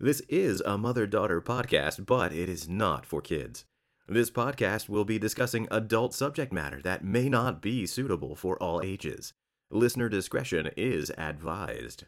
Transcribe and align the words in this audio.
This 0.00 0.20
is 0.28 0.60
a 0.60 0.78
mother 0.78 1.08
daughter 1.08 1.40
podcast, 1.40 2.06
but 2.06 2.32
it 2.32 2.48
is 2.48 2.68
not 2.68 3.04
for 3.04 3.20
kids. 3.20 3.64
This 4.06 4.30
podcast 4.30 4.88
will 4.88 5.04
be 5.04 5.18
discussing 5.18 5.66
adult 5.72 6.14
subject 6.14 6.52
matter 6.52 6.80
that 6.82 7.04
may 7.04 7.28
not 7.28 7.60
be 7.60 7.84
suitable 7.84 8.36
for 8.36 8.56
all 8.62 8.80
ages. 8.80 9.32
Listener 9.72 10.08
discretion 10.08 10.70
is 10.76 11.10
advised. 11.18 12.04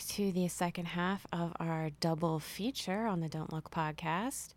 Back 0.00 0.06
to 0.08 0.32
the 0.32 0.48
second 0.48 0.86
half 0.86 1.26
of 1.30 1.52
our 1.60 1.90
double 2.00 2.38
feature 2.38 3.04
on 3.06 3.20
the 3.20 3.28
Don't 3.28 3.52
Look 3.52 3.70
podcast. 3.70 4.54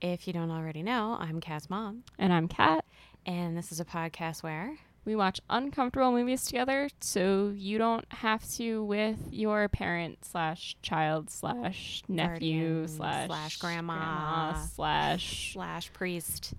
If 0.00 0.26
you 0.28 0.32
don't 0.32 0.52
already 0.52 0.84
know, 0.84 1.16
I'm 1.18 1.40
Kat's 1.40 1.68
mom, 1.68 2.04
And 2.16 2.32
I'm 2.32 2.46
Kat. 2.46 2.84
and 3.26 3.56
this 3.56 3.72
is 3.72 3.80
a 3.80 3.84
podcast 3.84 4.44
where 4.44 4.76
We 5.04 5.16
watch 5.16 5.40
uncomfortable 5.50 6.12
movies 6.12 6.44
together 6.44 6.88
so 7.00 7.52
you 7.56 7.76
don't 7.78 8.04
have 8.12 8.48
to 8.52 8.84
with 8.84 9.18
your 9.32 9.68
parent 9.68 10.24
slash 10.24 10.76
child 10.80 11.28
slash 11.28 12.04
nephew 12.06 12.86
slash 12.86 13.26
slash 13.26 13.56
grandma 13.56 14.54
slash 14.54 15.54
slash 15.54 15.92
priest 15.92 16.54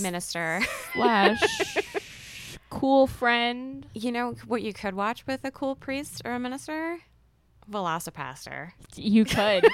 minister. 0.00 0.60
slash 0.92 1.76
cool 2.70 3.08
friend. 3.08 3.84
you 3.94 4.12
know 4.12 4.34
what 4.46 4.62
you 4.62 4.72
could 4.72 4.94
watch 4.94 5.26
with 5.26 5.44
a 5.44 5.50
cool 5.50 5.74
priest 5.74 6.22
or 6.24 6.34
a 6.34 6.38
minister? 6.38 6.98
Velocipastor. 7.70 8.72
You 8.96 9.24
could. 9.24 9.68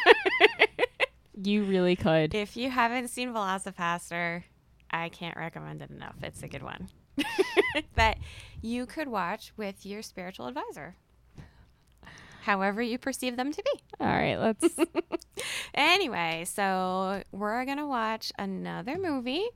you 1.42 1.64
really 1.64 1.97
could. 1.97 2.34
If 2.34 2.56
you 2.56 2.70
haven't 2.70 3.08
seen 3.08 3.33
Velocipastor, 3.33 4.42
I 4.91 5.08
can't 5.08 5.36
recommend 5.36 5.83
it 5.83 5.91
enough. 5.91 6.16
It's 6.22 6.42
a 6.42 6.48
good 6.48 6.62
one. 6.62 6.89
that 7.94 8.19
you 8.62 8.86
could 8.86 9.09
watch 9.09 9.53
with 9.56 9.84
your 9.84 10.03
spiritual 10.03 10.47
advisor. 10.47 10.97
However 12.42 12.81
you 12.81 12.98
perceive 12.98 13.36
them 13.36 13.53
to 13.53 13.62
be. 13.62 13.81
All 14.00 14.06
right, 14.06 14.36
let's 14.36 14.75
Anyway, 15.75 16.44
so 16.47 17.22
we're 17.33 17.64
gonna 17.64 17.86
watch 17.86 18.33
another 18.39 18.97
movie. 18.97 19.47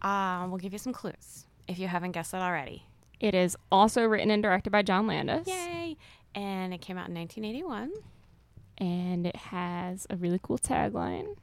Um, 0.00 0.50
we'll 0.50 0.58
give 0.58 0.72
you 0.72 0.78
some 0.78 0.92
clues 0.92 1.46
if 1.66 1.78
you 1.78 1.88
haven't 1.88 2.12
guessed 2.12 2.32
it 2.32 2.40
already. 2.40 2.84
It 3.20 3.34
is 3.34 3.56
also 3.70 4.04
written 4.04 4.30
and 4.30 4.42
directed 4.42 4.70
by 4.70 4.82
John 4.82 5.06
Landis. 5.06 5.46
Yay! 5.46 5.96
And 6.34 6.72
it 6.74 6.80
came 6.80 6.96
out 6.98 7.08
in 7.08 7.14
1981, 7.14 7.92
And 8.78 9.26
it 9.26 9.36
has 9.36 10.06
a 10.10 10.16
really 10.16 10.38
cool 10.42 10.58
tagline. 10.58 11.36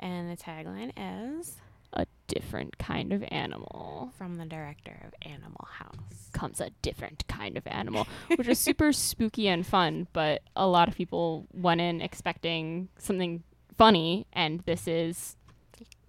and 0.00 0.30
the 0.30 0.36
tagline 0.36 0.92
is 0.96 1.56
A 1.92 2.06
different 2.28 2.78
kind 2.78 3.12
of 3.12 3.22
animal. 3.28 4.12
from 4.16 4.36
the 4.36 4.44
director 4.46 4.96
of 5.06 5.12
Animal 5.30 5.66
House. 5.70 6.30
comes 6.32 6.60
a 6.60 6.70
different 6.82 7.26
kind 7.28 7.56
of 7.56 7.66
animal, 7.66 8.06
which 8.36 8.46
is 8.48 8.58
super 8.58 8.92
spooky 8.92 9.48
and 9.48 9.66
fun. 9.66 10.06
But 10.12 10.42
a 10.56 10.66
lot 10.66 10.88
of 10.88 10.94
people 10.94 11.46
went 11.52 11.80
in 11.80 12.00
expecting 12.00 12.88
something 12.98 13.42
funny, 13.76 14.26
and 14.32 14.60
this 14.60 14.86
is 14.88 15.36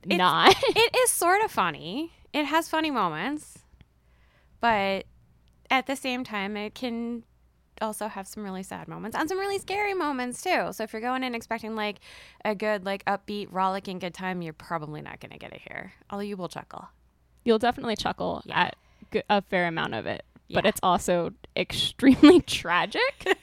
It's- 0.03 0.17
not. 0.17 0.55
it 0.75 0.95
is 0.97 1.11
sort 1.11 1.43
of 1.43 1.51
funny. 1.51 2.11
It 2.31 2.45
has 2.45 2.69
funny 2.69 2.91
moments, 2.91 3.59
but 4.61 5.05
at 5.71 5.87
the 5.87 5.95
same 5.95 6.23
time, 6.23 6.55
it 6.57 6.75
can 6.75 7.23
also 7.81 8.07
have 8.07 8.27
some 8.27 8.43
really 8.43 8.63
sad 8.63 8.87
moments 8.87 9.15
and 9.17 9.27
some 9.29 9.39
really 9.39 9.57
scary 9.59 9.93
moments 9.93 10.41
too. 10.41 10.69
So 10.71 10.83
if 10.83 10.93
you're 10.93 11.01
going 11.01 11.23
in 11.23 11.33
expecting 11.35 11.75
like 11.75 11.99
a 12.45 12.55
good, 12.55 12.85
like 12.85 13.03
upbeat, 13.05 13.47
rollicking 13.51 13.99
good 13.99 14.13
time, 14.13 14.41
you're 14.41 14.53
probably 14.53 15.01
not 15.01 15.19
going 15.19 15.31
to 15.31 15.37
get 15.37 15.53
it 15.53 15.61
here. 15.67 15.93
Although 16.09 16.23
you 16.23 16.37
will 16.37 16.49
chuckle. 16.49 16.87
You'll 17.45 17.59
definitely 17.59 17.95
chuckle 17.95 18.41
Yeah. 18.45 18.59
at 18.61 18.75
g- 19.13 19.23
a 19.29 19.41
fair 19.41 19.67
amount 19.67 19.93
of 19.95 20.05
it, 20.05 20.23
but 20.51 20.65
it's 20.65 20.79
also 20.83 21.31
extremely 21.55 22.41
tragic. 22.47 23.35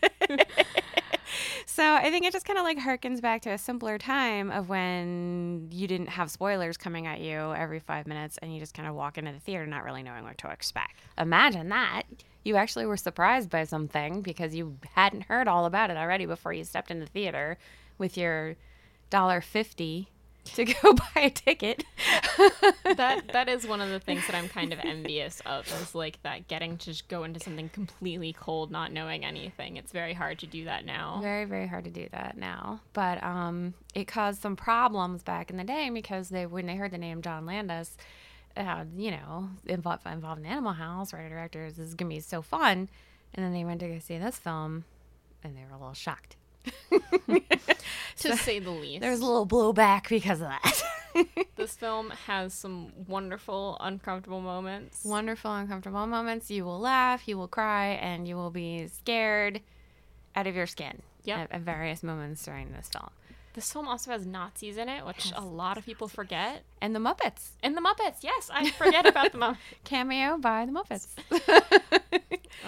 So 1.66 1.82
I 1.94 2.10
think 2.10 2.24
it 2.24 2.32
just 2.32 2.46
kind 2.46 2.58
of 2.58 2.64
like 2.64 2.78
harkens 2.78 3.20
back 3.20 3.42
to 3.42 3.50
a 3.50 3.58
simpler 3.58 3.98
time 3.98 4.50
of 4.50 4.68
when 4.68 5.68
you 5.72 5.86
didn't 5.88 6.06
have 6.10 6.30
spoilers 6.30 6.76
coming 6.76 7.06
at 7.06 7.20
you 7.20 7.52
every 7.54 7.80
five 7.80 8.06
minutes 8.06 8.38
and 8.40 8.54
you 8.54 8.60
just 8.60 8.72
kind 8.74 8.88
of 8.88 8.94
walk 8.94 9.18
into 9.18 9.32
the 9.32 9.40
theater 9.40 9.66
not 9.66 9.82
really 9.84 10.02
knowing 10.02 10.22
what 10.24 10.38
to 10.38 10.48
expect. 10.50 10.94
Imagine 11.18 11.68
that. 11.70 12.04
You 12.46 12.54
actually 12.56 12.86
were 12.86 12.96
surprised 12.96 13.50
by 13.50 13.64
something 13.64 14.22
because 14.22 14.54
you 14.54 14.78
hadn't 14.94 15.24
heard 15.24 15.48
all 15.48 15.66
about 15.66 15.90
it 15.90 15.96
already 15.96 16.26
before 16.26 16.52
you 16.52 16.62
stepped 16.62 16.92
into 16.92 17.04
the 17.04 17.10
theater 17.10 17.58
with 17.98 18.16
your 18.16 18.54
dollar 19.10 19.40
fifty 19.40 20.10
to 20.54 20.64
go 20.64 20.92
buy 21.14 21.22
a 21.22 21.30
ticket. 21.30 21.84
that 22.96 23.24
that 23.32 23.48
is 23.48 23.66
one 23.66 23.80
of 23.80 23.90
the 23.90 23.98
things 23.98 24.26
that 24.26 24.36
I'm 24.36 24.48
kind 24.48 24.72
of 24.72 24.78
envious 24.78 25.40
of 25.44 25.66
is 25.82 25.94
like 25.94 26.22
that 26.22 26.46
getting 26.48 26.78
to 26.78 26.86
just 26.86 27.08
go 27.08 27.24
into 27.24 27.40
something 27.40 27.68
completely 27.68 28.32
cold, 28.32 28.70
not 28.70 28.92
knowing 28.92 29.24
anything. 29.24 29.76
It's 29.76 29.90
very 29.92 30.14
hard 30.14 30.38
to 30.38 30.46
do 30.46 30.66
that 30.66 30.84
now. 30.86 31.18
Very, 31.20 31.46
very 31.46 31.66
hard 31.66 31.84
to 31.84 31.90
do 31.90 32.06
that 32.12 32.36
now. 32.36 32.80
But 32.92 33.22
um, 33.22 33.74
it 33.94 34.06
caused 34.06 34.40
some 34.40 34.56
problems 34.56 35.22
back 35.22 35.50
in 35.50 35.56
the 35.56 35.64
day 35.64 35.90
because 35.92 36.28
they, 36.28 36.46
when 36.46 36.66
they 36.66 36.76
heard 36.76 36.92
the 36.92 36.98
name 36.98 37.22
John 37.22 37.44
Landis, 37.44 37.96
uh, 38.56 38.84
you 38.96 39.10
know, 39.10 39.48
involved, 39.66 40.06
involved 40.06 40.40
in 40.40 40.46
Animal 40.46 40.72
House, 40.72 41.12
writer 41.12 41.28
directors, 41.28 41.74
this 41.74 41.88
is 41.88 41.94
gonna 41.94 42.08
be 42.08 42.20
so 42.20 42.42
fun. 42.42 42.88
And 43.34 43.44
then 43.44 43.52
they 43.52 43.64
went 43.64 43.80
to 43.80 43.88
go 43.88 43.98
see 43.98 44.18
this 44.18 44.38
film, 44.38 44.84
and 45.42 45.56
they 45.56 45.62
were 45.68 45.76
a 45.76 45.78
little 45.78 45.94
shocked. 45.94 46.36
to 48.18 48.36
say 48.36 48.58
the 48.58 48.70
least. 48.70 49.00
There 49.00 49.10
was 49.10 49.20
a 49.20 49.26
little 49.26 49.46
blowback 49.46 50.08
because 50.08 50.40
of 50.40 50.48
that. 50.48 50.82
This 51.56 51.74
film 51.74 52.10
has 52.26 52.52
some 52.52 52.92
wonderful, 53.08 53.78
uncomfortable 53.80 54.42
moments. 54.42 55.02
Wonderful, 55.02 55.50
uncomfortable 55.54 56.06
moments. 56.06 56.50
You 56.50 56.66
will 56.66 56.78
laugh, 56.78 57.26
you 57.26 57.38
will 57.38 57.48
cry, 57.48 57.92
and 57.92 58.28
you 58.28 58.36
will 58.36 58.50
be 58.50 58.86
scared 58.88 59.62
out 60.34 60.46
of 60.46 60.54
your 60.54 60.66
skin. 60.66 61.00
Yep. 61.24 61.38
At, 61.38 61.52
at 61.52 61.60
various 61.62 62.02
moments 62.02 62.44
during 62.44 62.70
this 62.72 62.90
film. 62.90 63.08
This 63.56 63.72
film 63.72 63.88
also 63.88 64.10
has 64.12 64.24
Nazis 64.26 64.76
in 64.76 64.88
it, 64.88 65.04
which 65.06 65.26
Yes. 65.30 65.34
a 65.34 65.40
lot 65.44 65.78
of 65.78 65.84
people 65.86 66.06
forget. 66.08 66.62
And 66.80 66.94
the 66.94 67.00
Muppets. 67.00 67.52
And 67.62 67.74
the 67.76 67.80
Muppets, 67.80 68.22
yes, 68.22 68.50
I 68.52 68.70
forget 68.70 69.06
about 69.06 69.32
the 69.32 69.38
Muppets. 69.38 69.56
Cameo 69.84 70.36
by 70.38 70.66
the 70.66 70.72
Muppets. 70.72 71.08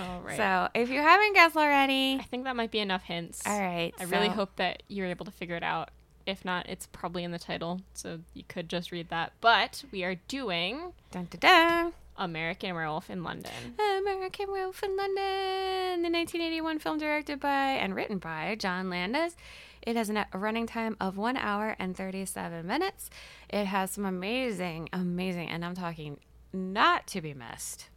Oh, 0.01 0.21
right. 0.23 0.37
So 0.37 0.69
if 0.75 0.91
you 0.91 1.01
haven't 1.01 1.33
guessed 1.35 1.57
already, 1.57 2.19
I 2.21 2.25
think 2.25 2.45
that 2.45 2.55
might 2.55 2.71
be 2.71 2.79
enough 2.79 3.03
hints. 3.03 3.43
all 3.47 3.59
right. 3.59 3.93
I 3.99 4.05
really 4.05 4.29
hope 4.29 4.55
that 4.57 4.83
you're 4.87 5.07
able 5.07 5.25
to 5.25 5.31
figure 5.33 5.57
it 5.57 5.63
out. 5.63 5.91
If 6.27 6.45
not, 6.45 6.69
it's 6.69 6.87
probably 6.87 7.25
in 7.25 7.33
the 7.33 7.39
title, 7.39 7.81
so 7.95 8.21
you 8.35 8.45
could 8.47 8.69
just 8.69 8.93
read 8.93 9.09
that. 9.09 9.33
But 9.41 9.83
we 9.91 10.05
are 10.05 10.17
doing 10.29 10.93
Dun, 11.11 11.27
dun, 11.31 11.41
dun. 11.41 11.93
American 12.19 12.75
Werewolf 12.75 13.09
in 13.11 13.25
London. 13.25 13.51
American 13.79 14.53
Werewolf 14.53 14.83
in 14.83 14.95
London, 14.97 16.03
the 16.03 16.11
1981 16.11 16.79
film 16.81 16.99
directed 16.99 17.41
by 17.41 17.71
and 17.73 17.95
written 17.97 18.19
by 18.19 18.57
John 18.57 18.91
Landis. 18.91 19.37
It 19.83 19.97
has 19.97 20.11
a 20.11 20.27
running 20.35 20.67
time 20.67 20.97
of 21.01 21.17
one 21.17 21.37
hour 21.37 21.77
and 21.79 21.97
37 21.97 22.67
minutes. 22.67 23.11
It 23.49 23.67
has 23.67 23.93
some 23.93 24.05
amazing, 24.05 24.89
amazing, 24.93 25.49
and 25.49 25.65
I'm 25.65 25.75
talking 25.75 26.19
not 26.53 27.07
to 27.09 27.21
be 27.21 27.35
missed, 27.35 27.89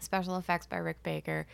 special 0.00 0.36
effects 0.36 0.66
by 0.66 0.76
Rick 0.76 1.02
Baker. 1.02 1.46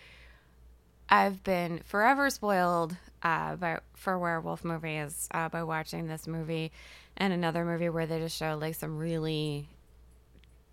I've 1.08 1.42
been 1.44 1.80
forever 1.84 2.30
spoiled 2.30 2.96
uh, 3.22 3.56
by 3.56 3.80
for 3.94 4.18
werewolf 4.18 4.64
movies 4.64 5.28
uh, 5.32 5.48
by 5.48 5.62
watching 5.62 6.06
this 6.06 6.26
movie 6.26 6.72
and 7.16 7.32
another 7.32 7.64
movie 7.64 7.88
where 7.88 8.06
they 8.06 8.18
just 8.18 8.36
show 8.36 8.56
like 8.58 8.74
some 8.74 8.96
really 8.96 9.68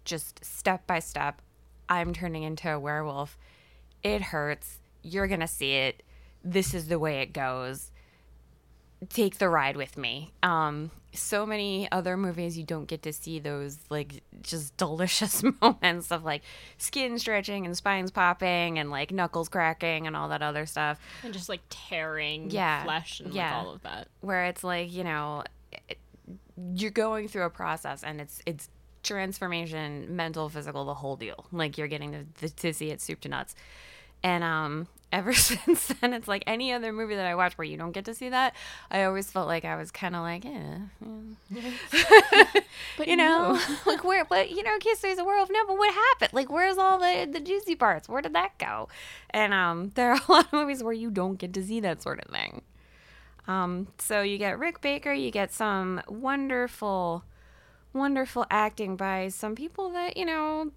just 0.06 0.44
step 0.44 0.88
by 0.88 1.00
step. 1.00 1.42
I'm 1.90 2.14
turning 2.14 2.44
into 2.44 2.72
a 2.72 2.80
werewolf. 2.80 3.38
It 4.02 4.22
hurts. 4.22 4.80
You're 5.02 5.28
gonna 5.28 5.48
see 5.48 5.74
it. 5.74 6.04
This 6.44 6.74
is 6.74 6.88
the 6.88 7.00
way 7.00 7.20
it 7.20 7.34
goes. 7.34 7.92
Take 9.07 9.38
the 9.38 9.48
ride 9.48 9.78
with 9.78 9.98
me. 9.98 10.34
Um, 10.44 10.92
so 11.13 11.46
many 11.46 11.90
other 11.92 12.18
movies 12.18 12.57
you 12.57 12.66
don't 12.66 12.86
get 12.86 13.01
to 13.04 13.13
see 13.13 13.40
those 13.40 13.80
like 13.90 14.22
just 14.44 14.75
delicious 14.78 15.42
moments 15.62 16.12
of 16.12 16.24
like 16.24 16.42
skin 16.78 17.18
stretching 17.18 17.66
and 17.66 17.75
spines 17.78 18.12
popping 18.12 18.78
and 18.78 18.92
like 18.92 19.12
knuckles 19.12 19.48
cracking 19.50 20.06
and 20.06 20.16
all 20.16 20.30
that 20.30 20.42
other 20.42 20.66
stuff 20.66 21.00
And 21.24 21.34
just 21.34 21.50
like 21.50 21.62
tearing 21.69 22.51
Yeah, 22.51 22.84
flesh 22.84 23.22
and 23.22 23.34
yeah. 23.34 23.56
like 23.57 23.66
all 23.66 23.74
of 23.74 23.81
that. 23.84 24.07
where 24.22 24.46
it's 24.46 24.63
like 24.63 24.92
you 24.92 25.04
know 25.04 25.44
it, 25.88 25.98
you're 26.75 26.92
going 26.92 27.28
through 27.28 27.44
a 27.46 27.50
process 27.50 28.04
and 28.04 28.19
it's 28.22 28.42
it's 28.46 28.69
transformation 29.01 30.16
mental 30.16 30.50
physical 30.50 30.84
the 30.86 30.94
whole 30.94 31.16
deal 31.16 31.46
like 31.51 31.78
you're 31.78 31.88
getting 31.88 32.25
to, 32.42 32.50
to 32.50 32.74
see 32.74 32.90
it 32.90 33.00
soup 33.01 33.19
to 33.22 33.30
nuts 33.30 33.56
and 34.24 34.44
um 34.44 34.88
ever 35.12 35.34
since 35.34 35.88
then, 35.88 36.14
it's 36.14 36.28
like 36.28 36.44
any 36.48 36.72
other 36.72 36.92
movie 36.92 37.16
that 37.16 37.26
I 37.26 37.36
watch 37.36 37.58
where 37.58 37.66
you 37.66 37.78
don't 37.78 37.92
get 37.92 38.06
to 38.06 38.14
see 38.14 38.30
that. 38.30 38.56
I 38.92 39.04
always 39.04 39.32
felt 39.32 39.48
like 39.48 39.66
I 39.66 39.76
was 39.76 39.92
kind 39.92 40.16
of 40.16 40.22
like, 40.22 40.46
eh, 40.46 40.78
yeah. 41.50 42.46
But 42.98 43.08
you 43.08 43.18
know, 43.18 43.54
no. 43.54 43.76
like 43.86 44.04
where, 44.04 44.26
but 44.26 44.52
you 44.52 44.64
know, 44.64 44.78
there's 45.02 45.20
a 45.20 45.26
world, 45.26 45.50
no, 45.52 45.66
but 45.68 45.78
what 45.78 45.94
happened? 45.94 46.34
Like, 46.34 46.52
where's 46.52 46.78
all 46.78 47.00
the 47.00 47.28
the 47.32 47.40
juicy 47.40 47.76
parts? 47.76 48.08
Where 48.08 48.22
did 48.22 48.34
that 48.34 48.58
go? 48.58 48.90
And 49.30 49.54
um, 49.54 49.92
there 49.96 50.12
are 50.12 50.20
a 50.28 50.32
lot 50.32 50.46
of 50.46 50.54
movies 50.54 50.84
where 50.84 50.94
you 50.94 51.10
don't 51.12 51.38
get 51.38 51.54
to 51.54 51.64
see 51.64 51.80
that 51.82 52.02
sort 52.02 52.20
of 52.24 52.32
thing. 52.32 52.62
Um, 53.48 53.88
so 53.98 54.22
you 54.22 54.38
get 54.38 54.60
Rick 54.60 54.82
Baker, 54.82 55.12
you 55.12 55.32
get 55.32 55.52
some 55.52 56.02
wonderful, 56.08 57.24
wonderful 57.94 58.46
acting 58.52 58.96
by 58.96 59.30
some 59.30 59.56
people 59.56 59.90
that 59.92 60.18
you 60.18 60.26
know 60.26 60.72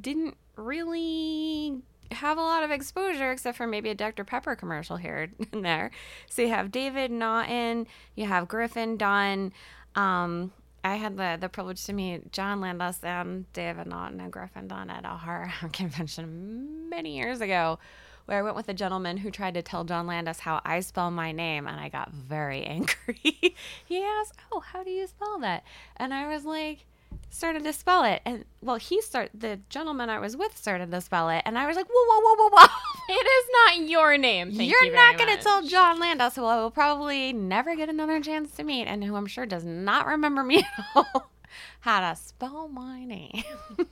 didn't 0.00 0.36
really 0.56 1.80
have 2.12 2.38
a 2.38 2.42
lot 2.42 2.62
of 2.62 2.70
exposure 2.70 3.30
except 3.30 3.56
for 3.56 3.66
maybe 3.66 3.90
a 3.90 3.94
Dr. 3.94 4.24
Pepper 4.24 4.56
commercial 4.56 4.96
here 4.96 5.30
and 5.52 5.64
there. 5.64 5.90
So 6.28 6.42
you 6.42 6.48
have 6.48 6.70
David 6.70 7.10
Naughton, 7.10 7.86
you 8.14 8.26
have 8.26 8.48
Griffin 8.48 8.96
Dunne. 8.96 9.52
Um, 9.94 10.52
I 10.84 10.96
had 10.96 11.16
the, 11.16 11.36
the 11.40 11.48
privilege 11.48 11.84
to 11.86 11.92
meet 11.92 12.32
John 12.32 12.60
Landis 12.60 13.02
and 13.02 13.52
David 13.52 13.88
Naughton 13.88 14.20
and 14.20 14.32
Griffin 14.32 14.68
Dunne 14.68 14.90
at 14.90 15.04
a 15.04 15.08
horror 15.08 15.52
convention 15.72 16.88
many 16.88 17.16
years 17.16 17.40
ago, 17.40 17.78
where 18.26 18.38
I 18.38 18.42
went 18.42 18.56
with 18.56 18.68
a 18.68 18.74
gentleman 18.74 19.16
who 19.18 19.30
tried 19.30 19.54
to 19.54 19.62
tell 19.62 19.84
John 19.84 20.06
Landis 20.06 20.40
how 20.40 20.60
I 20.64 20.80
spell 20.80 21.10
my 21.10 21.32
name, 21.32 21.66
and 21.66 21.80
I 21.80 21.88
got 21.88 22.12
very 22.12 22.62
angry. 22.64 23.54
he 23.84 24.02
asked, 24.02 24.38
"Oh, 24.52 24.60
how 24.60 24.84
do 24.84 24.90
you 24.90 25.06
spell 25.06 25.38
that?" 25.40 25.64
And 25.96 26.14
I 26.14 26.28
was 26.28 26.44
like, 26.44 26.86
started 27.30 27.64
to 27.64 27.72
spell 27.72 28.04
it, 28.04 28.20
and 28.24 28.44
well, 28.62 28.76
he 28.76 29.00
start 29.00 29.30
the 29.34 29.60
gentleman 29.68 30.10
I 30.10 30.18
was 30.18 30.36
with 30.36 30.56
started 30.56 30.90
to 30.90 31.00
spell 31.00 31.28
it, 31.30 31.42
and 31.44 31.58
I 31.58 31.66
was 31.66 31.76
like, 31.76 31.86
"Whoa, 31.86 32.04
whoa, 32.06 32.20
whoa, 32.20 32.34
whoa, 32.36 32.48
whoa!" 32.50 32.66
It 33.10 33.26
is 33.26 33.48
not 33.52 33.78
your 33.88 34.18
name. 34.18 34.52
Thank 34.52 34.70
You're 34.70 34.84
you 34.84 34.92
not 34.92 35.16
going 35.16 35.34
to 35.34 35.42
tell 35.42 35.62
John 35.62 35.98
Landis, 35.98 36.36
who 36.36 36.44
I 36.44 36.56
will 36.56 36.70
probably 36.70 37.32
never 37.32 37.74
get 37.74 37.88
another 37.88 38.20
chance 38.20 38.54
to 38.56 38.64
meet, 38.64 38.84
and 38.86 39.02
who 39.02 39.16
I'm 39.16 39.24
sure 39.26 39.46
does 39.46 39.64
not 39.64 40.06
remember 40.06 40.44
me 40.44 40.58
at 40.78 40.84
all, 40.94 41.30
how 41.80 42.00
to 42.00 42.14
spell 42.20 42.68
my 42.68 43.04
name. 43.04 43.44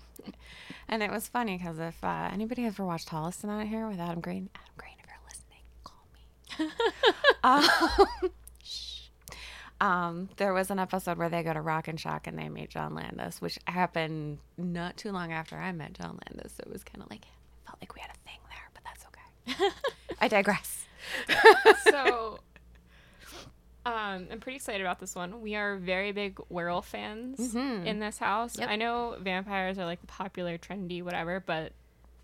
and 0.88 1.03
it 1.03 1.11
was 1.11 1.29
funny 1.29 1.56
because 1.56 1.79
if 1.79 2.05
uh, 2.05 2.29
anybody 2.31 2.65
has 2.65 2.75
ever 2.75 2.85
watched 2.85 3.09
Holliston 3.09 3.49
out 3.49 3.67
here 3.67 3.88
with 3.88 3.99
Adam 3.99 4.21
Green, 4.21 4.50
Adam 4.55 4.75
Green, 4.77 4.97
if 4.99 5.06
you're 5.09 5.17
listening, 5.31 5.62
call 5.83 6.06
me. 6.12 6.21
um. 8.23 8.31
Um, 9.81 10.31
there 10.37 10.55
was 10.55 10.70
an 10.70 10.78
episode 10.78 11.19
where 11.19 11.28
they 11.28 11.43
go 11.43 11.52
to 11.52 11.61
Rock 11.61 11.88
and 11.88 12.00
Shock 12.00 12.26
and 12.26 12.38
they 12.38 12.49
meet 12.49 12.70
John 12.70 12.94
Landis, 12.94 13.40
which 13.40 13.58
happened 13.67 14.38
not 14.56 14.96
too 14.96 15.12
long 15.12 15.32
after 15.32 15.56
I 15.56 15.73
met 15.73 15.93
John 15.93 16.19
Landis. 16.26 16.55
So 16.56 16.64
it 16.67 16.73
was 16.73 16.82
kind 16.82 17.02
of 17.02 17.11
like, 17.11 17.25
I 17.25 17.70
felt 17.70 17.78
like 17.82 17.94
we 17.94 18.00
had 18.00 18.11
a 18.11 18.28
thing 18.28 18.38
there, 18.49 18.70
but 18.73 18.84
that's 18.84 19.05
okay. 19.06 19.70
I 20.20 20.28
digress. 20.28 20.87
so 21.90 22.40
um, 23.87 24.26
I'm 24.32 24.40
pretty 24.40 24.56
excited 24.56 24.81
about 24.81 24.99
this 24.99 25.14
one. 25.14 25.40
We 25.40 25.55
are 25.55 25.76
very 25.76 26.11
big 26.11 26.40
werewolf 26.49 26.88
fans 26.88 27.55
in 27.55 28.00
this 28.00 28.19
house. 28.19 28.58
Yep. 28.58 28.69
I 28.69 28.75
know 28.76 29.17
vampires 29.20 29.78
are 29.78 29.84
like 29.84 30.00
the 30.00 30.08
popular, 30.08 30.58
trendy, 30.58 31.05
whatever, 31.05 31.38
but 31.38 31.73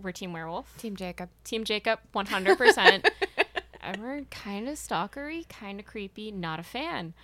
we're 0.01 0.11
Team 0.11 0.33
Werewolf. 0.33 0.77
Team 0.79 0.97
Jacob. 0.97 1.29
Team 1.45 1.63
Jacob, 1.63 2.01
100%. 2.15 3.07
and 3.81 4.03
we're 4.03 4.23
kind 4.23 4.69
of 4.69 4.75
stalkery, 4.75 5.49
kind 5.49 5.79
of 5.79 5.87
creepy, 5.87 6.33
not 6.33 6.59
a 6.59 6.65
fan. 6.65 7.15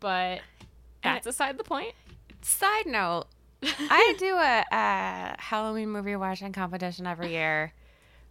But 0.00 0.40
that's 1.02 1.26
aside 1.26 1.58
the 1.58 1.64
point. 1.64 1.94
Side 2.42 2.86
note, 2.86 3.26
I 3.62 4.14
do 4.18 4.34
a, 4.36 4.64
a 4.70 5.36
Halloween 5.38 5.90
movie 5.90 6.16
watching 6.16 6.52
competition 6.52 7.06
every 7.06 7.30
year. 7.32 7.72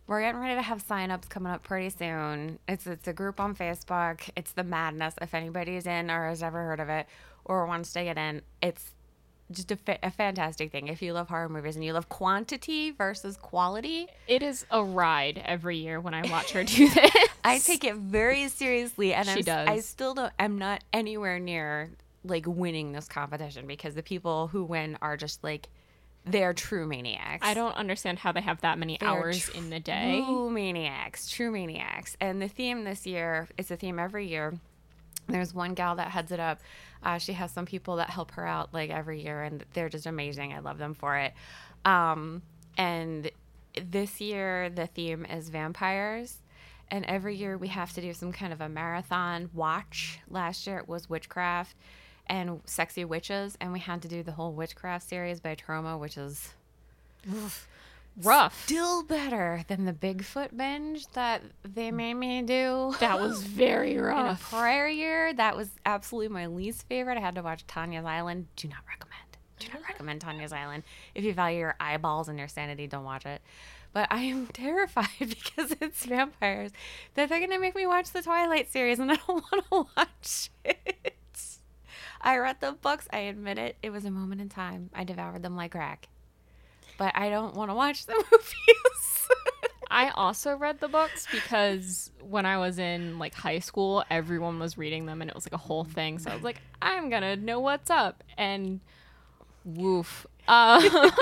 We're 0.07 0.21
getting 0.21 0.39
ready 0.39 0.55
to 0.55 0.61
have 0.61 0.85
signups 0.85 1.27
coming 1.29 1.51
up 1.51 1.63
pretty 1.63 1.89
soon. 1.89 2.59
It's 2.67 2.85
it's 2.85 3.07
a 3.07 3.13
group 3.13 3.39
on 3.39 3.55
Facebook. 3.55 4.29
It's 4.35 4.51
the 4.51 4.63
Madness. 4.63 5.15
If 5.19 5.33
anybody's 5.33 5.87
in 5.87 6.11
or 6.11 6.27
has 6.27 6.43
ever 6.43 6.63
heard 6.63 6.79
of 6.79 6.89
it 6.89 7.07
or 7.43 7.65
wants 7.65 7.91
to 7.93 8.03
get 8.03 8.17
in, 8.17 8.43
it's 8.61 8.91
just 9.51 9.71
a, 9.71 9.75
fa- 9.75 9.99
a 10.01 10.09
fantastic 10.11 10.71
thing. 10.71 10.87
If 10.87 11.01
you 11.01 11.13
love 11.13 11.29
horror 11.29 11.49
movies 11.49 11.75
and 11.75 11.85
you 11.85 11.93
love 11.93 12.09
quantity 12.09 12.91
versus 12.91 13.37
quality, 13.37 14.07
It 14.27 14.41
is 14.41 14.65
a 14.71 14.83
ride 14.83 15.41
every 15.45 15.77
year 15.77 15.99
when 15.99 16.13
I 16.13 16.29
watch 16.31 16.51
her 16.51 16.63
do 16.63 16.89
this. 16.89 17.11
I 17.43 17.59
take 17.59 17.83
it 17.83 17.95
very 17.95 18.47
seriously, 18.49 19.13
and 19.13 19.27
She 19.27 19.31
I'm, 19.33 19.37
s- 19.39 19.47
I 19.69 19.75
does. 19.75 19.85
still 19.85 20.13
don't. 20.15 20.33
I'm 20.39 20.57
not 20.57 20.83
anywhere 20.93 21.39
near 21.39 21.91
like 22.23 22.45
winning 22.47 22.91
this 22.91 23.07
competition 23.07 23.67
because 23.67 23.93
the 23.93 24.01
people 24.01 24.47
who 24.47 24.63
win 24.63 24.97
are 25.01 25.15
just 25.15 25.43
like 25.43 25.69
they're 26.25 26.55
true 26.55 26.87
maniacs. 26.87 27.45
I 27.45 27.53
don't 27.53 27.75
understand 27.75 28.17
how 28.17 28.31
they 28.31 28.41
have 28.41 28.61
that 28.61 28.79
many 28.79 28.97
They're 28.99 29.07
hours 29.09 29.47
in 29.49 29.69
the 29.69 29.79
day. 29.79 30.23
True 30.25 30.49
maniacs, 30.49 31.29
true 31.29 31.51
maniacs. 31.51 32.17
And 32.19 32.41
the 32.41 32.47
theme 32.47 32.83
this 32.83 33.05
year, 33.05 33.47
it's 33.59 33.69
a 33.69 33.75
theme 33.75 33.99
every 33.99 34.27
year. 34.27 34.55
There's 35.27 35.53
one 35.53 35.75
gal 35.75 35.95
that 35.97 36.09
heads 36.09 36.31
it 36.31 36.39
up. 36.39 36.61
Uh, 37.05 37.19
she 37.19 37.33
has 37.33 37.51
some 37.51 37.65
people 37.65 37.97
that 37.97 38.09
help 38.09 38.31
her 38.31 38.45
out 38.45 38.73
like 38.73 38.89
every 38.89 39.21
year, 39.21 39.43
and 39.43 39.63
they're 39.73 39.89
just 39.89 40.07
amazing. 40.07 40.51
I 40.53 40.59
love 40.59 40.79
them 40.79 40.95
for 40.95 41.15
it. 41.17 41.33
Um, 41.85 42.41
and 42.77 43.29
this 43.81 44.19
year, 44.19 44.69
the 44.69 44.87
theme 44.87 45.25
is 45.25 45.49
vampires. 45.49 46.41
And 46.89 47.05
every 47.05 47.35
year 47.35 47.57
we 47.57 47.69
have 47.69 47.93
to 47.93 48.01
do 48.01 48.13
some 48.13 48.31
kind 48.31 48.53
of 48.53 48.61
a 48.61 48.69
marathon 48.69 49.49
watch. 49.53 50.19
Last 50.29 50.67
year 50.67 50.77
it 50.77 50.87
was 50.87 51.09
witchcraft 51.09 51.75
and 52.27 52.61
sexy 52.65 53.05
witches, 53.05 53.57
and 53.59 53.71
we 53.73 53.79
had 53.79 54.01
to 54.03 54.07
do 54.07 54.23
the 54.23 54.31
whole 54.31 54.53
witchcraft 54.53 55.07
series 55.07 55.39
by 55.39 55.55
Troma, 55.55 55.99
which 55.99 56.17
is 56.17 56.53
Rough. 58.23 58.63
still 58.65 59.03
better 59.03 59.63
than 59.67 59.85
the 59.85 59.93
Bigfoot 59.93 60.55
binge 60.55 61.05
that 61.13 61.41
they 61.63 61.91
made 61.91 62.13
me 62.15 62.41
do. 62.41 62.95
That 62.99 63.19
was 63.19 63.43
very 63.43 63.97
rough. 63.97 64.51
in 64.51 64.57
a 64.57 64.59
prior 64.61 64.87
year, 64.87 65.33
that 65.33 65.55
was 65.55 65.69
absolutely 65.85 66.29
my 66.29 66.47
least 66.47 66.87
favorite. 66.87 67.17
I 67.17 67.21
had 67.21 67.35
to 67.35 67.41
watch 67.41 67.67
Tanya's 67.67 68.05
Island. 68.05 68.47
Do 68.55 68.67
not 68.67 68.79
recommend. 68.87 69.37
Do 69.59 69.67
not 69.73 69.81
recommend 69.87 70.21
Tanya's 70.21 70.53
Island. 70.53 70.83
If 71.13 71.23
you 71.23 71.33
value 71.33 71.59
your 71.59 71.75
eyeballs 71.79 72.27
and 72.29 72.37
your 72.37 72.47
sanity, 72.47 72.87
don't 72.87 73.03
watch 73.03 73.25
it. 73.25 73.41
But 73.93 74.07
I 74.11 74.21
am 74.21 74.47
terrified 74.53 75.07
because 75.19 75.75
it's 75.79 76.05
vampires 76.05 76.71
that 77.13 77.29
they're 77.29 77.39
gonna 77.39 77.59
make 77.59 77.75
me 77.75 77.87
watch 77.87 78.11
the 78.11 78.21
Twilight 78.21 78.71
series, 78.71 78.99
and 78.99 79.11
I 79.11 79.15
don't 79.15 79.43
want 79.51 79.65
to 79.69 79.87
watch 79.97 80.49
it. 80.63 81.15
I 82.21 82.37
read 82.37 82.59
the 82.59 82.71
books. 82.71 83.07
I 83.13 83.19
admit 83.19 83.59
it. 83.59 83.77
It 83.83 83.91
was 83.91 84.03
a 84.03 84.09
moment 84.11 84.41
in 84.41 84.49
time. 84.49 84.89
I 84.95 85.03
devoured 85.03 85.43
them 85.43 85.55
like 85.55 85.71
crack. 85.71 86.09
But 86.97 87.15
I 87.15 87.29
don't 87.29 87.55
want 87.55 87.69
to 87.71 87.75
watch 87.75 88.05
the 88.05 88.13
movies. 88.31 89.27
I 89.89 90.09
also 90.09 90.55
read 90.57 90.79
the 90.79 90.87
books 90.87 91.27
because 91.31 92.11
when 92.21 92.45
I 92.45 92.57
was 92.57 92.79
in 92.79 93.17
like 93.19 93.33
high 93.33 93.59
school, 93.59 94.03
everyone 94.09 94.59
was 94.59 94.77
reading 94.77 95.05
them 95.05 95.21
and 95.21 95.29
it 95.29 95.35
was 95.35 95.45
like 95.45 95.53
a 95.53 95.57
whole 95.57 95.83
thing. 95.83 96.19
So 96.19 96.31
I 96.31 96.35
was 96.35 96.43
like, 96.43 96.59
I'm 96.81 97.09
gonna 97.09 97.35
know 97.35 97.59
what's 97.59 97.89
up. 97.89 98.23
And 98.37 98.81
woof. 99.63 100.25
Uh, 100.47 100.81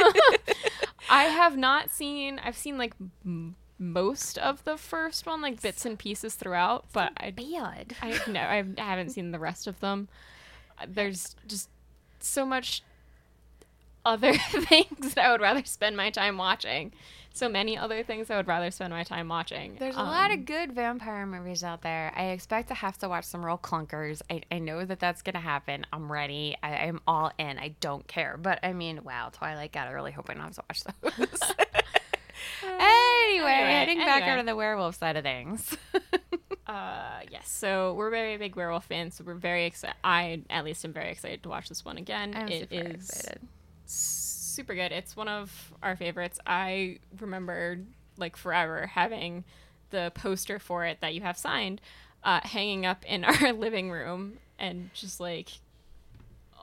I 1.09 1.25
have 1.25 1.57
not 1.57 1.91
seen. 1.91 2.39
I've 2.43 2.57
seen 2.57 2.77
like 2.77 2.93
m- 3.25 3.55
most 3.77 4.37
of 4.37 4.63
the 4.63 4.77
first 4.77 5.25
one, 5.25 5.41
like 5.41 5.61
bits 5.61 5.85
and 5.85 5.99
pieces 5.99 6.35
throughout, 6.35 6.85
but 6.93 7.11
I 7.17 7.31
Bad. 7.31 7.95
I 8.01 8.19
no, 8.27 8.39
I 8.39 8.63
haven't 8.77 9.09
seen 9.09 9.31
the 9.31 9.39
rest 9.39 9.67
of 9.67 9.79
them. 9.81 10.07
There's 10.87 11.35
just 11.47 11.69
so 12.19 12.45
much 12.45 12.81
other 14.05 14.33
things 14.37 15.13
that 15.15 15.25
I 15.25 15.31
would 15.31 15.41
rather 15.41 15.63
spend 15.65 15.95
my 15.97 16.09
time 16.09 16.37
watching. 16.37 16.93
So 17.35 17.49
many 17.49 17.75
other 17.75 18.03
things 18.03 18.29
I 18.29 18.37
would 18.37 18.47
rather 18.47 18.69
spend 18.69 18.93
my 18.93 19.03
time 19.03 19.27
watching. 19.27 19.77
There's 19.79 19.95
a 19.95 20.03
lot 20.03 20.29
Um, 20.29 20.37
of 20.39 20.45
good 20.45 20.71
vampire 20.73 21.25
movies 21.25 21.63
out 21.63 21.81
there. 21.81 22.13
I 22.15 22.25
expect 22.25 22.67
to 22.67 22.75
have 22.75 22.95
to 22.99 23.09
watch 23.09 23.25
some 23.25 23.43
real 23.43 23.57
clunkers. 23.57 24.21
I, 24.29 24.43
I 24.51 24.59
know 24.59 24.85
that 24.85 24.99
that's 24.99 25.23
going 25.23 25.33
to 25.33 25.39
happen. 25.39 25.83
I'm 25.91 26.11
ready. 26.11 26.55
I, 26.61 26.75
I'm 26.75 27.01
all 27.07 27.31
in. 27.39 27.57
I 27.57 27.69
don't 27.79 28.07
care. 28.07 28.37
But 28.39 28.59
I 28.61 28.73
mean, 28.73 29.03
wow, 29.03 29.29
Twilight 29.33 29.71
got 29.71 29.87
I 29.87 29.91
really 29.91 30.11
hope 30.11 30.29
I 30.29 30.35
don't 30.35 30.43
have 30.43 30.53
to 30.55 30.63
watch 30.69 30.83
those. 30.83 31.39
anyway, 32.63 32.79
anyway, 33.41 33.51
heading 33.71 33.97
back 33.97 34.17
anyway. 34.21 34.31
over 34.33 34.41
to 34.41 34.45
the 34.45 34.55
werewolf 34.55 34.95
side 34.99 35.17
of 35.17 35.23
things. 35.23 35.75
Uh, 36.65 37.19
yes. 37.29 37.49
So 37.49 37.93
we're 37.93 38.09
very 38.09 38.37
big 38.37 38.55
werewolf 38.55 38.85
fans. 38.85 39.15
So 39.15 39.25
we're 39.25 39.35
very 39.35 39.65
excited. 39.65 39.95
I 40.03 40.43
at 40.49 40.63
least 40.63 40.83
am 40.85 40.93
very 40.93 41.11
excited 41.11 41.43
to 41.43 41.49
watch 41.49 41.67
this 41.67 41.83
one 41.83 41.97
again. 41.97 42.33
I'm 42.35 42.47
It 42.47 42.69
super 42.69 42.75
is 42.87 43.09
excited. 43.09 43.41
Super 43.93 44.75
good. 44.75 44.91
It's 44.91 45.15
one 45.15 45.27
of 45.27 45.73
our 45.81 45.95
favorites. 45.95 46.39
I 46.45 46.99
remember 47.19 47.79
like 48.17 48.35
forever 48.35 48.87
having 48.87 49.43
the 49.89 50.11
poster 50.15 50.59
for 50.59 50.85
it 50.85 50.99
that 51.01 51.13
you 51.13 51.21
have 51.21 51.37
signed 51.37 51.81
uh, 52.23 52.41
hanging 52.43 52.85
up 52.85 53.03
in 53.05 53.23
our 53.25 53.53
living 53.53 53.91
room 53.91 54.37
and 54.59 54.89
just 54.93 55.19
like 55.19 55.49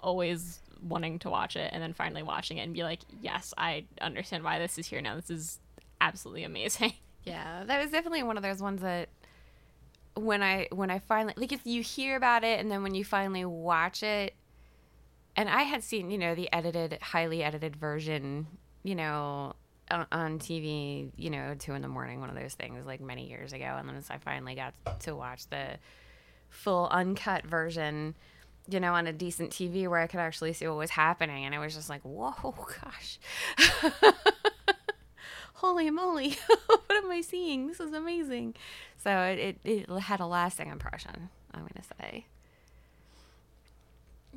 always 0.03 0.61
wanting 0.83 1.19
to 1.21 1.31
watch 1.31 1.57
it 1.57 1.71
and 1.73 1.83
then 1.83 1.93
finally 1.93 2.23
watching 2.23 2.59
it 2.59 2.63
and 2.63 2.73
be 2.73 2.83
like, 2.83 3.01
yes, 3.21 3.53
I 3.59 3.85
understand 4.01 4.45
why 4.45 4.59
this 4.59 4.79
is 4.79 4.87
here 4.87 5.03
now. 5.03 5.17
This 5.17 5.31
is 5.31 5.59
absolutely 6.01 6.45
amazing. 6.45 6.95
Yeah, 7.23 7.65
that 7.67 7.83
was 7.83 7.91
definitely 7.91 8.23
one 8.23 8.39
of 8.39 8.43
those 8.43 8.63
ones 8.63 8.81
that 8.81 9.11
when 10.15 10.43
I 10.43 10.69
when 10.73 10.91
I 10.91 11.01
finally 11.01 11.35
like 11.37 11.53
if 11.53 11.67
you 11.67 11.83
hear 11.83 12.17
about 12.17 12.45
it 12.45 12.59
and 12.59 12.71
then 12.71 12.83
when 12.83 12.95
you 12.95 13.05
finally 13.05 13.45
watch 13.45 14.03
it 14.03 14.35
and 15.37 15.49
I 15.49 15.63
had 15.63 15.83
seen, 15.85 16.11
you 16.11 16.19
know, 16.19 16.35
the 16.35 16.53
edited 16.53 16.99
highly 17.01 17.43
edited 17.43 17.77
version, 17.77 18.47
you 18.83 18.95
know, 18.95 19.55
on, 19.91 20.39
TV, 20.39 21.11
you 21.17 21.31
know, 21.31 21.55
two 21.59 21.75
in 21.75 21.83
the 21.83 21.89
morning, 21.89 22.21
one 22.21 22.31
of 22.31 22.37
those 22.37 22.55
things, 22.55 22.87
like 22.87 23.01
many 23.01 23.29
years 23.29 23.53
ago, 23.53 23.77
and 23.79 23.89
then 23.89 24.03
I 24.09 24.19
finally 24.19 24.55
got 24.55 24.75
to 25.01 25.17
watch 25.17 25.49
the 25.49 25.79
full 26.49 26.89
uncut 26.91 27.45
version, 27.45 28.15
you 28.69 28.81
know, 28.81 28.95
on 28.95 29.07
a 29.07 29.13
decent 29.13 29.51
TV 29.51 29.89
where 29.89 30.01
I 30.01 30.07
could 30.07 30.21
actually 30.21 30.53
see 30.53 30.67
what 30.69 30.77
was 30.77 30.91
happening, 30.91 31.45
and 31.45 31.55
it 31.55 31.59
was 31.59 31.75
just 31.75 31.89
like, 31.89 32.03
whoa, 32.03 32.33
gosh. 32.83 33.19
Holy 35.55 35.91
moly, 35.91 36.39
what 36.67 37.05
am 37.05 37.11
I 37.11 37.21
seeing? 37.21 37.67
This 37.67 37.81
is 37.81 37.93
amazing. 37.93 38.55
So 38.97 39.11
it, 39.11 39.59
it, 39.65 39.89
it 39.91 40.01
had 40.01 40.21
a 40.21 40.27
lasting 40.27 40.71
impression, 40.71 41.29
I'm 41.53 41.61
going 41.61 41.73
to 41.75 41.83
say. 41.99 42.27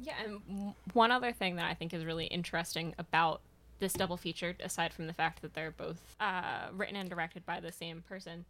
Yeah, 0.01 0.13
and 0.25 0.73
one 0.93 1.12
other 1.12 1.31
thing 1.31 1.55
that 1.57 1.65
I 1.65 1.73
think 1.73 1.93
is 1.93 2.05
really 2.05 2.25
interesting 2.25 2.95
about 2.97 3.41
this 3.79 3.93
double 3.93 4.17
feature, 4.17 4.55
aside 4.63 4.93
from 4.93 5.07
the 5.07 5.13
fact 5.13 5.41
that 5.41 5.53
they're 5.53 5.71
both 5.71 6.15
uh, 6.19 6.67
written 6.71 6.95
and 6.95 7.09
directed 7.09 7.45
by 7.45 7.59
the 7.59 7.71
same 7.71 8.01
person, 8.07 8.45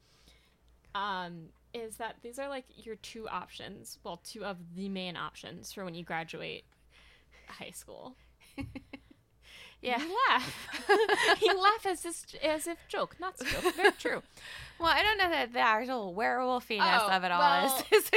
um, 0.95 1.50
is 1.73 1.97
that 1.97 2.17
these 2.21 2.39
are 2.39 2.47
like 2.47 2.65
your 2.85 2.95
two 2.97 3.27
options. 3.27 3.97
Well, 4.03 4.21
two 4.23 4.45
of 4.45 4.57
the 4.75 4.89
main 4.89 5.17
options 5.17 5.73
for 5.73 5.83
when 5.83 5.95
you 5.95 6.03
graduate 6.03 6.63
high 7.47 7.71
school. 7.71 8.15
Yeah. 9.83 9.99
You 10.01 10.15
laugh. 10.29 10.67
you 11.41 11.61
laugh 11.61 11.85
as 11.85 12.05
if, 12.05 12.35
as 12.43 12.67
if 12.67 12.77
joke, 12.87 13.17
not 13.19 13.37
joke. 13.37 13.73
Very 13.75 13.91
true. 13.99 14.21
Well, 14.79 14.89
I 14.89 15.03
don't 15.03 15.17
know 15.17 15.29
that 15.29 15.51
the 15.53 15.59
actual 15.59 16.13
werewolfiness 16.15 17.01
Oh, 17.03 17.09
of 17.11 17.23
it 17.23 17.31
all 17.31 17.39
well, 17.39 17.85
is. 17.91 18.09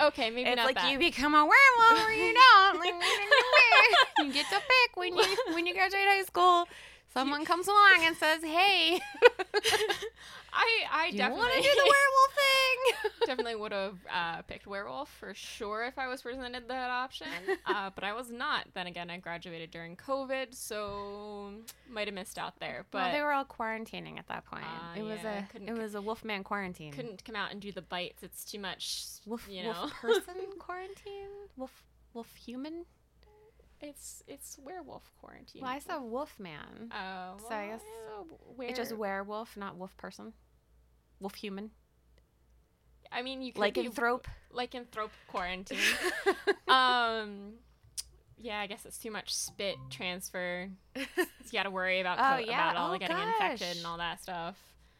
Okay, 0.00 0.30
maybe 0.30 0.48
it's 0.48 0.56
not 0.56 0.66
like 0.66 0.76
that. 0.76 0.90
you 0.90 0.98
become 0.98 1.34
a 1.34 1.44
werewolf 1.44 2.06
or 2.06 2.12
you 2.12 2.32
don't. 2.32 2.78
Like, 2.80 2.94
you 4.20 4.32
get 4.32 4.46
to 4.50 4.56
pick 4.56 4.96
when 4.96 5.16
you 5.16 5.36
when 5.52 5.66
you 5.66 5.74
graduate 5.74 6.04
high 6.06 6.22
school. 6.24 6.66
Someone 7.16 7.46
comes 7.46 7.66
along 7.66 8.00
and 8.02 8.14
says, 8.14 8.42
"Hey, 8.42 9.00
I 10.52 10.68
I 10.92 11.10
do 11.10 11.16
definitely 11.16 11.40
want 11.40 11.54
to 11.54 11.62
do 11.62 11.68
the 11.74 11.94
werewolf 11.94 12.32
thing?" 12.34 13.10
definitely 13.26 13.54
would 13.56 13.72
have 13.72 13.96
uh, 14.12 14.42
picked 14.42 14.66
werewolf 14.66 15.08
for 15.08 15.32
sure 15.32 15.84
if 15.84 15.98
I 15.98 16.08
was 16.08 16.20
presented 16.20 16.68
that 16.68 16.90
option. 16.90 17.26
Uh, 17.66 17.90
but 17.94 18.04
I 18.04 18.12
was 18.12 18.30
not. 18.30 18.66
Then 18.74 18.86
again, 18.86 19.10
I 19.10 19.16
graduated 19.16 19.70
during 19.70 19.96
COVID, 19.96 20.54
so 20.54 21.52
might 21.90 22.06
have 22.06 22.14
missed 22.14 22.38
out 22.38 22.60
there. 22.60 22.86
But 22.90 22.98
well, 22.98 23.12
they 23.12 23.20
were 23.22 23.32
all 23.32 23.44
quarantining 23.44 24.18
at 24.18 24.28
that 24.28 24.44
point. 24.44 24.64
Ah, 24.66 24.94
it 24.94 25.02
was 25.02 25.18
yeah, 25.22 25.44
a 25.54 25.70
it 25.70 25.76
was 25.76 25.94
a 25.94 26.00
Wolfman 26.00 26.44
quarantine. 26.44 26.92
couldn't 26.92 27.24
come 27.24 27.34
out 27.34 27.50
and 27.50 27.60
do 27.60 27.72
the 27.72 27.82
bites. 27.82 28.22
It's 28.22 28.44
too 28.44 28.58
much. 28.60 29.04
wolf 29.26 29.48
you 29.50 29.64
know. 29.64 29.72
wolf 29.72 29.94
person 29.94 30.34
quarantine. 30.58 31.28
Wolf 31.56 31.82
wolf 32.14 32.34
human. 32.36 32.84
It's 33.88 34.22
it's 34.26 34.58
werewolf 34.62 35.10
quarantine. 35.20 35.62
Well, 35.62 35.70
I 35.70 35.78
saw 35.78 36.00
Wolfman. 36.00 36.90
Oh, 36.92 37.36
so 37.48 37.54
I 37.54 37.66
guess 37.68 37.82
where, 38.56 38.68
It's 38.68 38.78
just 38.78 38.92
werewolf, 38.96 39.56
not 39.56 39.76
wolf 39.76 39.96
person. 39.96 40.32
Wolf 41.20 41.34
human. 41.34 41.70
I 43.12 43.22
mean, 43.22 43.40
you 43.40 43.52
could 43.52 43.72
be 43.72 43.82
Lycanthrope. 43.88 44.24
lycanthrope 44.52 45.10
quarantine. 45.28 45.78
um, 46.68 47.52
yeah, 48.36 48.58
I 48.58 48.66
guess 48.66 48.84
it's 48.84 48.98
too 48.98 49.10
much 49.12 49.34
spit 49.34 49.76
transfer. 49.90 50.68
You 51.52 51.52
got 51.52 51.62
to 51.62 51.70
worry 51.70 52.00
about 52.00 52.18
Oh, 52.18 52.38
yeah. 52.44 52.70
about 52.72 52.76
all 52.76 52.92
Oh, 52.94 52.98
getting 52.98 53.16
infected 53.16 53.76
and 53.76 53.86
all 53.86 53.98
that 53.98 54.20
stuff. 54.20 54.56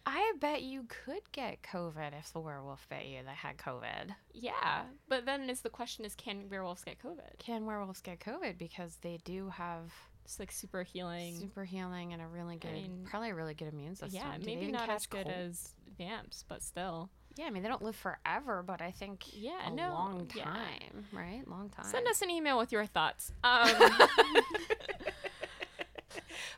I 0.08 0.32
bet 0.40 0.62
you 0.62 0.84
could 0.88 1.22
get 1.32 1.62
COVID 1.62 2.16
if 2.18 2.32
the 2.32 2.38
werewolf 2.40 2.88
bit 2.88 3.06
you 3.06 3.24
that 3.24 3.34
had 3.34 3.56
COVID. 3.58 4.14
Yeah, 4.32 4.82
but 5.08 5.26
then 5.26 5.50
is 5.50 5.62
the 5.62 5.68
question: 5.70 6.04
Is 6.04 6.14
can 6.14 6.48
werewolves 6.48 6.84
get 6.84 6.98
COVID? 7.02 7.38
Can 7.38 7.66
werewolves 7.66 8.00
get 8.00 8.20
COVID 8.20 8.56
because 8.56 8.96
they 9.02 9.18
do 9.24 9.48
have 9.48 9.92
It's 10.24 10.38
like 10.38 10.52
super 10.52 10.84
healing. 10.84 11.36
super 11.36 11.64
healing 11.64 12.12
and 12.12 12.22
a 12.22 12.26
really 12.26 12.56
good, 12.56 12.72
mean, 12.72 13.04
probably 13.10 13.30
a 13.30 13.34
really 13.34 13.54
good 13.54 13.68
immune 13.72 13.96
system. 13.96 14.12
yeah, 14.22 14.38
Do 14.38 14.46
maybe 14.46 14.70
not 14.70 14.88
as 14.88 15.06
good 15.06 15.24
cold? 15.24 15.34
as 15.36 15.74
vamps, 15.98 16.44
but 16.48 16.62
still. 16.62 17.10
Yeah, 17.34 17.46
I 17.46 17.50
mean 17.50 17.62
they 17.64 17.68
don't 17.68 17.82
live 17.82 17.96
forever, 17.96 18.62
but 18.66 18.80
I 18.80 18.92
think 18.92 19.24
Yeah, 19.32 19.66
a 19.66 19.70
no, 19.70 19.90
long 19.92 20.30
yeah. 20.34 20.44
time, 20.44 21.04
right? 21.12 21.42
Long 21.48 21.68
time. 21.68 21.84
Send 21.84 22.06
us 22.06 22.22
an 22.22 22.30
email 22.30 22.58
with 22.58 22.70
your 22.72 22.86
thoughts. 22.86 23.32
Um, 23.44 23.68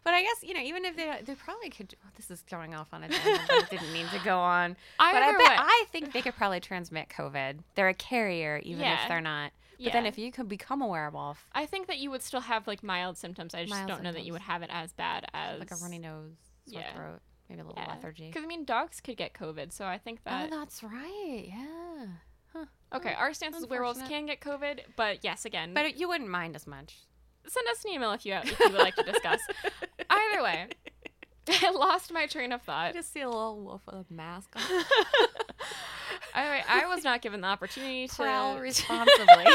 But 0.05 0.15
I 0.15 0.23
guess 0.23 0.43
you 0.43 0.55
know, 0.55 0.61
even 0.61 0.85
if 0.85 0.97
they 0.97 1.21
they 1.25 1.35
probably 1.35 1.71
could. 1.71 1.95
Well, 2.03 2.13
this 2.17 2.31
is 2.31 2.43
going 2.51 2.75
off 2.75 2.89
on 2.93 3.05
a 3.05 3.09
tangent. 3.09 3.51
I 3.51 3.67
didn't 3.71 3.93
mean 3.93 4.07
to 4.09 4.19
go 4.25 4.39
on. 4.39 4.77
but 4.99 5.07
I 5.17 5.33
bet 5.33 5.39
way. 5.39 5.45
I 5.49 5.85
think 5.91 6.13
they 6.13 6.23
could 6.23 6.35
probably 6.35 6.61
transmit 6.61 7.09
COVID. 7.09 7.59
They're 7.75 7.89
a 7.89 7.95
carrier, 7.95 8.61
even 8.63 8.81
Yeah. 8.81 9.03
if 9.03 9.09
they're 9.09 9.21
not. 9.21 9.53
But 9.83 9.93
then 9.93 10.07
if 10.07 10.19
you 10.19 10.33
could 10.33 10.49
become 10.49 10.83
a 10.83 10.87
werewolf, 10.89 11.47
I 11.53 11.65
think 11.67 11.87
that 11.87 11.99
you 11.99 12.11
would 12.11 12.23
still 12.23 12.41
have 12.41 12.67
like 12.67 12.83
mild 12.83 13.17
symptoms. 13.17 13.55
I 13.55 13.61
just 13.65 13.71
Mild 13.71 13.89
don't 13.89 14.03
know 14.03 14.13
that 14.13 14.25
you 14.25 14.33
would 14.33 14.43
have 14.43 14.63
it 14.63 14.71
as 14.73 14.93
bad 14.93 15.27
as 15.33 15.61
like 15.61 15.71
a 15.71 15.77
runny 15.77 15.99
nose, 15.99 16.33
sore 16.67 16.81
Yeah. 16.81 16.93
throat, 16.95 17.21
maybe 17.49 17.61
a 17.61 17.65
little 17.65 17.81
lethargy. 17.87 18.27
Because 18.27 18.43
I 18.43 18.47
mean, 18.47 18.65
dogs 18.65 19.01
could 19.01 19.17
get 19.17 19.35
COVID, 19.35 19.73
so 19.73 19.85
I 19.85 19.99
think 19.99 20.21
oh, 20.27 20.31
that. 20.31 20.51
Oh, 20.53 20.59
that's 20.59 20.83
right. 20.83 21.45
Yeah. 21.47 22.07
Huh. 22.53 22.65
okay. 22.95 23.15
Our 23.15 23.33
stance 23.35 23.57
is 23.57 23.67
werewolves 23.67 24.01
can 24.09 24.27
get 24.27 24.41
COVID, 24.41 24.81
but 24.97 25.23
yes, 25.23 25.45
again, 25.45 25.75
But 25.75 25.97
you 25.97 26.09
wouldn't 26.09 26.31
mind 26.31 26.57
as 26.57 26.67
much. 26.67 26.97
Send 27.49 27.69
us 27.69 27.85
an 27.85 27.91
email 27.93 28.13
if 28.13 28.25
you 28.27 28.35
if 28.35 28.59
you 28.59 28.71
would 28.71 28.79
like 28.79 28.95
to 28.97 29.03
discuss. 29.03 29.41
Either 30.11 30.43
way, 30.43 30.69
I 31.63 31.71
lost 31.71 32.13
my 32.13 32.27
train 32.27 32.53
of 32.53 32.63
thought. 32.63 32.95
just 32.95 33.13
see 33.13 33.21
a 33.21 33.29
little 33.29 33.61
wolf 33.61 33.83
with 33.87 33.95
a 33.95 34.05
mask 34.13 34.55
on. 34.57 34.63
Either 36.35 36.51
way, 36.51 36.63
I 36.69 36.87
was 36.87 37.05
not 37.05 37.23
given 37.23 37.41
the 37.41 37.47
opportunity 37.49 38.07
to 38.09 38.15
Prowl 38.15 38.59
responsibly. 38.61 39.47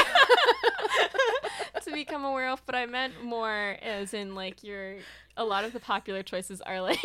to 1.82 1.92
become 1.92 2.24
a 2.24 2.32
werewolf, 2.32 2.64
but 2.66 2.74
I 2.74 2.86
meant 2.86 3.22
more 3.22 3.76
as 3.82 4.14
in 4.14 4.34
like 4.34 4.62
your 4.64 4.96
a 5.36 5.44
lot 5.44 5.64
of 5.64 5.72
the 5.72 5.80
popular 5.80 6.22
choices 6.22 6.60
are 6.60 6.80
like 6.80 6.98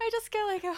I 0.00 0.08
just 0.10 0.30
get 0.30 0.44
like 0.44 0.64
a 0.64 0.74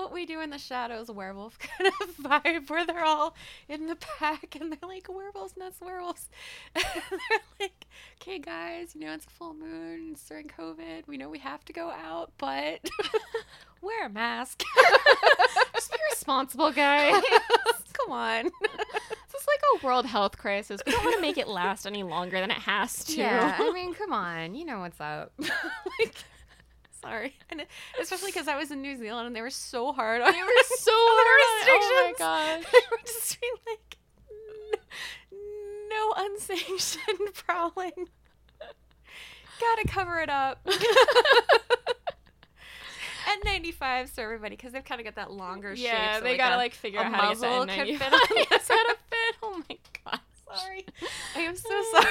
what 0.00 0.12
we 0.12 0.24
do 0.24 0.40
in 0.40 0.50
the 0.50 0.58
shadows 0.58 1.10
werewolf 1.10 1.58
kind 1.78 1.92
of 2.00 2.16
vibe 2.16 2.70
where 2.70 2.86
they're 2.86 3.04
all 3.04 3.34
in 3.68 3.86
the 3.86 3.96
pack 3.96 4.56
and 4.58 4.72
they're 4.72 4.88
like 4.88 5.08
werewolves, 5.08 5.54
not 5.56 5.74
werewolves. 5.80 6.28
And 6.74 6.84
they're 7.10 7.38
like, 7.60 7.86
okay, 8.20 8.38
guys, 8.38 8.94
you 8.94 9.02
know 9.02 9.12
it's 9.12 9.26
a 9.26 9.30
full 9.30 9.54
moon, 9.54 10.10
it's 10.12 10.24
during 10.26 10.48
COVID. 10.48 11.06
We 11.06 11.16
know 11.16 11.28
we 11.28 11.38
have 11.40 11.64
to 11.66 11.72
go 11.72 11.90
out, 11.90 12.32
but 12.38 12.80
wear 13.82 14.06
a 14.06 14.08
mask. 14.08 14.62
just 15.74 15.90
be 15.90 15.98
responsible, 16.10 16.72
guys. 16.72 17.22
Come 17.92 18.12
on. 18.12 18.44
This 18.44 19.42
is 19.42 19.46
like 19.46 19.82
a 19.82 19.86
world 19.86 20.06
health 20.06 20.38
crisis. 20.38 20.80
We 20.86 20.92
don't 20.92 21.04
want 21.04 21.16
to 21.16 21.22
make 21.22 21.38
it 21.38 21.48
last 21.48 21.86
any 21.86 22.02
longer 22.02 22.40
than 22.40 22.50
it 22.50 22.58
has 22.58 23.04
to. 23.04 23.16
Yeah, 23.16 23.56
I 23.58 23.72
mean, 23.72 23.94
come 23.94 24.12
on, 24.12 24.54
you 24.54 24.64
know 24.64 24.80
what's 24.80 25.00
up. 25.00 25.32
like, 25.38 26.14
sorry, 27.02 27.34
and 27.50 27.64
especially 28.00 28.30
because 28.32 28.48
I 28.48 28.56
was 28.56 28.70
in 28.70 28.82
New 28.82 28.96
Zealand 28.96 29.26
and 29.26 29.34
they 29.36 29.42
were 29.42 29.50
so 29.50 29.92
hard 29.92 30.20
on. 30.22 30.32
They 30.32 30.42
were 30.42 30.48
so 30.78 30.92
hard 30.94 31.40
on- 31.42 31.68
oh 31.68 32.12
my 32.12 32.12
restrictions. 32.12 32.18
gosh. 32.18 32.64
They 32.72 32.86
were 32.90 33.02
just 33.06 33.40
being 33.40 33.52
like, 33.66 33.96
no, 35.32 35.38
no 35.90 36.24
unsanctioned 36.24 37.34
prowling. 37.34 38.08
Gotta 39.60 39.88
cover 39.88 40.20
it 40.20 40.30
up. 40.30 40.66
N95 43.44 44.14
so 44.14 44.22
everybody 44.22 44.56
because 44.56 44.72
they've 44.72 44.84
kind 44.84 45.00
of 45.00 45.04
got 45.04 45.14
that 45.16 45.30
longer 45.30 45.76
shape. 45.76 45.84
Yeah, 45.86 46.16
so 46.18 46.24
they 46.24 46.30
like 46.30 46.38
gotta 46.38 46.56
a- 46.56 46.58
like 46.58 46.74
figure 46.74 47.00
out 47.00 47.12
how 47.12 47.32
to 47.32 47.40
get 47.40 47.40
that 47.40 47.78
could 47.78 47.88
in 47.88 47.98
fit 47.98 48.12
on 48.12 48.36
Yes, 48.50 48.68
how 48.68 48.86
to 48.86 48.96
fit. 49.10 49.34
Oh 49.42 49.62
my 49.68 49.78
god. 50.04 50.20
Sorry. 50.56 50.84
I 51.36 51.40
am 51.40 51.54
so 51.54 51.82
sorry. 51.92 52.06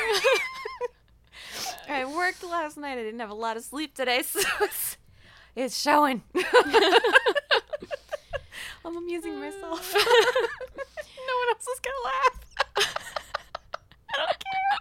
I 1.89 2.05
worked 2.05 2.43
last 2.43 2.77
night. 2.77 2.99
I 2.99 3.03
didn't 3.03 3.19
have 3.19 3.31
a 3.31 3.35
lot 3.35 3.57
of 3.57 3.63
sleep 3.63 3.95
today, 3.95 4.21
so 4.25 4.39
it's, 4.61 4.97
it's 5.55 5.79
showing. 5.79 6.21
I'm 8.85 8.95
amusing 8.95 9.39
myself. 9.39 9.93
no 9.95 10.01
one 10.01 11.49
else 11.49 11.67
is 11.67 11.79
gonna 11.79 12.03
laugh. 12.05 12.45
I 14.15 14.17
don't 14.17 14.39
care. 14.45 14.79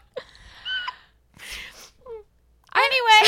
Anyway. 2.76 3.20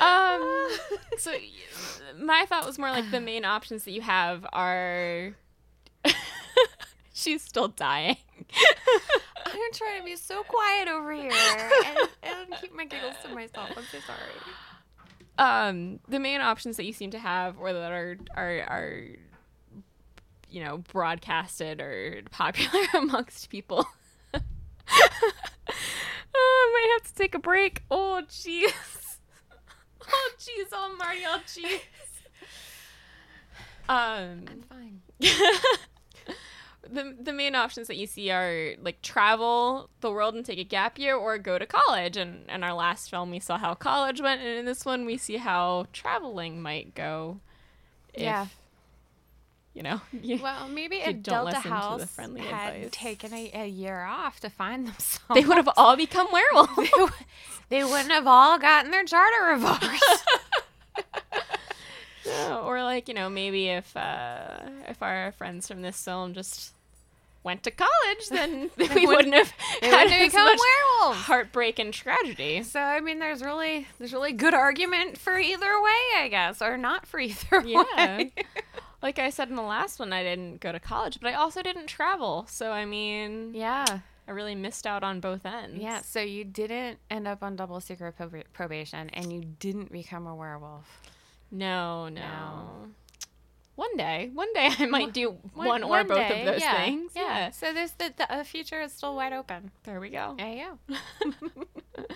um. 0.00 0.42
So 1.18 1.32
my 2.18 2.46
thought 2.46 2.66
was 2.66 2.78
more 2.78 2.90
like 2.90 3.10
the 3.10 3.20
main 3.20 3.44
options 3.44 3.84
that 3.84 3.92
you 3.92 4.00
have 4.00 4.46
are. 4.52 5.36
She's 7.14 7.42
still 7.42 7.68
dying. 7.68 8.16
I'm 9.52 9.72
trying 9.72 9.98
to 10.00 10.04
be 10.04 10.16
so 10.16 10.42
quiet 10.42 10.88
over 10.88 11.12
here 11.12 11.30
and, 11.30 11.98
and 12.22 12.54
keep 12.60 12.74
my 12.74 12.84
giggles 12.84 13.14
to 13.24 13.28
myself. 13.34 13.70
I'm 13.76 13.84
so 13.90 13.98
sorry. 14.06 14.18
um 15.38 15.98
the 16.08 16.18
main 16.18 16.40
options 16.40 16.76
that 16.76 16.84
you 16.84 16.92
seem 16.92 17.10
to 17.10 17.18
have 17.18 17.58
or 17.58 17.72
that 17.72 17.90
are 17.92 18.18
are 18.36 18.60
are 18.68 19.02
you 20.50 20.62
know 20.62 20.78
broadcasted 20.92 21.80
or 21.80 22.20
popular 22.30 22.82
amongst 22.94 23.48
people 23.48 23.86
oh, 24.34 24.40
i 26.34 26.70
might 26.74 26.90
have 27.00 27.10
to 27.10 27.14
take 27.18 27.34
a 27.34 27.38
break 27.38 27.82
oh 27.90 28.20
jeez 28.28 29.16
oh 30.06 30.30
jeez 30.38 30.66
oh 30.72 30.94
marty 30.98 31.20
oh 31.26 31.40
jeez 31.46 31.80
um 33.88 34.44
I'm 34.48 34.62
fine. 34.68 35.00
The 36.88 37.16
the 37.20 37.32
main 37.32 37.54
options 37.54 37.86
that 37.88 37.96
you 37.96 38.06
see 38.06 38.30
are 38.30 38.74
like 38.82 39.00
travel 39.02 39.88
the 40.00 40.10
world 40.10 40.34
and 40.34 40.44
take 40.44 40.58
a 40.58 40.64
gap 40.64 40.98
year 40.98 41.14
or 41.16 41.38
go 41.38 41.58
to 41.58 41.66
college. 41.66 42.16
And 42.16 42.48
in 42.50 42.62
our 42.64 42.72
last 42.74 43.08
film, 43.10 43.30
we 43.30 43.40
saw 43.40 43.56
how 43.58 43.74
college 43.74 44.20
went, 44.20 44.40
and 44.40 44.50
in 44.58 44.64
this 44.66 44.84
one, 44.84 45.04
we 45.06 45.16
see 45.16 45.36
how 45.36 45.86
traveling 45.92 46.60
might 46.60 46.94
go. 46.94 47.38
if, 48.14 48.22
Yeah. 48.22 48.46
You 49.74 49.82
know. 49.84 50.00
you- 50.22 50.40
Well, 50.42 50.68
maybe 50.68 50.96
if 50.96 51.22
Delta 51.22 51.44
listen 51.46 51.62
to 51.62 51.68
the 51.68 51.74
House 51.74 52.16
had 52.16 52.74
advice. 52.74 52.88
taken 52.92 53.32
a, 53.32 53.50
a 53.54 53.66
year 53.66 54.02
off 54.04 54.40
to 54.40 54.50
find 54.50 54.86
themselves, 54.88 55.34
they 55.34 55.44
would 55.46 55.56
have 55.56 55.70
all 55.76 55.96
become 55.96 56.26
werewolves. 56.32 56.76
they, 56.76 56.90
they 57.78 57.84
wouldn't 57.84 58.10
have 58.10 58.26
all 58.26 58.58
gotten 58.58 58.90
their 58.90 59.04
charter 59.04 59.44
revoked. 59.52 59.84
Yeah, 62.24 62.58
or 62.64 62.82
like 62.82 63.08
you 63.08 63.14
know 63.14 63.28
maybe 63.28 63.68
if 63.68 63.96
uh, 63.96 64.60
if 64.88 65.02
our 65.02 65.32
friends 65.32 65.68
from 65.68 65.82
this 65.82 66.02
film 66.04 66.34
just 66.34 66.72
went 67.44 67.64
to 67.64 67.70
college, 67.72 68.28
then 68.30 68.70
we 68.94 69.06
wouldn't 69.06 69.34
have 69.34 69.50
had 69.82 70.06
as 70.06 70.26
become 70.30 70.44
much 70.44 70.58
werewolves. 71.00 71.20
heartbreak 71.26 71.78
and 71.78 71.92
tragedy. 71.92 72.62
So 72.62 72.80
I 72.80 73.00
mean, 73.00 73.18
there's 73.18 73.42
really 73.42 73.86
there's 73.98 74.12
really 74.12 74.32
good 74.32 74.54
argument 74.54 75.18
for 75.18 75.38
either 75.38 75.80
way, 75.82 76.00
I 76.18 76.28
guess, 76.30 76.62
or 76.62 76.76
not 76.76 77.06
for 77.06 77.18
either 77.20 77.62
Yeah. 77.64 77.82
way. 77.96 78.32
Like 79.02 79.18
I 79.18 79.30
said 79.30 79.48
in 79.48 79.56
the 79.56 79.62
last 79.62 79.98
one, 79.98 80.12
I 80.12 80.22
didn't 80.22 80.60
go 80.60 80.70
to 80.70 80.78
college, 80.78 81.18
but 81.20 81.28
I 81.30 81.34
also 81.34 81.60
didn't 81.60 81.88
travel. 81.88 82.46
So 82.48 82.70
I 82.70 82.84
mean, 82.84 83.52
yeah, 83.52 83.84
I 84.28 84.30
really 84.30 84.54
missed 84.54 84.86
out 84.86 85.02
on 85.02 85.18
both 85.18 85.44
ends. 85.44 85.82
yeah. 85.82 86.02
So 86.02 86.20
you 86.20 86.44
didn't 86.44 86.98
end 87.10 87.26
up 87.26 87.42
on 87.42 87.56
double 87.56 87.80
secret 87.80 88.16
prob- 88.16 88.44
probation, 88.52 89.10
and 89.12 89.32
you 89.32 89.40
didn't 89.58 89.90
become 89.90 90.28
a 90.28 90.36
werewolf. 90.36 91.00
No, 91.52 92.08
no. 92.08 92.20
No. 92.20 92.68
One 93.74 93.96
day, 93.96 94.30
one 94.34 94.52
day 94.52 94.68
I 94.78 94.86
might 94.86 95.12
do 95.12 95.30
one, 95.54 95.66
One- 95.66 95.82
or 95.84 95.88
one 95.88 96.08
both 96.08 96.16
day, 96.16 96.40
of 96.40 96.46
those 96.46 96.60
yeah, 96.60 96.84
things. 96.84 97.12
Yeah. 97.14 97.22
Yeah. 97.22 97.50
So 97.50 97.72
there's 97.72 97.92
the, 97.92 98.12
the 98.16 98.32
uh, 98.32 98.44
future 98.44 98.80
is 98.80 98.92
still 98.92 99.14
wide 99.14 99.32
open. 99.32 99.70
There 99.84 100.00
we 100.00 100.10
go. 100.10 100.34
There 100.36 100.48
you 100.52 100.78
go. 100.88 101.66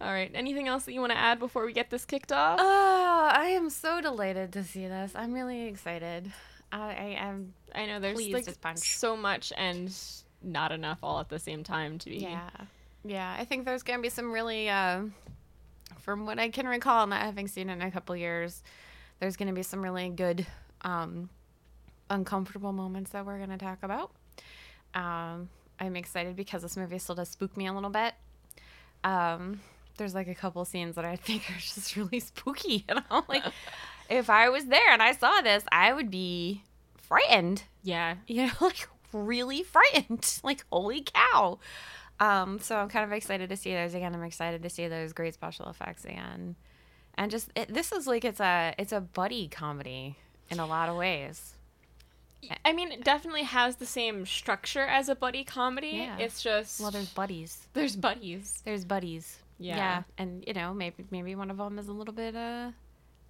All 0.00 0.12
right. 0.12 0.30
Anything 0.34 0.68
else 0.68 0.84
that 0.84 0.92
you 0.92 1.00
want 1.00 1.12
to 1.12 1.18
add 1.18 1.38
before 1.38 1.64
we 1.64 1.72
get 1.72 1.90
this 1.90 2.04
kicked 2.04 2.30
off? 2.32 2.58
Oh, 2.60 3.30
I 3.32 3.46
am 3.46 3.70
so 3.70 4.00
delighted 4.00 4.52
to 4.52 4.62
see 4.62 4.86
this. 4.86 5.12
I'm 5.14 5.32
really 5.32 5.66
excited. 5.66 6.30
I, 6.70 6.78
I 6.78 7.16
am. 7.18 7.54
I 7.74 7.86
know 7.86 8.00
there's 8.00 8.18
like 8.28 8.60
punch. 8.60 8.96
so 8.96 9.16
much 9.16 9.52
and 9.56 9.94
not 10.42 10.72
enough 10.72 10.98
all 11.02 11.20
at 11.20 11.28
the 11.28 11.38
same 11.38 11.62
time 11.62 11.98
to 11.98 12.10
be. 12.10 12.18
Yeah, 12.18 12.50
yeah. 13.04 13.36
I 13.38 13.44
think 13.44 13.64
there's 13.64 13.82
gonna 13.82 14.02
be 14.02 14.08
some 14.08 14.32
really, 14.32 14.68
uh, 14.68 15.02
from 16.06 16.24
what 16.24 16.38
I 16.38 16.48
can 16.48 16.66
recall, 16.66 17.06
not 17.06 17.20
having 17.20 17.48
seen 17.48 17.68
it 17.68 17.74
in 17.74 17.82
a 17.82 17.90
couple 17.90 18.16
years, 18.16 18.62
there's 19.20 19.36
gonna 19.36 19.52
be 19.52 19.62
some 19.62 19.82
really 19.82 20.08
good, 20.08 20.46
um, 20.82 21.28
uncomfortable 22.08 22.72
moments 22.72 23.10
that 23.10 23.26
we're 23.26 23.38
gonna 23.38 23.58
talk 23.58 23.78
about. 23.82 24.12
Um, 24.94 25.50
I'm 25.78 25.96
excited 25.96 26.36
because 26.36 26.62
this 26.62 26.76
movie 26.76 26.98
still 26.98 27.16
does 27.16 27.28
spook 27.28 27.56
me 27.56 27.66
a 27.66 27.72
little 27.72 27.90
bit. 27.90 28.14
Um, 29.04 29.60
there's 29.98 30.14
like 30.14 30.28
a 30.28 30.34
couple 30.34 30.64
scenes 30.64 30.94
that 30.94 31.04
I 31.04 31.16
think 31.16 31.50
are 31.50 31.58
just 31.58 31.96
really 31.96 32.20
spooky, 32.20 32.84
and 32.88 33.02
I'm 33.10 33.24
like, 33.28 33.42
if 34.08 34.30
I 34.30 34.48
was 34.48 34.66
there 34.66 34.90
and 34.92 35.02
I 35.02 35.12
saw 35.12 35.40
this, 35.40 35.64
I 35.72 35.92
would 35.92 36.10
be 36.10 36.62
frightened 36.96 37.64
Yeah. 37.82 38.16
you 38.26 38.46
know, 38.46 38.52
like 38.60 38.88
really 39.12 39.62
frightened. 39.64 40.40
Like, 40.44 40.64
holy 40.70 41.02
cow. 41.02 41.58
Um, 42.18 42.58
so 42.60 42.76
I'm 42.76 42.88
kind 42.88 43.04
of 43.04 43.12
excited 43.12 43.48
to 43.50 43.56
see 43.56 43.72
those 43.74 43.94
again. 43.94 44.14
I'm 44.14 44.22
excited 44.22 44.62
to 44.62 44.70
see 44.70 44.88
those 44.88 45.12
great 45.12 45.34
special 45.34 45.68
effects 45.68 46.04
again. 46.04 46.56
And 47.18 47.30
just 47.30 47.50
it, 47.54 47.72
this 47.72 47.92
is 47.92 48.06
like 48.06 48.24
it's 48.24 48.40
a 48.40 48.74
it's 48.78 48.92
a 48.92 49.00
buddy 49.00 49.48
comedy 49.48 50.16
in 50.50 50.58
a 50.58 50.66
lot 50.66 50.88
of 50.88 50.96
ways. 50.96 51.54
I 52.64 52.72
mean, 52.72 52.92
it 52.92 53.02
definitely 53.02 53.42
has 53.42 53.76
the 53.76 53.86
same 53.86 54.24
structure 54.24 54.82
as 54.82 55.08
a 55.08 55.14
buddy 55.16 55.42
comedy. 55.42 55.88
Yeah. 55.88 56.16
It's 56.18 56.42
just 56.42 56.78
Well, 56.80 56.90
there's 56.90 57.08
buddies. 57.08 57.66
there's 57.72 57.96
buddies. 57.96 58.62
There's 58.64 58.84
buddies. 58.84 59.38
Yeah. 59.58 60.02
and 60.18 60.44
you 60.46 60.52
know 60.52 60.74
maybe 60.74 61.04
maybe 61.10 61.34
one 61.34 61.50
of 61.50 61.56
them 61.56 61.78
is 61.78 61.88
a 61.88 61.92
little 61.92 62.12
bit 62.14 62.36
uh, 62.36 62.70
a 62.70 62.74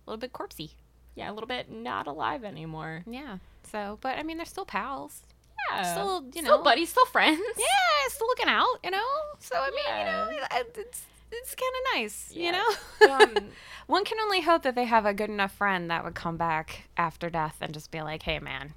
little 0.07 0.21
bit 0.21 0.33
corpsey. 0.33 0.71
Yeah, 1.15 1.31
a 1.31 1.33
little 1.33 1.47
bit 1.47 1.71
not 1.71 2.07
alive 2.07 2.45
anymore. 2.45 3.05
Yeah. 3.09 3.39
So, 3.73 3.99
but 4.03 4.19
I 4.19 4.23
mean, 4.23 4.37
they're 4.37 4.45
still 4.47 4.67
pals. 4.67 5.23
Yeah. 5.71 5.93
Still, 5.93 6.25
you 6.35 6.43
still 6.43 6.59
know- 6.59 6.65
buddies, 6.65 6.91
still 6.91 7.07
friends. 7.07 7.41
Yeah, 7.59 8.09
still 8.09 8.27
looking 8.29 8.49
out. 8.49 8.67
You 8.85 8.91
know. 8.93 9.05
So 9.41 9.57
I 9.57 9.71
mean, 9.71 9.79
Yeah. 9.87 10.31
you 10.31 10.37
know, 10.37 10.47
it's 10.77 11.03
it's 11.33 11.55
kind 11.55 11.73
of 11.77 12.01
nice. 12.01 12.33
You 12.35 12.53
know. 12.53 12.67
Um, 13.11 13.51
One 13.87 14.05
can 14.05 14.19
only 14.21 14.41
hope 14.41 14.63
that 14.63 14.75
they 14.75 14.85
have 14.85 15.07
a 15.07 15.15
good 15.15 15.31
enough 15.31 15.53
friend 15.53 15.91
that 15.91 16.03
would 16.05 16.15
come 16.17 16.37
back 16.37 16.89
after 16.97 17.31
death 17.31 17.57
and 17.61 17.73
just 17.73 17.91
be 17.93 18.01
like, 18.03 18.23
"Hey, 18.23 18.39
man, 18.41 18.75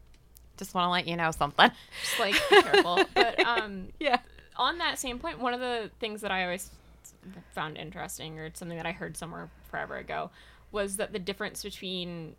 just 0.57 0.73
want 0.75 0.85
to 0.85 0.89
let 0.91 1.07
you 1.07 1.15
know 1.15 1.31
something." 1.31 1.71
just 2.03 2.19
like 2.19 2.33
be 2.49 2.61
careful. 2.61 2.99
But 3.15 3.39
um, 3.45 3.87
Yeah. 3.99 4.19
on 4.55 4.77
that 4.79 4.99
same 4.99 5.17
point, 5.19 5.39
one 5.39 5.53
of 5.53 5.59
the 5.59 5.89
things 5.99 6.21
that 6.21 6.31
I 6.31 6.43
always 6.43 6.69
found 7.53 7.77
interesting, 7.77 8.37
or 8.39 8.49
something 8.53 8.77
that 8.77 8.85
I 8.85 8.91
heard 8.91 9.17
somewhere 9.17 9.49
forever 9.69 9.97
ago, 9.97 10.29
was 10.71 10.97
that 10.97 11.11
the 11.11 11.19
difference 11.19 11.63
between 11.63 12.35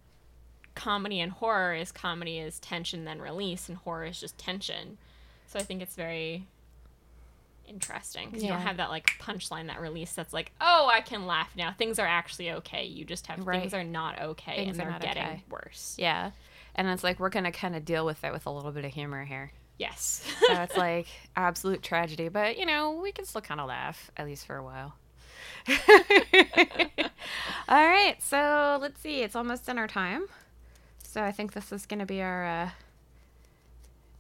comedy 0.81 1.21
and 1.21 1.31
horror 1.31 1.75
is 1.75 1.93
comedy 1.93 2.39
is 2.39 2.59
tension 2.61 3.05
then 3.05 3.21
release, 3.21 3.69
and 3.69 3.77
horror 3.79 4.07
is 4.07 4.19
just 4.19 4.39
tension. 4.39 4.97
So 5.47 5.59
I 5.59 5.63
think 5.63 5.83
it's 5.83 5.95
very 5.95 6.47
interesting 7.69 8.29
because 8.29 8.43
you 8.43 8.49
don't 8.49 8.63
have 8.63 8.79
that 8.79 8.89
like 8.89 9.07
punchline, 9.21 9.67
that 9.67 9.81
release 9.81 10.13
that's 10.15 10.33
like, 10.33 10.53
oh, 10.61 10.91
I 10.93 11.03
can 11.03 11.27
laugh 11.27 11.51
now. 11.55 11.73
Things 11.77 11.99
are 11.99 12.07
actually 12.07 12.51
okay. 12.53 12.85
You 12.87 13.05
just 13.05 13.27
have 13.27 13.47
Right. 13.47 13.61
things 13.61 13.75
are 13.75 13.85
not 13.85 14.21
okay, 14.21 14.57
Things 14.57 14.79
and 14.79 14.81
they're 14.91 14.99
getting 15.01 15.23
okay. 15.23 15.43
worse. 15.51 15.97
Yeah. 15.99 16.31
And 16.75 16.89
it's 16.89 17.05
like 17.05 17.21
we're 17.21 17.29
gonna 17.29 17.53
kind 17.53 17.77
of 17.77 17.85
deal 17.85 18.07
with 18.07 18.25
it 18.25 18.33
with 18.33 18.47
a 18.47 18.51
little 18.51 18.73
bit 18.73 18.85
of 18.87 18.93
humor 18.93 19.25
here. 19.25 19.53
Yes. 19.79 20.25
So 20.47 20.55
it's 20.63 20.77
like 20.77 21.09
absolute 21.37 21.83
tragedy, 21.83 22.29
but 22.29 22.57
you 22.59 22.65
know 22.65 22.93
we 22.93 23.13
can 23.13 23.27
still 23.27 23.43
kind 23.43 23.61
of 23.61 23.69
laugh 23.69 24.11
at 24.17 24.25
least 24.25 24.47
for 24.47 24.57
a 24.57 24.65
while. 24.65 24.95
All 27.69 27.87
right, 27.87 28.17
so 28.21 28.79
let's 28.81 29.01
see. 29.01 29.23
It's 29.23 29.37
almost 29.37 29.67
dinner 29.67 29.87
time, 29.87 30.25
so 31.11 31.25
I 31.25 31.33
think 31.33 31.55
this 31.55 31.73
is 31.73 31.87
gonna 31.87 32.07
be 32.07 32.23
our 32.23 32.45
uh, 32.47 32.71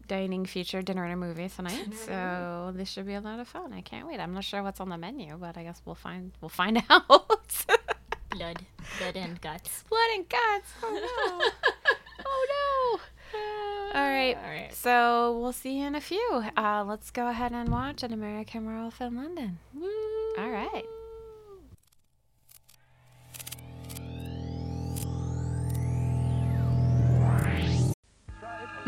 dining 0.09 0.45
feature 0.45 0.83
dinner 0.83 1.05
and 1.05 1.13
a 1.13 1.17
movie 1.17 1.49
tonight. 1.49 1.95
So 1.95 2.73
this 2.75 2.91
should 2.91 3.07
be 3.07 3.15
a 3.15 3.21
lot 3.21 3.39
of 3.39 3.47
fun. 3.47 3.73
I 3.73 3.81
can't 3.81 4.09
wait. 4.09 4.19
I'm 4.19 4.35
not 4.35 4.43
sure 4.43 4.61
what's 4.65 4.81
on 4.81 4.89
the 4.89 4.99
menu, 4.99 5.37
but 5.39 5.57
I 5.57 5.63
guess 5.63 5.81
we'll 5.85 5.95
find 5.95 6.33
we'll 6.41 6.49
find 6.49 6.83
out. 6.91 7.07
blood, 7.09 8.59
blood 8.99 9.17
and 9.17 9.41
guts. 9.41 9.85
Blood 9.89 10.11
and 10.17 10.29
guts. 10.29 10.71
Oh 10.83 10.93
no. 10.93 11.51
oh 12.27 12.47
no. 12.55 13.01
All 14.01 14.09
right. 14.09 14.37
All 14.37 14.51
right. 14.51 14.75
So 14.75 15.39
we'll 15.41 15.53
see 15.53 15.79
you 15.79 15.87
in 15.87 15.95
a 15.95 16.01
few. 16.01 16.45
Uh, 16.57 16.83
let's 16.85 17.13
go 17.13 17.29
ahead 17.29 17.53
and 17.53 17.69
watch 17.69 18.03
an 18.03 18.13
American 18.13 18.67
Werewolf 18.67 18.95
Film 18.95 19.15
London. 19.17 19.59
Woo. 19.75 19.89
All 20.39 20.51
right. 20.51 20.85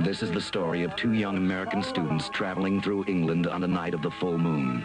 This 0.05 0.21
is 0.21 0.33
the 0.33 0.41
story 0.41 0.83
of 0.83 0.97
two 0.97 1.13
young 1.13 1.37
American 1.37 1.81
students 1.81 2.29
traveling 2.29 2.83
through 2.83 3.05
England 3.07 3.47
on 3.47 3.61
the 3.61 3.69
night 3.69 3.95
of 3.95 4.03
the 4.03 4.11
full 4.11 4.37
moon. 4.37 4.85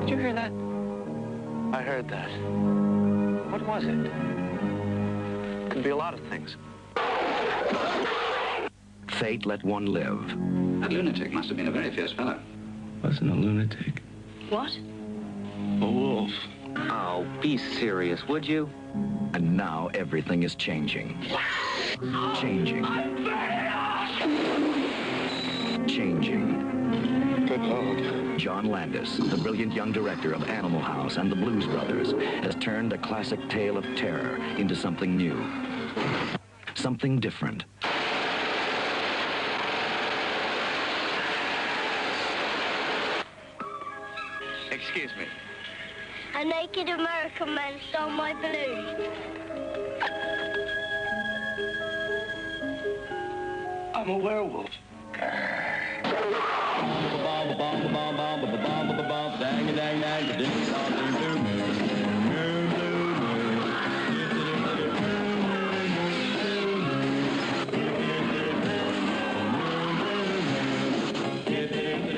Did 0.00 0.10
you 0.10 0.16
hear 0.16 0.34
that? 0.34 0.50
I 1.72 1.80
heard 1.80 2.08
that. 2.08 2.28
What 3.52 3.64
was 3.68 3.84
it? 3.84 5.70
Could 5.70 5.84
be 5.84 5.90
a 5.90 5.96
lot 5.96 6.12
of 6.12 6.20
things. 6.28 6.56
Fate 9.20 9.46
let 9.46 9.62
one 9.62 9.86
live. 9.86 10.26
That 10.80 10.92
lunatic 10.92 11.30
must 11.32 11.46
have 11.48 11.56
been 11.56 11.68
a 11.68 11.70
very 11.70 11.94
fierce 11.94 12.12
fellow. 12.12 12.40
Wasn't 13.04 13.30
a 13.30 13.34
lunatic. 13.34 14.02
What? 14.48 14.76
A 14.76 15.86
wolf. 15.86 16.32
Oh, 16.90 17.26
be 17.40 17.56
serious, 17.56 18.26
would 18.28 18.46
you? 18.46 18.68
And 19.34 19.56
now 19.56 19.88
everything 19.94 20.42
is 20.42 20.54
changing. 20.54 21.18
Changing. 22.34 22.84
Changing. 25.86 27.46
Good 27.46 27.62
Lord. 27.62 28.38
John 28.38 28.66
Landis, 28.66 29.16
the 29.16 29.36
brilliant 29.38 29.72
young 29.72 29.92
director 29.92 30.32
of 30.32 30.48
Animal 30.48 30.80
House 30.80 31.16
and 31.16 31.32
the 31.32 31.36
Blues 31.36 31.66
Brothers, 31.66 32.12
has 32.44 32.54
turned 32.56 32.92
a 32.92 32.98
classic 32.98 33.48
tale 33.48 33.78
of 33.78 33.84
terror 33.96 34.36
into 34.58 34.76
something 34.76 35.16
new. 35.16 35.42
Something 36.74 37.18
different. 37.18 37.64
Excuse 44.70 45.10
me. 45.18 45.26
A 46.38 46.44
naked 46.44 46.90
American 46.90 47.54
man 47.54 47.80
stole 47.88 48.10
my 48.10 48.34
balloon. 48.34 49.08
I'm 53.94 54.10
a 54.10 54.18
werewolf. 54.18 54.68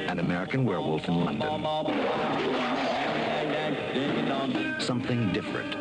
An 0.09 0.18
American 0.18 0.64
Werewolf 0.64 1.07
in 1.07 1.24
London. 1.24 2.78
Something 4.78 5.32
different. 5.32 5.74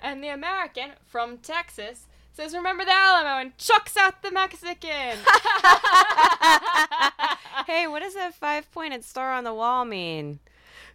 And 0.00 0.24
the 0.24 0.28
American 0.28 0.92
from 1.04 1.38
Texas 1.38 2.06
says, 2.32 2.54
"Remember 2.54 2.84
the 2.84 2.92
Alamo," 2.92 3.40
and 3.40 3.58
chucks 3.58 3.96
out 3.96 4.22
the 4.22 4.30
Mexican. 4.30 4.78
hey, 7.66 7.86
what 7.86 8.02
does 8.02 8.14
that 8.14 8.34
five 8.34 8.70
pointed 8.72 9.04
star 9.04 9.32
on 9.32 9.44
the 9.44 9.52
wall 9.52 9.84
mean? 9.84 10.38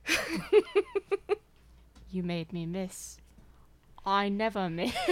you 2.10 2.24
made 2.24 2.52
me 2.52 2.66
miss. 2.66 3.18
I 4.06 4.30
never 4.30 4.70
miss. 4.70 4.96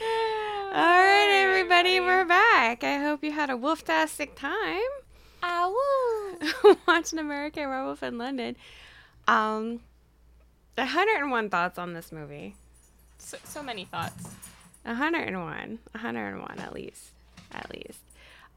All 0.00 0.61
right, 0.72 1.44
everybody, 1.44 2.00
we're 2.00 2.24
back. 2.24 2.84
I 2.84 2.98
hope 2.98 3.22
you 3.22 3.32
had 3.32 3.50
a 3.50 3.54
wolftastic 3.54 4.34
time. 4.34 4.80
Ow. 5.42 6.36
watching 6.88 7.18
American 7.18 7.68
Werewolf 7.68 8.02
in 8.02 8.18
London. 8.18 8.56
Um, 9.28 9.80
101 10.76 11.50
thoughts 11.50 11.78
on 11.78 11.92
this 11.92 12.12
movie. 12.12 12.54
So, 13.18 13.36
so 13.44 13.62
many 13.62 13.84
thoughts. 13.84 14.30
101. 14.84 15.78
101 15.92 16.58
at 16.58 16.72
least. 16.72 17.10
At 17.52 17.70
least. 17.70 18.00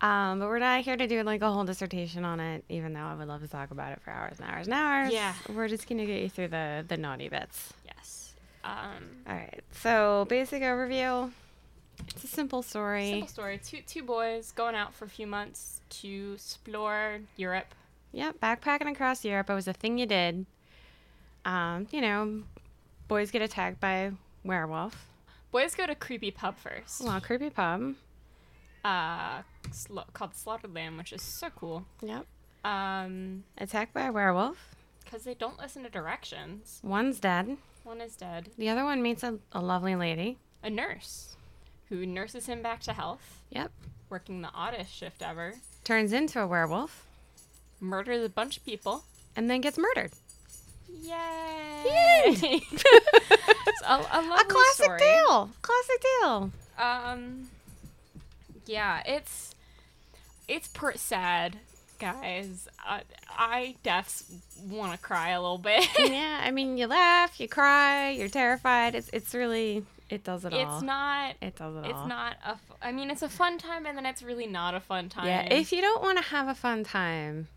Um, 0.01 0.39
but 0.39 0.47
we're 0.47 0.59
not 0.59 0.81
here 0.81 0.97
to 0.97 1.07
do 1.07 1.23
like 1.23 1.41
a 1.41 1.51
whole 1.51 1.63
dissertation 1.63 2.25
on 2.25 2.39
it, 2.39 2.63
even 2.69 2.93
though 2.93 3.01
I 3.01 3.15
would 3.15 3.27
love 3.27 3.41
to 3.41 3.47
talk 3.47 3.71
about 3.71 3.91
it 3.93 4.01
for 4.01 4.11
hours 4.11 4.39
and 4.39 4.49
hours 4.49 4.67
and 4.67 4.73
hours. 4.73 5.13
Yeah. 5.13 5.33
We're 5.53 5.67
just 5.67 5.87
gonna 5.87 6.05
get 6.05 6.21
you 6.21 6.29
through 6.29 6.49
the 6.49 6.85
the 6.87 6.97
naughty 6.97 7.29
bits. 7.29 7.73
Yes. 7.85 8.33
Um, 8.63 9.23
All 9.27 9.35
right. 9.35 9.61
So 9.71 10.25
basic 10.29 10.61
overview. 10.63 11.31
It's 12.09 12.23
a 12.23 12.27
simple 12.27 12.61
story. 12.61 13.09
simple 13.11 13.27
story. 13.27 13.59
Two 13.63 13.79
two 13.85 14.03
boys 14.03 14.51
going 14.51 14.75
out 14.75 14.93
for 14.93 15.05
a 15.05 15.09
few 15.09 15.27
months 15.27 15.81
to 16.01 16.33
explore 16.35 17.19
Europe. 17.37 17.73
Yep, 18.11 18.39
backpacking 18.39 18.91
across 18.91 19.25
Europe. 19.25 19.49
It 19.49 19.53
was 19.53 19.67
a 19.67 19.73
thing 19.73 19.97
you 19.97 20.05
did. 20.05 20.45
Um, 21.43 21.87
you 21.91 22.01
know, 22.01 22.43
boys 23.07 23.31
get 23.31 23.41
attacked 23.41 23.79
by 23.79 24.11
werewolf. 24.43 25.07
Boys 25.51 25.75
go 25.75 25.85
to 25.85 25.95
creepy 25.95 26.31
pub 26.31 26.57
first. 26.57 27.01
Well, 27.03 27.19
creepy 27.21 27.49
pub. 27.49 27.95
Uh, 28.83 29.41
sla- 29.69 30.11
called 30.13 30.35
Slaughtered 30.35 30.73
Lamb, 30.73 30.97
which 30.97 31.11
is 31.13 31.21
so 31.21 31.49
cool. 31.49 31.85
Yep. 32.01 32.25
Um, 32.63 33.43
Attacked 33.57 33.93
by 33.93 34.03
a 34.07 34.11
werewolf. 34.11 34.75
because 35.03 35.23
they 35.23 35.33
don't 35.33 35.57
listen 35.59 35.83
to 35.83 35.89
directions. 35.89 36.79
One's 36.83 37.19
dead. 37.19 37.57
One 37.83 38.01
is 38.01 38.15
dead. 38.15 38.49
The 38.57 38.69
other 38.69 38.83
one 38.83 39.01
meets 39.01 39.23
a, 39.23 39.37
a 39.51 39.61
lovely 39.61 39.95
lady. 39.95 40.37
A 40.63 40.69
nurse, 40.69 41.34
who 41.89 42.05
nurses 42.05 42.45
him 42.47 42.61
back 42.61 42.81
to 42.81 42.93
health, 42.93 43.39
Yep. 43.51 43.71
working 44.09 44.41
the 44.41 44.49
oddest 44.53 44.93
shift 44.93 45.21
ever. 45.21 45.55
Turns 45.83 46.11
into 46.13 46.39
a 46.41 46.47
werewolf 46.47 47.05
Murders 47.79 48.25
a 48.25 48.29
bunch 48.29 48.57
of 48.57 48.65
people. 48.65 49.03
and 49.35 49.49
then 49.49 49.61
gets 49.61 49.77
murdered. 49.77 50.11
Yay! 51.01 52.61
It's 53.67 53.81
a, 53.87 53.93
a, 53.93 54.37
A 54.39 54.45
classic 54.45 54.85
story. 54.85 54.99
tale. 54.99 55.49
Classic 55.61 56.03
tale. 56.21 56.51
Um, 56.77 57.49
yeah, 58.65 59.01
it's 59.05 59.53
it's 60.47 60.67
per 60.69 60.93
sad, 60.93 61.57
guys. 61.99 62.67
Uh, 62.87 62.99
I 63.29 63.75
deafs 63.83 64.23
want 64.67 64.91
to 64.93 64.97
cry 64.99 65.29
a 65.31 65.41
little 65.41 65.57
bit. 65.57 65.87
yeah, 65.99 66.41
I 66.43 66.51
mean, 66.51 66.77
you 66.77 66.85
laugh, 66.87 67.39
you 67.39 67.47
cry, 67.47 68.11
you're 68.11 68.29
terrified. 68.29 68.93
It's 68.95 69.09
it's 69.11 69.33
really 69.33 69.83
it 70.09 70.23
does 70.23 70.45
it 70.45 70.53
all. 70.53 70.75
it's 70.75 70.83
not. 70.83 71.35
It 71.41 71.55
does 71.55 71.75
it 71.75 71.79
It's 71.85 71.93
all. 71.93 72.01
It's 72.01 72.09
not 72.09 72.35
a. 72.45 72.49
F- 72.51 72.71
I 72.81 72.91
mean, 72.91 73.09
it's 73.09 73.21
a 73.21 73.29
fun 73.29 73.57
time, 73.57 73.85
and 73.85 73.97
then 73.97 74.05
it's 74.05 74.21
really 74.23 74.47
not 74.47 74.75
a 74.75 74.79
fun 74.79 75.09
time. 75.09 75.25
Yeah, 75.27 75.41
if 75.53 75.71
you 75.71 75.81
don't 75.81 76.01
want 76.01 76.17
to 76.17 76.23
have 76.25 76.47
a 76.47 76.55
fun 76.55 76.83
time, 76.83 77.47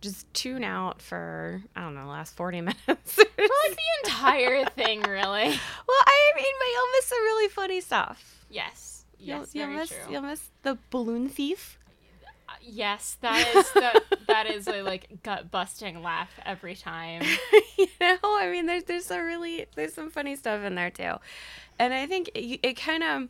just 0.00 0.32
tune 0.34 0.64
out 0.64 1.00
for 1.02 1.62
I 1.76 1.82
don't 1.82 1.94
know, 1.94 2.06
last 2.08 2.34
forty 2.36 2.60
minutes. 2.60 2.78
well, 2.86 3.26
like 3.38 3.76
the 3.76 4.08
entire 4.08 4.64
thing, 4.66 5.02
really. 5.02 5.44
Well, 5.88 6.04
I 6.06 6.32
mean, 6.36 6.54
but 6.58 6.66
you'll 6.72 6.92
miss 6.96 7.04
some 7.06 7.18
really 7.22 7.48
funny 7.48 7.80
stuff. 7.80 8.44
Yes. 8.50 9.04
You'll, 9.18 9.40
Yes, 9.40 9.54
you'll 9.54 9.66
very 9.66 9.76
miss 9.78 9.88
true. 9.90 9.98
you'll 10.12 10.22
miss 10.22 10.48
the 10.62 10.78
balloon 10.90 11.28
thief. 11.28 11.78
Yes, 12.62 13.16
that 13.20 13.54
is 13.54 13.70
the, 13.72 14.02
that 14.28 14.46
is 14.46 14.68
a 14.68 14.82
like 14.82 15.22
gut 15.22 15.50
busting 15.50 16.02
laugh 16.02 16.30
every 16.44 16.74
time. 16.74 17.22
you 17.78 17.88
know, 18.00 18.18
I 18.22 18.50
mean, 18.50 18.66
there's 18.66 18.84
there's 18.84 19.06
some 19.06 19.20
really 19.20 19.66
there's 19.74 19.94
some 19.94 20.10
funny 20.10 20.36
stuff 20.36 20.62
in 20.64 20.74
there 20.74 20.90
too, 20.90 21.14
and 21.78 21.94
I 21.94 22.06
think 22.06 22.28
it, 22.34 22.60
it 22.62 22.74
kind 22.74 23.02
of 23.02 23.28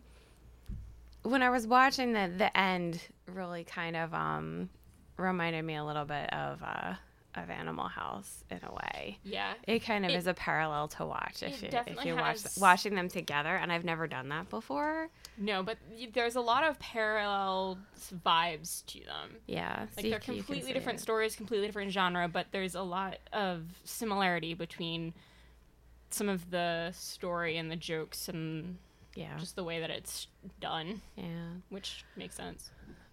when 1.23 1.43
I 1.43 1.51
was 1.51 1.67
watching 1.67 2.13
the 2.13 2.31
the 2.37 2.57
end 2.57 3.01
really 3.27 3.65
kind 3.65 3.97
of 3.97 4.13
um 4.15 4.69
reminded 5.17 5.65
me 5.65 5.77
a 5.77 5.85
little 5.85 6.05
bit 6.05 6.33
of 6.33 6.63
uh 6.63 6.95
of 7.37 7.49
Animal 7.49 7.87
House 7.89 8.43
in 8.51 8.59
a 8.65 8.73
way. 8.75 9.19
Yeah. 9.23 9.55
It 9.67 9.81
kind 9.81 10.05
of 10.05 10.11
It- 10.11 10.17
is 10.17 10.27
a 10.27 10.35
parallel 10.35 10.89
to 10.89 11.07
watch 11.07 11.43
if 11.43 11.63
you 11.63 11.69
if 11.73 12.05
you 12.05 12.17
watch 12.17 12.43
has- 12.43 12.59
watching 12.61 12.95
them 12.95 13.09
together, 13.09 13.55
and 13.55 13.71
I've 13.73 13.85
never 13.85 14.07
done 14.09 14.29
that 14.31 14.49
before. 14.51 15.09
No, 15.37 15.63
but 15.63 15.79
there's 16.13 16.35
a 16.37 16.41
lot 16.41 16.65
of 16.65 16.79
parallel 16.81 17.79
vibes 18.27 18.85
to 18.87 19.01
them. 19.05 19.37
Yeah, 19.47 19.87
Like 19.97 19.97
they're 19.97 20.03
c- 20.03 20.07
you 20.13 20.19
can 20.19 20.37
completely 20.37 20.73
different 20.73 20.99
it. 20.99 21.03
stories, 21.03 21.37
completely 21.37 21.67
different 21.69 21.93
genre, 21.93 22.27
but 22.29 22.49
there's 22.51 22.75
a 22.75 22.83
lot 22.83 23.19
of 23.33 23.65
similarity 23.85 24.55
between 24.55 25.15
some 26.11 26.29
of 26.29 26.51
the 26.51 26.91
story 26.93 27.57
and 27.57 27.71
the 27.71 27.77
jokes 27.77 28.29
and 28.29 28.79
Yeah, 29.15 29.37
just 29.39 29.55
the 29.55 29.63
way 29.65 29.79
that 29.81 29.91
it's 29.91 30.27
done, 30.59 31.01
yeah. 31.17 31.51
which 31.69 32.05
makes 32.17 32.35
sense. 32.35 32.71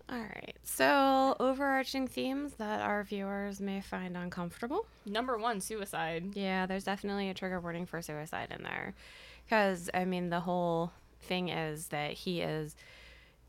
All 0.10 0.18
right. 0.20 0.56
So 0.64 1.36
overarching 1.40 2.08
themes 2.08 2.54
that 2.54 2.82
our 2.82 3.04
viewers 3.04 3.60
may 3.60 3.82
find 3.82 4.16
uncomfortable. 4.16 4.86
Number 5.06 5.38
one, 5.38 5.60
suicide. 5.60 6.32
Yeah, 6.36 6.66
there's 6.66 6.86
definitely 6.86 7.30
a 7.30 7.34
trigger 7.34 7.60
warning 7.60 7.86
for 7.86 8.02
suicide 8.02 8.54
in 8.56 8.64
there. 8.64 8.94
Because, 9.46 9.90
I 9.94 10.06
mean, 10.06 10.30
the 10.30 10.40
whole 10.42 10.92
thing 11.22 11.50
is 11.50 11.88
that 11.88 12.14
he 12.14 12.42
is 12.42 12.76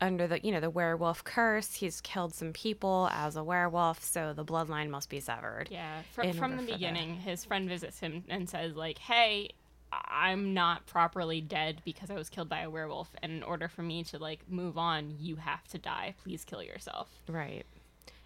under 0.01 0.27
the, 0.27 0.39
you 0.45 0.51
know, 0.51 0.59
the 0.61 0.69
werewolf 0.69 1.23
curse. 1.23 1.73
He's 1.75 1.99
killed 2.01 2.33
some 2.33 2.51
people 2.53 3.09
as 3.11 3.35
a 3.35 3.43
werewolf, 3.43 4.03
so 4.03 4.33
the 4.33 4.45
bloodline 4.45 4.89
must 4.89 5.09
be 5.09 5.19
severed. 5.19 5.67
Yeah, 5.69 6.01
fr- 6.13 6.23
from 6.33 6.51
the 6.51 6.57
for 6.57 6.65
the- 6.65 6.73
beginning, 6.73 7.15
his 7.15 7.43
friend 7.45 7.67
visits 7.67 7.99
him 7.99 8.23
and 8.29 8.49
says 8.49 8.75
like, 8.75 8.97
"Hey, 8.97 9.49
I'm 9.91 10.53
not 10.53 10.85
properly 10.85 11.41
dead 11.41 11.81
because 11.85 12.09
I 12.11 12.15
was 12.15 12.29
killed 12.29 12.49
by 12.49 12.61
a 12.61 12.69
werewolf, 12.69 13.09
and 13.23 13.31
in 13.31 13.43
order 13.43 13.67
for 13.67 13.81
me 13.81 14.03
to 14.05 14.17
like 14.19 14.41
move 14.49 14.77
on, 14.77 15.15
you 15.19 15.37
have 15.37 15.67
to 15.69 15.77
die. 15.77 16.15
Please 16.23 16.43
kill 16.45 16.61
yourself." 16.63 17.09
Right. 17.27 17.65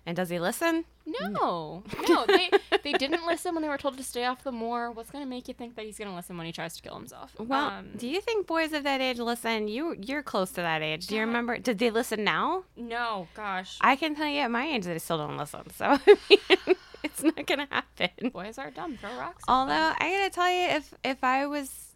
And 0.06 0.17
does 0.17 0.28
he 0.28 0.38
listen? 0.38 0.84
No, 1.06 1.82
no, 2.10 2.26
they 2.28 2.49
they 2.84 2.91
didn't 2.91 3.26
listen 3.26 3.54
when 3.56 3.62
they 3.62 3.69
were 3.69 3.78
told 3.78 3.95
to 3.95 4.04
stay 4.04 4.26
off 4.26 4.43
the 4.43 4.52
moor. 4.52 4.91
What's 4.91 5.10
gonna 5.10 5.26
make 5.26 5.47
you 5.47 5.54
think 5.54 5.76
that 5.78 5.86
he's 5.86 5.97
gonna 5.97 6.13
listen 6.13 6.36
when 6.36 6.45
he 6.45 6.52
tries 6.52 6.76
to 6.76 6.82
kill 6.82 6.95
himself? 6.95 7.34
Well, 7.39 7.67
Um, 7.69 7.91
do 7.95 8.10
you 8.10 8.19
think 8.19 8.45
boys 8.45 8.73
of 8.73 8.84
that 8.84 8.99
age 8.99 9.19
listen? 9.19 9.69
You 9.69 9.95
you're 9.97 10.21
close 10.21 10.49
to 10.52 10.62
that 10.62 10.82
age. 10.82 11.08
Do 11.08 11.15
you 11.15 11.21
remember? 11.21 11.58
Did 11.58 11.80
they 11.80 11.89
listen 11.89 12.26
now? 12.26 12.65
no, 12.76 13.30
gosh, 13.34 13.78
I 13.80 13.95
can 13.95 14.13
tell 14.13 14.28
you 14.28 14.39
at 14.41 14.52
my 14.52 14.65
age 14.67 14.84
they 14.84 14.99
still 14.99 15.19
don't 15.19 15.38
listen. 15.38 15.69
So 15.73 15.86
I 16.06 16.17
mean, 16.30 16.76
it's 17.06 17.24
not 17.24 17.46
gonna 17.46 17.68
happen. 17.70 18.30
boys 18.30 18.58
are 18.58 18.72
dumb. 18.72 18.98
Throw 18.98 19.16
rocks. 19.18 19.44
Although 19.48 19.74
them. 19.74 19.96
I 20.00 20.10
gotta 20.10 20.30
tell 20.30 20.50
you, 20.50 20.68
if 20.68 20.94
if 21.04 21.24
I 21.24 21.46
was, 21.46 21.96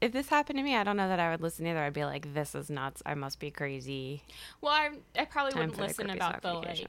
if 0.00 0.12
this 0.12 0.28
happened 0.28 0.58
to 0.58 0.62
me, 0.62 0.74
I 0.76 0.84
don't 0.84 0.96
know 0.96 1.08
that 1.08 1.20
I 1.20 1.30
would 1.30 1.40
listen 1.42 1.66
either. 1.66 1.80
I'd 1.82 1.92
be 1.92 2.04
like, 2.04 2.32
this 2.34 2.54
is 2.54 2.70
nuts. 2.70 3.02
I 3.04 3.14
must 3.14 3.38
be 3.38 3.50
crazy. 3.50 4.22
well, 4.60 4.72
I 4.72 4.90
I 5.18 5.24
probably 5.26 5.52
Time 5.52 5.70
wouldn't 5.70 5.78
listen 5.78 6.10
about 6.10 6.42
the 6.42 6.54
like. 6.54 6.86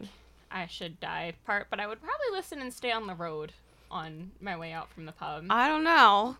I 0.49 0.67
should 0.67 0.99
die 0.99 1.33
part, 1.45 1.67
but 1.69 1.79
I 1.79 1.87
would 1.87 1.99
probably 2.01 2.27
listen 2.31 2.61
and 2.61 2.73
stay 2.73 2.91
on 2.91 3.07
the 3.07 3.15
road 3.15 3.51
on 3.91 4.31
my 4.39 4.57
way 4.57 4.71
out 4.71 4.89
from 4.89 5.05
the 5.05 5.11
pub. 5.11 5.45
I 5.49 5.67
don't 5.67 5.83
know. 5.83 6.37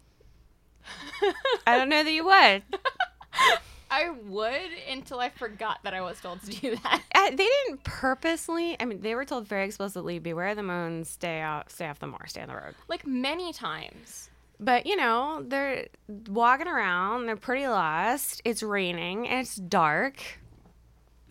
I 1.68 1.78
don't 1.78 1.90
know 1.90 2.04
that 2.04 2.12
you 2.12 2.26
would. 2.26 2.64
I 3.90 4.10
would 4.10 4.70
until 4.90 5.20
I 5.20 5.30
forgot 5.30 5.80
that 5.84 5.94
I 5.94 6.02
was 6.02 6.20
told 6.20 6.42
to 6.44 6.52
do 6.52 6.76
that. 6.78 7.02
Uh, 7.18 7.32
they 7.32 7.48
didn't 7.66 7.84
purposely. 7.84 8.78
I 8.80 8.86
mean, 8.86 9.02
they 9.02 9.16
were 9.16 9.26
told 9.26 9.48
very 9.48 9.66
explicitly: 9.66 10.20
beware 10.20 10.54
the 10.54 10.62
moon, 10.64 11.04
stay 11.04 11.40
out, 11.40 11.72
stay 11.72 11.88
off 11.88 11.98
the 12.00 12.06
moor, 12.08 12.24
stay 12.28 12.42
on 12.42 12.48
the 12.48 12.54
road. 12.56 12.76
Like 12.88 13.08
many 13.08 13.52
times. 13.54 14.30
But 14.60 14.86
you 14.86 14.96
know, 14.96 15.44
they're 15.46 15.88
walking 16.30 16.68
around. 16.68 17.26
They're 17.26 17.36
pretty 17.36 17.68
lost. 17.68 18.42
It's 18.46 18.62
raining. 18.62 19.28
And 19.28 19.40
it's 19.42 19.56
dark. 19.56 20.22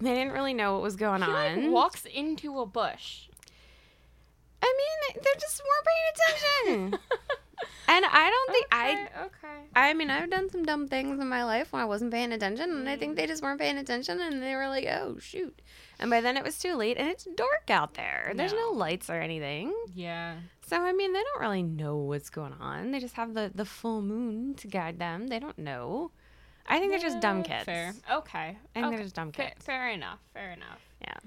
They 0.00 0.12
didn't 0.12 0.32
really 0.32 0.54
know 0.54 0.72
what 0.74 0.82
was 0.82 0.96
going 0.96 1.22
He 1.22 1.28
like 1.28 1.56
on. 1.56 1.70
walks 1.70 2.04
into 2.04 2.58
a 2.58 2.66
bush. 2.66 3.28
I 4.62 4.74
mean, 4.76 5.22
they 5.22 5.40
just 5.40 5.62
weren't 5.62 5.86
paying 6.66 6.88
attention. 6.90 6.98
And 7.88 8.04
I 8.04 8.30
don't 8.30 8.50
think 8.52 8.66
I 8.72 8.90
Okay, 8.92 9.08
okay. 9.26 9.58
I 9.74 9.94
mean, 9.94 10.10
I've 10.10 10.28
done 10.30 10.50
some 10.50 10.64
dumb 10.64 10.88
things 10.88 11.20
in 11.20 11.28
my 11.28 11.44
life 11.44 11.72
when 11.72 11.80
I 11.82 11.84
wasn't 11.84 12.10
paying 12.12 12.32
attention, 12.32 12.70
and 12.70 12.88
I 12.88 12.96
think 12.96 13.16
they 13.16 13.26
just 13.26 13.42
weren't 13.42 13.60
paying 13.60 13.78
attention, 13.78 14.20
and 14.20 14.42
they 14.42 14.54
were 14.54 14.68
like, 14.68 14.86
"Oh 14.86 15.18
shoot!" 15.20 15.60
And 15.98 16.10
by 16.10 16.20
then 16.20 16.36
it 16.36 16.42
was 16.44 16.58
too 16.58 16.74
late, 16.74 16.96
and 16.98 17.08
it's 17.08 17.24
dark 17.36 17.70
out 17.70 17.94
there. 17.94 18.32
There's 18.34 18.52
no, 18.52 18.72
No. 18.72 18.78
lights 18.78 19.08
or 19.08 19.20
anything, 19.20 19.72
Yeah. 19.94 20.36
so 20.66 20.82
I 20.82 20.92
mean, 20.92 21.12
they 21.12 21.22
don't 21.22 21.40
really 21.40 21.62
know 21.62 21.96
what's 21.96 22.28
going 22.30 22.54
on. 22.54 22.90
They 22.90 22.98
just 22.98 23.14
have 23.14 23.34
the 23.34 23.52
the 23.54 23.64
full 23.64 24.02
moon 24.02 24.54
to 24.56 24.66
guide 24.66 24.98
them. 24.98 25.28
They 25.28 25.38
don't 25.38 25.58
know. 25.58 26.10
I 26.66 26.78
think 26.80 26.90
they're 26.90 26.98
just 26.98 27.20
dumb 27.20 27.44
kids. 27.44 27.64
Fair. 27.64 27.94
Okay. 28.10 28.38
I 28.40 28.56
think 28.74 28.86
okay. 28.86 28.96
they're 28.96 29.04
just 29.04 29.14
dumb 29.14 29.30
kids. 29.30 29.64
fair 29.64 29.88
enough. 29.90 30.18
Fair 30.34 30.50
enough. 30.50 30.80
Yeah, 31.00 31.18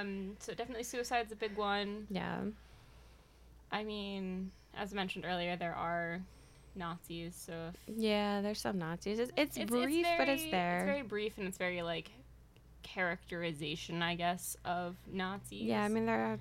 Um. 0.00 0.36
So 0.40 0.52
definitely 0.52 0.84
suicide's 0.84 1.32
a 1.32 1.36
big 1.36 1.56
one. 1.56 2.06
yeah, 2.10 2.40
I 3.70 3.84
mean, 3.84 4.50
as 4.76 4.94
mentioned 4.94 5.24
earlier, 5.26 5.56
there 5.56 5.74
are 5.74 6.20
Nazis, 6.74 7.34
so 7.34 7.70
yeah. 7.86 8.40
There's 8.40 8.60
some 8.60 8.78
Nazis. 8.78 9.18
It's, 9.18 9.32
it's, 9.36 9.58
brief, 9.70 10.06
but 10.18 10.28
it's 10.28 10.44
there. 10.50 10.78
It's 10.78 10.86
very 10.86 11.02
brief 11.02 11.38
and 11.38 11.46
it's 11.46 11.58
very 11.58 11.82
like 11.82 12.10
characterization, 12.82 14.02
I 14.02 14.14
guess, 14.14 14.56
of 14.64 14.96
Nazis. 15.10 15.62
yeah, 15.62 15.82
I 15.84 15.88
mean, 15.88 16.06
they're 16.06 16.38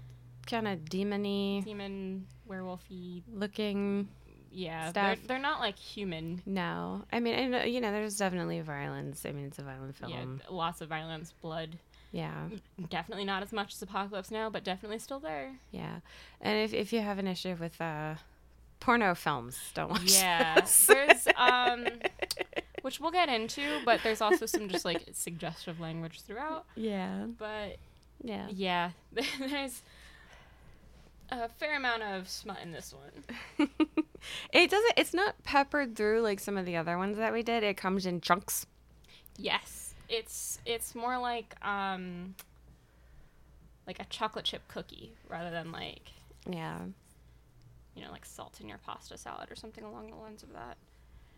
kind 0.47 0.67
of 0.67 0.79
demony 0.79 1.63
demon, 1.63 2.25
werewolfy. 2.49 3.23
looking. 3.33 4.07
Yeah, 4.53 4.91
they're, 4.91 5.15
they're 5.27 5.39
not 5.39 5.61
like 5.61 5.79
human. 5.79 6.41
No, 6.45 7.05
I 7.13 7.21
mean, 7.21 7.35
and, 7.35 7.55
uh, 7.55 7.57
you 7.59 7.79
know, 7.79 7.91
there's 7.91 8.17
definitely 8.17 8.59
violence. 8.59 9.25
I 9.25 9.31
mean, 9.31 9.45
it's 9.45 9.59
a 9.59 9.63
violent 9.63 9.95
film. 9.95 10.11
Yeah, 10.11 10.53
lots 10.53 10.81
of 10.81 10.89
violence, 10.89 11.33
blood. 11.41 11.77
Yeah, 12.11 12.49
Definitely 12.89 13.23
not 13.25 13.41
as 13.41 13.53
much 13.53 13.73
as 13.73 13.81
Apocalypse 13.81 14.31
Now, 14.31 14.49
but 14.49 14.63
definitely 14.65 14.99
still 14.99 15.19
there. 15.19 15.53
yeah. 15.71 15.99
And 16.41 16.57
if 16.59 16.73
if 16.73 16.91
you 16.91 16.99
have 17.01 17.19
an 17.19 17.27
issue 17.27 17.55
with 17.59 17.79
uh, 17.79 18.15
porno 18.81 19.15
films, 19.15 19.57
don't 19.73 19.89
watch. 19.91 20.11
Yeah, 20.19 20.55
this. 20.59 20.87
there's 20.87 21.27
um, 21.37 21.85
which 22.81 22.99
we'll 22.99 23.11
get 23.11 23.29
into, 23.29 23.79
but 23.85 24.01
there's 24.03 24.19
also 24.21 24.45
some 24.45 24.67
just 24.67 24.83
like 24.85 25.03
suggestive 25.13 25.79
language 25.79 26.21
throughout. 26.21 26.65
yeah, 26.75 27.27
But 27.37 27.77
yeah. 28.23 28.47
yeah, 28.51 28.91
there's 29.39 29.81
a 31.29 31.47
fair 31.47 31.77
amount 31.77 32.03
of 32.03 32.27
smut 32.27 32.57
in 32.61 32.71
this 32.73 32.93
one. 32.93 33.69
it 34.51 34.69
doesn't. 34.69 34.93
It's 34.97 35.13
not 35.13 35.41
peppered 35.43 35.95
through 35.95 36.21
like 36.21 36.41
some 36.41 36.57
of 36.57 36.65
the 36.65 36.75
other 36.75 36.97
ones 36.97 37.15
that 37.17 37.31
we 37.31 37.41
did. 37.41 37.63
It 37.63 37.77
comes 37.77 38.05
in 38.05 38.19
chunks. 38.19 38.65
Yes, 39.37 39.90
it's 40.11 40.59
it's 40.65 40.93
more 40.93 41.17
like 41.17 41.55
um, 41.65 42.35
like 43.87 43.99
a 43.99 44.05
chocolate 44.05 44.45
chip 44.45 44.61
cookie 44.67 45.13
rather 45.29 45.49
than 45.49 45.71
like 45.71 46.11
Yeah, 46.47 46.79
you 47.95 48.03
know 48.03 48.11
like 48.11 48.25
salt 48.25 48.59
in 48.61 48.67
your 48.67 48.77
pasta 48.79 49.17
salad 49.17 49.49
or 49.51 49.55
something 49.55 49.83
along 49.83 50.09
the 50.11 50.15
lines 50.17 50.43
of 50.43 50.53
that. 50.53 50.77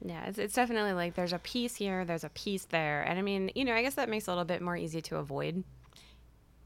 yeah. 0.03 0.25
It's 0.25 0.37
it's 0.39 0.53
definitely 0.55 0.93
like 0.93 1.13
there's 1.15 1.33
a 1.33 1.39
piece 1.39 1.75
here, 1.75 2.03
there's 2.05 2.23
a 2.23 2.29
piece 2.29 2.65
there, 2.65 3.01
and 3.03 3.17
I 3.19 3.21
mean, 3.21 3.51
you 3.55 3.63
know, 3.65 3.73
I 3.73 3.81
guess 3.81 3.95
that 3.95 4.09
makes 4.09 4.27
it 4.27 4.31
a 4.31 4.33
little 4.33 4.45
bit 4.45 4.61
more 4.61 4.75
easy 4.75 5.01
to 5.03 5.17
avoid. 5.17 5.63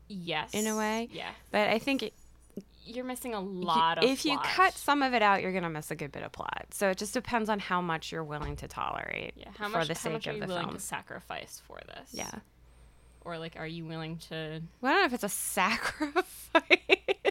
Yes, 0.09 0.53
In 0.53 0.67
a 0.67 0.77
way, 0.77 1.09
Yeah, 1.11 1.31
But 1.51 1.67
I 1.67 1.79
think 1.79 2.01
it, 2.01 2.13
you're 2.87 3.05
missing 3.05 3.33
a 3.35 3.41
you- 3.41 3.47
lot 3.47 3.97
of. 3.99 4.03
if 4.05 4.25
you 4.25 4.37
cut 4.39 4.73
some 4.73 5.03
of 5.03 5.13
it 5.13 5.21
out, 5.21 5.41
you're 5.41 5.53
gonna 5.53 5.69
miss 5.69 5.91
a 5.91 5.95
good 5.95 6.11
bit 6.11 6.23
of 6.23 6.31
plot. 6.31 6.67
So 6.71 6.89
it 6.89 6.97
just 6.97 7.13
depends 7.13 7.49
on 7.49 7.59
how 7.59 7.81
much 7.81 8.11
you're 8.11 8.23
willing 8.23 8.55
to 8.57 8.67
tolerate 8.67 9.33
yeah, 9.35 9.49
how 9.57 9.65
for 9.69 9.85
the 9.85 9.93
how 9.93 9.99
sake 9.99 10.13
much 10.13 10.27
are 10.27 10.31
of 10.31 10.35
you 10.37 10.41
the 10.41 10.47
willing 10.47 10.65
film. 10.65 10.75
to 10.75 10.81
sacrifice 10.81 11.61
for 11.67 11.79
this? 11.87 12.09
Yeah. 12.13 12.29
or 13.21 13.37
like, 13.37 13.55
are 13.57 13.67
you 13.67 13.85
willing 13.85 14.17
to? 14.29 14.61
Well, 14.81 14.91
I 14.91 14.95
don't 14.95 15.01
know 15.01 15.05
if 15.07 15.13
it's 15.13 15.23
a 15.23 15.29
sacrifice. 15.29 16.23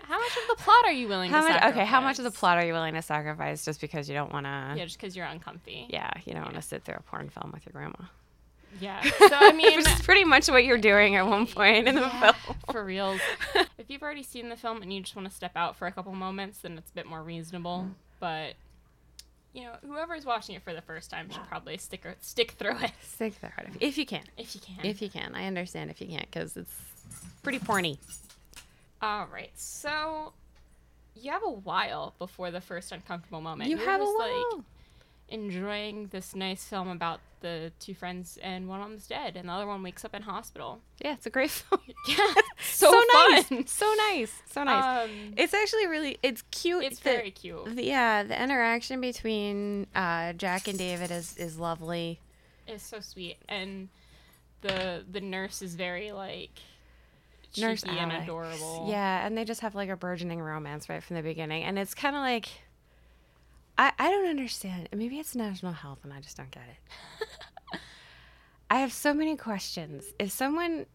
How 0.03 0.21
much 0.21 0.37
of 0.37 0.57
the 0.57 0.63
plot 0.63 0.85
are 0.85 0.93
you 0.93 1.09
willing 1.09 1.31
how 1.31 1.41
to 1.41 1.49
much? 1.49 1.53
sacrifice? 1.55 1.77
Okay, 1.79 1.85
how 1.87 2.01
much 2.01 2.19
of 2.19 2.25
the 2.25 2.31
plot 2.31 2.59
are 2.59 2.65
you 2.65 2.73
willing 2.73 2.95
to 2.95 3.03
sacrifice 3.03 3.65
just 3.65 3.81
because 3.81 4.09
you 4.09 4.15
don't 4.15 4.33
want 4.33 4.47
to? 4.47 4.75
Yeah, 4.77 4.85
just 4.85 4.99
because 5.01 5.17
you're 5.17 5.27
uncomfy. 5.27 5.87
Yeah, 5.89 6.11
you 6.25 6.33
don't 6.33 6.43
want 6.45 6.55
to 6.55 6.63
sit 6.63 6.85
through 6.85 6.95
a 6.97 7.03
porn 7.03 7.29
film 7.29 7.51
with 7.53 7.67
your 7.67 7.73
grandma. 7.73 8.07
Yeah. 8.81 9.03
So 9.19 9.29
I 9.33 9.53
mean, 9.53 9.77
Which 9.79 9.87
is 9.89 10.03
pretty 10.03 10.25
much 10.25 10.49
what 10.49 10.65
you're 10.65 10.79
doing 10.79 11.17
at 11.17 11.27
one 11.27 11.47
point 11.47 11.89
in 11.89 11.95
the 11.95 12.01
Yeah, 12.03 12.33
film. 12.33 12.57
for 12.73 12.85
real. 12.85 13.17
if 13.79 13.89
you've 13.89 14.03
already 14.03 14.23
seen 14.23 14.49
the 14.49 14.57
film 14.57 14.83
and 14.83 14.93
you 14.93 15.01
just 15.01 15.17
want 15.17 15.29
to 15.29 15.35
step 15.35 15.53
out 15.57 15.77
for 15.77 15.87
a 15.87 15.93
couple 15.93 16.13
moments, 16.15 16.59
then 16.59 16.77
it's 16.79 16.91
a 16.91 16.95
bit 16.95 17.07
more 17.07 17.23
reasonable. 17.23 17.87
Mm. 17.89 17.93
But 18.21 18.55
you 19.55 19.63
know, 19.65 19.73
whoever's 19.87 20.25
watching 20.27 20.55
it 20.55 20.63
for 20.63 20.75
the 20.75 20.83
first 20.83 21.11
time 21.11 21.31
should 21.31 21.47
probably 21.49 21.79
stick 21.79 22.05
or, 22.05 22.15
stick 22.21 22.51
through 22.53 22.77
it 22.79 22.91
Stick 23.03 23.33
through 23.35 23.49
it 23.59 23.67
if- 23.77 23.83
if 23.83 23.99
you 23.99 24.05
can. 24.05 24.23
if 24.37 24.55
you 24.55 24.61
can. 24.61 24.85
If 24.85 25.01
you 25.01 25.09
can, 25.09 25.35
I 25.35 25.47
understand 25.47 25.91
if 25.91 26.01
you 26.01 26.09
can't 26.09 26.31
because 26.31 26.57
it's 26.59 26.75
pretty 27.43 27.59
porny. 27.59 27.97
All 29.01 29.27
right, 29.33 29.51
so 29.55 30.33
you 31.15 31.31
have 31.31 31.43
a 31.45 31.51
while 31.51 32.13
before 32.19 32.51
the 32.51 32.61
first 32.61 32.93
uncomfortable 32.93 33.41
moment. 33.41 33.71
You 33.71 33.77
You're 33.79 33.87
have 33.87 34.01
a 34.03 34.05
while. 34.05 34.53
like 34.57 34.65
enjoying 35.29 36.09
this 36.09 36.35
nice 36.35 36.65
film 36.65 36.89
about 36.89 37.21
the 37.41 37.71
two 37.81 37.95
friends, 37.95 38.39
and 38.43 38.69
one 38.69 38.81
of 38.81 38.89
them's 38.89 39.07
dead, 39.07 39.37
and 39.37 39.49
the 39.49 39.53
other 39.53 39.67
one 39.67 39.83
wakes 39.83 40.05
up 40.05 40.15
in 40.15 40.23
hospital. 40.23 40.81
Yeah, 41.05 41.15
it's 41.15 41.27
a 41.27 41.31
great 41.31 41.51
film. 41.63 41.81
Yeah, 42.09 42.17
so, 42.63 42.91
so, 42.93 43.03
nice, 43.31 43.45
fun. 43.49 43.67
so 43.67 43.95
nice, 44.11 44.33
so 44.51 44.63
nice. 44.65 45.05
Um, 45.09 45.35
it's 45.37 45.53
actually 45.53 45.87
really, 45.89 46.19
it's 46.23 46.43
cute. 46.51 46.85
it's 46.85 47.01
the- 47.01 47.11
very 47.11 47.31
cute. 47.33 47.75
the- 47.77 47.85
yeah, 47.85 48.23
the 48.23 48.41
interaction 48.41 49.01
between 49.01 49.87
uh, 49.95 50.33
Jack 50.35 50.69
and 50.69 50.79
David 50.79 51.11
is 51.11 51.37
is 51.37 51.59
lovely. 51.59 52.21
It's 52.67 52.85
so 52.85 53.01
sweet, 53.01 53.37
and 53.49 53.89
the 54.63 55.05
the 55.11 55.21
nurse 55.21 55.63
is 55.63 55.75
very 55.75 56.13
like 56.13 56.51
Nurse 57.59 57.85
and 57.85 58.13
adorable. 58.13 58.87
Yeah, 58.91 59.27
and 59.27 59.37
they 59.37 59.45
just 59.45 59.63
have 59.63 59.75
like 59.75 59.89
a 59.89 59.97
burgeoning 59.97 60.41
romance 60.41 60.89
right 60.91 61.03
from 61.03 61.17
the 61.17 61.23
beginning, 61.23 61.65
and 61.65 61.79
it's 61.79 61.95
kind 61.95 62.15
of 62.17 62.21
like. 62.21 62.49
I, 63.79 63.93
I 63.99 64.11
don't 64.11 64.29
understand. 64.29 64.89
Maybe 64.95 65.19
it's 65.19 65.35
national 65.35 65.73
health 65.73 65.99
and 66.05 66.13
I 66.13 66.21
just 66.21 66.37
don't 66.37 66.51
get 66.51 66.63
it. 66.69 67.81
I 68.71 68.79
have 68.79 68.93
so 68.93 69.15
many 69.15 69.37
questions. 69.37 70.05
If 70.19 70.31
someone 70.31 70.87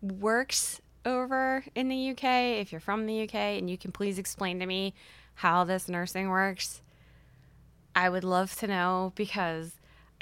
works 0.00 0.80
over 1.04 1.64
in 1.74 1.88
the 1.88 2.10
UK, 2.10 2.24
if 2.60 2.72
you're 2.72 2.80
from 2.80 3.06
the 3.06 3.24
UK, 3.24 3.34
and 3.34 3.68
you 3.68 3.76
can 3.76 3.92
please 3.92 4.18
explain 4.18 4.58
to 4.60 4.66
me 4.66 4.94
how 5.34 5.64
this 5.64 5.88
nursing 5.88 6.28
works, 6.28 6.82
I 7.94 8.08
would 8.08 8.24
love 8.24 8.54
to 8.56 8.66
know 8.66 9.12
because 9.14 9.72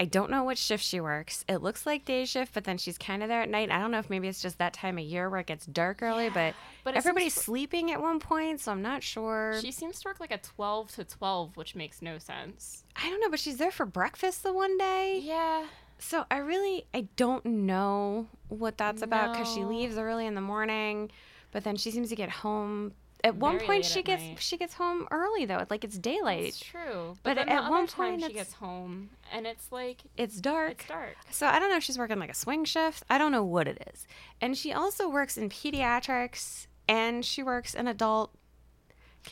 I 0.01 0.05
don't 0.05 0.31
know 0.31 0.43
what 0.43 0.59
shift 0.59 0.85
she 0.85 1.01
works. 1.01 1.45
It 1.49 1.59
looks 1.59 1.87
like 1.87 2.05
day 2.05 2.25
shift, 2.25 2.55
but 2.55 2.65
then 2.65 2.79
she's 2.79 2.99
kind 2.99 3.23
of 3.23 3.29
there 3.29 3.43
at 3.43 3.49
night. 3.49 3.71
I 3.71 3.79
don't 3.79 3.91
know 3.91 3.99
if 3.99 4.11
maybe 4.11 4.27
it's 4.27 4.43
just 4.43 4.59
that 4.59 4.73
time 4.73 4.99
of 4.99 5.05
year 5.05 5.31
where 5.31 5.41
it 5.41 5.47
gets 5.47 5.67
dark 5.67 6.03
early, 6.03 6.29
but, 6.29 6.55
but 6.83 6.91
it 6.91 6.97
seems 6.97 7.07
everybody's 7.07 7.35
sleeping 7.35 7.93
at 7.93 8.01
one 8.01 8.19
point, 8.19 8.61
so 8.61 8.73
I'm 8.73 8.83
not 8.83 9.03
sure. 9.03 9.59
She 9.61 9.71
seems 9.71 10.01
to 10.01 10.09
work 10.09 10.19
like 10.19 10.33
a 10.33 10.39
twelve 10.39 10.91
to 10.93 11.05
twelve, 11.05 11.57
which 11.57 11.75
makes 11.75 12.03
no 12.03 12.19
sense. 12.19 12.85
I 12.97 13.09
don't 13.11 13.21
know, 13.21 13.31
but 13.31 13.39
she's 13.39 13.59
there 13.59 13.71
for 13.71 13.87
breakfast 13.87 14.43
the 14.43 14.53
one 14.53 14.77
day. 14.77 15.21
Yeah. 15.23 15.67
So 15.99 16.25
I 16.31 16.39
really 16.39 16.85
I 16.93 17.07
don't 17.17 17.45
know 17.47 18.27
what 18.49 18.77
that's 18.77 19.03
about 19.03 19.35
because 19.35 19.53
she 19.55 19.63
leaves 19.63 19.97
early 19.97 20.27
in 20.27 20.35
the 20.35 20.41
morning, 20.41 21.13
but 21.53 21.63
then 21.63 21.77
she 21.77 21.93
seems 21.93 22.09
to 22.09 22.17
get 22.17 22.29
home. 22.29 22.93
At 23.25 23.37
one 23.37 23.61
point, 23.61 23.85
she 23.85 24.03
gets 24.03 24.23
night. 24.23 24.41
she 24.41 24.57
gets 24.57 24.75
home 24.75 25.07
early 25.13 25.45
though. 25.45 25.65
Like 25.71 25.85
it's 25.85 25.97
daylight. 25.97 26.45
It's 26.47 26.59
true. 26.61 27.17
But 27.23 27.37
But, 27.37 27.49
at 27.49 27.71
one 27.71 27.87
point 27.87 28.23
she 28.25 28.33
gets 28.33 28.55
home 28.55 29.11
and 29.33 29.47
it's 29.47 29.71
like 29.71 30.03
It's 30.17 30.41
dark. 30.41 30.73
it's 30.73 30.87
dark. 30.87 31.17
So 31.31 31.47
I 31.47 31.59
don't 31.59 31.71
know 31.71 31.77
if 31.77 31.85
she's 31.85 31.99
working 31.99 32.19
like 32.19 32.31
a 32.31 32.35
swing 32.35 32.65
shift. 32.65 33.05
I 33.09 33.19
don't 33.19 33.31
know 33.33 33.45
what 33.45 33.69
it 33.69 33.83
is. 33.95 34.07
And 34.41 34.57
she 34.59 34.73
also 34.73 35.09
works 35.09 35.37
in 35.39 35.49
pediatrics 35.51 36.67
and 36.89 37.25
she 37.25 37.43
works 37.45 37.75
in 37.75 37.87
adult 37.87 38.35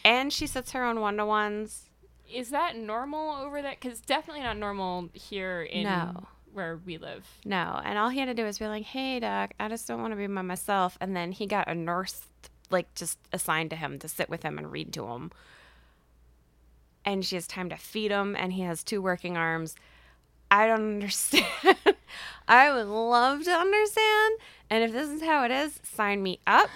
and 0.05 0.33
she 0.33 0.47
sits 0.47 0.71
her 0.73 0.85
own 0.85 1.01
one 1.01 1.17
to 1.17 1.27
ones. 1.27 1.89
Is 2.33 2.51
that 2.51 2.77
normal 2.77 3.35
over 3.43 3.61
there? 3.61 3.75
Because 3.81 4.01
definitely 4.01 4.45
not 4.45 4.57
normal 4.57 5.09
here 5.15 5.63
in 5.63 5.83
No. 5.83 6.29
where 6.53 6.79
we 6.87 6.97
live. 6.97 7.27
No. 7.45 7.81
And 7.85 7.99
all 7.99 8.09
he 8.09 8.21
had 8.21 8.27
to 8.27 8.35
do 8.35 8.45
was 8.45 8.59
be 8.61 8.69
like, 8.69 8.85
hey, 8.85 9.19
doc, 9.19 9.53
I 9.59 9.69
just 9.69 9.89
don't 9.89 10.01
want 10.01 10.13
to 10.13 10.17
be 10.17 10.29
by 10.29 10.43
myself. 10.43 10.97
And 11.01 11.17
then 11.17 11.33
he 11.33 11.47
got 11.47 11.69
a 11.69 11.75
nurse, 11.75 12.27
like, 12.71 12.95
just 12.95 13.19
assigned 13.33 13.71
to 13.71 13.77
him 13.77 13.99
to 13.99 14.09
sit 14.09 14.29
with 14.29 14.43
him 14.43 14.59
and 14.59 14.71
read 14.71 14.93
to 14.95 15.07
him. 15.07 15.31
And 17.05 17.25
she 17.25 17.37
has 17.37 17.47
time 17.47 17.69
to 17.71 17.77
feed 17.77 18.11
him, 18.11 18.37
and 18.37 18.53
he 18.53 18.63
has 18.63 18.85
two 18.85 19.01
working 19.01 19.37
arms. 19.37 19.75
I 20.51 20.67
don't 20.67 20.81
understand. 20.95 21.47
I 22.49 22.73
would 22.73 22.87
love 22.87 23.45
to 23.45 23.53
understand. 23.53 24.35
And 24.69 24.85
if 24.85 24.93
this 24.93 25.09
is 25.09 25.23
how 25.23 25.45
it 25.45 25.51
is, 25.51 25.81
sign 25.83 26.23
me 26.23 26.41
up. 26.47 26.69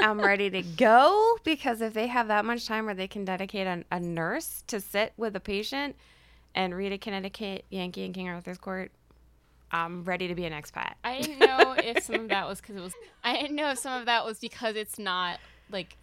I'm 0.00 0.20
ready 0.24 0.50
to 0.50 0.62
go 0.62 1.38
because 1.44 1.80
if 1.80 1.94
they 1.94 2.08
have 2.08 2.28
that 2.28 2.44
much 2.44 2.66
time 2.66 2.86
where 2.86 2.94
they 2.94 3.08
can 3.08 3.24
dedicate 3.24 3.66
a, 3.66 3.84
a 3.90 4.00
nurse 4.00 4.62
to 4.66 4.80
sit 4.80 5.12
with 5.16 5.34
a 5.36 5.40
patient 5.40 5.96
and 6.54 6.74
read 6.74 6.92
a 6.92 6.98
Connecticut 6.98 7.64
Yankee 7.70 8.04
and 8.04 8.14
King 8.14 8.28
Arthur's 8.28 8.58
Court, 8.58 8.92
I'm 9.72 10.04
ready 10.04 10.28
to 10.28 10.34
be 10.34 10.44
an 10.44 10.52
expat. 10.52 10.94
I 11.02 11.20
didn't 11.20 11.38
know 11.40 11.74
if 11.78 12.02
some 12.04 12.16
of 12.16 12.28
that 12.28 12.46
was 12.46 12.60
because 12.60 12.76
it 12.76 12.80
was. 12.80 12.92
I 13.24 13.34
didn't 13.34 13.56
know 13.56 13.70
if 13.70 13.78
some 13.78 13.98
of 13.98 14.06
that 14.06 14.24
was 14.24 14.38
because 14.38 14.76
it's 14.76 14.98
not 14.98 15.40
like 15.70 15.96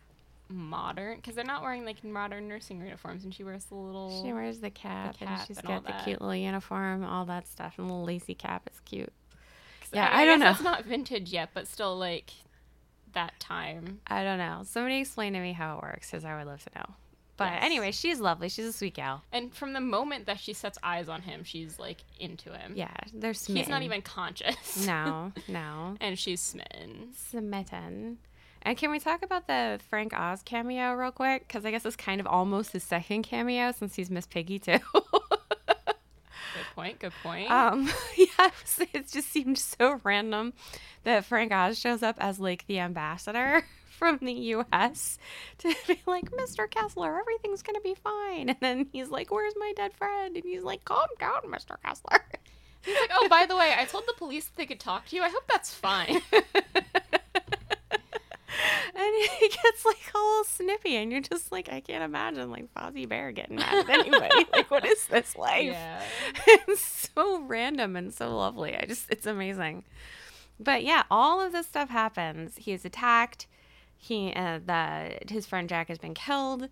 modern 0.50 1.18
because 1.18 1.36
they're 1.36 1.46
not 1.46 1.62
wearing 1.62 1.86
like 1.86 2.04
modern 2.04 2.48
nursing 2.48 2.82
uniforms, 2.82 3.24
and 3.24 3.34
she 3.34 3.44
wears 3.44 3.66
the 3.66 3.76
little. 3.76 4.24
She 4.24 4.34
wears 4.34 4.60
the 4.60 4.72
cap, 4.72 5.16
and 5.20 5.30
cap 5.30 5.48
she's 5.48 5.58
and 5.60 5.68
got 5.68 5.86
the 5.86 5.92
that. 5.92 6.04
cute 6.04 6.20
little 6.20 6.36
uniform, 6.36 7.04
all 7.04 7.26
that 7.26 7.48
stuff, 7.48 7.76
and 7.78 7.88
the 7.88 7.94
little 7.94 8.06
lacy 8.06 8.34
cap. 8.34 8.64
It's 8.66 8.80
cute. 8.82 9.14
yeah, 9.94 10.10
yeah, 10.10 10.18
I 10.18 10.26
don't 10.26 10.40
know. 10.40 10.52
It's 10.52 10.62
not 10.62 10.86
vintage 10.86 11.32
yet, 11.32 11.50
but 11.54 11.68
still 11.68 11.98
like 11.98 12.32
that 13.14 13.40
time. 13.40 14.02
I 14.08 14.24
don't 14.24 14.38
know. 14.38 14.62
Somebody 14.66 14.98
explain 14.98 15.34
to 15.34 15.40
me 15.40 15.54
how 15.54 15.78
it 15.78 15.84
works 15.84 16.10
because 16.10 16.26
I 16.26 16.38
would 16.38 16.48
love 16.48 16.64
to 16.64 16.70
know. 16.76 16.96
But 17.40 17.54
Yes. 17.54 17.64
anyway, 17.64 17.92
she's 17.92 18.20
lovely. 18.20 18.50
She's 18.50 18.66
a 18.66 18.74
sweet 18.74 18.94
gal. 18.94 19.24
And 19.32 19.52
from 19.54 19.74
the 19.74 19.80
moment 19.82 20.26
that 20.28 20.40
she 20.40 20.54
sets 20.54 20.78
eyes 20.84 21.10
on 21.10 21.22
him, 21.24 21.44
she's 21.44 21.80
like 21.80 22.04
into 22.20 22.52
him. 22.56 22.74
Yeah, 22.76 22.94
they're 23.14 23.34
smitten. 23.34 23.56
He's 23.64 23.70
not 23.70 23.82
even 23.82 24.02
conscious. 24.04 24.86
No, 24.86 25.32
no. 25.48 25.96
and 26.02 26.20
she's 26.20 26.42
smitten. 26.42 27.10
Smitten. 27.16 28.18
And 28.62 28.78
can 28.78 28.92
we 28.92 29.00
talk 29.00 29.24
about 29.24 29.48
the 29.48 29.80
Frank 29.90 30.14
Oz 30.14 30.42
cameo 30.44 30.94
real 30.94 31.12
quick? 31.12 31.48
Because 31.48 31.64
I 31.66 31.72
guess 31.72 31.86
it's 31.86 31.96
kind 31.96 32.20
of 32.20 32.28
almost 32.28 32.74
his 32.74 32.84
second 32.84 33.24
cameo 33.24 33.72
since 33.72 33.96
he's 33.96 34.10
Miss 34.12 34.28
Piggy 34.28 34.60
too. 34.60 34.80
Good 34.94 36.66
point. 36.76 37.00
Good 37.00 37.14
point. 37.24 37.50
um, 37.52 37.86
yeah, 38.18 38.50
it, 38.80 38.90
it 38.94 39.08
just 39.10 39.30
seemed 39.30 39.58
so 39.58 40.00
random 40.04 40.54
that 41.04 41.24
Frank 41.26 41.52
Oz 41.54 41.80
shows 41.80 42.04
up 42.04 42.18
as 42.20 42.40
like 42.40 42.66
the 42.68 42.80
ambassador 42.80 43.64
from 44.00 44.18
the 44.22 44.34
U.S. 44.34 45.20
to 45.60 45.76
be 45.88 46.02
like, 46.08 46.32
Mr. 46.32 46.70
Kessler, 46.70 47.20
everything's 47.20 47.62
gonna 47.62 47.82
be 47.82 47.96
fine, 47.96 48.50
and 48.50 48.58
then 48.62 48.88
he's 48.92 49.10
like, 49.10 49.30
"Where's 49.30 49.54
my 49.58 49.74
dead 49.76 49.94
friend?" 49.94 50.36
And 50.36 50.46
he's 50.46 50.64
like, 50.64 50.86
"Calm 50.86 51.08
down, 51.20 51.42
Mr. 51.46 51.76
Kessler." 51.84 52.24
He's 52.82 52.96
like, 52.96 53.12
oh, 53.14 53.28
by 53.28 53.46
the 53.46 53.58
way, 53.58 53.74
I 53.78 53.84
told 53.84 54.06
the 54.08 54.14
police 54.18 54.46
that 54.46 54.56
they 54.56 54.66
could 54.66 54.80
talk 54.80 55.06
to 55.08 55.16
you. 55.18 55.22
I 55.22 55.28
hope 55.28 55.44
that's 55.50 55.74
fine. 55.74 56.22
And 58.96 59.30
he 59.40 59.48
gets 59.48 59.86
like 59.86 60.12
a 60.14 60.18
little 60.18 60.44
snippy, 60.44 60.96
and 60.98 61.12
you're 61.12 61.22
just 61.22 61.52
like, 61.52 61.72
I 61.72 61.80
can't 61.80 62.04
imagine 62.04 62.52
like 62.52 62.74
Fozzie 62.74 63.08
Bear 63.08 63.32
getting 63.32 63.56
mad 63.56 63.74
at 63.74 63.90
anybody. 63.90 64.46
like, 64.52 64.70
what 64.70 64.86
is 64.86 65.06
this 65.08 65.38
life? 65.38 65.72
yeah. 65.72 66.02
it's 66.48 67.10
so 67.16 67.42
random 67.44 67.96
and 67.96 68.14
so 68.14 68.36
lovely. 68.36 68.76
I 68.76 68.86
just, 68.86 69.06
it's 69.10 69.26
amazing. 69.26 69.86
But 70.60 70.84
yeah, 70.84 71.04
all 71.10 71.40
of 71.40 71.54
this 71.54 71.68
stuff 71.68 71.90
happens. 71.90 72.58
He 72.58 72.74
is 72.74 72.84
attacked. 72.84 73.48
He, 74.02 74.34
uh, 74.34 74.60
the 74.66 75.20
his 75.30 75.46
friend 75.46 75.68
Jack 75.68 75.90
has 75.90 75.98
been 75.98 76.14
killed. 76.14 76.70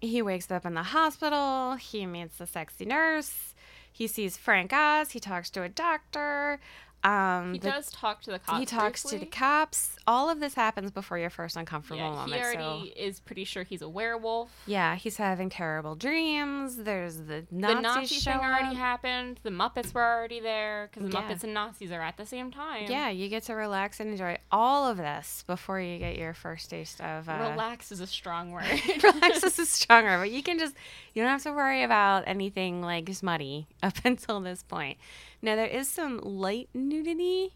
He 0.00 0.22
wakes 0.22 0.50
up 0.50 0.64
in 0.64 0.74
the 0.74 0.84
hospital. 0.84 1.74
He 1.74 2.06
meets 2.06 2.38
the 2.38 2.46
sexy 2.46 2.84
nurse. 2.84 3.54
He 3.92 4.06
sees 4.06 4.36
Frank 4.36 4.72
Oz. 4.72 5.10
He 5.10 5.20
talks 5.20 5.50
to 5.50 5.62
a 5.64 5.68
doctor. 5.68 6.60
Um, 7.04 7.52
He 7.52 7.58
does 7.60 7.88
talk 7.90 8.22
to 8.22 8.32
the 8.32 8.38
cops. 8.40 8.58
he 8.58 8.66
talks 8.66 9.02
to 9.04 9.18
the 9.18 9.26
cops. 9.26 9.96
All 10.08 10.28
of 10.28 10.40
this 10.40 10.54
happens 10.54 10.90
before 10.90 11.18
your 11.18 11.30
first 11.30 11.56
uncomfortable 11.56 12.00
Yeah, 12.00 12.10
moment. 12.10 12.32
he 12.34 12.40
already 12.40 12.90
So 12.94 13.00
is 13.00 13.20
pretty 13.20 13.44
sure 13.44 13.62
he's 13.62 13.82
a 13.82 13.88
werewolf. 13.88 14.50
yeah, 14.66 14.96
he's 14.96 15.16
having 15.16 15.48
terrible 15.48 15.94
dreams. 15.94 16.76
There's 16.78 17.16
the 17.16 17.46
Nazis 17.52 17.76
the 17.76 17.80
Nazi 17.82 18.14
show 18.16 18.32
thing 18.32 18.40
already 18.40 18.74
happened. 18.74 19.38
The 19.44 19.50
Muppets 19.50 19.94
were 19.94 20.02
already 20.02 20.40
there 20.40 20.88
because 20.90 21.08
the 21.08 21.16
Yeah. 21.16 21.22
Muppets 21.30 21.44
and 21.44 21.54
Nazis 21.54 21.92
are 21.92 22.00
at 22.02 22.16
the 22.16 22.26
same 22.26 22.50
time. 22.50 22.86
Yeah, 22.90 23.08
you 23.08 23.28
get 23.28 23.44
to 23.44 23.54
relax 23.54 24.00
and 24.00 24.10
enjoy 24.10 24.38
all 24.50 24.88
of 24.88 24.96
this 24.96 25.44
before 25.46 25.80
you 25.80 25.98
get 25.98 26.16
your 26.18 26.34
first 26.34 26.70
taste 26.70 27.00
of 27.00 27.28
uh, 27.28 27.50
Relax 27.50 27.92
is 27.92 28.00
a 28.00 28.06
strong 28.06 28.50
word. 28.52 28.64
relax 29.02 29.44
is 29.44 29.58
a 29.60 29.66
stronger, 29.66 30.18
but 30.18 30.30
you 30.32 30.42
can 30.42 30.58
just 30.58 30.74
you 31.14 31.22
don't 31.22 31.30
have 31.30 31.42
to 31.44 31.52
worry 31.52 31.82
about 31.84 32.24
anything 32.26 32.82
like 32.82 33.08
smutty 33.14 33.68
up 33.82 33.94
until 34.04 34.40
this 34.40 34.62
point. 34.64 34.98
Now 35.42 35.56
there 35.56 35.66
is 35.66 35.88
some 35.88 36.18
light 36.18 36.68
nudity. 36.74 37.54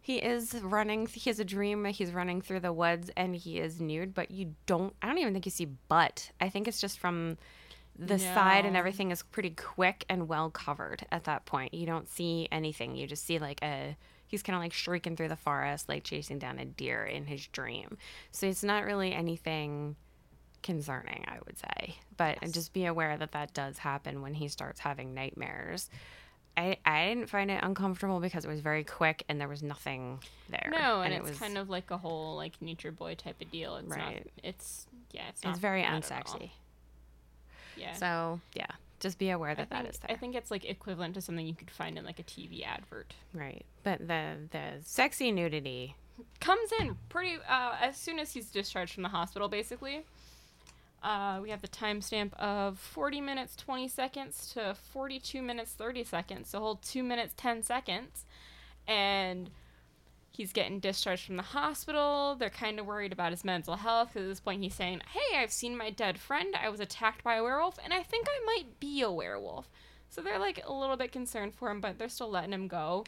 He 0.00 0.16
is 0.16 0.54
running. 0.62 1.06
He 1.06 1.28
has 1.28 1.38
a 1.38 1.44
dream. 1.44 1.84
He's 1.86 2.12
running 2.12 2.40
through 2.40 2.60
the 2.60 2.72
woods 2.72 3.10
and 3.16 3.36
he 3.36 3.58
is 3.58 3.80
nude, 3.80 4.14
but 4.14 4.30
you 4.30 4.54
don't. 4.66 4.94
I 5.02 5.06
don't 5.08 5.18
even 5.18 5.32
think 5.32 5.44
you 5.44 5.50
see 5.50 5.66
butt. 5.66 6.30
I 6.40 6.48
think 6.48 6.66
it's 6.68 6.80
just 6.80 6.98
from 6.98 7.36
the 7.98 8.18
side 8.18 8.64
and 8.64 8.76
everything 8.76 9.10
is 9.10 9.22
pretty 9.24 9.50
quick 9.50 10.04
and 10.08 10.28
well 10.28 10.50
covered 10.50 11.04
at 11.10 11.24
that 11.24 11.46
point. 11.46 11.74
You 11.74 11.84
don't 11.84 12.08
see 12.08 12.48
anything. 12.52 12.94
You 12.96 13.06
just 13.06 13.26
see 13.26 13.38
like 13.38 13.60
a. 13.62 13.96
He's 14.28 14.42
kind 14.42 14.56
of 14.56 14.62
like 14.62 14.72
shrieking 14.74 15.16
through 15.16 15.28
the 15.28 15.36
forest, 15.36 15.88
like 15.88 16.04
chasing 16.04 16.38
down 16.38 16.58
a 16.58 16.64
deer 16.64 17.04
in 17.04 17.24
his 17.24 17.46
dream. 17.48 17.96
So 18.30 18.46
it's 18.46 18.62
not 18.62 18.84
really 18.84 19.12
anything 19.12 19.96
concerning, 20.62 21.24
I 21.26 21.38
would 21.46 21.58
say. 21.58 21.96
But 22.16 22.38
just 22.50 22.72
be 22.72 22.84
aware 22.84 23.16
that 23.16 23.32
that 23.32 23.54
does 23.54 23.78
happen 23.78 24.22
when 24.22 24.34
he 24.34 24.48
starts 24.48 24.80
having 24.80 25.14
nightmares. 25.14 25.88
I, 26.58 26.76
I 26.84 27.06
didn't 27.06 27.28
find 27.28 27.52
it 27.52 27.60
uncomfortable 27.62 28.18
because 28.18 28.44
it 28.44 28.48
was 28.48 28.60
very 28.60 28.82
quick 28.82 29.22
and 29.28 29.40
there 29.40 29.46
was 29.46 29.62
nothing 29.62 30.18
there. 30.48 30.68
no, 30.72 31.02
and, 31.02 31.14
it 31.14 31.18
it's 31.18 31.30
was 31.30 31.38
kind 31.38 31.56
of 31.56 31.70
like 31.70 31.92
a 31.92 31.96
whole 31.96 32.34
like 32.34 32.60
nature 32.60 32.90
boy 32.90 33.14
type 33.14 33.40
of 33.40 33.48
deal. 33.52 33.76
It's 33.76 33.88
not. 33.88 33.98
Right. 33.98 34.26
It's 34.42 34.88
yeah. 35.12 35.28
It's 35.28 35.44
not. 35.44 35.50
it's 35.50 35.60
very 35.60 35.82
bad 35.82 36.02
at 36.04 36.12
all. 36.12 36.18
unsexy. 36.34 36.50
Yeah. 37.76 37.92
So 37.92 38.40
yeah, 38.54 38.66
just 38.98 39.18
be 39.18 39.30
aware 39.30 39.50
I 39.50 39.54
that 39.54 39.70
that 39.70 39.82
think, 39.82 39.94
is 39.94 40.00
I 40.08 40.16
think 40.16 40.34
it's 40.34 40.50
like 40.50 40.64
equivalent 40.64 41.14
to 41.14 41.20
something 41.20 41.46
you 41.46 41.54
could 41.54 41.70
find 41.70 41.96
in 41.96 42.04
like 42.04 42.18
a 42.18 42.24
TV 42.24 42.66
advert. 42.66 43.14
Right, 43.32 43.64
but 43.84 44.00
the 44.00 44.34
the 44.50 44.80
sexy 44.82 45.30
nudity. 45.30 45.94
comes 46.40 46.70
in 46.80 46.96
pretty 47.08 47.36
uh, 47.48 47.76
as 47.80 47.96
soon 47.96 48.18
as 48.18 48.32
he's 48.32 48.50
discharged 48.50 48.94
from 48.94 49.04
the 49.04 49.10
hospital 49.10 49.46
basically 49.46 50.04
uh, 51.02 51.38
we 51.42 51.50
have 51.50 51.62
the 51.62 51.68
timestamp 51.68 52.34
of 52.34 52.78
40 52.78 53.20
minutes 53.20 53.54
20 53.56 53.88
seconds 53.88 54.50
to 54.54 54.74
42 54.92 55.40
minutes 55.42 55.72
30 55.72 56.04
seconds 56.04 56.50
so 56.50 56.58
whole 56.58 56.76
2 56.76 57.02
minutes 57.02 57.34
10 57.36 57.62
seconds. 57.62 58.24
And 58.86 59.50
he's 60.30 60.52
getting 60.52 60.80
discharged 60.80 61.26
from 61.26 61.36
the 61.36 61.42
hospital. 61.42 62.36
They're 62.38 62.50
kind 62.50 62.78
of 62.80 62.86
worried 62.86 63.12
about 63.12 63.32
his 63.32 63.44
mental 63.44 63.76
health 63.76 64.12
'cause 64.14 64.22
at 64.22 64.28
this 64.28 64.40
point 64.40 64.62
he's 64.62 64.74
saying 64.74 65.02
hey 65.12 65.36
i've 65.38 65.52
seen 65.52 65.76
my 65.76 65.90
dead 65.90 66.18
friend. 66.18 66.54
I 66.56 66.68
was 66.68 66.80
attacked 66.80 67.22
by 67.22 67.34
a 67.36 67.42
werewolf 67.42 67.78
and 67.82 67.92
i 67.92 68.02
think 68.02 68.26
i 68.28 68.40
might 68.46 68.80
be 68.80 69.00
a 69.02 69.10
werewolf. 69.10 69.68
So 70.10 70.20
they're 70.22 70.38
like 70.38 70.60
a 70.66 70.72
little 70.72 70.96
bit 70.96 71.12
concerned 71.12 71.54
for 71.54 71.70
him 71.70 71.80
but 71.80 71.98
they're 71.98 72.08
still 72.08 72.30
letting 72.30 72.52
him 72.52 72.66
go. 72.68 73.04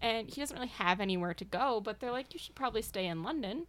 And 0.00 0.28
he 0.28 0.40
doesn't 0.40 0.56
really 0.56 0.68
have 0.68 1.00
anywhere 1.00 1.34
to 1.34 1.44
go 1.44 1.80
but 1.80 2.00
they're 2.00 2.10
like 2.12 2.34
you 2.34 2.38
should 2.40 2.54
probably 2.56 2.82
stay 2.82 3.06
in 3.06 3.22
london 3.22 3.66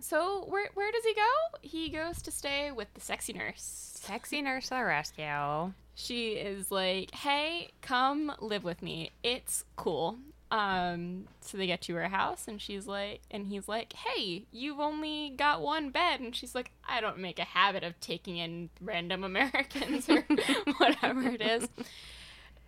so 0.00 0.44
where, 0.48 0.68
where 0.74 0.92
does 0.92 1.04
he 1.04 1.14
go? 1.14 1.58
He 1.62 1.88
goes 1.88 2.22
to 2.22 2.30
stay 2.30 2.70
with 2.70 2.92
the 2.94 3.00
sexy 3.00 3.32
nurse. 3.32 3.92
Sexy 4.00 4.42
nurse 4.42 4.68
to 4.68 4.74
the 4.74 4.84
rescue. 4.84 5.72
she 5.94 6.32
is 6.32 6.70
like 6.70 7.12
hey 7.14 7.70
come 7.82 8.32
live 8.40 8.64
with 8.64 8.82
me. 8.82 9.10
It's 9.22 9.64
cool. 9.76 10.18
Um 10.50 11.26
so 11.40 11.58
they 11.58 11.66
get 11.66 11.80
to 11.82 11.94
her 11.94 12.08
house 12.08 12.46
and 12.46 12.60
she's 12.60 12.86
like 12.86 13.20
and 13.30 13.46
he's 13.46 13.66
like 13.66 13.92
hey 13.94 14.44
you've 14.52 14.78
only 14.80 15.30
got 15.36 15.60
one 15.60 15.90
bed. 15.90 16.20
And 16.20 16.36
she's 16.36 16.54
like 16.54 16.70
i 16.88 17.00
don't 17.00 17.18
make 17.18 17.38
a 17.38 17.44
habit 17.44 17.82
of 17.82 17.98
taking 18.00 18.36
in 18.36 18.70
random 18.80 19.24
americans 19.32 20.08
or 20.08 20.24
whatever 20.78 21.22
it 21.22 21.40
is. 21.40 21.68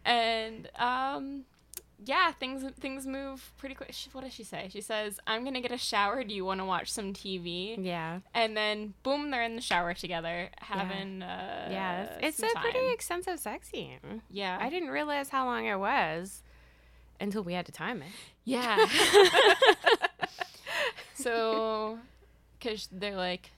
And 0.05 0.69
um 0.77 1.45
yeah 2.05 2.31
things 2.33 2.65
things 2.79 3.07
move 3.07 3.51
pretty 3.59 3.75
quick 3.75 3.91
She- 3.93 4.09
what 4.13 4.23
does 4.23 4.33
she 4.33 4.45
say 4.45 4.69
she 4.73 4.81
says 4.81 5.19
i'm 5.27 5.43
gonna 5.45 5.61
get 5.61 5.73
a 5.73 5.79
shower 5.79 6.23
do 6.23 6.33
you 6.33 6.45
want 6.45 6.61
to 6.61 6.65
watch 6.65 6.93
some 6.93 7.13
tv 7.13 7.77
Yeah, 7.85 8.21
and 8.35 8.57
then 8.57 8.95
boom 9.03 9.31
they're 9.33 9.43
in 9.43 9.57
the 9.57 9.61
shower 9.61 9.95
together 9.95 10.49
having 10.59 11.23
uh 11.23 11.69
yeah. 11.71 12.03
It's, 12.21 12.41
it's 12.41 12.53
some 12.53 12.57
a 12.57 12.61
pretty 12.61 12.93
extensive 12.93 13.41
sex 13.41 13.69
scene. 13.71 14.23
yeah 14.31 14.59
I 14.61 14.71
didn't 14.71 14.91
realize 14.91 15.29
how 15.31 15.45
long 15.47 15.67
it 15.67 15.79
was 15.79 16.43
until 17.21 17.43
we 17.43 17.53
had 17.53 17.67
to 17.67 17.73
time 17.73 18.01
it. 18.03 18.09
Yeah. 18.45 18.87
so, 21.15 21.99
because 22.59 22.89
they're 22.93 23.17
like 23.17 23.51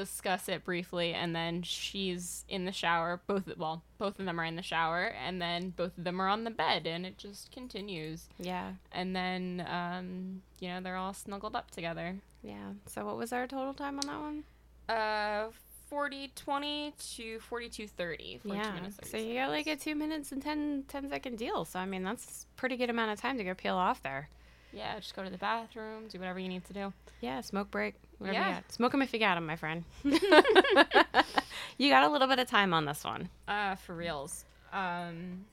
discuss 0.00 0.46
it 0.48 0.62
briefly, 0.62 1.14
and 1.14 1.34
then 1.34 1.62
she's 1.62 2.44
in 2.48 2.66
the 2.66 2.72
shower. 2.72 3.20
Both 3.26 3.56
well, 3.56 3.82
both 3.98 4.18
of 4.20 4.26
them 4.26 4.38
are 4.38 4.44
in 4.44 4.56
the 4.56 4.62
shower, 4.62 5.04
and 5.04 5.40
then 5.40 5.70
both 5.70 5.96
of 5.96 6.04
them 6.04 6.20
are 6.20 6.28
on 6.28 6.44
the 6.44 6.50
bed, 6.50 6.86
and 6.86 7.06
it 7.06 7.16
just 7.16 7.50
continues. 7.50 8.26
Yeah, 8.38 8.72
And 8.92 9.16
then, 9.16 9.66
um, 9.68 10.42
you 10.60 10.68
know, 10.68 10.80
they're 10.82 10.96
all 10.96 11.14
snuggled 11.14 11.56
up 11.56 11.70
together. 11.70 12.16
yeah. 12.42 12.72
So 12.86 13.06
what 13.06 13.16
was 13.16 13.32
our 13.32 13.46
total 13.46 13.72
time 13.74 13.98
on 13.98 14.06
that 14.06 14.20
one? 14.20 14.44
Uh, 14.88 15.50
40 15.88 16.32
20 16.34 16.94
to 17.16 17.38
42 17.40 17.88
30. 17.88 18.40
42 18.44 18.62
yeah. 18.64 18.74
minutes, 18.74 18.96
So 19.02 19.10
30 19.12 19.24
you 19.24 19.34
got 19.34 19.50
like 19.50 19.66
a 19.66 19.76
two 19.76 19.94
minutes 19.94 20.32
and 20.32 20.42
10, 20.42 20.84
10 20.88 21.08
second 21.08 21.38
deal. 21.38 21.64
So 21.64 21.78
I 21.78 21.86
mean 21.86 22.02
that's 22.02 22.46
pretty 22.56 22.76
good 22.76 22.90
amount 22.90 23.12
of 23.12 23.20
time 23.20 23.38
to 23.38 23.44
go 23.44 23.54
peel 23.54 23.76
off 23.76 24.02
there. 24.02 24.28
Yeah, 24.76 24.98
just 24.98 25.16
go 25.16 25.24
to 25.24 25.30
the 25.30 25.38
bathroom, 25.38 26.06
do 26.10 26.18
whatever 26.18 26.38
you 26.38 26.48
need 26.48 26.66
to 26.66 26.72
do. 26.74 26.92
Yeah, 27.22 27.40
smoke 27.40 27.70
break. 27.70 27.94
Whatever 28.18 28.38
Yeah. 28.38 28.48
you 28.48 28.54
got. 28.56 28.72
Smoke 28.72 28.92
them 28.92 29.00
if 29.00 29.12
you 29.14 29.18
got 29.18 29.36
them, 29.36 29.46
my 29.46 29.56
friend. 29.56 29.84
you 30.04 31.88
got 31.90 32.04
a 32.04 32.08
little 32.10 32.28
bit 32.28 32.38
of 32.38 32.46
time 32.46 32.74
on 32.74 32.84
this 32.84 33.02
one. 33.02 33.30
Uh, 33.48 33.74
for 33.76 33.94
reals. 33.94 34.44
Um, 34.74 35.46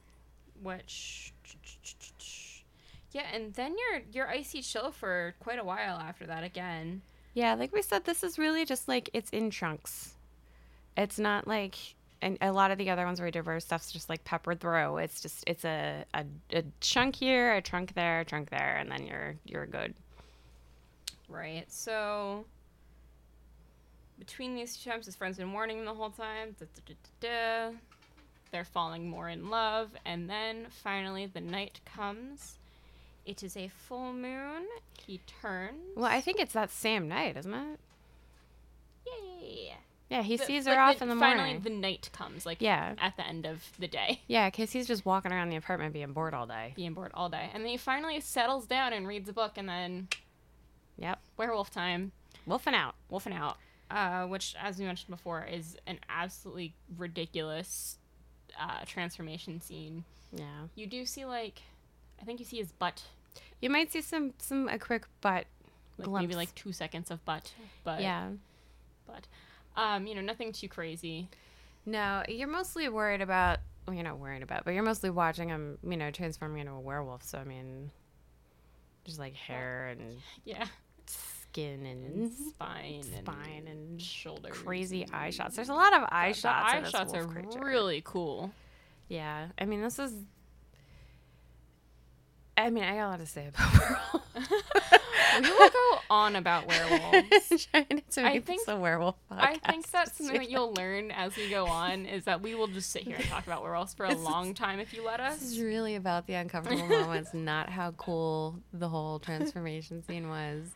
which, 0.62 1.31
yeah, 3.13 3.23
and 3.33 3.53
then 3.53 3.75
you're 3.77 4.01
you're 4.12 4.29
icy 4.29 4.62
chill 4.62 4.91
for 4.91 5.33
quite 5.39 5.59
a 5.59 5.63
while 5.63 5.97
after 5.97 6.25
that 6.27 6.43
again. 6.43 7.01
Yeah, 7.33 7.53
like 7.53 7.71
we 7.73 7.81
said, 7.81 8.03
this 8.05 8.23
is 8.23 8.38
really 8.38 8.65
just 8.65 8.88
like 8.89 9.09
it's 9.13 9.29
in 9.29 9.51
chunks. 9.51 10.15
It's 10.97 11.17
not 11.17 11.47
like 11.47 11.75
and 12.23 12.38
a 12.41 12.51
lot 12.51 12.71
of 12.71 12.78
the 12.78 12.89
other 12.89 13.05
ones 13.05 13.19
where 13.19 13.28
we 13.28 13.32
did 13.32 13.45
where 13.45 13.59
stuff's 13.59 13.91
just 13.91 14.09
like 14.09 14.24
peppered 14.24 14.59
through. 14.59 14.97
It's 14.97 15.21
just 15.21 15.43
it's 15.45 15.65
a, 15.65 16.05
a 16.13 16.26
a 16.51 16.63
chunk 16.80 17.15
here, 17.15 17.55
a 17.55 17.61
trunk 17.61 17.93
there, 17.93 18.21
a 18.21 18.26
chunk 18.26 18.49
there, 18.49 18.78
and 18.78 18.89
then 18.89 19.05
you're 19.05 19.36
you're 19.45 19.65
good. 19.65 19.93
Right. 21.28 21.65
So 21.71 22.45
between 24.17 24.55
these 24.55 24.78
two 24.78 24.89
times, 24.89 25.05
his 25.05 25.15
friend's 25.15 25.38
been 25.38 25.51
warning 25.51 25.80
him 25.80 25.86
the 25.86 25.93
whole 25.93 26.11
time. 26.11 26.55
Da, 26.59 26.65
da, 26.88 26.95
da. 27.19 27.78
They're 28.51 28.63
falling 28.63 29.09
more 29.09 29.30
in 29.30 29.49
love, 29.49 29.89
and 30.05 30.30
then 30.30 30.67
finally 30.69 31.26
the 31.26 31.41
night 31.41 31.82
comes. 31.86 32.57
It 33.26 33.41
is 33.41 33.57
a 33.57 33.67
full 33.67 34.13
moon. 34.13 34.67
He 35.05 35.19
turns. 35.41 35.95
Well, 35.95 36.05
I 36.05 36.21
think 36.21 36.39
it's 36.39 36.53
that 36.53 36.71
same 36.71 37.07
night, 37.07 37.36
isn't 37.38 37.53
it? 37.53 37.80
Yay! 39.07 39.76
Yeah, 40.14 40.22
he 40.22 40.38
the- 40.38 40.45
sees 40.45 40.66
like, 40.66 40.76
her 40.76 40.82
off 40.82 41.01
in 41.01 41.09
the 41.09 41.16
morning. 41.16 41.38
finally 41.38 41.57
the 41.59 41.70
night 41.72 42.09
comes, 42.14 42.45
like 42.45 42.61
Yeah. 42.61 42.95
at 42.99 43.18
the 43.18 43.26
end 43.28 43.45
of 43.45 43.64
the 43.80 43.88
day, 43.88 44.22
Yeah, 44.28 44.49
because 44.49 44.72
he's 44.72 44.88
just 44.88 45.05
walking 45.05 45.32
around 45.32 45.49
the 45.49 45.55
apartment 45.55 45.93
being 45.93 46.14
bored 46.14 46.34
all 46.34 46.45
day. 46.47 46.74
being 46.76 46.93
bored 46.93 47.11
all 47.14 47.30
day, 47.30 47.49
and 47.53 47.64
then 47.64 47.70
he 47.72 47.78
finally 47.78 48.20
settles 48.20 48.66
down 48.68 48.93
and 48.93 49.07
reads 49.07 49.28
a 49.30 49.34
book, 49.34 49.53
and 49.57 49.68
then 49.68 50.07
Yep. 50.97 51.20
werewolf 51.38 51.72
time, 51.72 52.11
Wolfing 52.45 52.76
out. 52.76 52.95
wolfing 53.09 53.34
out, 53.34 53.57
uh, 53.89 54.26
which, 54.28 54.55
as 54.59 54.78
we 54.78 54.86
mentioned 54.86 55.09
before, 55.09 55.43
is 55.45 55.78
an 55.88 55.99
absolutely 56.09 56.74
ridiculous 56.97 57.97
uh, 58.59 58.86
transformation 58.86 59.59
scene. 59.61 60.03
Yeah. 60.32 60.68
You 60.76 60.86
do 60.88 61.05
see 61.07 61.26
like, 61.26 61.61
I 62.22 62.26
think 62.26 62.39
you 62.39 62.45
see 62.45 62.57
his 62.57 62.72
butt, 62.72 63.03
You 63.61 63.70
might 63.70 63.91
see 63.91 64.01
some 64.01 64.34
some 64.38 64.68
a 64.70 64.78
quick 64.78 65.05
butt 65.22 65.47
like 65.97 66.05
glimpse. 66.07 66.22
maybe 66.24 66.36
like 66.36 66.53
two 66.53 66.72
seconds 66.74 67.09
of 67.09 67.24
butt, 67.26 67.53
but 67.84 68.01
yeah. 68.01 68.30
but 69.07 69.26
um, 69.76 70.05
you 70.07 70.15
know, 70.15 70.21
nothing 70.21 70.51
too 70.51 70.67
crazy. 70.67 71.30
No, 71.86 72.24
you're 72.28 72.47
mostly 72.47 72.88
worried 72.89 73.21
about. 73.21 73.59
Well, 73.86 73.93
you're 73.95 74.05
not 74.05 74.19
worried 74.19 74.43
about, 74.43 74.63
but 74.63 74.74
you're 74.74 74.84
mostly 74.84 75.09
watching 75.09 75.49
him. 75.49 75.78
You 75.84 75.97
know, 75.97 76.11
transforming 76.11 76.61
into 76.61 76.71
a 76.74 76.80
werewolf. 76.80 77.24
So 77.24 77.38
I 77.38 77.43
mean, 77.43 77.91
just 79.05 79.19
like 79.19 79.34
hair 79.36 79.88
and 79.88 80.17
Yeah, 80.45 80.65
skin 81.05 81.86
and 81.86 82.32
spine, 82.32 83.03
spine 83.03 83.67
and 83.69 84.01
shoulders, 84.01 84.53
crazy 84.53 85.05
eye 85.11 85.30
shots. 85.32 85.55
There's 85.57 85.69
a 85.69 85.74
lot 85.74 85.93
of 85.93 86.03
eye 86.09 86.30
The 86.32 86.38
shots. 86.39 86.74
eye 86.74 86.84
shots 86.89 87.13
are 87.13 87.26
creature. 87.26 87.59
really 87.61 88.01
cool. 88.05 88.51
Yeah, 89.09 89.47
I 89.59 89.65
mean, 89.65 89.82
this 89.82 89.99
is. 89.99 90.13
I 92.55 92.69
mean, 92.69 92.84
I 92.84 92.95
got 92.95 93.07
a 93.07 93.09
lot 93.09 93.19
to 93.19 93.26
say 93.26 93.47
about 93.47 93.74
werewolves. 93.80 94.53
we 95.41 95.49
will 95.51 95.69
go 95.69 95.99
on 96.09 96.36
about 96.36 96.67
werewolves. 96.67 97.67
I 97.73 98.39
think- 98.39 98.61
a 98.67 98.75
werewolf 98.77 99.15
I 99.31 99.57
think 99.69 99.89
that's 99.89 100.17
something 100.17 100.38
that 100.38 100.49
you'll 100.49 100.73
learn 100.73 101.11
as 101.11 101.36
we 101.36 101.49
go 101.49 101.65
on 101.65 102.05
is 102.05 102.25
that 102.25 102.41
we 102.41 102.55
will 102.55 102.67
just 102.67 102.91
sit 102.91 103.03
here 103.03 103.15
and 103.15 103.25
talk 103.25 103.45
about 103.47 103.61
werewolves 103.63 103.93
for 103.93 104.05
a 104.05 104.15
long 104.15 104.53
time 104.53 104.79
if 104.79 104.93
you 104.93 105.03
let 105.05 105.19
us. 105.19 105.39
This 105.39 105.51
is 105.53 105.59
really 105.59 105.95
about 105.95 106.27
the 106.27 106.34
uncomfortable 106.36 106.88
moments, 106.88 107.34
not 107.34 107.69
how 107.69 107.91
cool 107.91 108.59
the 108.73 108.88
whole 108.89 109.19
transformation 109.19 110.03
scene 110.03 110.29
was. 110.29 110.75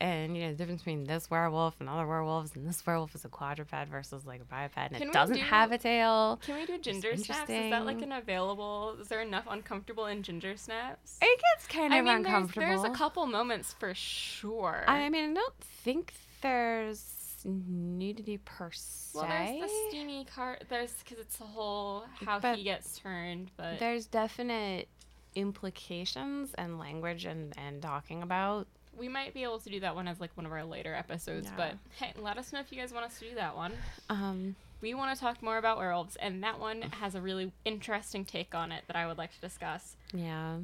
And 0.00 0.36
you 0.36 0.42
know 0.44 0.50
the 0.52 0.56
difference 0.58 0.82
between 0.82 1.04
this 1.04 1.30
werewolf 1.30 1.76
and 1.80 1.88
other 1.88 2.06
werewolves, 2.06 2.54
and 2.54 2.66
this 2.68 2.84
werewolf 2.86 3.14
is 3.14 3.24
a 3.24 3.28
quadruped 3.28 3.72
versus 3.90 4.26
like 4.26 4.40
a 4.40 4.44
biped, 4.44 4.76
and 4.76 4.92
Can 4.96 5.08
it 5.08 5.12
doesn't 5.12 5.36
do- 5.36 5.42
have 5.42 5.72
a 5.72 5.78
tail. 5.78 6.38
Can 6.44 6.56
we 6.56 6.66
do 6.66 6.78
ginger 6.78 7.16
snaps? 7.16 7.48
Is 7.50 7.70
that 7.70 7.86
like 7.86 8.02
an 8.02 8.12
available? 8.12 8.96
Is 9.00 9.08
there 9.08 9.22
enough 9.22 9.44
uncomfortable 9.48 10.06
in 10.06 10.22
ginger 10.22 10.56
snaps? 10.56 11.18
It 11.22 11.40
gets 11.54 11.66
kind 11.66 11.94
I 11.94 11.98
of 11.98 12.04
mean, 12.04 12.14
there's, 12.22 12.26
uncomfortable. 12.26 12.66
there's 12.66 12.84
a 12.84 12.90
couple 12.90 13.26
moments 13.26 13.72
for 13.78 13.94
sure. 13.94 14.84
I 14.86 15.08
mean, 15.08 15.30
I 15.30 15.34
don't 15.34 15.60
think 15.60 16.12
there's 16.42 17.12
nudity 17.44 18.38
per 18.38 18.70
se. 18.72 19.12
well, 19.14 19.26
there's 19.28 19.60
the 19.60 19.68
steamy 19.88 20.26
cart. 20.34 20.64
There's 20.68 20.92
because 21.04 21.18
it's 21.18 21.36
the 21.38 21.44
whole 21.44 22.04
how 22.24 22.40
But 22.40 22.58
he 22.58 22.64
gets 22.64 22.98
turned, 22.98 23.50
but 23.56 23.78
There's 23.78 24.06
definite 24.06 24.88
implications 25.34 26.54
and 26.58 26.78
language 26.78 27.24
and, 27.24 27.54
and 27.56 27.80
talking 27.80 28.22
about. 28.22 28.66
We 28.98 29.08
might 29.08 29.34
be 29.34 29.42
able 29.42 29.58
to 29.60 29.70
do 29.70 29.80
that 29.80 29.94
one 29.94 30.08
as 30.08 30.20
like 30.20 30.30
one 30.36 30.46
of 30.46 30.52
our 30.52 30.64
later 30.64 30.94
episodes. 30.94 31.48
But 31.56 31.74
hey, 31.98 32.12
let 32.18 32.38
us 32.38 32.52
know 32.52 32.60
if 32.60 32.70
you 32.72 32.78
guys 32.78 32.92
want 32.92 33.06
us 33.06 33.18
to 33.18 33.28
do 33.28 33.34
that 33.36 33.56
one. 33.56 33.72
Um, 34.08 34.56
We 34.82 34.94
want 34.94 35.14
to 35.14 35.20
talk 35.20 35.42
more 35.42 35.56
about 35.58 35.78
werewolves, 35.78 36.16
and 36.16 36.42
that 36.44 36.58
one 36.60 36.82
has 36.82 37.14
a 37.14 37.20
really 37.20 37.52
interesting 37.64 38.24
take 38.24 38.54
on 38.54 38.72
it 38.72 38.84
that 38.88 38.96
I 38.96 39.06
would 39.06 39.18
like 39.18 39.34
to 39.34 39.40
discuss. 39.40 39.96
yeah. 40.12 40.58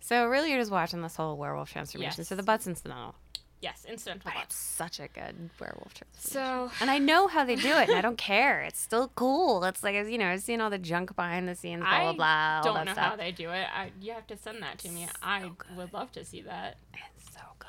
So 0.00 0.28
really, 0.28 0.50
you're 0.50 0.60
just 0.60 0.70
watching 0.70 1.02
this 1.02 1.16
whole 1.16 1.36
werewolf 1.36 1.72
transformation. 1.72 2.22
So 2.24 2.36
the 2.36 2.42
butt's 2.44 2.68
incidental. 2.68 3.16
Yes, 3.60 3.84
incidental 3.88 4.30
But 4.32 4.44
it's 4.44 4.54
such 4.54 5.00
a 5.00 5.08
good 5.08 5.50
werewolf 5.58 5.92
transformation. 5.92 6.70
So 6.70 6.70
and 6.80 6.88
I 6.88 6.98
know 6.98 7.26
how 7.26 7.44
they 7.44 7.56
do 7.56 7.66
it, 7.70 7.88
and 7.88 7.98
I 7.98 8.00
don't 8.00 8.16
care. 8.16 8.60
It's 8.62 8.78
still 8.78 9.10
cool. 9.16 9.64
It's 9.64 9.82
like 9.82 9.96
you 10.08 10.16
know, 10.16 10.28
I've 10.28 10.42
seen 10.42 10.60
all 10.60 10.70
the 10.70 10.78
junk 10.78 11.16
behind 11.16 11.48
the 11.48 11.56
scenes, 11.56 11.80
blah 11.80 11.98
blah 12.00 12.10
I 12.10 12.14
blah. 12.14 12.70
all 12.70 12.76
don't 12.76 12.86
know 12.86 12.92
stuff. 12.92 13.04
how 13.10 13.16
they 13.16 13.32
do 13.32 13.50
it. 13.50 13.66
I, 13.74 13.90
you 14.00 14.12
have 14.12 14.28
to 14.28 14.36
send 14.36 14.62
that 14.62 14.78
to 14.78 14.88
me. 14.88 15.08
I 15.20 15.50
would 15.76 15.92
love 15.92 16.12
to 16.12 16.24
see 16.24 16.42
that. 16.42 16.76
It's 16.94 17.00
so 17.00 17.02
good. 17.16 17.17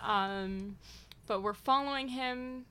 Um, 0.03 0.77
but 1.27 1.41
we're 1.41 1.53
following 1.53 2.07
him. 2.09 2.65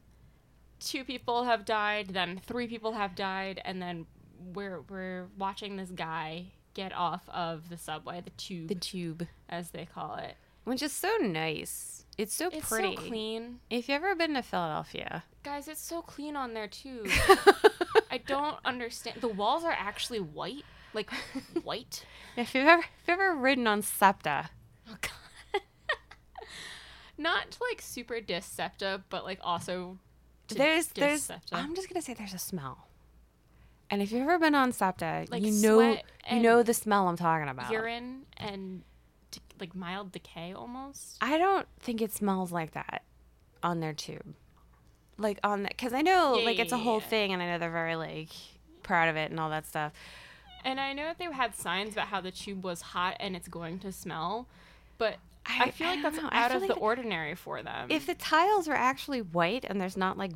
Two 0.81 1.03
people 1.05 1.45
have 1.45 1.65
died, 1.65 2.09
then 2.11 2.41
three 2.45 2.69
people 2.69 2.93
have 2.93 3.15
died, 3.17 3.61
and 3.65 3.83
then 3.83 4.07
we're 4.55 4.81
we're 4.89 5.27
watching 5.37 5.77
this 5.77 5.91
guy 5.91 6.47
get 6.75 6.93
off 6.93 7.29
of 7.31 7.69
the 7.69 7.77
subway, 7.77 8.21
the 8.21 8.31
tube, 8.31 8.69
The 8.69 8.75
tube, 8.77 9.27
as 9.49 9.71
they 9.71 9.85
call 9.87 10.15
it. 10.17 10.37
which 10.65 10.81
is 10.83 10.93
so 10.93 11.17
nice. 11.21 12.05
It's 12.17 12.33
so 12.35 12.49
It's 12.53 12.69
pretty. 12.69 12.95
so 12.95 13.03
clean, 13.03 13.59
If 13.71 13.89
you've 13.89 13.97
ever 14.03 14.15
been 14.15 14.35
to 14.35 14.43
Philadelphia, 14.43 15.25
guys. 15.43 15.67
It's 15.67 15.81
so 15.81 16.03
clean 16.03 16.37
on 16.37 16.55
there 16.55 16.69
too. 16.69 17.05
I 18.11 18.19
don't 18.19 18.59
understand. 18.65 19.21
The 19.21 19.29
walls 19.29 19.65
are 19.65 19.73
actually 19.77 20.21
white, 20.21 20.65
like 20.95 21.11
white. 21.65 22.05
if 22.37 22.55
you've 22.55 22.67
ever 22.69 22.83
if 22.83 23.09
you've 23.09 23.19
ever 23.19 23.35
ridden 23.35 23.67
on 23.67 23.83
SEPTA, 23.83 24.51
Oh 24.89 24.97
god. 25.01 25.11
Not 27.19 27.59
like 27.71 27.83
super 27.83 28.21
dis 28.21 28.47
septa, 28.47 29.03
but 29.11 29.25
like 29.25 29.41
also 29.43 29.99
there's 30.49 30.87
there's 30.89 31.25
septa. 31.25 31.57
I'm 31.57 31.75
just 31.75 31.89
gonna 31.89 32.01
say 32.03 32.15
there's 32.15 32.35
a 32.35 32.39
smell. 32.39 32.87
And 33.91 34.03
if 34.03 34.13
you've 34.13 34.23
ever 34.23 34.39
been 34.39 34.55
on 34.55 34.73
SEPTA, 34.73 35.27
Like 35.31 35.43
you 35.43 35.51
know 35.51 35.99
you 36.31 36.41
know 36.41 36.63
the 36.63 36.75
smell 36.75 37.09
I'm 37.09 37.17
talking 37.17 37.49
about. 37.49 37.71
urine 37.73 38.23
and 38.37 38.83
de- 39.31 39.41
like 39.59 39.75
mild 39.75 40.13
decay 40.13 40.53
almost. 40.53 41.17
I 41.21 41.39
don't 41.39 41.67
think 41.81 42.01
it 42.03 42.13
smells 42.13 42.53
like 42.53 42.73
that 42.73 43.03
on 43.63 43.81
their 43.81 43.95
tube. 43.95 44.35
Like 45.17 45.41
on 45.43 45.63
that, 45.65 45.71
because 45.73 45.93
I 45.95 46.03
know 46.03 46.39
Yeah, 46.39 46.45
like 46.45 46.59
it's 46.59 46.73
a 46.73 46.79
whole 46.79 47.01
yeah. 47.01 47.07
thing, 47.07 47.33
and 47.33 47.43
I 47.43 47.47
know 47.47 47.59
they're 47.59 47.71
very 47.71 47.97
like 47.97 48.29
proud 48.83 49.09
of 49.09 49.17
it 49.17 49.31
and 49.31 49.41
all 49.41 49.51
that 49.51 49.67
stuff. 49.67 49.93
And 50.65 50.79
I 50.79 50.93
know 50.93 51.05
that 51.05 51.19
they 51.19 51.25
had 51.33 51.55
signs 51.57 51.95
about 51.95 52.09
how 52.09 52.21
the 52.21 52.31
tube 52.31 52.63
was 52.65 52.83
hot 52.83 53.17
and 53.21 53.35
it's 53.35 53.49
going 53.49 53.79
to 53.81 53.91
smell, 53.93 54.49
but 54.99 55.17
I, 55.49 55.65
I- 55.65 55.71
feel 55.71 55.87
I 55.89 55.95
like 55.95 56.03
that's 56.03 56.17
know. 56.19 56.29
Out 56.31 56.55
of 56.55 56.61
like 56.63 56.69
the 56.69 56.77
ordinary 56.77 57.35
for 57.35 57.63
them. 57.63 57.87
If 57.91 58.07
the 58.07 58.15
tiles 58.15 58.69
are 58.69 58.75
actually 58.75 59.23
white 59.23 59.65
and 59.69 59.81
there's 59.81 59.97
not 59.97 60.19
like 60.19 60.33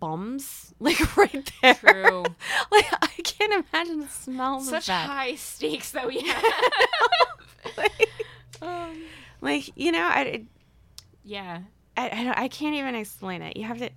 bums 0.00 0.74
like 0.80 1.16
right 1.16 1.50
there, 1.62 1.74
True. 1.74 2.22
like 2.72 2.86
I 3.02 3.06
can't 3.22 3.64
imagine 3.72 4.00
the 4.00 4.08
smell 4.08 4.56
of 4.58 4.64
Such 4.64 4.88
high 4.88 5.36
stakes 5.36 5.92
that 5.92 6.06
we 6.06 6.20
have. 6.28 6.44
like, 7.76 8.08
um, 8.62 9.02
like, 9.40 9.70
you 9.76 9.92
know, 9.92 10.02
I, 10.04 10.44
yeah. 11.24 11.60
I, 11.96 12.08
I, 12.36 12.42
I 12.44 12.48
can't 12.48 12.74
even 12.76 12.94
explain 12.94 13.40
it. 13.42 13.56
You 13.56 13.64
have 13.64 13.78
to. 13.78 13.88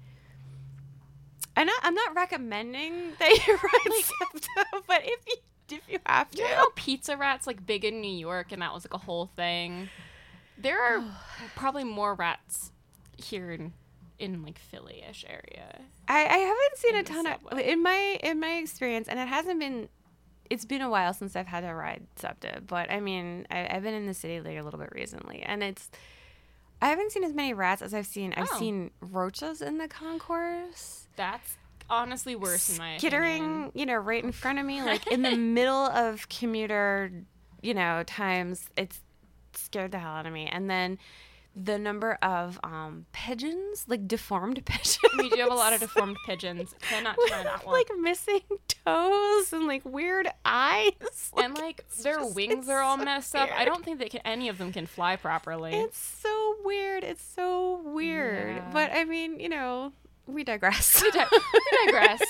I'm 1.57 1.67
not. 1.67 1.80
I'm 1.84 1.93
not 1.95 2.15
recommending 2.15 3.11
that 3.20 3.30
you 3.47 3.53
ride 3.53 4.03
SEPTA, 4.03 4.84
but 4.88 5.01
if 5.03 5.20
you 5.28 5.36
if 5.72 5.82
you 5.89 5.99
have 6.05 6.32
to, 6.32 6.38
You 6.38 6.47
know 6.47 6.55
how 6.55 6.70
pizza 6.76 7.17
rats 7.17 7.45
like 7.45 7.65
big 7.65 7.84
in 7.84 7.99
New 8.01 8.11
York 8.15 8.51
and 8.53 8.61
that 8.61 8.74
was 8.74 8.86
like 8.86 8.93
a 8.93 8.97
whole 8.97 9.26
thing? 9.36 9.89
There 10.62 10.80
are 10.82 11.03
probably 11.55 11.84
more 11.84 12.14
rats 12.16 12.72
here 13.18 13.51
in 13.51 13.74
in 14.18 14.43
like 14.43 14.60
Philly-ish 14.60 15.24
area. 15.30 15.80
I, 16.07 16.26
I 16.26 16.38
haven't 16.39 16.78
seen 16.78 16.95
a 16.97 17.03
ton 17.03 17.26
of 17.26 17.41
subway. 17.41 17.72
in 17.72 17.82
my 17.82 18.20
in 18.22 18.39
my 18.39 18.53
experience, 18.55 19.07
and 19.07 19.20
it 19.20 19.28
hasn't 19.28 19.60
been. 19.60 19.89
It's 20.49 20.66
been 20.66 20.82
a 20.82 20.89
while 20.89 21.14
since 21.14 21.36
I've 21.36 21.45
had 21.47 21.62
to 21.62 21.72
ride 21.74 22.07
SEPTA, 22.16 22.62
but 22.66 22.89
I 22.91 22.99
mean, 22.99 23.45
I, 23.51 23.68
I've 23.70 23.84
been 23.84 23.93
in 23.93 24.07
the 24.07 24.16
city 24.16 24.41
like 24.41 24.57
a 24.57 24.64
little 24.64 24.80
bit 24.80 24.89
recently, 24.93 25.41
and 25.43 25.64
it's. 25.64 25.89
I 26.82 26.88
haven't 26.88 27.12
seen 27.12 27.24
as 27.26 27.34
many 27.34 27.53
rats 27.53 27.82
as 27.82 27.93
I've 27.93 28.07
seen. 28.07 28.34
I've 28.38 28.47
Oh. 28.53 28.57
seen 28.57 28.91
roaches 29.01 29.62
in 29.62 29.78
the 29.80 29.88
concourse. 29.89 31.07
That's 31.18 31.57
honestly 31.89 32.36
worse 32.38 32.70
in 32.72 32.78
my 32.78 32.97
skittering, 32.97 33.72
you 33.76 33.86
know, 33.86 33.95
right 33.95 34.24
in 34.24 34.32
front 34.32 34.60
of 34.60 34.66
me, 34.66 34.82
like 34.82 35.05
in 35.07 35.22
the 35.22 35.36
middle 35.36 35.86
of 35.88 36.28
commuter, 36.30 37.12
you 37.62 37.74
know, 37.74 38.03
times. 38.07 38.70
It's 38.78 39.01
scared 39.56 39.91
the 39.91 40.00
hell 40.00 40.12
out 40.12 40.26
of 40.26 40.34
me. 40.34 40.47
And 40.47 40.70
then 40.70 40.97
the 41.56 41.80
number 41.80 42.14
of 42.22 42.60
um, 42.64 43.06
pigeons, 43.12 43.86
like 43.88 44.08
deformed 44.08 44.64
pigeons. 44.66 45.00
We 45.18 45.30
do 45.30 45.38
have 45.41 45.52
a 45.52 45.56
lot 45.56 45.74
of 45.74 45.80
deformed 45.80 46.16
pigeons. 46.26 46.74
Cannot 46.82 47.18
deny 47.26 47.43
that 47.43 47.66
one. 47.66 47.74
like 47.76 47.89
missing 48.00 48.41
toes 48.86 49.52
and 49.52 49.66
like 49.66 49.84
weird 49.84 50.30
eyes. 50.45 50.91
and 51.36 51.58
like 51.58 51.84
their 52.04 52.18
just- 52.20 52.36
wings 52.36 52.70
are 52.70 52.80
all 52.82 52.97
so 52.97 53.04
messed 53.04 53.36
up. 53.36 53.50
I 53.54 53.66
don't 53.66 53.84
think 53.84 54.00
that 54.00 54.12
can, 54.12 54.22
any 54.26 54.47
of 54.47 54.58
them 54.60 54.72
can 54.72 54.86
fly 54.86 55.16
properly. 55.16 55.74
It's 55.74 55.97
so 55.97 56.56
weird. 56.64 57.04
It's 57.04 57.24
so 57.24 57.82
weird. 57.84 58.58
Yeah. 58.58 58.70
But 58.72 58.91
I 58.93 59.04
mean, 59.06 59.39
you 59.39 59.50
know, 59.50 59.91
we 60.28 60.43
digress. 60.43 61.02
We 61.02 61.10
di- 61.12 61.26
we 61.32 61.86
digress. 61.88 62.22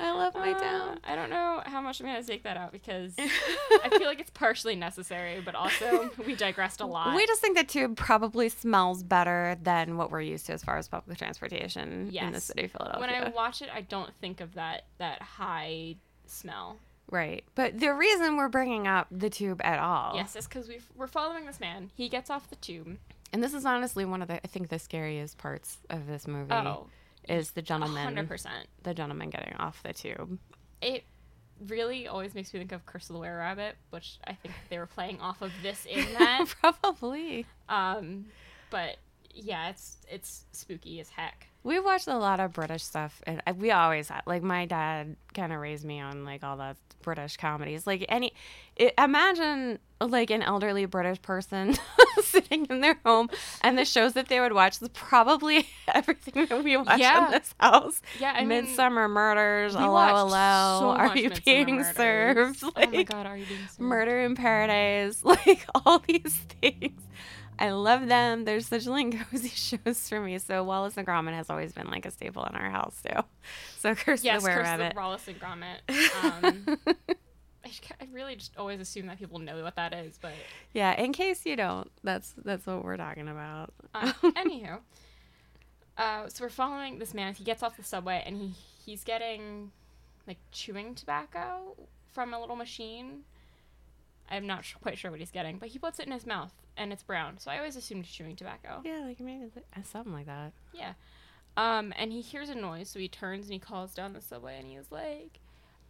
I 0.00 0.12
love 0.12 0.34
my 0.34 0.52
Uh, 0.52 0.58
town. 0.60 1.00
I 1.04 1.14
don't 1.16 1.30
know 1.30 1.62
how 1.66 1.80
much 1.80 2.00
I'm 2.00 2.06
gonna 2.06 2.22
take 2.22 2.42
that 2.44 2.56
out 2.56 2.72
because 2.72 3.14
I 3.18 3.88
feel 3.90 4.06
like 4.06 4.20
it's 4.20 4.30
partially 4.30 4.76
necessary, 4.76 5.40
but 5.44 5.54
also 5.54 6.10
we 6.26 6.34
digressed 6.34 6.80
a 6.80 6.86
lot. 6.86 7.14
We 7.16 7.26
just 7.26 7.40
think 7.40 7.56
the 7.56 7.64
tube 7.64 7.96
probably 7.96 8.48
smells 8.48 9.02
better 9.02 9.56
than 9.62 9.96
what 9.96 10.10
we're 10.10 10.20
used 10.22 10.46
to 10.46 10.52
as 10.52 10.62
far 10.62 10.76
as 10.78 10.88
public 10.88 11.18
transportation 11.18 12.10
in 12.14 12.32
the 12.32 12.40
city 12.40 12.64
of 12.64 12.72
Philadelphia. 12.72 13.00
when 13.00 13.10
I 13.10 13.28
watch 13.30 13.62
it, 13.62 13.68
I 13.74 13.80
don't 13.82 14.14
think 14.20 14.40
of 14.40 14.54
that 14.54 14.84
that 14.98 15.20
high 15.22 15.96
smell. 16.26 16.76
right. 17.10 17.42
But 17.54 17.80
the 17.80 17.92
reason 17.94 18.36
we're 18.36 18.48
bringing 18.48 18.86
up 18.86 19.06
the 19.10 19.30
tube 19.30 19.60
at 19.64 19.78
all, 19.78 20.14
Yes, 20.14 20.36
it's 20.36 20.46
because 20.46 20.68
we 20.68 20.80
we're 20.94 21.06
following 21.06 21.46
this 21.46 21.58
man. 21.60 21.90
He 21.94 22.08
gets 22.08 22.30
off 22.30 22.48
the 22.50 22.56
tube. 22.56 22.98
and 23.32 23.42
this 23.42 23.52
is 23.54 23.64
honestly 23.66 24.04
one 24.04 24.22
of 24.22 24.28
the 24.28 24.34
I 24.36 24.46
think 24.46 24.68
the 24.68 24.78
scariest 24.78 25.38
parts 25.38 25.78
of 25.90 26.06
this 26.06 26.26
movie. 26.26 26.52
Oh, 26.52 26.86
is 27.28 27.50
the 27.52 27.62
gentleman 27.62 28.04
hundred 28.04 28.28
percent. 28.28 28.66
the 28.82 28.94
gentleman 28.94 29.30
getting 29.30 29.54
off 29.56 29.82
the 29.82 29.92
tube. 29.92 30.38
It 30.80 31.04
really 31.66 32.06
always 32.06 32.34
makes 32.34 32.54
me 32.54 32.60
think 32.60 32.72
of 32.72 32.86
Curse 32.86 33.10
of 33.10 33.14
the 33.14 33.20
Were 33.20 33.36
Rabbit, 33.36 33.76
which 33.90 34.18
I 34.26 34.32
think 34.34 34.54
they 34.70 34.78
were 34.78 34.86
playing 34.86 35.20
off 35.20 35.42
of 35.42 35.50
this 35.62 35.84
in 35.86 36.04
that. 36.18 36.46
Probably. 36.60 37.46
um, 37.68 38.26
but 38.70 38.96
yeah, 39.34 39.70
it's 39.70 39.96
it's 40.10 40.44
spooky 40.52 41.00
as 41.00 41.08
heck. 41.08 41.47
We 41.64 41.80
watched 41.80 42.06
a 42.08 42.16
lot 42.16 42.40
of 42.40 42.52
British 42.52 42.82
stuff, 42.84 43.20
and 43.26 43.42
we 43.56 43.70
always 43.72 44.08
had 44.08 44.22
like 44.26 44.42
my 44.42 44.64
dad 44.66 45.16
kind 45.34 45.52
of 45.52 45.58
raised 45.60 45.84
me 45.84 46.00
on 46.00 46.24
like 46.24 46.42
all 46.44 46.56
the 46.56 46.76
British 47.02 47.36
comedies. 47.36 47.86
Like 47.86 48.06
any, 48.08 48.32
i 48.80 49.04
imagine 49.04 49.78
like 50.00 50.30
an 50.30 50.42
elderly 50.42 50.86
British 50.86 51.20
person 51.20 51.74
sitting 52.22 52.64
in 52.66 52.80
their 52.80 52.98
home, 53.04 53.28
and 53.62 53.76
the 53.76 53.84
shows 53.84 54.12
that 54.14 54.28
they 54.28 54.38
would 54.40 54.52
watch 54.52 54.80
is 54.80 54.88
probably 54.90 55.66
everything 55.94 56.46
that 56.46 56.62
we 56.62 56.76
watch 56.76 57.00
Yeah. 57.00 57.26
in 57.26 57.30
this 57.32 57.54
house. 57.58 58.00
Yeah, 58.20 58.32
I 58.34 58.44
mean, 58.44 58.64
Midsomer 58.66 59.10
Murders. 59.10 59.74
We 59.74 59.82
Hello, 59.82 60.06
hello. 60.06 60.78
so 60.80 60.88
Are 60.90 61.16
you 61.16 61.30
Midsomer 61.30 61.44
being 61.44 61.76
Murders. 61.76 61.96
served? 61.96 62.62
oh 62.64 62.86
my 62.90 63.02
god, 63.02 63.26
are 63.26 63.36
you 63.36 63.46
being 63.46 63.60
served? 63.66 63.80
Murder 63.80 64.20
in 64.20 64.32
oh 64.32 64.36
Paradise, 64.36 65.24
like 65.24 65.66
all 65.74 65.98
these 66.06 66.36
things. 66.60 67.02
I 67.58 67.70
love 67.70 68.06
them. 68.08 68.44
They're 68.44 68.60
such 68.60 68.86
like 68.88 69.16
cozy 69.30 69.48
shows 69.48 70.08
for 70.08 70.20
me. 70.20 70.38
So 70.38 70.62
Wallace 70.64 70.96
and 70.96 71.06
Gromit 71.06 71.34
has 71.34 71.50
always 71.50 71.72
been 71.72 71.88
like 71.90 72.06
a 72.06 72.10
staple 72.10 72.44
in 72.44 72.54
our 72.54 72.70
house 72.70 73.00
too. 73.02 73.20
So 73.78 73.94
Curse 73.94 74.24
Yes, 74.24 74.42
the 74.42 74.48
Were 74.48 74.54
Curse 74.56 74.64
Rabbit. 74.64 74.96
Wallace 74.96 75.28
and 75.28 75.40
Gromit. 75.40 75.78
Um, 76.22 76.78
I, 77.64 77.70
I 78.00 78.08
really 78.12 78.34
just 78.36 78.56
always 78.56 78.80
assume 78.80 79.06
that 79.08 79.18
people 79.18 79.38
know 79.38 79.62
what 79.62 79.76
that 79.76 79.92
is, 79.92 80.18
but 80.20 80.32
yeah, 80.72 81.00
in 81.00 81.12
case 81.12 81.44
you 81.44 81.54
don't, 81.56 81.90
that's 82.02 82.34
that's 82.44 82.66
what 82.66 82.82
we're 82.84 82.96
talking 82.96 83.28
about. 83.28 83.72
uh, 83.94 84.12
anywho, 84.22 84.78
uh, 85.96 86.28
so 86.28 86.44
we're 86.44 86.48
following 86.50 86.98
this 86.98 87.12
man. 87.14 87.34
He 87.34 87.44
gets 87.44 87.62
off 87.62 87.76
the 87.76 87.84
subway 87.84 88.22
and 88.24 88.36
he 88.36 88.52
he's 88.84 89.04
getting 89.04 89.70
like 90.26 90.38
chewing 90.50 90.94
tobacco 90.94 91.76
from 92.12 92.32
a 92.32 92.40
little 92.40 92.56
machine. 92.56 93.22
I'm 94.30 94.46
not 94.46 94.64
sh- 94.64 94.74
quite 94.82 94.98
sure 94.98 95.10
what 95.10 95.20
he's 95.20 95.30
getting, 95.30 95.58
but 95.58 95.68
he 95.70 95.78
puts 95.78 95.98
it 95.98 96.06
in 96.06 96.12
his 96.12 96.26
mouth 96.26 96.52
and 96.76 96.92
it's 96.92 97.02
brown. 97.02 97.38
So 97.38 97.50
I 97.50 97.58
always 97.58 97.76
assumed 97.76 98.04
he's 98.04 98.14
chewing 98.14 98.36
tobacco. 98.36 98.82
yeah, 98.84 99.00
like 99.06 99.20
maybe 99.20 99.50
th- 99.52 99.66
something 99.86 100.12
like 100.12 100.26
that. 100.26 100.52
Yeah. 100.72 100.92
Um, 101.56 101.92
and 101.96 102.12
he 102.12 102.20
hears 102.20 102.48
a 102.50 102.54
noise, 102.54 102.88
so 102.90 102.98
he 102.98 103.08
turns 103.08 103.46
and 103.46 103.52
he 103.52 103.58
calls 103.58 103.92
down 103.94 104.12
the 104.12 104.20
subway 104.20 104.58
and 104.58 104.68
he's 104.68 104.90
like, 104.92 105.40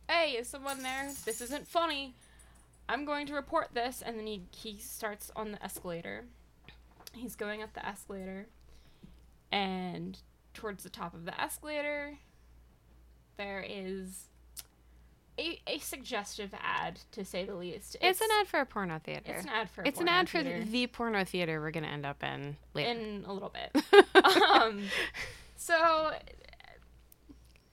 Hey, 0.08 0.32
is 0.32 0.48
someone 0.48 0.82
there? 0.82 1.10
This 1.26 1.40
isn't 1.42 1.68
funny. 1.68 2.14
I'm 2.88 3.04
going 3.04 3.26
to 3.26 3.34
report 3.34 3.68
this. 3.74 4.02
And 4.04 4.18
then 4.18 4.26
he, 4.26 4.42
he 4.50 4.78
starts 4.78 5.30
on 5.36 5.52
the 5.52 5.62
escalator. 5.62 6.24
He's 7.12 7.36
going 7.36 7.62
up 7.62 7.74
the 7.74 7.86
escalator. 7.86 8.46
And 9.52 10.18
towards 10.54 10.82
the 10.84 10.88
top 10.88 11.12
of 11.12 11.26
the 11.26 11.38
escalator, 11.38 12.16
there 13.36 13.62
is 13.68 14.28
a, 15.38 15.60
a 15.66 15.78
suggestive 15.78 16.50
ad, 16.60 17.00
to 17.12 17.24
say 17.24 17.44
the 17.44 17.54
least. 17.54 17.96
It's, 18.00 18.20
an 18.20 18.28
ad 18.40 18.48
for 18.48 18.60
a 18.60 18.66
porno 18.66 18.98
theater. 18.98 19.32
It's 19.34 19.44
an 19.44 19.50
ad 19.50 19.70
for 19.70 19.82
a 19.82 19.88
It's 19.88 20.00
an 20.00 20.08
ad 20.08 20.28
for 20.28 20.42
the 20.42 20.86
porno 20.88 21.24
theater 21.24 21.60
we're 21.60 21.70
gonna 21.70 21.86
end 21.86 22.04
up 22.04 22.22
in 22.22 22.56
later. 22.74 22.90
in 22.90 23.24
a 23.26 23.32
little 23.32 23.50
bit. 23.52 23.84
um, 24.52 24.82
so 25.56 26.12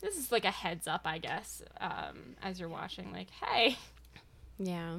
this 0.02 0.18
is 0.18 0.32
like 0.32 0.46
a 0.46 0.52
heads 0.52 0.88
up, 0.88 1.02
I 1.06 1.18
guess, 1.18 1.64
um, 1.80 2.36
as 2.42 2.60
you're 2.60 2.70
watching. 2.70 3.12
Like, 3.12 3.30
hey, 3.32 3.78
yeah. 4.60 4.98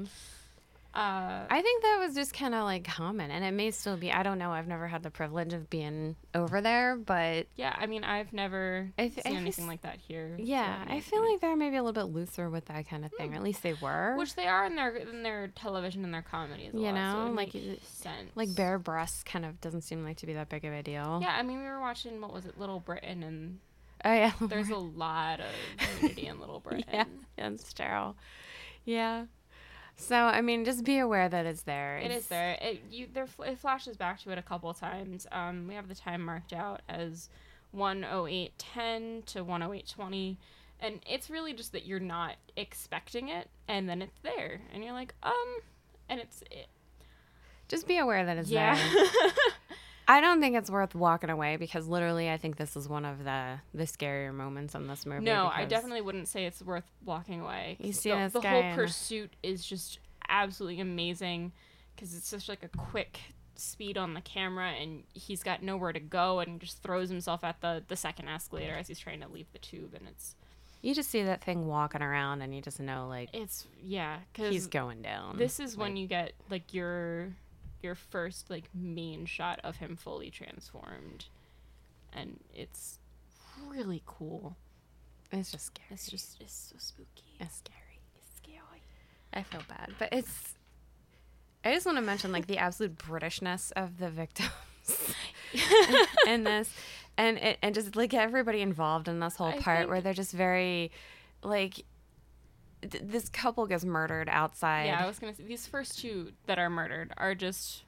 Uh, 0.96 1.46
I 1.50 1.60
think 1.60 1.82
that 1.82 1.98
was 2.00 2.14
just 2.14 2.32
kind 2.32 2.54
of 2.54 2.64
like 2.64 2.84
common, 2.84 3.30
and 3.30 3.44
it 3.44 3.52
may 3.52 3.70
still 3.70 3.96
be. 3.98 4.10
I 4.10 4.22
don't 4.22 4.38
know. 4.38 4.50
I've 4.50 4.66
never 4.66 4.88
had 4.88 5.02
the 5.02 5.10
privilege 5.10 5.52
of 5.52 5.68
being 5.68 6.16
over 6.34 6.60
there, 6.62 6.96
but 6.96 7.46
yeah. 7.56 7.76
I 7.78 7.86
mean, 7.86 8.02
I've 8.02 8.32
never 8.32 8.90
I 8.98 9.08
th- 9.08 9.22
seen 9.24 9.36
anything 9.36 9.66
like 9.66 9.82
that 9.82 9.98
here. 9.98 10.34
yeah, 10.38 10.84
so- 10.86 10.92
I 10.94 11.00
feel 11.00 11.30
like 11.30 11.40
they're 11.40 11.54
maybe 11.56 11.76
a 11.76 11.82
little 11.82 11.92
bit 12.06 12.12
looser 12.14 12.48
with 12.48 12.64
that 12.66 12.88
kind 12.88 13.04
of 13.04 13.12
thing. 13.12 13.32
Or 13.34 13.36
at 13.36 13.42
least 13.42 13.62
they 13.62 13.74
were. 13.74 14.14
which 14.16 14.34
they 14.36 14.46
are 14.46 14.64
in 14.64 14.74
their 14.76 14.96
in 14.96 15.22
their 15.22 15.48
television 15.48 16.02
and 16.04 16.14
their 16.14 16.22
comedies. 16.22 16.70
You 16.72 16.80
lot, 16.80 16.88
so 16.88 16.94
know, 16.94 17.26
it 17.26 17.34
like, 17.34 17.54
makes 17.54 17.88
sense. 17.88 18.30
like 18.34 18.54
bare 18.56 18.78
breasts 18.78 19.22
kind 19.22 19.44
of 19.44 19.60
doesn't 19.60 19.82
seem 19.82 20.02
like 20.02 20.16
to 20.18 20.26
be 20.26 20.32
that 20.32 20.48
big 20.48 20.64
of 20.64 20.72
a 20.72 20.82
deal. 20.82 21.18
Yeah, 21.22 21.36
I 21.38 21.42
mean, 21.42 21.58
we 21.58 21.64
were 21.66 21.80
watching 21.80 22.20
what 22.20 22.32
was 22.32 22.46
it, 22.46 22.58
Little 22.58 22.80
Britain, 22.80 23.22
and 23.22 23.58
Oh 24.04 24.12
yeah. 24.12 24.32
there's 24.40 24.70
a 24.70 24.76
lot 24.76 25.40
of 25.40 25.46
nudity 26.02 26.26
in 26.26 26.40
Little 26.40 26.60
Britain. 26.66 26.84
yeah, 26.92 27.04
it's 27.38 27.68
sterile. 27.68 28.16
Yeah. 28.84 29.24
So 29.96 30.14
I 30.16 30.40
mean, 30.42 30.64
just 30.64 30.84
be 30.84 30.98
aware 30.98 31.28
that 31.28 31.46
it's 31.46 31.62
there. 31.62 31.96
It 31.98 32.04
It's- 32.06 32.26
there. 32.26 32.58
It 32.60 32.82
you 32.90 33.06
there 33.12 33.26
it 33.46 33.58
flashes 33.58 33.96
back 33.96 34.20
to 34.20 34.30
it 34.30 34.38
a 34.38 34.42
couple 34.42 34.68
of 34.70 34.78
times. 34.78 35.26
Um, 35.32 35.66
we 35.66 35.74
have 35.74 35.88
the 35.88 35.94
time 35.94 36.20
marked 36.22 36.52
out 36.52 36.82
as 36.88 37.28
one 37.72 38.04
oh 38.04 38.26
eight 38.26 38.58
ten 38.58 39.22
to 39.26 39.42
one 39.42 39.62
oh 39.62 39.72
eight 39.72 39.88
twenty, 39.88 40.38
and 40.80 41.00
it's 41.08 41.30
really 41.30 41.54
just 41.54 41.72
that 41.72 41.86
you're 41.86 41.98
not 42.00 42.36
expecting 42.56 43.28
it, 43.28 43.48
and 43.68 43.88
then 43.88 44.02
it's 44.02 44.18
there, 44.22 44.60
and 44.72 44.84
you're 44.84 44.92
like, 44.92 45.14
um, 45.22 45.56
and 46.08 46.20
it's 46.20 46.42
it. 46.50 46.68
Just 47.68 47.88
be 47.88 47.96
aware 47.98 48.24
that 48.24 48.36
it's 48.36 48.50
Yeah. 48.50 48.74
there. 48.76 49.04
I 50.08 50.20
don't 50.20 50.40
think 50.40 50.54
it's 50.56 50.70
worth 50.70 50.94
walking 50.94 51.30
away 51.30 51.56
because 51.56 51.88
literally, 51.88 52.30
I 52.30 52.36
think 52.36 52.56
this 52.56 52.76
is 52.76 52.88
one 52.88 53.04
of 53.04 53.24
the 53.24 53.58
the 53.74 53.84
scarier 53.84 54.32
moments 54.32 54.74
in 54.74 54.86
this 54.86 55.04
movie. 55.06 55.24
no, 55.24 55.50
I 55.52 55.64
definitely 55.64 56.00
wouldn't 56.00 56.28
say 56.28 56.46
it's 56.46 56.62
worth 56.62 56.84
walking 57.04 57.40
away. 57.40 57.76
You 57.80 57.92
see 57.92 58.10
the, 58.10 58.16
this 58.16 58.32
the 58.32 58.40
guy 58.40 58.62
whole 58.62 58.74
pursuit 58.74 59.32
is 59.42 59.64
just 59.64 59.98
absolutely 60.28 60.80
amazing 60.80 61.52
because 61.94 62.14
it's 62.16 62.30
just 62.30 62.48
like 62.48 62.62
a 62.62 62.68
quick 62.68 63.18
speed 63.56 63.96
on 63.96 64.12
the 64.14 64.20
camera 64.20 64.70
and 64.70 65.02
he's 65.14 65.42
got 65.42 65.62
nowhere 65.62 65.92
to 65.92 66.00
go 66.00 66.40
and 66.40 66.60
just 66.60 66.82
throws 66.82 67.08
himself 67.08 67.42
at 67.42 67.60
the 67.62 67.82
the 67.88 67.96
second 67.96 68.28
escalator 68.28 68.74
as 68.74 68.86
he's 68.86 68.98
trying 68.98 69.20
to 69.20 69.28
leave 69.28 69.46
the 69.52 69.58
tube 69.58 69.94
and 69.94 70.06
it's 70.08 70.34
You 70.82 70.94
just 70.94 71.10
see 71.10 71.22
that 71.22 71.42
thing 71.42 71.66
walking 71.66 72.02
around, 72.02 72.42
and 72.42 72.54
you 72.54 72.60
just 72.60 72.78
know 72.80 73.06
like 73.08 73.30
it's 73.32 73.66
yeah 73.82 74.18
because 74.32 74.52
he's 74.52 74.66
going 74.66 75.02
down. 75.02 75.36
this 75.36 75.58
is 75.58 75.76
when 75.76 75.96
you 75.96 76.06
get 76.06 76.34
like 76.50 76.74
your 76.74 77.32
your 77.86 77.94
first 77.94 78.50
like 78.50 78.64
main 78.74 79.24
shot 79.26 79.60
of 79.64 79.76
him 79.76 79.96
fully 79.96 80.28
transformed 80.30 81.26
and 82.12 82.40
it's 82.54 82.98
really 83.70 84.02
cool 84.06 84.56
it's 85.32 85.50
just 85.52 85.66
scary. 85.66 85.86
it's 85.90 86.08
just 86.10 86.36
it's 86.40 86.70
so 86.70 86.76
spooky 86.78 87.36
It's 87.40 87.56
scary. 87.56 88.00
it's 88.16 88.36
scary 88.36 88.82
I 89.32 89.42
feel 89.42 89.60
bad, 89.68 89.92
but 89.98 90.08
it's. 90.12 90.54
I 91.64 91.74
just 91.74 91.84
want 91.84 91.98
to 91.98 92.02
mention 92.02 92.32
like 92.32 92.46
the 92.46 92.56
absolute 92.58 92.96
Britishness 92.96 93.70
of 93.76 93.98
the 93.98 94.08
victims 94.08 94.50
in 96.26 96.44
this, 96.44 96.70
and 97.18 97.36
it, 97.36 97.58
and 97.60 97.74
just 97.74 97.96
like 97.96 98.14
everybody 98.14 98.62
involved 98.62 99.08
in 99.08 99.18
this 99.20 99.36
whole 99.36 99.48
I 99.48 99.58
part 99.58 99.88
where 99.90 100.00
they're 100.00 100.14
just 100.14 100.32
very, 100.32 100.90
like, 101.42 101.84
th- 102.86 103.04
this 103.06 103.28
couple 103.28 103.66
gets 103.66 103.84
murdered 103.84 104.28
outside. 104.30 104.86
Yeah, 104.86 105.02
I 105.02 105.06
was 105.06 105.18
gonna 105.18 105.34
say 105.34 105.44
these 105.44 105.66
first 105.66 105.98
two 105.98 106.32
that 106.46 106.58
are 106.58 106.70
murdered 106.70 107.12
are 107.16 107.34
just 107.34 107.82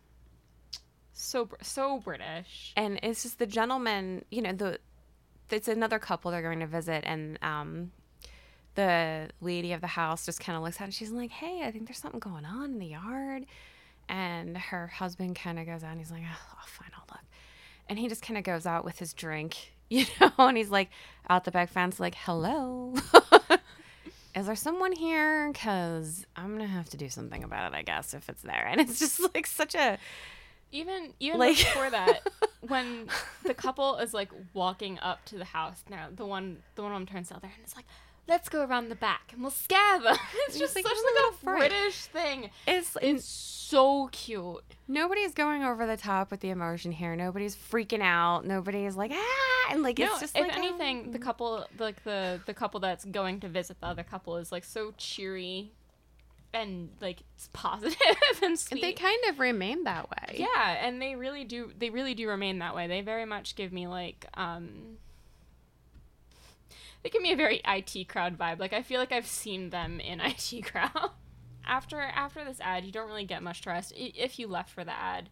so 1.12 1.48
so 1.60 1.98
British. 1.98 2.72
and 2.76 3.00
it's 3.02 3.24
just 3.24 3.38
the 3.40 3.46
gentleman 3.46 4.24
you 4.30 4.40
know 4.40 4.52
the 4.52 4.78
it's 5.50 5.66
another 5.66 5.98
couple 5.98 6.30
they're 6.30 6.42
going 6.42 6.60
to 6.60 6.66
visit 6.66 7.02
and 7.06 7.38
um 7.42 7.90
the 8.76 9.28
lady 9.40 9.72
of 9.72 9.80
the 9.80 9.88
house 9.88 10.24
just 10.24 10.38
kind 10.38 10.56
of 10.56 10.62
looks 10.62 10.76
it 10.76 10.84
and 10.84 10.94
she's 10.94 11.10
like 11.10 11.30
hey 11.30 11.62
i 11.64 11.72
think 11.72 11.88
there's 11.88 11.98
something 11.98 12.20
going 12.20 12.44
on 12.44 12.66
in 12.72 12.78
the 12.78 12.86
yard 12.86 13.46
and 14.08 14.56
her 14.56 14.86
husband 14.86 15.34
kind 15.34 15.58
of 15.58 15.66
goes 15.66 15.82
out 15.82 15.90
and 15.90 15.98
he's 15.98 16.12
like 16.12 16.22
oh, 16.24 16.54
oh 16.54 16.64
fine 16.66 16.90
i'll 16.94 17.04
look 17.10 17.24
and 17.88 17.98
he 17.98 18.06
just 18.08 18.22
kind 18.22 18.38
of 18.38 18.44
goes 18.44 18.64
out 18.64 18.84
with 18.84 19.00
his 19.00 19.12
drink 19.12 19.72
you 19.90 20.04
know 20.20 20.30
and 20.38 20.56
he's 20.56 20.70
like 20.70 20.90
out 21.28 21.42
the 21.44 21.50
back 21.50 21.68
fence 21.68 21.98
like 21.98 22.14
hello 22.14 22.94
is 24.38 24.46
there 24.46 24.56
someone 24.56 24.92
here? 24.92 25.50
Because 25.52 26.24
i'm 26.36 26.52
gonna 26.56 26.66
have 26.66 26.88
to 26.90 26.96
do 26.96 27.08
something 27.08 27.42
about 27.44 27.72
it 27.72 27.76
i 27.76 27.82
guess 27.82 28.14
if 28.14 28.28
it's 28.28 28.42
there. 28.42 28.66
And 28.70 28.80
it's 28.80 28.98
just 28.98 29.20
like 29.34 29.46
such 29.46 29.74
a 29.74 29.98
Even 30.72 31.12
even 31.20 31.38
Like- 31.38 31.56
before 31.56 31.90
that, 31.90 32.20
when 32.60 33.08
the 33.44 33.54
couple 33.54 33.96
is 33.98 34.12
like 34.14 34.30
walking 34.54 34.98
up 35.00 35.24
to 35.26 35.38
the 35.38 35.44
house 35.44 35.82
now, 35.90 36.08
the 36.14 36.26
one 36.26 36.58
the 36.74 36.82
one 36.82 36.92
to 37.06 37.24
sell 37.24 37.38
there, 37.40 37.50
and 37.54 37.62
it's 37.64 37.74
like, 37.76 37.86
let's 38.28 38.48
go 38.48 38.64
around 38.64 38.90
the 38.90 38.94
back 38.94 39.30
and 39.32 39.40
we'll 39.42 39.50
scare 39.50 40.00
them. 40.00 40.16
It's 40.48 40.58
Just 40.58 40.74
like, 40.76 40.86
such 40.86 40.96
like 40.96 41.34
a. 41.42 41.44
British 41.44 41.96
thing. 42.06 42.50
it's, 42.66 42.96
It's 43.02 43.24
so 43.24 44.08
cute. 44.12 44.62
nobody's 44.86 45.34
going 45.34 45.62
over 45.62 45.86
the 45.86 45.96
top 45.96 46.30
with 46.30 46.40
the 46.40 46.50
emotion 46.50 46.92
here. 46.92 47.16
Nobody's 47.16 47.54
freaking 47.56 48.00
out. 48.02 48.46
Nobody's 48.46 48.96
like 48.96 49.10
ah, 49.14 49.72
and 49.72 49.82
like 49.82 49.98
it's 50.00 50.20
just 50.20 50.36
if 50.36 50.42
like 50.46 50.56
um, 50.56 50.58
anything, 50.62 51.10
the 51.10 51.18
couple 51.18 51.66
like 51.78 52.02
the 52.04 52.40
the 52.46 52.54
couple 52.54 52.80
that's 52.80 53.04
going 53.04 53.40
to 53.40 53.48
visit 53.48 53.80
the 53.80 53.86
other 53.86 54.02
couple 54.02 54.36
is 54.38 54.50
like 54.52 54.64
so 54.64 54.94
cheery 54.96 55.72
and 56.54 56.88
like 57.02 57.20
it's 57.36 57.50
positive 57.52 57.96
and 58.42 58.58
sweet. 58.58 58.80
they 58.80 58.92
kind 58.94 59.18
of 59.28 59.38
remain 59.38 59.84
that 59.84 60.08
way. 60.10 60.36
Yeah, 60.38 60.78
and 60.86 61.00
they 61.02 61.14
really 61.14 61.44
do 61.44 61.70
they 61.78 61.90
really 61.90 62.14
do 62.14 62.26
remain 62.28 62.60
that 62.60 62.74
way. 62.74 62.86
They 62.86 63.02
very 63.02 63.26
much 63.26 63.54
give 63.54 63.70
me 63.70 63.86
like 63.86 64.24
um 64.34 64.96
they 67.02 67.10
give 67.10 67.22
me 67.22 67.32
a 67.32 67.36
very 67.36 67.60
IT 67.66 68.08
crowd 68.08 68.36
vibe. 68.38 68.58
Like 68.58 68.72
I 68.72 68.82
feel 68.82 69.00
like 69.00 69.12
I've 69.12 69.26
seen 69.26 69.70
them 69.70 70.00
in 70.00 70.20
IT 70.24 70.62
crowd. 70.64 71.10
after 71.66 72.00
after 72.00 72.44
this 72.44 72.60
ad, 72.60 72.84
you 72.84 72.92
don't 72.92 73.08
really 73.08 73.24
get 73.24 73.42
much 73.42 73.60
trust. 73.62 73.92
If 73.96 74.38
you 74.38 74.46
left 74.46 74.70
for 74.70 74.84
the 74.84 74.92
ad, 74.92 75.28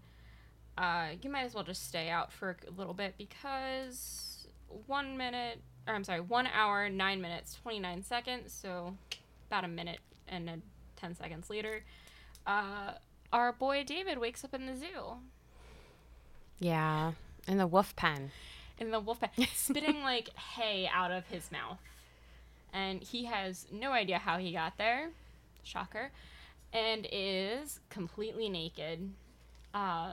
uh, 0.78 1.08
you 1.22 1.30
might 1.30 1.44
as 1.44 1.54
well 1.54 1.64
just 1.64 1.86
stay 1.88 2.08
out 2.08 2.32
for 2.32 2.56
a 2.66 2.70
little 2.70 2.94
bit 2.94 3.14
because 3.18 4.46
one 4.86 5.16
minute, 5.16 5.60
or 5.86 5.94
I'm 5.94 6.04
sorry, 6.04 6.20
one 6.20 6.46
hour, 6.48 6.88
nine 6.88 7.20
minutes, 7.20 7.54
29 7.62 8.02
seconds. 8.02 8.52
So 8.52 8.96
about 9.48 9.64
a 9.64 9.68
minute 9.68 10.00
and 10.28 10.48
a 10.48 10.58
10 10.96 11.14
seconds 11.14 11.48
later, 11.50 11.84
uh, 12.46 12.92
our 13.32 13.52
boy 13.52 13.84
David 13.84 14.18
wakes 14.18 14.44
up 14.44 14.54
in 14.54 14.66
the 14.66 14.76
zoo 14.76 15.18
Yeah. 16.58 17.12
In 17.46 17.58
the 17.58 17.66
wolf 17.66 17.94
pen. 17.96 18.32
In 18.78 18.90
the 18.90 19.00
wolf 19.00 19.20
pen, 19.20 19.30
spitting 19.54 20.02
like 20.02 20.30
hay 20.36 20.88
out 20.92 21.10
of 21.10 21.26
his 21.26 21.50
mouth. 21.50 21.78
And 22.72 23.02
he 23.02 23.24
has 23.24 23.66
no 23.72 23.92
idea 23.92 24.18
how 24.18 24.38
he 24.38 24.52
got 24.52 24.76
there. 24.76 25.10
Shocker. 25.62 26.10
And 26.72 27.06
is 27.10 27.80
completely 27.88 28.48
naked. 28.48 29.10
Um, 29.72 30.12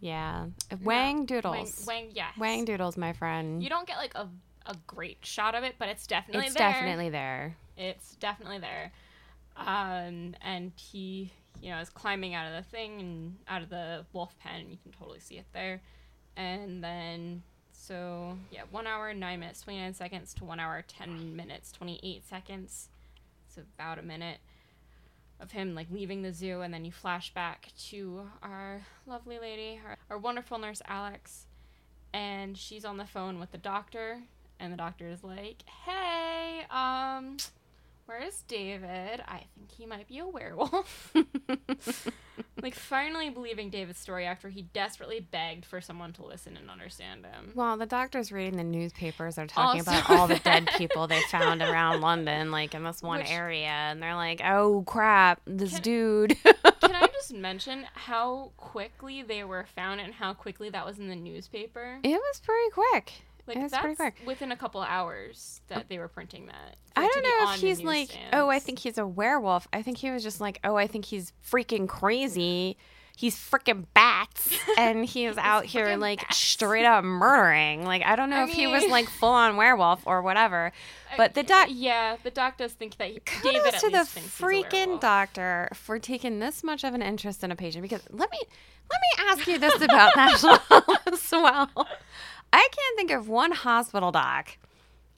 Yeah. 0.00 0.46
Wang 0.70 0.84
Wang, 0.84 1.24
doodles. 1.26 1.84
Wang, 1.86 2.10
yes. 2.14 2.32
Wang 2.38 2.64
doodles, 2.64 2.96
my 2.96 3.12
friend. 3.12 3.62
You 3.62 3.68
don't 3.68 3.86
get 3.86 3.96
like 3.96 4.14
a, 4.14 4.28
a 4.66 4.76
great 4.86 5.18
shot 5.22 5.54
of 5.54 5.64
it, 5.64 5.74
but 5.78 5.88
it's 5.88 6.06
definitely 6.06 6.46
it's 6.46 6.54
there. 6.54 6.70
definitely 6.70 7.08
there. 7.10 7.56
It's 7.76 8.14
definitely 8.16 8.58
there. 8.58 8.92
Um, 9.56 10.34
and 10.40 10.72
he, 10.76 11.32
you 11.60 11.70
know, 11.70 11.78
is 11.80 11.90
climbing 11.90 12.34
out 12.34 12.46
of 12.46 12.52
the 12.64 12.70
thing 12.70 13.00
and 13.00 13.36
out 13.48 13.62
of 13.62 13.70
the 13.70 14.04
wolf 14.12 14.36
pen. 14.38 14.60
And 14.60 14.70
you 14.70 14.78
can 14.82 14.92
totally 14.92 15.20
see 15.20 15.36
it 15.36 15.46
there. 15.52 15.80
And 16.36 16.82
then, 16.84 17.42
so 17.78 18.36
yeah, 18.50 18.62
one 18.70 18.86
hour, 18.86 19.14
nine 19.14 19.40
minutes, 19.40 19.62
29 19.62 19.94
seconds 19.94 20.34
to 20.34 20.44
one 20.44 20.58
hour, 20.60 20.84
10 20.86 21.36
minutes, 21.36 21.72
28 21.72 22.28
seconds. 22.28 22.88
It's 23.46 23.56
about 23.56 23.98
a 23.98 24.02
minute 24.02 24.38
of 25.40 25.52
him 25.52 25.74
like 25.74 25.86
leaving 25.90 26.22
the 26.22 26.32
zoo. 26.32 26.60
And 26.60 26.74
then 26.74 26.84
you 26.84 26.92
flash 26.92 27.32
back 27.32 27.68
to 27.90 28.28
our 28.42 28.82
lovely 29.06 29.38
lady, 29.38 29.80
our, 29.86 29.96
our 30.10 30.18
wonderful 30.18 30.58
nurse, 30.58 30.82
Alex. 30.86 31.46
And 32.12 32.58
she's 32.58 32.84
on 32.84 32.96
the 32.96 33.06
phone 33.06 33.38
with 33.38 33.52
the 33.52 33.58
doctor. 33.58 34.22
And 34.58 34.72
the 34.72 34.76
doctor 34.76 35.08
is 35.08 35.22
like, 35.22 35.62
hey, 35.86 36.62
um, 36.70 37.36
Where's 38.08 38.40
David? 38.48 39.22
I 39.28 39.44
think 39.54 39.70
he 39.76 39.84
might 39.84 40.08
be 40.08 40.18
a 40.18 40.26
werewolf. 40.26 41.12
like, 42.62 42.74
finally 42.74 43.28
believing 43.28 43.68
David's 43.68 43.98
story 43.98 44.24
after 44.24 44.48
he 44.48 44.62
desperately 44.62 45.20
begged 45.20 45.66
for 45.66 45.82
someone 45.82 46.14
to 46.14 46.24
listen 46.24 46.56
and 46.56 46.70
understand 46.70 47.26
him. 47.26 47.52
Well, 47.54 47.76
the 47.76 47.84
doctor's 47.84 48.32
reading 48.32 48.56
the 48.56 48.64
newspapers. 48.64 49.34
They're 49.34 49.46
talking 49.46 49.80
Also 49.80 49.90
about 49.90 50.08
all 50.10 50.26
the 50.26 50.38
dead 50.44 50.70
people 50.78 51.06
they 51.06 51.20
found 51.30 51.60
around 51.60 52.00
London, 52.00 52.50
like 52.50 52.74
in 52.74 52.82
this 52.82 53.02
one 53.02 53.18
Which- 53.20 53.30
area, 53.30 53.66
and 53.68 54.02
they're 54.02 54.14
like, 54.14 54.40
"Oh 54.42 54.84
crap, 54.86 55.42
this 55.44 55.74
Can- 55.74 55.82
dude." 55.82 56.36
Can 56.42 56.94
I 56.94 57.06
just 57.12 57.34
mention 57.34 57.84
how 57.92 58.52
quickly 58.56 59.22
they 59.22 59.44
were 59.44 59.66
found 59.76 60.00
and 60.00 60.14
how 60.14 60.32
quickly 60.32 60.70
that 60.70 60.86
was 60.86 60.98
in 60.98 61.08
the 61.08 61.14
newspaper? 61.16 61.98
it 62.02 62.08
was 62.08 62.40
pretty 62.40 62.70
quick. 62.70 63.12
Like, 63.48 63.58
that's 63.58 63.78
pretty 63.78 63.96
quick. 63.96 64.20
within 64.26 64.52
a 64.52 64.56
couple 64.56 64.80
hours 64.82 65.60
that 65.68 65.88
they 65.88 65.98
were 65.98 66.08
printing 66.08 66.46
that. 66.46 66.76
I 66.96 67.02
don't 67.06 67.22
know 67.22 67.52
if 67.52 67.60
he's 67.60 67.82
like, 67.82 68.10
oh, 68.32 68.48
I 68.48 68.58
think 68.58 68.78
he's 68.80 68.98
a 68.98 69.06
werewolf. 69.06 69.66
I 69.72 69.82
think 69.82 69.98
he 69.98 70.10
was 70.10 70.22
just 70.22 70.40
like, 70.40 70.60
oh, 70.64 70.76
I 70.76 70.86
think 70.86 71.04
he's 71.06 71.32
freaking 71.50 71.88
crazy. 71.88 72.76
He's 73.16 73.34
freaking 73.34 73.86
bats, 73.94 74.56
and 74.78 75.04
he 75.04 75.24
is 75.24 75.36
out 75.38 75.64
here 75.64 75.96
like 75.96 76.20
bats. 76.20 76.36
straight 76.36 76.84
up 76.84 77.02
murdering. 77.02 77.84
Like 77.84 78.02
I 78.04 78.14
don't 78.14 78.30
know 78.30 78.36
I 78.36 78.44
if 78.44 78.50
he 78.50 78.68
was 78.68 78.86
like 78.86 79.08
full 79.08 79.30
on 79.32 79.56
werewolf 79.56 80.06
or 80.06 80.22
whatever. 80.22 80.70
But 81.16 81.34
the 81.34 81.42
doc, 81.42 81.66
Yeah, 81.68 82.16
the 82.22 82.30
doc 82.30 82.58
does 82.58 82.74
think 82.74 82.96
that 82.98 83.08
he, 83.10 83.18
kudos 83.18 83.42
David 83.42 83.74
to 83.80 83.90
the 83.90 83.98
least 83.98 84.10
thinks 84.12 84.38
he's 84.38 84.40
a 84.40 84.44
freaking 84.44 85.00
doctor 85.00 85.68
for 85.74 85.98
taking 85.98 86.38
this 86.38 86.62
much 86.62 86.84
of 86.84 86.94
an 86.94 87.02
interest 87.02 87.42
in 87.42 87.50
a 87.50 87.56
patient. 87.56 87.82
Because 87.82 88.02
let 88.10 88.30
me 88.30 88.38
let 88.88 89.00
me 89.00 89.30
ask 89.30 89.46
you 89.48 89.58
this 89.58 89.82
about 89.82 90.14
National 90.14 90.58
as 91.12 91.28
well. 91.32 91.88
I 92.52 92.68
can't 92.70 92.96
think 92.96 93.10
of 93.10 93.28
one 93.28 93.52
hospital 93.52 94.12
doc, 94.12 94.56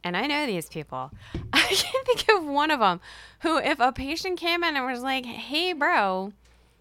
and 0.03 0.17
I 0.17 0.27
know 0.27 0.47
these 0.47 0.69
people. 0.69 1.11
I 1.53 1.61
can't 1.61 2.07
think 2.07 2.29
of 2.29 2.45
one 2.45 2.71
of 2.71 2.81
them 2.81 3.01
who, 3.41 3.59
if 3.59 3.81
a 3.81 3.93
patient 3.93 4.39
came 4.39 4.65
in 4.65 4.77
and 4.77 4.87
was 4.87 5.03
like, 5.03 5.27
"Hey, 5.27 5.73
bro," 5.73 6.33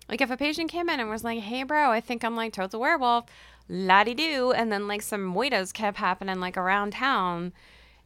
like 0.07 0.21
if 0.21 0.31
a 0.31 0.37
patient 0.37 0.71
came 0.71 0.89
in 0.89 0.99
and 0.99 1.09
was 1.09 1.23
like, 1.23 1.39
"Hey, 1.39 1.63
bro, 1.63 1.91
I 1.91 2.01
think 2.01 2.23
I'm 2.23 2.35
like 2.35 2.53
total 2.53 2.79
werewolf," 2.79 3.25
la 3.67 4.03
di 4.03 4.13
do, 4.13 4.51
and 4.51 4.71
then 4.71 4.87
like 4.87 5.01
some 5.01 5.33
moitas 5.33 5.73
kept 5.73 5.97
happening 5.97 6.39
like 6.39 6.57
around 6.57 6.91
town, 6.93 7.53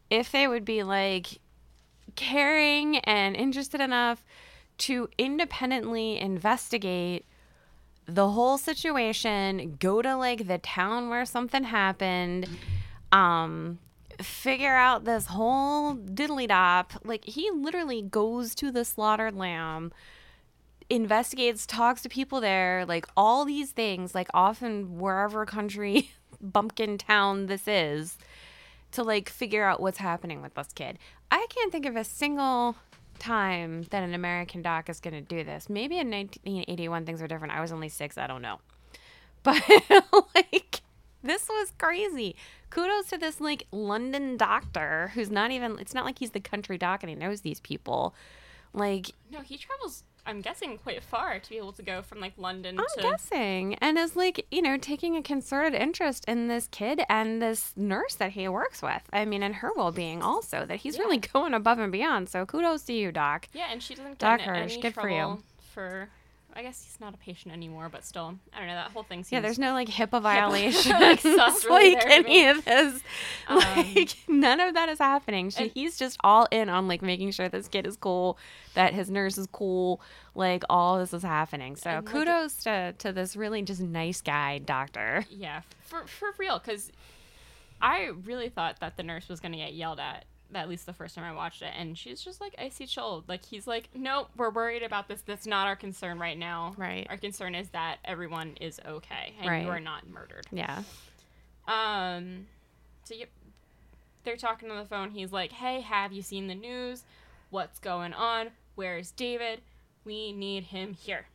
if 0.10 0.32
they 0.32 0.48
would 0.48 0.66
be 0.66 0.84
like 0.84 1.40
caring 2.16 2.98
and 3.00 3.36
interested 3.36 3.82
enough 3.82 4.24
to 4.78 5.08
independently 5.18 6.20
investigate 6.20 7.26
the 8.06 8.30
whole 8.30 8.58
situation, 8.58 9.78
go 9.80 10.02
to 10.02 10.16
like 10.16 10.48
the 10.48 10.58
town 10.58 11.10
where 11.10 11.26
something 11.26 11.64
happened, 11.64 12.48
um, 13.12 13.80
figure 14.22 14.76
out 14.76 15.06
this 15.06 15.28
whole 15.28 15.96
diddly 15.96 16.48
dop. 16.48 16.94
Like 17.04 17.26
he 17.26 17.50
literally 17.52 18.02
goes 18.02 18.56
to 18.56 18.72
the 18.72 18.86
slaughtered 18.86 19.36
lamb, 19.36 19.92
investigates, 20.90 21.66
talks 21.66 22.02
to 22.02 22.10
people 22.10 22.42
there, 22.42 22.86
like 22.86 23.06
all 23.16 23.46
these 23.46 23.72
things, 23.72 24.14
like 24.14 24.28
often 24.34 25.00
wherever 25.00 25.46
country, 25.46 26.12
bumpkin 26.42 26.98
town 26.98 27.46
this 27.46 27.68
is, 27.68 28.18
to 28.92 29.04
like 29.04 29.30
figure 29.30 29.64
out 29.64 29.82
what's 29.82 29.98
happening 29.98 30.42
with 30.42 30.56
this 30.56 30.74
kid. 30.74 31.00
I 31.32 31.46
can't 31.50 31.72
think 31.72 31.86
of 31.86 31.96
a 31.96 32.04
single 32.04 32.76
time 33.24 33.84
that 33.92 34.04
an 34.04 34.14
American 34.14 34.62
doc 34.62 34.90
is 34.90 35.00
going 35.00 35.14
to 35.14 35.22
do 35.22 35.44
this. 35.44 35.70
Maybe 35.70 35.98
in 35.98 36.10
1981 36.12 37.06
things 37.06 37.22
were 37.22 37.28
different. 37.28 37.54
I 37.54 37.62
was 37.62 37.72
only 37.72 37.90
six. 37.90 38.18
I 38.18 38.28
don't 38.28 38.42
know. 38.42 38.60
But 39.44 39.62
like, 40.36 40.82
this 41.22 41.50
was 41.50 41.74
crazy. 41.78 42.38
Kudos 42.70 43.08
to 43.10 43.18
this 43.18 43.42
like 43.42 43.68
London 43.72 44.38
doctor 44.38 45.12
who's 45.16 45.30
not 45.30 45.52
even, 45.52 45.78
it's 45.80 45.94
not 45.94 46.06
like 46.06 46.20
he's 46.20 46.32
the 46.32 46.40
country 46.40 46.78
doc 46.78 47.04
and 47.04 47.10
he 47.10 47.16
knows 47.16 47.42
these 47.42 47.60
people. 47.60 48.16
Like, 48.74 49.12
No, 49.30 49.42
he 49.42 49.58
travels. 49.58 50.04
I'm 50.26 50.42
guessing 50.42 50.78
quite 50.78 51.04
far 51.04 51.40
to 51.40 51.50
be 51.50 51.58
able 51.58 51.74
to 51.74 51.82
go 51.82 52.02
from 52.02 52.20
like 52.20 52.34
London. 52.38 52.80
I'm 52.80 52.86
to. 52.96 53.02
guessing. 53.02 53.76
And 53.76 53.98
is 53.98 54.16
like, 54.16 54.46
you 54.52 54.62
know, 54.62 54.78
taking 54.78 55.18
a 55.18 55.22
concerted 55.22 55.74
interest 55.74 56.26
in 56.28 56.48
this 56.48 56.68
kid 56.68 57.02
and 57.10 57.42
this 57.42 57.74
nurse 57.76 58.16
that 58.16 58.32
he 58.32 58.48
works 58.48 58.82
with. 58.82 59.02
I 59.12 59.26
mean, 59.26 59.44
and 59.44 59.56
her 59.56 59.72
well 59.76 59.92
being 59.92 60.22
also, 60.22 60.66
that 60.66 60.78
he's 60.78 60.98
really 60.98 61.18
going 61.18 61.54
above 61.54 61.80
and 61.80 61.92
beyond. 61.92 62.30
So 62.30 62.46
kudos 62.46 62.84
to 62.84 62.94
you, 62.94 63.12
Doc. 63.12 63.48
Yeah, 63.54 63.68
and 63.70 63.84
she 63.84 63.96
doesn't 63.96 64.18
Doc 64.18 64.40
get 64.40 64.48
in 64.48 64.56
Hirsch, 64.56 64.74
any 64.74 64.82
good 64.82 64.94
for 64.94 65.10
you. 65.10 65.44
for. 65.74 66.10
I 66.56 66.62
guess 66.62 66.84
he's 66.84 67.00
not 67.00 67.14
a 67.14 67.18
patient 67.18 67.54
anymore, 67.54 67.90
but 67.90 68.06
still, 68.06 68.36
I 68.54 68.60
don't 68.60 68.68
know. 68.68 68.76
That 68.76 68.92
whole 68.92 69.04
thing 69.04 69.20
seems. 69.24 69.32
Yeah, 69.32 69.40
there's 69.42 69.60
no 69.60 69.74
like 69.74 69.88
HIPAA 69.90 70.22
violations, 70.22 70.86
like, 71.00 71.20
sus 71.20 71.66
really 71.66 71.96
like 71.96 72.06
any 72.06 72.46
of 72.48 72.64
this. 72.66 73.02
Um, 73.48 73.58
Like 73.58 74.16
none 74.28 74.60
of 74.60 74.74
that 74.76 74.90
is 74.90 75.00
happening. 75.00 75.50
She, 75.50 75.70
he's 75.70 75.98
just 75.98 76.18
all 76.24 76.48
in 76.52 76.70
on 76.70 76.88
like 76.88 77.02
making 77.02 77.32
sure 77.32 77.50
this 77.50 77.68
kid 77.68 77.88
is 77.88 77.98
cool, 77.98 78.38
that 78.76 78.94
his 78.94 79.10
nurse 79.10 79.38
is 79.38 79.48
cool, 79.52 80.02
like 80.36 80.64
all 80.70 81.00
this 81.00 81.14
is 81.14 81.24
happening. 81.24 81.76
So 81.76 81.90
And, 81.90 82.06
like, 82.06 82.14
kudos 82.14 82.58
to 82.64 82.94
to 83.00 83.12
this 83.12 83.36
really 83.36 83.62
just 83.64 83.82
nice 83.82 84.22
guy 84.22 84.60
doctor. 84.60 85.26
Yeah, 85.30 85.62
for 85.82 86.06
for 86.08 86.30
real, 86.38 86.60
because 86.60 86.92
I 87.82 88.12
really 88.26 88.50
thought 88.50 88.80
that 88.80 88.96
the 88.98 89.04
nurse 89.04 89.28
was 89.28 89.40
gonna 89.40 89.58
get 89.58 89.74
yelled 89.74 90.00
at. 90.00 90.26
At 90.56 90.70
least 90.70 90.86
the 90.86 90.94
first 90.94 91.16
time 91.16 91.24
I 91.24 91.34
watched 91.34 91.62
it, 91.62 91.72
and 91.78 91.98
she's 91.98 92.22
just 92.22 92.40
like 92.42 92.56
icy 92.58 92.86
chilled. 92.86 93.28
Like 93.30 93.46
he's 93.46 93.68
like, 93.68 93.90
"Nope, 93.96 94.30
we're 94.38 94.50
worried 94.52 94.84
about 94.84 95.08
this. 95.08 95.22
That's 95.22 95.46
not 95.48 95.68
our 95.68 95.76
concern 95.76 96.20
right 96.20 96.38
now. 96.38 96.74
Right. 96.78 97.06
Our 97.10 97.18
concern 97.18 97.56
is 97.56 97.70
that 97.70 97.98
everyone 98.06 98.56
is 98.62 98.80
okay 98.86 99.34
and 99.40 99.50
Right. 99.50 99.64
you 99.64 99.70
are 99.70 99.80
not 99.80 100.08
murdered." 100.10 100.46
Yeah. 100.52 100.84
Um, 101.68 102.48
so 103.04 103.14
yep, 103.16 103.30
they're 104.24 104.38
talking 104.38 104.70
on 104.72 104.78
the 104.78 104.86
phone. 104.86 105.12
He's 105.12 105.32
like, 105.32 105.52
"Hey, 105.54 105.82
have 105.82 106.12
you 106.12 106.22
seen 106.22 106.48
the 106.48 106.56
news? 106.56 107.04
What's 107.50 107.80
going 107.80 108.14
on? 108.14 108.52
Where's 108.76 109.12
David? 109.12 109.62
We 110.06 110.32
need 110.34 110.66
him 110.66 110.94
here." 110.94 111.28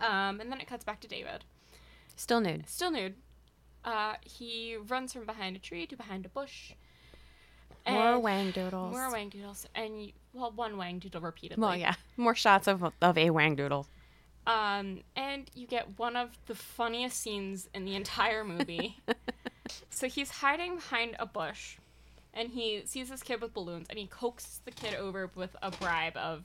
Um, 0.00 0.40
and 0.40 0.50
then 0.50 0.60
it 0.60 0.66
cuts 0.66 0.84
back 0.84 1.00
to 1.00 1.08
David, 1.08 1.44
Still 2.16 2.40
nude. 2.40 2.68
still 2.68 2.90
nude. 2.90 3.14
Uh, 3.84 4.14
he 4.22 4.76
runs 4.76 5.12
from 5.12 5.24
behind 5.26 5.56
a 5.56 5.58
tree 5.58 5.86
to 5.86 5.96
behind 5.96 6.24
a 6.26 6.28
bush. 6.28 6.72
More 7.86 8.14
And- 8.14 8.22
wang 8.22 8.50
doodles. 8.50 8.92
More 8.92 9.10
wang 9.12 9.28
doodles, 9.28 9.66
and 9.74 10.02
you, 10.06 10.12
well, 10.32 10.50
one 10.52 10.76
wang 10.76 10.98
doodle 10.98 11.20
repeatedly. 11.20 11.60
Well, 11.60 11.76
yeah. 11.76 11.94
More 12.16 12.34
shots 12.34 12.66
of 12.66 12.82
of 13.02 13.18
a 13.18 13.30
wang 13.30 13.56
doodle. 13.56 13.86
Um, 14.46 15.00
and 15.16 15.50
you 15.54 15.66
get 15.66 15.98
one 15.98 16.16
of 16.16 16.36
the 16.46 16.54
funniest 16.54 17.18
scenes 17.20 17.68
in 17.74 17.84
the 17.86 17.94
entire 17.94 18.44
movie. 18.44 18.98
so 19.90 20.06
he's 20.06 20.30
hiding 20.30 20.76
behind 20.76 21.16
a 21.18 21.24
bush, 21.26 21.76
and 22.34 22.50
he 22.50 22.82
sees 22.84 23.08
this 23.08 23.22
kid 23.22 23.40
with 23.40 23.54
balloons, 23.54 23.86
and 23.90 23.98
he 23.98 24.06
coaxes 24.06 24.60
the 24.64 24.70
kid 24.70 24.94
over 24.96 25.30
with 25.34 25.56
a 25.62 25.70
bribe 25.70 26.16
of. 26.16 26.44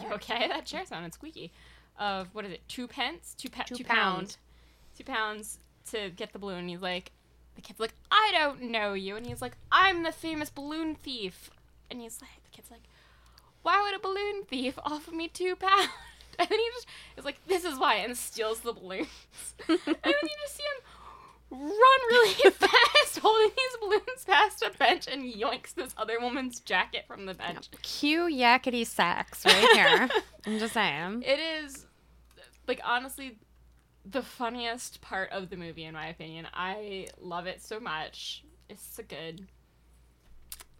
You 0.00 0.12
okay? 0.14 0.46
That 0.48 0.66
chair 0.66 0.84
sounded 0.86 1.14
squeaky. 1.14 1.52
Of 1.98 2.28
what 2.32 2.44
is 2.44 2.52
it? 2.52 2.62
Two 2.68 2.86
pence? 2.88 3.34
Two, 3.36 3.48
pe- 3.50 3.64
Two 3.64 3.74
two 3.76 3.84
pound. 3.84 3.96
pound. 4.16 4.36
Two 4.96 5.04
pounds 5.04 5.58
to 5.90 6.10
get 6.10 6.32
the 6.32 6.38
balloon. 6.38 6.68
He's 6.68 6.80
like, 6.80 7.10
the 7.60 7.66
kid's 7.66 7.80
like, 7.80 7.94
I 8.10 8.30
don't 8.32 8.70
know 8.70 8.94
you, 8.94 9.16
and 9.16 9.26
he's 9.26 9.42
like, 9.42 9.56
I'm 9.70 10.02
the 10.02 10.12
famous 10.12 10.50
balloon 10.50 10.94
thief, 10.94 11.50
and 11.90 12.00
he's 12.00 12.20
like, 12.20 12.42
the 12.44 12.50
kid's 12.50 12.70
like, 12.70 12.82
why 13.62 13.82
would 13.82 13.94
a 13.94 14.02
balloon 14.02 14.44
thief 14.44 14.78
offer 14.84 15.10
me 15.12 15.28
two 15.28 15.56
pounds? 15.56 15.88
And 16.38 16.48
then 16.48 16.58
he 16.58 16.70
just 16.72 16.86
is 17.18 17.24
like, 17.26 17.36
this 17.46 17.64
is 17.66 17.78
why, 17.78 17.96
and 17.96 18.16
steals 18.16 18.60
the 18.60 18.72
balloons. 18.72 19.08
and 19.68 19.78
then 19.84 19.94
you 20.04 20.28
just 20.42 20.56
see 20.56 20.62
him 20.62 21.58
run 21.60 22.00
really 22.08 22.50
fast, 22.50 23.18
holding 23.18 23.50
these 23.50 23.76
balloons 23.78 24.24
past 24.26 24.62
a 24.62 24.70
bench, 24.78 25.06
and 25.06 25.22
yoinks 25.22 25.74
this 25.74 25.92
other 25.98 26.18
woman's 26.18 26.60
jacket 26.60 27.04
from 27.06 27.26
the 27.26 27.34
bench. 27.34 27.68
Cue 27.82 28.22
yakety 28.22 28.86
sax 28.86 29.44
right 29.44 29.68
here. 29.74 30.08
I'm 30.46 30.58
just 30.58 30.72
saying. 30.72 31.24
It 31.26 31.40
is, 31.40 31.84
like, 32.66 32.80
honestly, 32.84 33.36
the 34.04 34.22
funniest 34.22 35.00
part 35.00 35.30
of 35.30 35.50
the 35.50 35.56
movie, 35.56 35.84
in 35.84 35.94
my 35.94 36.08
opinion. 36.08 36.46
I 36.54 37.08
love 37.20 37.46
it 37.46 37.62
so 37.62 37.80
much. 37.80 38.44
It's 38.68 38.82
so 38.96 39.02
good. 39.06 39.46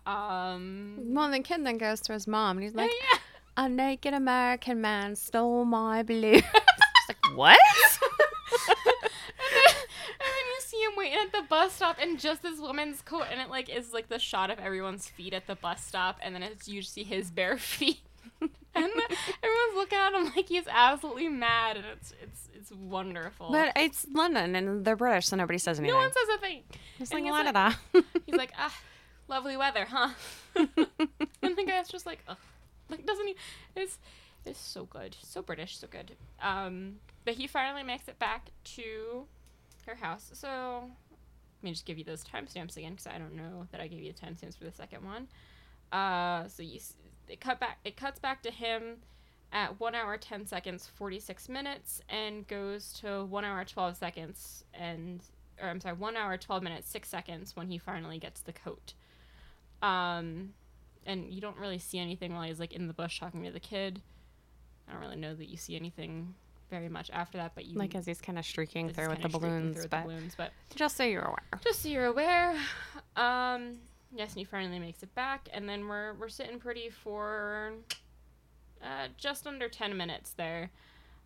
Um, 0.06 0.96
Well, 1.14 1.30
the 1.30 1.40
kid 1.40 1.64
then 1.64 1.78
goes 1.78 2.00
to 2.02 2.12
his 2.12 2.26
mom 2.26 2.56
and 2.56 2.64
he's 2.64 2.74
like, 2.74 2.90
yeah. 3.12 3.18
"A 3.64 3.68
naked 3.68 4.14
American 4.14 4.80
man 4.80 5.14
stole 5.14 5.64
my 5.64 6.02
balloons." 6.02 6.42
She's 6.42 7.08
like, 7.08 7.36
"What?" 7.36 7.58
and 8.68 9.08
then 10.20 10.46
you 10.54 10.60
see 10.60 10.78
him 10.78 10.92
waiting 10.96 11.18
at 11.18 11.32
the 11.32 11.42
bus 11.48 11.74
stop 11.74 11.96
and 12.00 12.18
just 12.18 12.42
this 12.42 12.58
woman's 12.58 13.02
coat 13.02 13.24
and 13.30 13.40
it 13.40 13.50
like 13.50 13.68
is 13.68 13.92
like 13.92 14.08
the 14.08 14.18
shot 14.18 14.50
of 14.50 14.58
everyone's 14.58 15.08
feet 15.08 15.34
at 15.34 15.46
the 15.46 15.54
bus 15.56 15.84
stop 15.84 16.18
and 16.22 16.34
then 16.34 16.42
it's 16.42 16.66
you 16.68 16.82
see 16.82 17.04
his 17.04 17.30
bare 17.30 17.56
feet 17.58 18.00
and 18.40 18.52
everyone's 18.74 19.74
looking 19.74 19.98
at 19.98 20.12
him 20.14 20.24
like 20.36 20.48
he's 20.48 20.66
absolutely 20.68 21.28
mad 21.28 21.76
and 21.76 21.86
it's 21.86 22.12
it's 22.22 22.48
it's 22.54 22.72
wonderful. 22.72 23.50
But 23.50 23.72
it's 23.76 24.06
London 24.12 24.54
and 24.54 24.84
they're 24.84 24.96
British, 24.96 25.26
so 25.26 25.36
nobody 25.36 25.58
says 25.58 25.78
anything. 25.78 25.94
no 25.96 26.00
one 26.02 26.10
says 26.12 26.36
a 26.36 26.38
thing. 26.40 26.62
It's 26.98 27.12
like, 27.12 27.22
he's 27.22 27.32
la 27.32 27.40
like- 27.42 27.54
da 27.54 27.72
da. 27.94 28.00
he's 28.26 28.36
like 28.36 28.52
ah 28.58 28.74
lovely 29.28 29.56
weather 29.56 29.86
huh? 29.88 30.10
And 31.42 31.56
the 31.56 31.64
guy's 31.66 31.88
just 31.88 32.06
like 32.06 32.20
Ugh. 32.28 32.36
like 32.88 33.06
doesn't 33.06 33.26
he 33.26 33.36
it's 33.76 33.98
it's 34.44 34.60
so 34.60 34.84
good. 34.84 35.16
So 35.22 35.42
british 35.42 35.76
so 35.78 35.86
good. 35.88 36.12
Um 36.42 36.96
but 37.24 37.34
he 37.34 37.46
finally 37.46 37.82
makes 37.82 38.08
it 38.08 38.18
back 38.18 38.50
to 38.76 39.26
her 39.86 39.94
house. 39.94 40.30
So 40.34 40.82
let 41.62 41.64
me 41.64 41.70
just 41.72 41.84
give 41.86 41.98
you 41.98 42.04
those 42.04 42.24
timestamps 42.24 42.76
again 42.78 42.92
because 42.92 43.06
i 43.06 43.18
don't 43.18 43.34
know 43.34 43.66
that 43.70 43.82
i 43.82 43.86
gave 43.86 44.00
you 44.00 44.12
the 44.12 44.18
timestamps 44.18 44.56
for 44.58 44.64
the 44.64 44.72
second 44.72 45.04
one. 45.04 45.28
Uh 45.92 46.46
so 46.48 46.62
you 46.62 46.80
it 47.30 47.40
cut 47.40 47.60
back 47.60 47.78
it 47.84 47.96
cuts 47.96 48.18
back 48.18 48.42
to 48.42 48.50
him 48.50 48.96
at 49.52 49.80
1 49.80 49.94
hour 49.94 50.16
10 50.16 50.46
seconds 50.46 50.86
46 50.94 51.48
minutes 51.48 52.00
and 52.08 52.46
goes 52.46 52.92
to 53.00 53.24
1 53.24 53.44
hour 53.44 53.64
12 53.64 53.96
seconds 53.96 54.64
and 54.74 55.22
or 55.60 55.68
i'm 55.68 55.80
sorry 55.80 55.94
1 55.94 56.16
hour 56.16 56.36
12 56.36 56.62
minutes 56.62 56.90
6 56.90 57.08
seconds 57.08 57.56
when 57.56 57.68
he 57.68 57.78
finally 57.78 58.18
gets 58.18 58.40
the 58.42 58.52
coat. 58.52 58.94
Um 59.82 60.52
and 61.06 61.32
you 61.32 61.40
don't 61.40 61.56
really 61.56 61.78
see 61.78 61.98
anything 61.98 62.34
while 62.34 62.42
he's 62.42 62.60
like 62.60 62.72
in 62.74 62.86
the 62.86 62.92
bush 62.92 63.20
talking 63.20 63.42
to 63.44 63.50
the 63.50 63.60
kid. 63.60 64.02
I 64.86 64.92
don't 64.92 65.00
really 65.00 65.16
know 65.16 65.34
that 65.34 65.48
you 65.48 65.56
see 65.56 65.74
anything 65.74 66.34
very 66.68 66.88
much 66.88 67.10
after 67.12 67.38
that 67.38 67.52
but 67.54 67.64
you 67.64 67.76
like 67.76 67.94
as 67.96 68.06
he's 68.06 68.20
kind 68.20 68.38
of 68.38 68.44
streaking 68.44 68.90
through 68.90 69.08
with 69.08 69.22
the 69.22 69.28
balloons, 69.28 69.86
but 69.86 69.90
the 69.90 70.08
balloons 70.08 70.34
but 70.36 70.52
just 70.74 70.96
so 70.96 71.04
you're 71.04 71.22
aware. 71.22 71.60
just 71.64 71.82
so 71.82 71.88
you're 71.88 72.06
aware. 72.06 72.54
Um 73.16 73.78
yes 74.14 74.30
and 74.30 74.38
he 74.38 74.44
finally 74.44 74.78
makes 74.78 75.02
it 75.02 75.14
back 75.14 75.48
and 75.52 75.68
then 75.68 75.86
we're 75.86 76.14
we're 76.14 76.28
sitting 76.28 76.58
pretty 76.58 76.88
for 76.90 77.72
uh, 78.82 79.08
just 79.16 79.46
under 79.46 79.68
10 79.68 79.96
minutes 79.96 80.32
there 80.36 80.70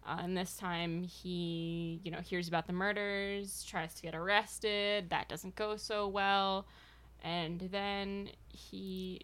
uh, 0.07 0.18
and 0.20 0.37
this 0.37 0.57
time 0.57 1.03
he 1.03 2.01
you 2.05 2.11
know 2.11 2.20
hears 2.20 2.49
about 2.49 2.66
the 2.66 2.72
murders 2.72 3.64
tries 3.64 3.95
to 3.95 4.03
get 4.03 4.14
arrested 4.14 5.09
that 5.11 5.28
doesn't 5.28 5.55
go 5.55 5.76
so 5.76 6.07
well 6.09 6.66
and 7.22 7.61
then 7.72 8.28
he 8.49 9.20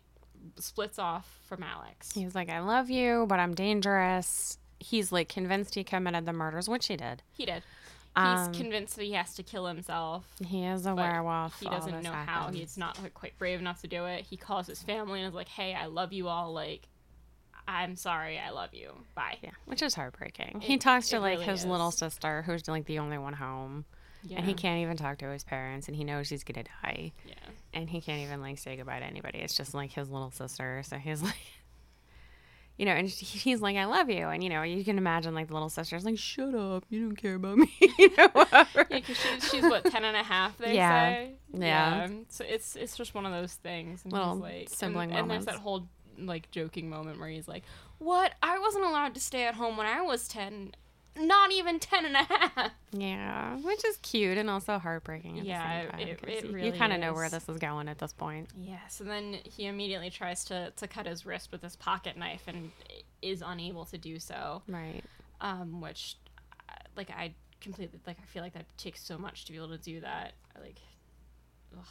splits 0.57 0.99
off 0.99 1.39
from 1.47 1.63
alex 1.63 2.13
He's 2.13 2.35
like, 2.35 2.49
"I 2.49 2.61
love 2.61 2.89
you, 2.89 3.27
but 3.29 3.39
I'm 3.39 3.55
dangerous." 3.55 4.57
He's 4.79 5.13
like 5.13 5.29
convinced 5.29 5.75
he 5.75 5.85
committed 5.85 6.25
the 6.25 6.33
murders, 6.33 6.67
which 6.67 6.87
he 6.87 6.97
did. 6.97 7.23
he 7.35 7.45
did 7.45 7.63
he's 8.17 8.47
Um, 8.49 8.53
convinced 8.53 8.97
that 8.97 9.05
he 9.05 9.13
has 9.13 9.35
to 9.35 9.43
kill 9.43 9.67
himself 9.67 10.25
He 10.45 10.65
is 10.65 10.85
a 10.87 10.95
werewolf. 10.95 11.59
He 11.61 11.67
doesn't 11.69 12.03
know 12.03 12.13
how. 12.13 12.51
He's 12.51 12.77
not 12.77 13.01
like, 13.03 13.15
quite 13.15 13.39
brave 13.39 13.61
enough 13.61 13.81
to 13.83 13.89
do 13.89 14.05
it. 14.07 14.25
He 14.27 14.37
calls 14.37 14.67
his 14.67 14.83
family 14.83 15.21
and 15.21 15.29
is 15.29 15.35
like, 15.35 15.49
"Hey, 15.49 15.75
I 15.75 15.87
love 15.87 16.13
you 16.13 16.27
all. 16.29 16.53
Like, 16.53 16.89
I'm 17.69 17.95
sorry. 17.97 18.39
I 18.39 18.51
love 18.51 18.75
you. 18.75 18.93
Bye." 19.15 19.39
Yeah, 19.43 19.51
which 19.67 19.83
is 19.83 19.95
heartbreaking. 19.95 20.61
he 20.61 20.77
talks 20.77 21.09
to 21.11 21.21
like 21.21 21.35
really 21.39 21.45
his 21.47 21.65
little 21.65 21.91
sister, 21.91 22.43
who's 22.43 22.67
like 22.69 22.87
the 22.87 22.99
only 22.99 23.19
one 23.19 23.35
home, 23.35 23.85
Yeah. 24.25 24.39
and 24.39 24.47
he 24.47 24.55
can't 24.55 24.81
even 24.81 24.97
talk 24.97 25.19
to 25.19 25.29
his 25.31 25.45
parents, 25.45 25.87
and 25.87 25.97
he 25.97 26.03
knows 26.05 26.29
he's 26.29 26.43
gonna 26.45 26.65
die, 26.83 27.13
Yeah. 27.25 27.35
and 27.75 27.89
he 27.89 28.01
can't 28.01 28.21
even 28.23 28.41
like 28.41 28.59
say 28.59 28.77
goodbye 28.77 28.99
to 28.99 29.05
anybody. 29.05 29.39
It's 29.39 29.57
just 29.57 29.73
like 29.75 29.93
his 29.93 30.09
little 30.11 30.31
sister, 30.33 30.83
so 30.85 30.97
he's 30.99 31.23
like, 31.23 31.37
you 32.81 32.87
know, 32.87 32.93
and 32.93 33.07
he- 33.07 33.39
he's 33.39 33.61
like, 33.61 33.77
"I 33.77 33.85
love 33.85 34.09
you," 34.09 34.27
and 34.29 34.43
you 34.43 34.49
know, 34.49 34.63
you 34.63 34.83
can 34.85 34.97
imagine 34.97 35.35
like 35.35 35.49
the 35.49 35.53
little 35.53 35.69
sister's 35.69 36.05
like, 36.07 36.17
"Shut 36.19 36.55
up, 36.55 36.85
you 36.89 37.01
don't 37.05 37.15
care 37.17 37.35
about 37.35 37.59
me," 37.65 37.69
you 37.99 38.17
know, 38.17 38.29
whatever. 38.33 38.87
Yeah, 38.91 39.01
'cause 39.01 39.17
she's, 39.19 39.51
she's 39.51 39.63
what 39.65 39.85
ten 39.85 40.03
and 40.05 40.17
a 40.17 40.23
half. 40.23 40.57
They 40.57 40.75
Yeah. 40.77 41.11
say. 41.15 41.35
Yeah. 41.53 42.09
So 42.31 42.43
it's 42.49 42.77
it's 42.77 42.97
just 42.97 43.15
one 43.15 43.27
of 43.27 43.33
those 43.33 43.53
things. 43.55 44.03
And 44.05 44.13
Little 44.15 44.37
like, 44.37 44.71
sibling 44.71 45.11
and, 45.11 45.21
and 45.21 45.31
there's 45.31 45.45
that 45.45 45.57
whole 45.57 45.87
like 46.19 46.51
joking 46.51 46.89
moment 46.89 47.21
where 47.21 47.29
he's 47.29 47.47
like, 47.47 47.65
"What? 47.99 48.33
I 48.43 48.59
wasn't 48.59 48.85
allowed 48.87 49.15
to 49.15 49.21
stay 49.21 49.45
at 49.47 49.55
home 49.57 49.77
when 49.77 49.87
I 49.87 50.01
was 50.01 50.27
ten. 50.27 50.73
Not 51.17 51.53
even 51.53 51.79
ten 51.81 52.05
and 52.07 52.17
a 52.17 52.23
half." 52.25 52.73
Yeah, 52.93 53.57
which 53.57 53.85
is 53.85 53.97
cute 53.99 54.39
and 54.39 54.49
also 54.49 54.79
heartbreaking. 54.79 55.39
At 55.41 55.45
Yeah, 55.45 55.59
the 55.59 55.69
same 55.69 55.87
it- 55.87 55.91
time, 55.91 56.01
it- 56.09 56.19
'cause 56.23 56.29
it 56.61 56.65
you, 56.65 56.73
kind 56.73 56.93
of 56.93 57.01
know 57.01 57.13
where 57.13 57.29
this 57.29 57.49
is 57.49 57.59
going 57.59 57.89
at 57.89 57.99
this 57.99 58.13
point. 58.13 58.51
Yes, 58.57 59.01
and 59.01 59.11
then 59.11 59.35
he 59.45 59.67
immediately 59.67 60.11
tries 60.11 60.45
to, 60.47 60.71
to 60.77 60.89
cut 60.89 61.07
his 61.07 61.27
wrist 61.27 61.51
with 61.53 61.63
his 61.63 61.77
pocket 61.77 62.17
knife 62.17 62.45
and 62.47 62.71
is 63.23 63.43
unable 63.45 63.85
to 63.87 63.99
do 63.99 64.19
so. 64.19 64.63
Right. 64.69 65.03
Um, 65.41 65.81
which, 65.81 66.17
uh, 66.69 66.73
like, 66.97 67.11
I 67.11 67.35
completely 67.61 67.99
like. 68.07 68.19
I 68.23 68.27
feel 68.27 68.43
like 68.43 68.55
that 68.55 68.67
takes 68.79 69.03
so 69.03 69.19
much 69.19 69.45
to 69.47 69.53
be 69.53 69.59
able 69.59 69.69
to 69.71 69.79
do 69.79 70.01
that. 70.01 70.33
Like, 70.61 70.79
ugh. 71.77 71.87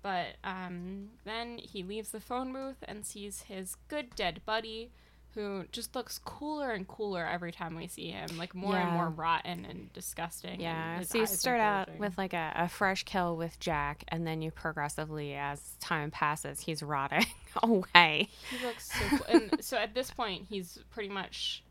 But 0.00 0.36
um, 0.44 1.10
then 1.24 1.58
he 1.58 1.82
leaves 1.82 2.10
the 2.10 2.20
phone 2.20 2.52
booth 2.52 2.76
and 2.86 3.04
sees 3.04 3.42
his 3.42 3.74
good 3.88 4.14
dead 4.14 4.40
buddy, 4.46 4.92
who 5.34 5.64
just 5.72 5.94
looks 5.94 6.18
cooler 6.24 6.70
and 6.72 6.88
cooler 6.88 7.24
every 7.26 7.52
time 7.52 7.76
we 7.76 7.86
see 7.86 8.10
him. 8.10 8.38
Like 8.38 8.54
more 8.54 8.76
and 8.76 8.92
more 8.92 9.08
rotten 9.08 9.64
and 9.64 9.92
disgusting. 9.92 10.60
Yeah. 10.60 10.98
his 10.98 11.10
So 11.10 11.18
you 11.18 11.26
start 11.26 11.60
out 11.60 11.98
with 11.98 12.16
like 12.18 12.32
a, 12.32 12.52
a 12.56 12.68
fresh 12.68 13.04
kill 13.04 13.36
with 13.36 13.58
Jack, 13.60 14.04
and 14.08 14.26
then 14.26 14.42
you 14.42 14.50
progressively, 14.50 15.34
as 15.34 15.60
time 15.80 16.10
passes, 16.10 16.60
he's 16.60 16.82
rotting 16.82 17.26
away. 17.62 18.28
He 18.50 18.66
looks 18.66 18.90
so 18.90 19.16
cool. 19.18 19.26
and 19.28 19.50
so 19.64 19.76
at 19.76 19.94
this 19.94 20.10
point, 20.10 20.46
he's 20.48 20.78
pretty 20.90 21.08
much 21.10 21.62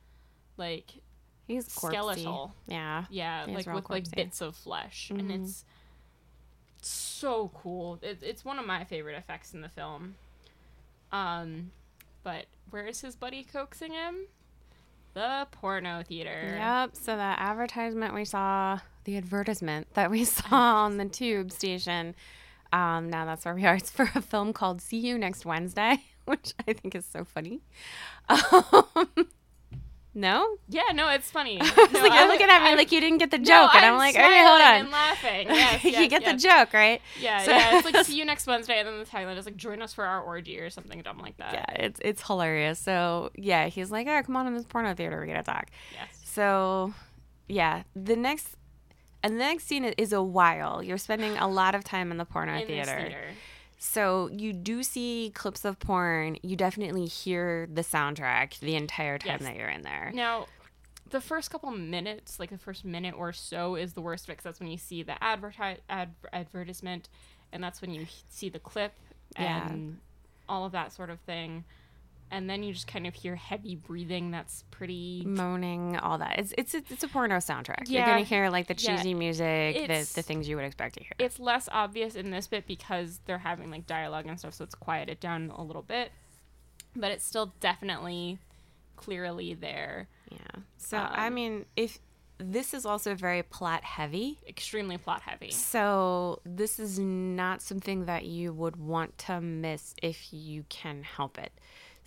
like 0.58 0.86
He's 1.48 1.68
corpsey. 1.68 1.92
skeletal. 1.94 2.54
Yeah. 2.68 3.06
Yeah, 3.10 3.46
He's 3.46 3.56
like 3.66 3.74
with 3.76 3.90
like 3.90 4.12
bits 4.12 4.42
of 4.42 4.56
flesh, 4.56 5.10
and 5.10 5.30
Mhm. 5.32 5.42
it's 5.44 5.64
so 6.82 7.52
cool. 7.54 8.00
It, 8.02 8.20
it's 8.22 8.46
one 8.46 8.60
of 8.60 8.66
my 8.66 8.84
favorite 8.84 9.18
effects 9.18 9.54
in 9.54 9.62
the 9.62 9.70
film. 9.70 10.16
Um, 11.12 11.72
but 12.24 12.46
where 12.70 12.86
is 12.86 13.02
his 13.02 13.16
buddy 13.16 13.44
coaxing 13.44 13.92
him? 13.94 14.28
The 15.14 15.48
porno 15.52 16.04
theater. 16.04 16.56
Yep. 16.58 16.96
So 16.96 17.16
the 17.16 17.22
advertisement 17.22 18.14
we 18.14 18.26
saw, 18.26 18.80
the 19.06 19.18
advertisement 19.18 19.94
that 19.96 20.12
we 20.12 20.24
saw 20.26 20.84
on 20.86 20.98
the 20.98 21.06
tube 21.06 21.52
station. 21.52 22.14
Um, 22.74 23.10
now 23.10 23.26
that's 23.26 23.46
where 23.46 23.56
we 23.56 23.66
are. 23.66 23.76
It's 23.76 23.90
for 23.90 24.10
a 24.14 24.22
film 24.22 24.54
called 24.54 24.82
"See 24.82 24.98
You 24.98 25.18
Next 25.18 25.46
Wednesday," 25.46 26.04
which 26.26 26.54
I 26.68 26.74
think 26.74 26.96
is 26.96 27.06
so 27.06 27.24
funny. 27.24 27.62
Um, 28.30 29.30
no, 30.18 30.58
Yeah, 30.68 30.82
no, 30.94 31.10
it's 31.10 31.30
funny. 31.30 31.58
it's 31.62 31.94
like 31.94 32.12
you're 32.12 32.28
looking 32.28 32.50
at 32.50 32.64
me 32.64 32.76
like 32.76 32.92
you 32.92 33.00
didn't 33.00 33.20
get 33.20 33.30
the 33.30 33.38
joke, 33.38 33.76
and 33.76 33.86
I'm, 33.86 33.98
like, 33.98 34.16
okay, 34.16 34.44
hold 34.44 34.62
on. 34.62 34.74
and 34.76 34.88
I'm 34.88 34.92
laughing. 34.92 35.48
Yes, 35.58 35.84
you 35.84 36.10
get 36.10 36.24
yes. 36.24 36.32
the 36.42 36.48
joke, 36.48 36.74
right? 36.74 37.02
Yeah, 37.22 37.44
So- 37.44 37.52
yeah. 37.52 37.78
It's 37.78 37.86
like 37.86 38.06
see 38.06 38.18
you 38.18 38.26
next 38.26 38.48
Wednesday, 38.48 38.80
and 38.80 38.88
then 38.88 38.98
the 38.98 39.06
tagline 39.06 39.38
is 39.38 39.46
like 39.46 39.58
join 39.58 39.82
us 39.82 39.94
for 39.94 40.06
our 40.06 40.22
orgy 40.22 40.60
or 40.60 40.70
something 40.72 41.02
dumb 41.04 41.20
like 41.20 41.38
that. 41.38 41.54
Yeah, 41.54 41.84
it's 41.86 42.00
it's 42.04 42.26
hilarious. 42.26 42.80
So 42.80 43.30
yeah, 43.36 43.68
he's 43.68 43.92
like, 43.92 44.08
"Oh, 44.08 44.22
come 44.24 44.36
on 44.36 44.48
in 44.48 44.56
this 44.56 44.66
porno 44.66 44.96
theater, 44.96 45.22
we 45.22 45.28
gotta 45.28 45.44
talk." 45.44 45.68
Yes. 45.94 46.10
So, 46.24 46.94
yeah, 47.48 47.84
the 47.96 48.16
next 48.16 48.56
and 49.24 49.36
the 49.36 49.40
next 49.40 49.68
scene 49.68 49.84
is 49.86 50.14
a 50.14 50.22
while. 50.24 50.82
You're 50.82 50.98
spending 50.98 51.38
a 51.38 51.48
lot 51.48 51.76
of 51.76 51.84
time 51.84 52.12
in 52.12 52.18
the 52.18 52.26
porno 52.26 52.56
In 52.56 52.68
theater. 52.68 53.12
So 53.78 54.30
you 54.32 54.54
do 54.54 54.82
see 54.84 55.32
clips 55.36 55.64
of 55.66 55.80
porn. 55.80 56.38
You 56.42 56.56
definitely 56.56 57.06
hear 57.06 57.68
the 57.72 57.82
soundtrack 57.84 58.60
the 58.60 58.76
entire 58.76 59.18
time 59.18 59.28
Yes. 59.40 59.42
that 59.44 59.56
you're 59.56 59.70
in 59.70 59.84
there. 59.84 60.12
Now, 60.14 60.48
the 61.10 61.22
first 61.22 61.52
couple 61.52 61.72
minutes, 61.72 62.40
like 62.40 62.50
the 62.50 62.58
first 62.58 62.84
minute 62.84 63.14
or 63.18 63.32
so, 63.34 63.76
is 63.76 63.94
the 63.94 64.02
worst 64.02 64.28
because 64.28 64.44
that's 64.44 64.60
when 64.60 64.70
you 64.70 64.78
see 64.78 65.04
the 65.04 65.14
adverti- 65.22 65.78
ad- 65.90 66.16
advertisement, 66.34 67.08
and 67.54 67.64
that's 67.64 67.82
when 67.82 67.92
you 67.94 68.08
see 68.30 68.50
the 68.50 68.60
clip 68.60 68.94
Yeah. 69.38 69.70
and 69.70 70.00
all 70.50 70.66
of 70.66 70.72
that 70.72 70.92
sort 70.92 71.10
of 71.10 71.20
thing. 71.22 71.64
And 72.30 72.50
then 72.50 72.62
you 72.62 72.74
just 72.74 72.88
kind 72.88 73.08
of 73.08 73.14
hear 73.14 73.36
heavy 73.38 73.76
breathing. 73.76 74.32
That's 74.32 74.64
pretty. 74.70 75.24
Moaning, 75.26 75.96
all 75.98 76.18
that. 76.18 76.38
It's 76.40 76.54
it's 76.58 76.74
a, 76.74 76.84
it's 76.90 77.04
a 77.04 77.08
porno 77.08 77.38
soundtrack. 77.38 77.88
You're 77.90 78.06
gonna 78.06 78.24
hear 78.24 78.50
like 78.50 78.68
the 78.68 78.76
Yeah. 78.78 78.98
cheesy 78.98 79.14
music, 79.14 79.76
It's- 79.78 80.14
the 80.14 80.22
the 80.22 80.24
things 80.24 80.50
you 80.50 80.58
would 80.58 80.66
expect 80.66 80.96
to 80.96 81.04
hear. 81.04 81.14
It's 81.20 81.40
less 81.40 81.70
obvious 81.72 82.16
in 82.16 82.32
this 82.32 82.48
bit 82.48 82.68
because 82.68 83.22
they're 83.26 83.38
having 83.38 83.72
like 83.72 83.88
dialogue 83.88 84.26
and 84.26 84.38
stuff, 84.38 84.54
so 84.56 84.64
it's 84.66 84.76
quieted 84.76 85.20
down 85.22 85.52
a 85.52 85.64
little 85.64 85.84
bit. 85.84 86.12
But 86.96 87.12
it's 87.12 87.26
still 87.26 87.54
definitely 87.62 88.40
clearly 88.98 89.54
there. 89.54 90.08
Yeah. 90.30 90.62
So 90.78 90.98
I 90.98 91.28
Um, 91.28 91.34
mean, 91.36 91.66
if 91.78 92.00
this 92.40 92.74
is 92.74 92.86
also 92.86 93.16
very 93.16 93.42
plot 93.42 93.84
heavy. 93.84 94.38
Extremely 94.48 94.98
plot 94.98 95.22
heavy. 95.22 95.50
So 95.52 96.40
this 96.46 96.78
is 96.80 97.00
not 97.00 97.62
something 97.64 98.06
that 98.06 98.26
you 98.26 98.54
would 98.54 98.76
want 98.76 99.18
to 99.20 99.42
miss 99.42 99.96
if 100.04 100.32
you 100.34 100.66
can 100.70 101.02
help 101.04 101.40
it. 101.40 101.52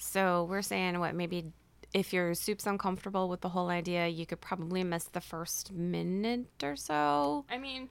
So 0.03 0.47
we're 0.49 0.63
saying 0.63 0.99
what 0.99 1.15
maybe 1.15 1.53
if 1.93 2.13
your 2.13 2.35
soup's 2.35 2.67
uncomfortable 2.67 3.29
with 3.29 3.43
the 3.43 3.51
whole 3.51 3.69
idea, 3.69 4.09
you 4.09 4.25
could 4.25 4.41
probably 4.41 4.83
miss 4.83 5.05
the 5.05 5.21
first 5.21 5.73
minute 5.73 6.47
or 6.63 6.75
so. 6.75 7.45
I 7.51 7.59
mean, 7.59 7.91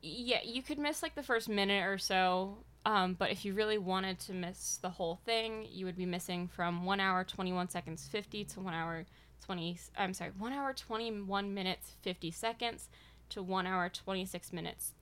yeah, 0.00 0.38
you 0.44 0.62
could 0.62 0.78
miss 0.78 1.02
like 1.02 1.14
the 1.14 1.22
first 1.22 1.48
minute 1.48 1.84
or 1.86 1.98
so. 1.98 2.58
Um, 2.86 3.14
but 3.14 3.30
if 3.30 3.44
you 3.44 3.54
really 3.54 3.78
wanted 3.78 4.18
to 4.20 4.32
miss 4.32 4.78
the 4.80 4.90
whole 4.90 5.20
thing, 5.24 5.66
you 5.70 5.86
would 5.86 5.96
be 5.96 6.06
missing 6.06 6.48
from 6.48 6.84
one 6.84 7.00
hour 7.00 7.24
twenty 7.24 7.52
one 7.52 7.68
seconds 7.68 8.06
fifty 8.10 8.44
to 8.44 8.60
one 8.60 8.74
hour 8.74 9.04
twenty. 9.44 9.78
I'm 9.96 10.14
sorry, 10.14 10.32
one 10.38 10.52
hour 10.52 10.72
twenty 10.72 11.10
one 11.10 11.52
minutes 11.52 11.92
fifty 12.02 12.30
seconds 12.30 12.88
to 13.30 13.42
one 13.42 13.66
hour 13.66 13.88
twenty 13.88 14.24
six 14.24 14.52
minutes 14.52 14.94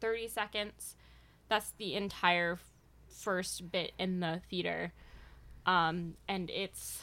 thirty 0.00 0.28
seconds. 0.28 0.96
That's 1.48 1.72
the 1.72 1.94
entire 1.94 2.58
first 3.08 3.70
bit 3.70 3.92
in 3.98 4.20
the 4.20 4.40
theater, 4.48 4.92
um, 5.66 6.14
and 6.28 6.50
it's 6.50 7.00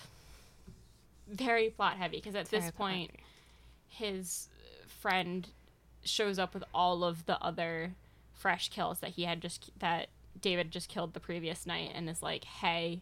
very 1.27 1.69
plot 1.69 1.97
heavy 1.97 2.17
because 2.17 2.35
at 2.35 2.45
this 2.45 2.61
very 2.61 2.71
plot 2.71 2.89
point, 2.89 3.11
his 3.87 4.47
friend 5.01 5.47
shows 6.03 6.39
up 6.39 6.53
with 6.53 6.63
all 6.73 7.03
of 7.03 7.25
the 7.25 7.41
other 7.43 7.91
fresh 8.33 8.69
kills 8.69 8.99
that 8.99 9.11
he 9.11 9.23
had 9.23 9.41
just 9.41 9.71
that 9.79 10.09
David 10.39 10.71
just 10.71 10.89
killed 10.89 11.13
the 11.13 11.19
previous 11.19 11.65
night 11.65 11.91
and 11.93 12.09
is 12.09 12.23
like, 12.23 12.43
"Hey, 12.45 13.01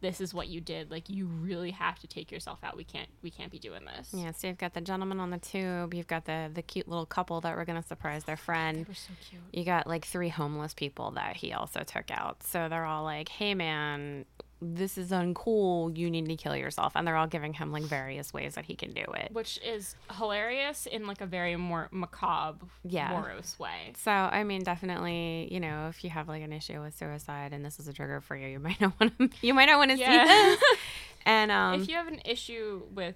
this 0.00 0.20
is 0.20 0.32
what 0.32 0.48
you 0.48 0.60
did. 0.60 0.90
Like 0.90 1.10
you 1.10 1.26
really 1.26 1.72
have 1.72 1.98
to 1.98 2.06
take 2.06 2.32
yourself 2.32 2.58
out. 2.62 2.76
We 2.76 2.84
can't 2.84 3.08
we 3.22 3.30
can't 3.30 3.50
be 3.52 3.58
doing 3.58 3.84
this." 3.84 4.10
Yeah, 4.14 4.32
so 4.32 4.48
you've 4.48 4.58
got 4.58 4.72
the 4.72 4.80
gentleman 4.80 5.20
on 5.20 5.30
the 5.30 5.38
tube, 5.38 5.92
you've 5.92 6.06
got 6.06 6.24
the 6.24 6.50
the 6.52 6.62
cute 6.62 6.88
little 6.88 7.06
couple 7.06 7.40
that 7.42 7.56
were 7.56 7.64
gonna 7.64 7.82
surprise 7.82 8.24
their 8.24 8.36
friend. 8.36 8.86
We're 8.88 8.94
so 8.94 9.12
cute. 9.28 9.42
You 9.52 9.64
got 9.64 9.86
like 9.86 10.06
three 10.06 10.30
homeless 10.30 10.72
people 10.72 11.10
that 11.12 11.36
he 11.36 11.52
also 11.52 11.82
took 11.82 12.10
out. 12.10 12.42
So 12.42 12.68
they're 12.68 12.86
all 12.86 13.04
like, 13.04 13.28
"Hey 13.28 13.54
man, 13.54 14.24
this 14.62 14.98
is 14.98 15.10
uncool. 15.10 15.96
You 15.96 16.10
need 16.10 16.26
to 16.28 16.36
kill 16.36 16.54
yourself." 16.56 16.92
And 16.94 17.06
they're 17.06 17.16
all 17.16 17.26
giving 17.26 17.52
him 17.54 17.72
like 17.72 17.82
various 17.84 18.32
ways 18.32 18.54
that 18.56 18.64
he 18.66 18.74
can 18.76 18.92
do 18.92 19.04
it. 19.14 19.30
Which 19.32 19.58
is 19.64 19.94
hilarious 20.16 20.86
in 20.86 21.06
like 21.06 21.20
a 21.20 21.26
very 21.26 21.56
more 21.56 21.88
macabre, 21.90 22.66
Yeah. 22.84 23.20
morose 23.20 23.58
way. 23.58 23.92
So, 23.96 24.10
I 24.10 24.44
mean, 24.44 24.62
definitely, 24.62 25.48
you 25.52 25.60
know, 25.60 25.88
if 25.88 26.04
you 26.04 26.10
have 26.10 26.28
like 26.28 26.42
an 26.42 26.52
issue 26.52 26.80
with 26.82 26.94
suicide 26.96 27.52
and 27.52 27.64
this 27.64 27.78
is 27.80 27.88
a 27.88 27.92
trigger 27.92 28.20
for 28.20 28.36
you, 28.36 28.48
you 28.48 28.58
might 28.58 28.80
not 28.80 28.92
want 29.00 29.18
to 29.18 29.30
you 29.42 29.54
might 29.54 29.66
not 29.66 29.78
want 29.78 29.90
to 29.92 29.96
Yeah. 29.96 30.24
see 30.26 30.28
this. 30.56 30.62
And 31.26 31.50
um 31.50 31.80
if 31.82 31.88
you 31.88 31.96
have 31.96 32.08
an 32.08 32.20
issue 32.24 32.82
with 32.94 33.14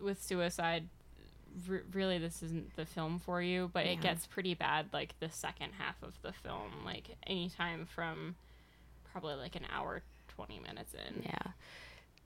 with 0.00 0.20
suicide, 0.22 0.88
r- 1.70 1.82
really 1.92 2.18
this 2.18 2.42
isn't 2.42 2.74
the 2.76 2.84
film 2.84 3.18
for 3.20 3.40
you. 3.40 3.70
But 3.72 3.86
it 3.86 4.00
gets 4.00 4.26
pretty 4.26 4.54
bad 4.54 4.86
like 4.92 5.14
the 5.20 5.30
second 5.30 5.70
half 5.78 6.02
of 6.02 6.20
the 6.22 6.32
film, 6.32 6.84
like 6.84 7.16
anytime 7.26 7.86
from 7.86 8.34
probably 9.12 9.34
like 9.36 9.54
an 9.54 9.64
hour 9.72 10.02
twenty 10.36 10.58
minutes 10.60 10.94
in. 10.94 11.22
yeah. 11.22 11.52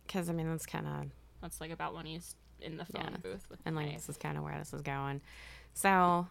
Cuz 0.09 0.29
I 0.29 0.33
mean, 0.33 0.49
that's 0.51 0.67
kind 0.67 0.87
of 0.87 1.07
That's 1.43 1.61
like 1.61 1.71
about 1.71 1.95
when 1.95 2.07
he's 2.07 2.35
in 2.61 2.77
the 2.77 2.85
phone 2.85 3.11
Yeah. 3.13 3.17
booth 3.19 3.47
with 3.51 3.61
and 3.65 3.77
like 3.77 3.93
this 3.95 4.09
is 4.09 4.17
kind 4.17 4.37
of 4.37 4.43
where 4.45 4.59
this 4.59 4.73
is 4.73 4.83
going. 4.83 5.21
So, 5.75 6.27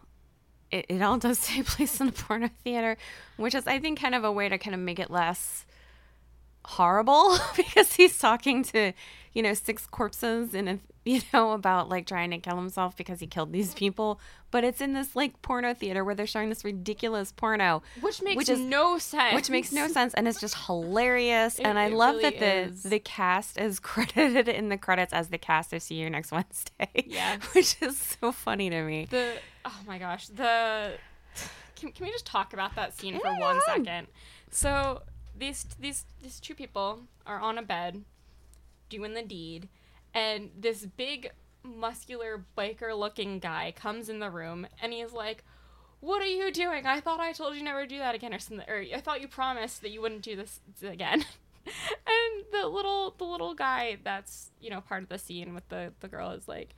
it, 0.70 0.86
it 0.88 1.00
all 1.02 1.16
does 1.26 1.40
take 1.46 1.64
place 1.66 2.00
in 2.00 2.08
a 2.08 2.12
porno 2.12 2.50
theater, 2.62 2.96
which 3.36 3.54
is 3.54 3.66
I 3.66 3.78
think 3.78 3.98
kind 4.00 4.14
of 4.14 4.24
a 4.24 4.30
way 4.32 4.48
to 4.48 4.58
kind 4.58 4.74
of 4.74 4.80
make 4.80 4.98
it 4.98 5.10
less 5.10 5.64
horrible 6.64 7.38
because 7.56 7.94
he's 7.94 8.18
talking 8.18 8.62
to, 8.64 8.92
you 9.34 9.42
know, 9.42 9.54
six 9.54 9.86
corpses 9.86 10.54
in 10.54 10.68
a 10.68 10.78
you 11.04 11.20
know 11.32 11.52
about 11.52 11.88
like 11.88 12.06
trying 12.06 12.30
to 12.32 12.38
kill 12.38 12.56
himself 12.56 12.94
because 12.96 13.18
he 13.20 13.26
killed 13.26 13.50
these 13.52 13.72
people, 13.74 14.20
but 14.50 14.62
it's 14.64 14.80
in 14.82 14.92
this 14.92 15.16
like 15.16 15.40
porno 15.40 15.72
theater 15.72 16.04
where 16.04 16.14
they're 16.14 16.26
showing 16.26 16.50
this 16.50 16.64
ridiculous 16.64 17.32
porno 17.32 17.82
which 18.02 18.20
makes 18.20 18.36
which 18.36 18.48
is- 18.50 18.60
no 18.60 18.98
sense. 18.98 19.34
which 19.34 19.48
makes 19.48 19.72
no 19.72 19.88
sense 19.88 20.12
and 20.14 20.28
it's 20.28 20.38
just 20.40 20.54
hilarious 20.66 21.58
It- 21.58 21.64
and 21.66 21.78
i 21.78 21.88
love 21.88 22.16
really 22.16 22.30
that 22.30 22.38
the 22.40 22.54
is. 22.72 22.82
the 22.82 22.98
cast 22.98 23.58
is 23.58 23.78
credited 23.90 24.48
in 24.48 24.68
the 24.68 24.76
credits 24.76 25.12
as 25.12 25.28
the 25.28 25.38
cast 25.38 25.72
of 25.72 25.80
see 25.82 25.94
you 25.96 26.10
next 26.10 26.30
wednesday 26.32 26.88
Yes. 27.06 27.42
which 27.54 27.76
is 27.80 27.96
so 27.98 28.32
funny 28.32 28.68
to 28.70 28.82
me 28.82 29.06
the 29.10 29.34
oh 29.64 29.78
my 29.86 29.98
gosh 29.98 30.28
the 30.28 30.92
can, 31.76 31.92
can 31.92 32.06
we 32.06 32.10
just 32.12 32.26
talk 32.26 32.52
about 32.52 32.74
that 32.76 32.92
scene 32.98 33.18
for 33.20 33.30
one 33.38 33.56
Yeah. 33.66 33.74
second 33.76 34.06
so 34.50 35.02
these 35.38 35.64
these 35.80 36.04
these 36.22 36.40
two 36.40 36.54
people 36.54 37.00
are 37.26 37.38
on 37.40 37.56
a 37.58 37.62
bed 37.62 38.02
doing 38.88 39.14
the 39.14 39.22
deed 39.22 39.68
and 40.14 40.50
this 40.58 40.86
big 40.86 41.30
muscular 41.62 42.44
biker 42.56 42.96
looking 42.96 43.38
guy 43.38 43.72
comes 43.76 44.08
in 44.08 44.20
the 44.20 44.30
room 44.30 44.66
and 44.80 44.92
he's 44.92 45.12
like 45.12 45.44
what 46.00 46.22
are 46.22 46.26
you 46.26 46.50
doing 46.50 46.86
i 46.86 47.00
thought 47.00 47.20
i 47.20 47.32
told 47.32 47.54
you 47.56 47.62
never 47.62 47.82
to 47.82 47.88
do 47.88 47.98
that 47.98 48.14
again 48.14 48.32
or 48.32 48.38
something 48.38 48.68
or 48.68 48.84
i 48.94 49.00
thought 49.00 49.20
you 49.20 49.28
promised 49.28 49.82
that 49.82 49.90
you 49.90 50.00
wouldn't 50.00 50.22
do 50.22 50.36
this 50.36 50.60
again 50.82 51.24
and 51.66 52.44
the 52.52 52.66
little 52.66 53.14
the 53.18 53.24
little 53.24 53.54
guy 53.54 53.98
that's 54.04 54.50
you 54.60 54.70
know 54.70 54.80
part 54.80 55.02
of 55.02 55.08
the 55.08 55.18
scene 55.18 55.54
with 55.54 55.68
the 55.68 55.92
the 56.00 56.08
girl 56.08 56.30
is 56.30 56.48
like 56.48 56.74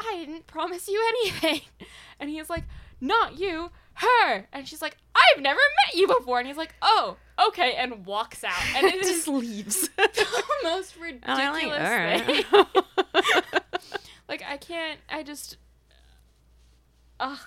I 0.00 0.24
didn't 0.24 0.46
promise 0.46 0.88
you 0.88 1.02
anything. 1.08 1.60
And 2.20 2.30
he's 2.30 2.48
like, 2.48 2.62
Not 3.00 3.40
you, 3.40 3.72
her. 3.94 4.46
And 4.52 4.68
she's 4.68 4.80
like, 4.80 4.96
I've 5.12 5.42
never 5.42 5.58
met 5.58 5.98
you 5.98 6.06
before. 6.06 6.38
And 6.38 6.46
he's 6.46 6.56
like, 6.56 6.72
Oh, 6.80 7.16
okay. 7.48 7.74
And 7.74 8.06
walks 8.06 8.44
out. 8.44 8.62
And 8.76 8.86
it 8.86 8.94
is 9.04 9.26
leaves 9.26 9.90
most 10.62 10.96
ridiculous 10.96 11.38
like, 11.38 11.64
"All 11.64 11.96
right." 11.96 12.24
thing. 12.24 12.64
like, 14.28 14.42
I 14.46 14.56
can't, 14.56 15.00
I 15.08 15.22
just, 15.22 15.56
ugh. 17.20 17.38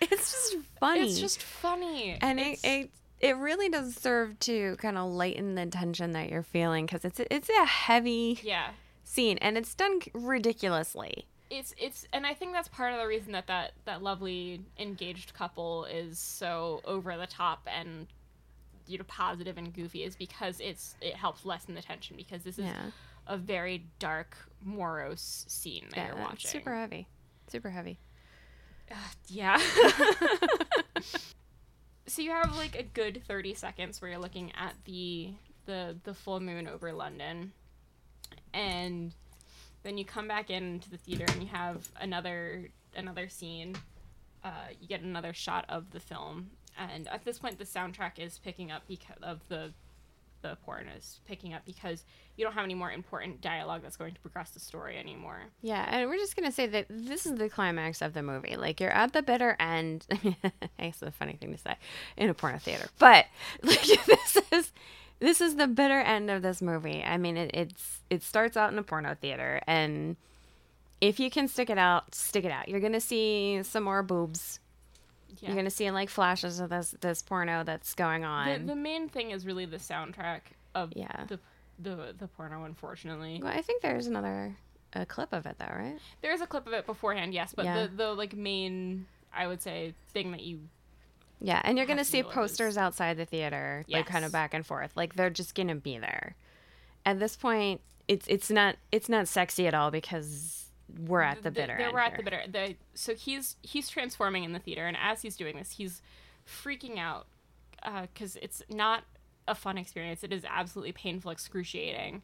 it's 0.00 0.30
just 0.32 0.56
funny 0.78 1.00
It's 1.10 1.18
just 1.20 1.42
funny. 1.42 2.18
and 2.20 2.38
it, 2.38 2.42
It's- 2.42 2.64
it 2.64 2.90
it 3.20 3.36
really 3.36 3.68
does 3.68 3.94
serve 3.94 4.36
to 4.40 4.74
kind 4.78 4.98
of 4.98 5.08
lighten 5.10 5.54
the 5.54 5.64
tension 5.66 6.10
that 6.12 6.28
you're 6.28 6.42
feeling 6.42 6.86
because 6.86 7.04
it's 7.04 7.20
a, 7.20 7.32
it's 7.32 7.48
a 7.48 7.64
heavy 7.64 8.40
yeah. 8.42 8.70
scene 9.04 9.38
and 9.38 9.56
it's 9.56 9.74
done 9.76 10.00
ridiculously 10.12 11.28
it's 11.48 11.72
it's 11.78 12.06
and 12.12 12.26
I 12.26 12.34
think 12.34 12.52
that's 12.52 12.68
part 12.68 12.92
of 12.92 12.98
the 12.98 13.06
reason 13.06 13.32
that 13.32 13.46
that 13.46 13.72
that 13.84 14.02
lovely 14.02 14.62
engaged 14.78 15.34
couple 15.34 15.84
is 15.84 16.18
so 16.18 16.80
over 16.84 17.16
the 17.16 17.26
top 17.28 17.68
and 17.72 18.06
you 18.86 18.98
know 18.98 19.04
positive 19.06 19.56
and 19.58 19.72
goofy 19.74 20.02
is 20.04 20.16
because 20.16 20.60
it's 20.60 20.94
it 21.00 21.14
helps 21.14 21.44
lessen 21.44 21.74
the 21.74 21.82
tension 21.82 22.16
because 22.16 22.42
this 22.42 22.58
is 22.58 22.64
Yeah. 22.66 22.90
a 23.26 23.36
very 23.36 23.86
dark 23.98 24.36
morose 24.62 25.44
scene 25.48 25.86
that 25.94 26.08
you're 26.08 26.16
watching. 26.16 26.50
super 26.50 26.74
heavy 26.74 27.06
super 27.48 27.70
heavy 27.70 27.98
Yeah. 29.28 29.58
so 32.06 32.20
you 32.22 32.30
have 32.30 32.54
like 32.56 32.76
a 32.78 32.82
good 32.82 33.22
30 33.26 33.54
seconds 33.54 34.00
where 34.02 34.10
you're 34.10 34.20
looking 34.20 34.52
at 34.58 34.74
the 34.84 35.32
the 35.66 35.96
the 36.04 36.12
full 36.14 36.40
moon 36.40 36.66
over 36.68 36.92
London 36.92 37.52
and 38.52 39.14
then 39.82 39.96
you 39.98 40.04
come 40.04 40.28
back 40.28 40.50
into 40.50 40.90
the 40.90 40.96
theater 40.98 41.24
and 41.28 41.42
you 41.42 41.48
have 41.48 41.88
another 42.00 42.68
another 42.96 43.28
scene 43.28 43.74
uh, 44.44 44.50
you 44.80 44.88
get 44.88 45.00
another 45.02 45.32
shot 45.32 45.64
of 45.68 45.90
the 45.92 46.00
film 46.00 46.50
and 46.92 47.08
at 47.08 47.24
this 47.24 47.38
point 47.38 47.58
the 47.58 47.64
soundtrack 47.64 48.18
is 48.18 48.38
picking 48.38 48.70
up 48.70 48.82
because 48.88 49.16
of 49.22 49.40
the 49.48 49.72
the 50.42 50.56
porn 50.64 50.88
is 50.88 51.20
picking 51.24 51.54
up 51.54 51.64
because 51.64 52.04
you 52.36 52.44
don't 52.44 52.54
have 52.54 52.64
any 52.64 52.74
more 52.74 52.90
important 52.90 53.40
dialogue 53.40 53.80
that's 53.80 53.96
going 53.96 54.12
to 54.12 54.20
progress 54.20 54.50
the 54.50 54.58
story 54.58 54.98
anymore 54.98 55.40
Yeah, 55.60 55.86
and 55.88 56.10
we're 56.10 56.16
just 56.16 56.34
gonna 56.34 56.50
say 56.50 56.66
that 56.66 56.86
this 56.90 57.26
is 57.26 57.36
the 57.36 57.48
climax 57.48 58.02
of 58.02 58.12
the 58.12 58.22
movie. 58.22 58.56
Like 58.56 58.80
you're 58.80 58.90
at 58.90 59.12
the 59.12 59.22
bitter 59.22 59.56
end. 59.60 60.04
I 60.10 60.16
guess 60.78 60.96
it's 60.96 61.02
a 61.02 61.10
funny 61.12 61.34
thing 61.34 61.52
to 61.52 61.58
say 61.58 61.76
in 62.16 62.28
a 62.28 62.34
porno 62.34 62.58
theater, 62.58 62.88
but 62.98 63.26
like 63.62 63.82
this 63.82 64.36
is 64.50 64.72
this 65.20 65.40
is 65.40 65.54
the 65.54 65.68
bitter 65.68 66.00
end 66.00 66.30
of 66.30 66.42
this 66.42 66.60
movie. 66.60 67.00
I 67.04 67.16
mean, 67.16 67.36
it, 67.36 67.52
it's 67.54 68.00
it 68.10 68.24
starts 68.24 68.56
out 68.56 68.72
in 68.72 68.78
a 68.78 68.82
porno 68.82 69.14
theater, 69.14 69.60
and 69.68 70.16
if 71.00 71.20
you 71.20 71.30
can 71.30 71.46
stick 71.46 71.70
it 71.70 71.78
out, 71.78 72.12
stick 72.14 72.44
it 72.44 72.50
out. 72.50 72.68
You're 72.68 72.80
gonna 72.80 73.00
see 73.00 73.62
some 73.62 73.84
more 73.84 74.02
boobs. 74.02 74.58
Yeah. 75.40 75.48
You're 75.48 75.56
gonna 75.56 75.70
see 75.70 75.84
in 75.86 75.94
like 75.94 76.08
flashes 76.10 76.60
of 76.60 76.70
this 76.70 76.94
this 77.00 77.22
porno 77.22 77.64
that's 77.64 77.94
going 77.94 78.24
on. 78.24 78.66
the 78.66 78.74
main 78.76 79.08
thing 79.08 79.30
is 79.30 79.44
really 79.46 79.64
the 79.66 79.76
soundtrack 79.78 80.40
of 80.74 80.92
Yeah. 80.96 81.24
the 81.28 81.38
the 81.78 82.14
the 82.18 82.28
porno 82.28 82.64
unfortunately 82.64 83.40
well, 83.42 83.52
I 83.52 83.62
think 83.62 83.82
there's 83.82 84.06
another 84.06 84.54
a 84.94 85.06
clip 85.06 85.32
of 85.32 85.46
it 85.46 85.56
though, 85.58 85.74
right? 85.74 85.98
there 86.20 86.32
is 86.32 86.40
a 86.42 86.46
clip 86.46 86.66
of 86.66 86.72
it 86.74 86.84
beforehand 86.86 87.32
yes 87.34 87.54
but 87.54 87.64
Yeah. 87.64 87.82
the 87.86 87.88
the 87.96 88.14
like 88.14 88.34
main 88.36 89.06
i 89.32 89.46
would 89.46 89.62
say 89.62 89.94
thing 90.12 90.32
that 90.32 90.42
you 90.42 90.60
Yeah, 91.40 91.60
and 91.64 91.76
you're 91.78 91.86
gonna 91.86 92.04
to 92.04 92.10
see 92.10 92.22
posters 92.22 92.74
is- 92.74 92.78
outside 92.78 93.16
the 93.16 93.24
theater, 93.24 93.84
like 93.88 94.06
kind 94.06 94.24
of 94.24 94.30
back 94.30 94.54
and 94.54 94.64
forth. 94.64 94.92
Like 94.96 95.14
they're 95.16 95.30
just 95.30 95.54
gonna 95.56 95.74
be 95.74 95.98
there. 95.98 96.36
At 97.04 97.18
this 97.18 97.34
point, 97.36 97.80
it's 98.06 98.28
it's 98.28 98.48
not 98.50 98.76
it's 98.92 99.08
not 99.08 99.26
sexy 99.26 99.66
at 99.66 99.74
all 99.74 99.90
because 99.90 100.61
we're 101.06 101.20
at 101.22 101.42
the 101.42 101.50
th- 101.50 101.54
bitter 101.54 101.78
end. 101.80 101.92
we're 101.92 101.98
at 102.00 102.10
here. 102.10 102.16
the 102.18 102.22
bitter 102.22 102.42
the 102.50 102.74
so 102.94 103.14
he's 103.14 103.56
he's 103.62 103.88
transforming 103.88 104.44
in 104.44 104.52
the 104.52 104.58
theater 104.58 104.86
and 104.86 104.96
as 105.00 105.22
he's 105.22 105.36
doing 105.36 105.56
this 105.56 105.72
he's 105.72 106.02
freaking 106.46 106.98
out 106.98 107.26
because 108.12 108.36
it's 108.42 108.62
not 108.68 109.04
a 109.48 109.54
fun 109.54 109.76
experience 109.78 110.22
it 110.22 110.32
is 110.32 110.44
absolutely 110.48 110.92
painful 110.92 111.30
excruciating 111.30 112.22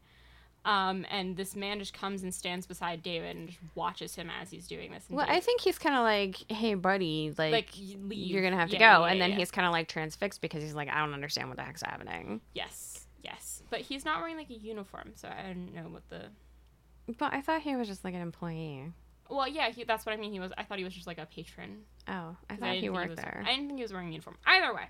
Um, 0.64 1.06
and 1.10 1.36
this 1.36 1.54
man 1.56 1.78
just 1.78 1.94
comes 1.94 2.22
and 2.24 2.34
stands 2.34 2.66
beside 2.66 3.02
David 3.02 3.36
and 3.36 3.48
just 3.48 3.60
watches 3.74 4.16
him 4.16 4.28
as 4.42 4.50
he's 4.50 4.66
doing 4.66 4.90
this. 4.92 5.04
And 5.08 5.16
Well, 5.16 5.26
I 5.28 5.40
think 5.40 5.60
he's 5.62 5.78
kind 5.78 5.94
of 5.94 6.02
like, 6.02 6.50
"Hey, 6.52 6.74
buddy, 6.74 7.32
like, 7.38 7.52
Like, 7.52 7.70
leave. 7.76 8.12
you're 8.30 8.42
gonna 8.42 8.56
have 8.56 8.68
to 8.70 8.76
Yeah, 8.76 8.96
go," 8.98 9.04
yeah, 9.06 9.12
and 9.12 9.20
then 9.20 9.30
yeah. 9.30 9.36
he's 9.36 9.50
kind 9.52 9.66
of 9.66 9.72
like 9.72 9.88
transfixed 9.88 10.40
because 10.42 10.62
he's 10.62 10.74
like, 10.74 10.88
"I 10.88 10.98
don't 11.00 11.14
understand 11.14 11.48
what 11.48 11.56
the 11.56 11.62
heck's 11.64 11.80
happening." 11.82 12.40
yes, 12.54 13.06
yes, 13.22 13.62
but 13.70 13.80
he's 13.82 14.04
not 14.04 14.20
wearing 14.20 14.36
like 14.36 14.50
a 14.50 14.54
uniform, 14.54 15.12
so 15.14 15.28
I 15.28 15.42
don't 15.42 15.72
know 15.74 15.88
what 15.88 16.06
the. 16.10 16.22
But 17.16 17.32
I 17.32 17.40
thought 17.40 17.62
he 17.62 17.74
was 17.76 17.88
just 17.88 18.04
like 18.04 18.14
an 18.14 18.20
employee. 18.20 18.92
Well, 19.30 19.48
yeah, 19.48 19.70
he, 19.70 19.84
that's 19.84 20.04
what 20.06 20.12
I 20.12 20.16
mean. 20.16 20.32
He 20.32 20.40
was. 20.40 20.52
I 20.56 20.64
thought 20.64 20.78
he 20.78 20.84
was 20.84 20.94
just 20.94 21.06
like 21.06 21.18
a 21.18 21.26
patron. 21.26 21.82
Oh, 22.06 22.36
I 22.50 22.56
thought 22.56 22.66
didn't 22.66 22.82
he 22.82 22.90
worked 22.90 23.10
was, 23.10 23.16
there. 23.18 23.42
I 23.46 23.50
didn't 23.50 23.68
think 23.68 23.78
he 23.78 23.82
was 23.82 23.92
wearing 23.92 24.08
a 24.08 24.12
uniform. 24.12 24.36
Either 24.46 24.74
way, 24.74 24.84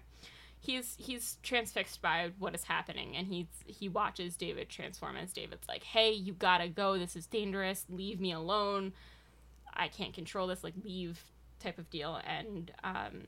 he's 0.61 0.97
he's 0.99 1.39
transfixed 1.43 2.01
by 2.03 2.31
what 2.39 2.55
is 2.55 2.65
happening, 2.65 3.17
and 3.17 3.27
he's 3.27 3.47
he 3.67 3.89
watches 3.89 4.37
David 4.37 4.69
transform 4.69 5.17
as 5.17 5.33
David's 5.33 5.67
like, 5.69 5.83
"Hey, 5.83 6.13
you 6.13 6.33
gotta 6.33 6.69
go. 6.69 6.99
This 6.99 7.17
is 7.17 7.27
dangerous. 7.27 7.85
Leave 7.89 8.21
me 8.21 8.33
alone. 8.33 8.93
I 9.75 9.89
can't 9.89 10.15
control 10.15 10.47
this. 10.47 10.65
Like, 10.65 10.75
leave." 10.85 11.23
Type 11.61 11.79
of 11.79 11.91
deal, 11.91 12.21
and 12.25 12.71
um, 12.85 13.23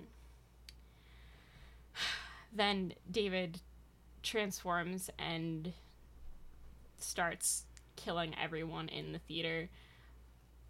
then 2.52 2.92
David 3.10 3.60
transforms 4.22 5.10
and 5.18 5.72
starts 6.98 7.64
killing 8.04 8.34
everyone 8.42 8.88
in 8.88 9.12
the 9.12 9.18
theater. 9.18 9.68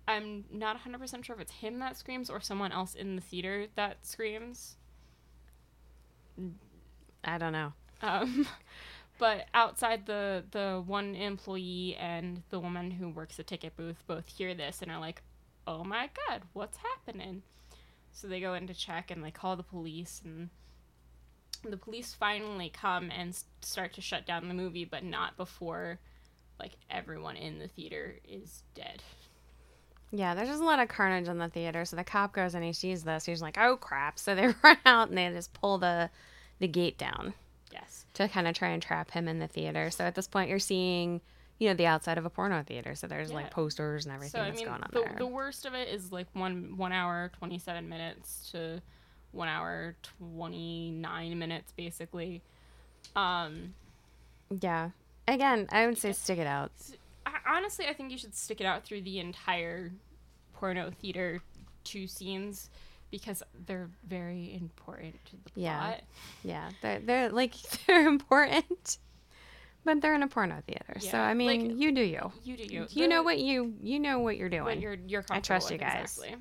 I'm 0.08 0.44
not 0.50 0.76
100% 0.82 1.24
sure 1.24 1.36
if 1.36 1.42
it's 1.42 1.52
him 1.52 1.78
that 1.78 1.96
screams 1.96 2.30
or 2.30 2.40
someone 2.40 2.72
else 2.72 2.94
in 2.94 3.16
the 3.16 3.22
theater 3.22 3.66
that 3.76 4.04
screams. 4.04 4.76
I 7.24 7.38
don't 7.38 7.52
know. 7.52 7.72
Um, 8.02 8.46
but 9.18 9.46
outside 9.52 10.06
the 10.06 10.42
the 10.50 10.82
one 10.84 11.14
employee 11.14 11.96
and 11.98 12.42
the 12.50 12.58
woman 12.58 12.90
who 12.90 13.10
works 13.10 13.36
the 13.36 13.42
ticket 13.42 13.76
booth 13.76 14.02
both 14.06 14.26
hear 14.28 14.54
this 14.54 14.80
and 14.82 14.90
are 14.90 14.98
like, 14.98 15.22
"Oh 15.66 15.84
my 15.84 16.08
god, 16.26 16.42
what's 16.54 16.78
happening?" 16.78 17.42
So 18.12 18.26
they 18.26 18.40
go 18.40 18.54
in 18.54 18.66
to 18.66 18.74
check 18.74 19.10
and 19.10 19.22
they 19.22 19.30
call 19.30 19.56
the 19.56 19.62
police 19.62 20.22
and 20.24 20.48
the 21.62 21.76
police 21.76 22.14
finally 22.14 22.70
come 22.70 23.10
and 23.10 23.36
start 23.60 23.92
to 23.94 24.00
shut 24.00 24.26
down 24.26 24.48
the 24.48 24.54
movie, 24.54 24.84
but 24.84 25.04
not 25.04 25.36
before 25.36 25.98
like 26.60 26.72
everyone 26.90 27.36
in 27.36 27.58
the 27.58 27.68
theater 27.68 28.16
is 28.28 28.62
dead. 28.74 29.02
Yeah, 30.12 30.34
there's 30.34 30.48
just 30.48 30.60
a 30.60 30.64
lot 30.64 30.80
of 30.80 30.88
carnage 30.88 31.28
in 31.28 31.38
the 31.38 31.48
theater. 31.48 31.84
So 31.84 31.96
the 31.96 32.04
cop 32.04 32.32
goes 32.32 32.54
and 32.54 32.64
he 32.64 32.72
sees 32.72 33.04
this. 33.04 33.24
He's 33.24 33.40
like, 33.42 33.56
"Oh 33.58 33.76
crap!" 33.76 34.18
So 34.18 34.34
they 34.34 34.48
run 34.62 34.76
out 34.84 35.08
and 35.08 35.16
they 35.18 35.28
just 35.30 35.52
pull 35.54 35.78
the 35.78 36.10
the 36.58 36.68
gate 36.68 36.98
down 36.98 37.32
Yes. 37.72 38.04
to 38.14 38.28
kind 38.28 38.46
of 38.48 38.54
try 38.54 38.68
and 38.68 38.82
trap 38.82 39.10
him 39.12 39.28
in 39.28 39.38
the 39.38 39.46
theater. 39.46 39.90
So 39.90 40.04
at 40.04 40.14
this 40.14 40.26
point, 40.28 40.50
you're 40.50 40.58
seeing, 40.58 41.20
you 41.58 41.68
know, 41.68 41.74
the 41.74 41.86
outside 41.86 42.18
of 42.18 42.26
a 42.26 42.30
porno 42.30 42.62
theater. 42.64 42.94
So 42.96 43.06
there's 43.06 43.30
Yeah. 43.30 43.36
like 43.36 43.50
posters 43.50 44.04
and 44.04 44.14
everything 44.14 44.38
So 44.40 44.42
I 44.44 44.48
that's 44.50 44.58
mean, 44.58 44.66
going 44.68 44.82
on 44.82 44.90
the, 44.92 45.00
there. 45.00 45.14
the 45.18 45.26
worst 45.26 45.64
of 45.64 45.74
it 45.74 45.88
is 45.88 46.10
like 46.12 46.26
one 46.34 46.76
one 46.76 46.92
hour 46.92 47.30
twenty 47.38 47.58
seven 47.58 47.88
minutes 47.88 48.50
to 48.52 48.82
one 49.32 49.46
hour 49.48 49.94
twenty 50.02 50.90
nine 50.90 51.38
minutes, 51.38 51.72
basically. 51.76 52.42
Um, 53.14 53.74
yeah. 54.60 54.90
Again, 55.28 55.66
I 55.70 55.86
would 55.86 55.98
say 55.98 56.12
stick 56.12 56.38
it 56.38 56.46
out. 56.46 56.72
Honestly, 57.46 57.86
I 57.86 57.92
think 57.92 58.10
you 58.10 58.18
should 58.18 58.34
stick 58.34 58.60
it 58.60 58.64
out 58.66 58.84
through 58.84 59.02
the 59.02 59.18
entire 59.18 59.92
porno 60.54 60.90
theater 61.00 61.40
two 61.84 62.06
scenes 62.06 62.68
because 63.10 63.42
they're 63.66 63.88
very 64.06 64.54
important 64.54 65.14
to 65.26 65.32
the 65.36 65.60
Yeah. 65.60 65.78
plot. 65.78 66.02
Yeah, 66.42 66.52
yeah, 66.52 66.70
they're 66.82 67.00
they're 67.00 67.28
like 67.30 67.54
they're 67.86 68.06
important, 68.08 68.98
but 69.84 70.00
they're 70.00 70.14
in 70.14 70.22
a 70.22 70.28
porno 70.28 70.62
theater. 70.66 70.98
so 71.00 71.18
I 71.18 71.34
mean, 71.34 71.68
like, 71.68 71.78
you 71.78 71.92
do 71.92 72.02
you. 72.02 72.32
You 72.44 72.56
do 72.56 72.64
you. 72.64 72.86
You 72.90 73.08
know 73.08 73.22
what 73.22 73.38
you 73.38 73.74
you 73.82 73.98
know 74.00 74.18
what 74.20 74.36
you're 74.36 74.48
doing. 74.48 74.64
what 74.64 74.80
you're 74.80 74.96
you're 75.06 75.22
comfortable 75.22 75.36
I 75.36 75.40
trust 75.58 75.70
you 75.70 75.78
guys. 75.78 76.16
Exactly. 76.18 76.36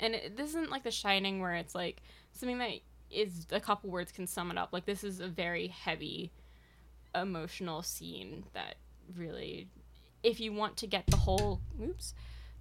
And 0.00 0.14
it, 0.14 0.36
this 0.36 0.50
isn't 0.50 0.70
like 0.70 0.82
The 0.82 0.90
Shining 0.90 1.40
where 1.40 1.54
it's 1.54 1.74
like 1.74 2.02
something 2.32 2.58
that 2.58 2.70
is 3.10 3.46
a 3.52 3.60
couple 3.60 3.90
words 3.90 4.12
can 4.12 4.26
sum 4.26 4.50
it 4.50 4.56
up. 4.58 4.70
Like 4.72 4.86
this 4.86 5.04
is 5.04 5.20
a 5.20 5.28
very 5.28 5.66
heavy, 5.66 6.30
emotional 7.14 7.82
scene 7.82 8.44
that 8.52 8.76
really, 9.16 9.68
if 10.22 10.40
you 10.40 10.52
want 10.52 10.76
to 10.78 10.86
get 10.86 11.06
the 11.06 11.16
whole 11.16 11.60
oops, 11.82 12.14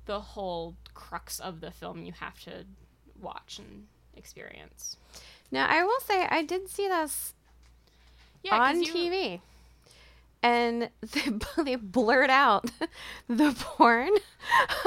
the 0.05 0.19
whole 0.19 0.75
crux 0.93 1.39
of 1.39 1.61
the 1.61 1.71
film, 1.71 2.03
you 2.03 2.13
have 2.13 2.39
to 2.41 2.65
watch 3.21 3.59
and 3.59 3.85
experience. 4.15 4.97
Now 5.51 5.67
I 5.69 5.83
will 5.83 5.99
say 6.01 6.25
I 6.29 6.43
did 6.43 6.69
see 6.69 6.87
this 6.87 7.33
Yeah, 8.43 8.57
on 8.59 8.81
you- 8.81 8.93
TV, 8.93 9.41
and 10.41 10.89
they, 11.01 11.63
they 11.63 11.75
blurred 11.75 12.29
out 12.29 12.71
the 13.27 13.53
porn 13.59 14.11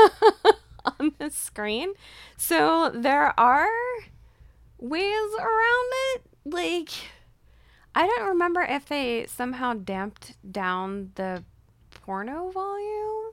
on 0.98 1.12
the 1.18 1.30
screen. 1.30 1.92
So 2.36 2.90
there 2.94 3.38
are 3.38 3.68
ways 4.78 5.30
around 5.38 5.90
it. 6.14 6.22
Like 6.44 6.90
I 7.94 8.06
don't 8.06 8.28
remember 8.28 8.62
if 8.62 8.86
they 8.86 9.26
somehow 9.26 9.74
damped 9.74 10.34
down 10.50 11.12
the 11.14 11.44
porno 11.90 12.50
volume. 12.50 13.32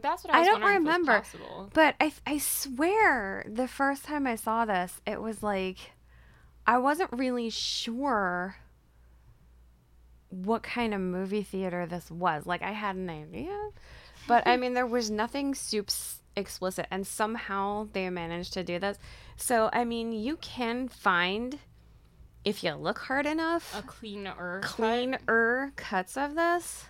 That's 0.00 0.24
what 0.24 0.34
I, 0.34 0.40
I 0.40 0.44
don't 0.44 0.60
wondering 0.60 0.86
if 0.86 0.98
it 1.04 1.08
was 1.08 1.34
remember. 1.34 1.70
But 1.74 1.94
I, 2.00 2.12
I 2.26 2.38
swear 2.38 3.44
the 3.48 3.68
first 3.68 4.04
time 4.04 4.26
I 4.26 4.36
saw 4.36 4.64
this, 4.64 5.00
it 5.06 5.20
was 5.20 5.42
like 5.42 5.92
I 6.66 6.78
wasn't 6.78 7.10
really 7.12 7.50
sure 7.50 8.56
what 10.28 10.62
kind 10.62 10.94
of 10.94 11.00
movie 11.00 11.42
theater 11.42 11.86
this 11.86 12.10
was. 12.10 12.46
Like 12.46 12.62
I 12.62 12.72
had 12.72 12.96
an 12.96 13.10
idea, 13.10 13.70
but 14.26 14.46
I 14.46 14.56
mean 14.56 14.74
there 14.74 14.86
was 14.86 15.10
nothing 15.10 15.54
soups 15.54 16.20
explicit, 16.36 16.86
and 16.90 17.06
somehow 17.06 17.88
they 17.92 18.08
managed 18.10 18.54
to 18.54 18.64
do 18.64 18.78
this. 18.78 18.98
So 19.36 19.70
I 19.72 19.84
mean 19.84 20.12
you 20.12 20.36
can 20.36 20.88
find 20.88 21.58
if 22.44 22.64
you 22.64 22.72
look 22.74 22.98
hard 22.98 23.26
enough 23.26 23.74
A 23.76 23.82
cleaner, 23.82 24.60
cut. 24.62 25.76
cuts 25.76 26.16
of 26.16 26.34
this, 26.34 26.84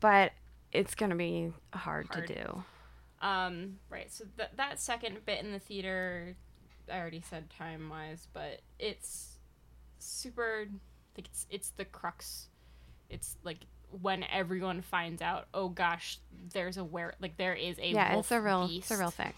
but 0.00 0.32
it's 0.72 0.94
gonna 0.94 1.16
be 1.16 1.52
hard, 1.74 2.06
Hard. 2.10 2.26
to 2.28 2.34
do. 2.34 2.64
Um, 3.20 3.76
right. 3.88 4.10
So 4.10 4.24
that 4.36 4.56
that 4.56 4.80
second 4.80 5.24
bit 5.24 5.44
in 5.44 5.52
the 5.52 5.58
theater, 5.58 6.36
I 6.92 6.98
already 6.98 7.20
said 7.20 7.50
time 7.50 7.88
wise, 7.88 8.26
but 8.32 8.60
it's 8.78 9.38
super. 9.98 10.66
Like 11.16 11.26
it's 11.26 11.46
it's 11.50 11.70
the 11.70 11.84
crux. 11.84 12.48
It's 13.10 13.36
like 13.44 13.58
when 14.00 14.24
everyone 14.24 14.80
finds 14.80 15.22
out. 15.22 15.46
Oh 15.54 15.68
gosh, 15.68 16.18
there's 16.52 16.78
a 16.78 16.84
where 16.84 17.14
like 17.20 17.36
there 17.36 17.54
is 17.54 17.78
a 17.78 17.88
yeah, 17.92 18.18
it's 18.18 18.32
a 18.32 18.40
real, 18.40 18.66
beast, 18.66 18.90
it's 18.90 18.98
a 18.98 19.02
real 19.02 19.10
thing. 19.10 19.32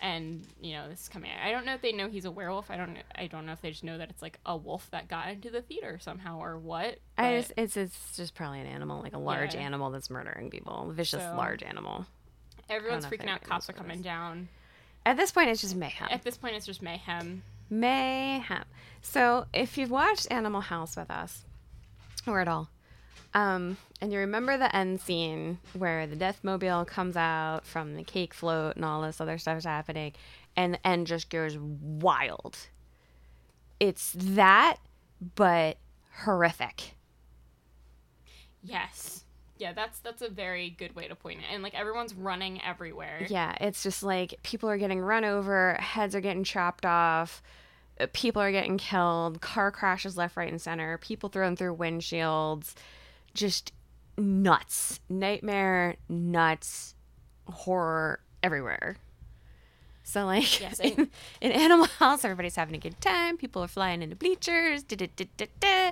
And 0.00 0.46
you 0.60 0.72
know 0.74 0.88
this 0.88 1.02
is 1.02 1.08
coming. 1.08 1.30
I 1.44 1.50
don't 1.50 1.64
know 1.66 1.74
if 1.74 1.82
they 1.82 1.92
know 1.92 2.08
he's 2.08 2.24
a 2.24 2.30
werewolf. 2.30 2.70
I 2.70 2.76
don't. 2.76 2.94
know- 2.94 3.00
I 3.14 3.26
don't 3.26 3.46
know 3.46 3.52
if 3.52 3.60
they 3.60 3.70
just 3.70 3.84
know 3.84 3.98
that 3.98 4.10
it's 4.10 4.22
like 4.22 4.38
a 4.46 4.56
wolf 4.56 4.88
that 4.92 5.08
got 5.08 5.28
into 5.28 5.50
the 5.50 5.62
theater 5.62 5.98
somehow 6.00 6.38
or 6.40 6.56
what. 6.58 6.98
I 7.16 7.36
just, 7.38 7.52
it's 7.56 7.76
it's 7.76 8.16
just 8.16 8.34
probably 8.34 8.60
an 8.60 8.66
animal, 8.66 9.02
like 9.02 9.14
a 9.14 9.18
large 9.18 9.54
Yeah. 9.54 9.60
animal 9.62 9.90
that's 9.90 10.08
murdering 10.10 10.50
people, 10.50 10.90
a 10.90 10.92
vicious 10.92 11.22
So- 11.22 11.34
large 11.36 11.62
animal. 11.62 12.06
everyone's 12.70 13.06
freaking 13.06 13.28
out. 13.28 13.42
Cops 13.42 13.68
are 13.68 13.72
coming 13.72 14.02
down. 14.02 14.48
At 15.06 15.16
this 15.16 15.30
point, 15.32 15.48
it's 15.50 15.60
just 15.62 15.74
mayhem. 15.74 16.08
At 16.10 16.22
this 16.22 16.36
point, 16.36 16.54
it's 16.56 16.66
just 16.66 16.82
mayhem. 16.82 17.42
mayhem. 17.70 18.64
So 19.02 19.46
if 19.54 19.78
you've 19.78 19.90
watched 19.90 20.26
Animal 20.30 20.60
House 20.60 20.96
with 20.96 21.10
us, 21.10 21.44
or 22.26 22.40
at 22.40 22.48
all, 22.48 22.68
um, 23.38 23.76
and 24.00 24.12
you 24.12 24.18
remember 24.18 24.58
the 24.58 24.74
end 24.74 25.00
scene 25.00 25.58
where 25.72 26.06
the 26.08 26.16
Deathmobile 26.16 26.86
comes 26.88 27.16
out 27.16 27.64
from 27.64 27.94
the 27.94 28.02
cake 28.02 28.34
float 28.34 28.74
and 28.74 28.84
all 28.84 29.02
this 29.02 29.20
other 29.20 29.38
stuff 29.38 29.58
is 29.58 29.64
happening, 29.64 30.12
and 30.56 30.74
the 30.74 30.86
end 30.86 31.06
just 31.06 31.30
goes 31.30 31.56
wild. 31.56 32.56
It's 33.78 34.12
that, 34.16 34.78
but 35.36 35.76
horrific. 36.24 36.96
Yes. 38.62 39.24
Yeah, 39.56 39.72
that's 39.72 40.00
that's 40.00 40.22
a 40.22 40.28
very 40.28 40.70
good 40.70 40.96
way 40.96 41.06
to 41.06 41.14
point 41.14 41.40
it. 41.40 41.46
And 41.52 41.62
like 41.62 41.74
everyone's 41.74 42.14
running 42.14 42.60
everywhere. 42.62 43.24
Yeah, 43.28 43.54
it's 43.60 43.84
just 43.84 44.02
like 44.02 44.34
people 44.42 44.68
are 44.68 44.78
getting 44.78 45.00
run 45.00 45.24
over, 45.24 45.74
heads 45.74 46.14
are 46.14 46.20
getting 46.20 46.44
chopped 46.44 46.86
off, 46.86 47.42
uh, 48.00 48.06
people 48.12 48.42
are 48.42 48.52
getting 48.52 48.78
killed, 48.78 49.40
car 49.40 49.70
crashes 49.70 50.16
left, 50.16 50.36
right, 50.36 50.50
and 50.50 50.60
center, 50.60 50.98
people 50.98 51.28
thrown 51.28 51.56
through 51.56 51.76
windshields, 51.76 52.74
just 53.34 53.72
nuts, 54.16 55.00
nightmare, 55.08 55.96
nuts, 56.08 56.94
horror 57.46 58.20
everywhere. 58.42 58.96
So 60.02 60.24
like 60.24 60.58
Yes, 60.60 60.80
in, 60.80 60.92
and- 60.96 61.08
in 61.42 61.52
Animal 61.52 61.86
House, 61.98 62.24
everybody's 62.24 62.56
having 62.56 62.74
a 62.74 62.78
good 62.78 62.98
time. 63.00 63.36
People 63.36 63.62
are 63.62 63.68
flying 63.68 64.00
into 64.02 64.16
bleachers, 64.16 64.82
da, 64.82 64.96
da, 64.96 65.08
da, 65.16 65.26
da, 65.36 65.46
da. 65.60 65.90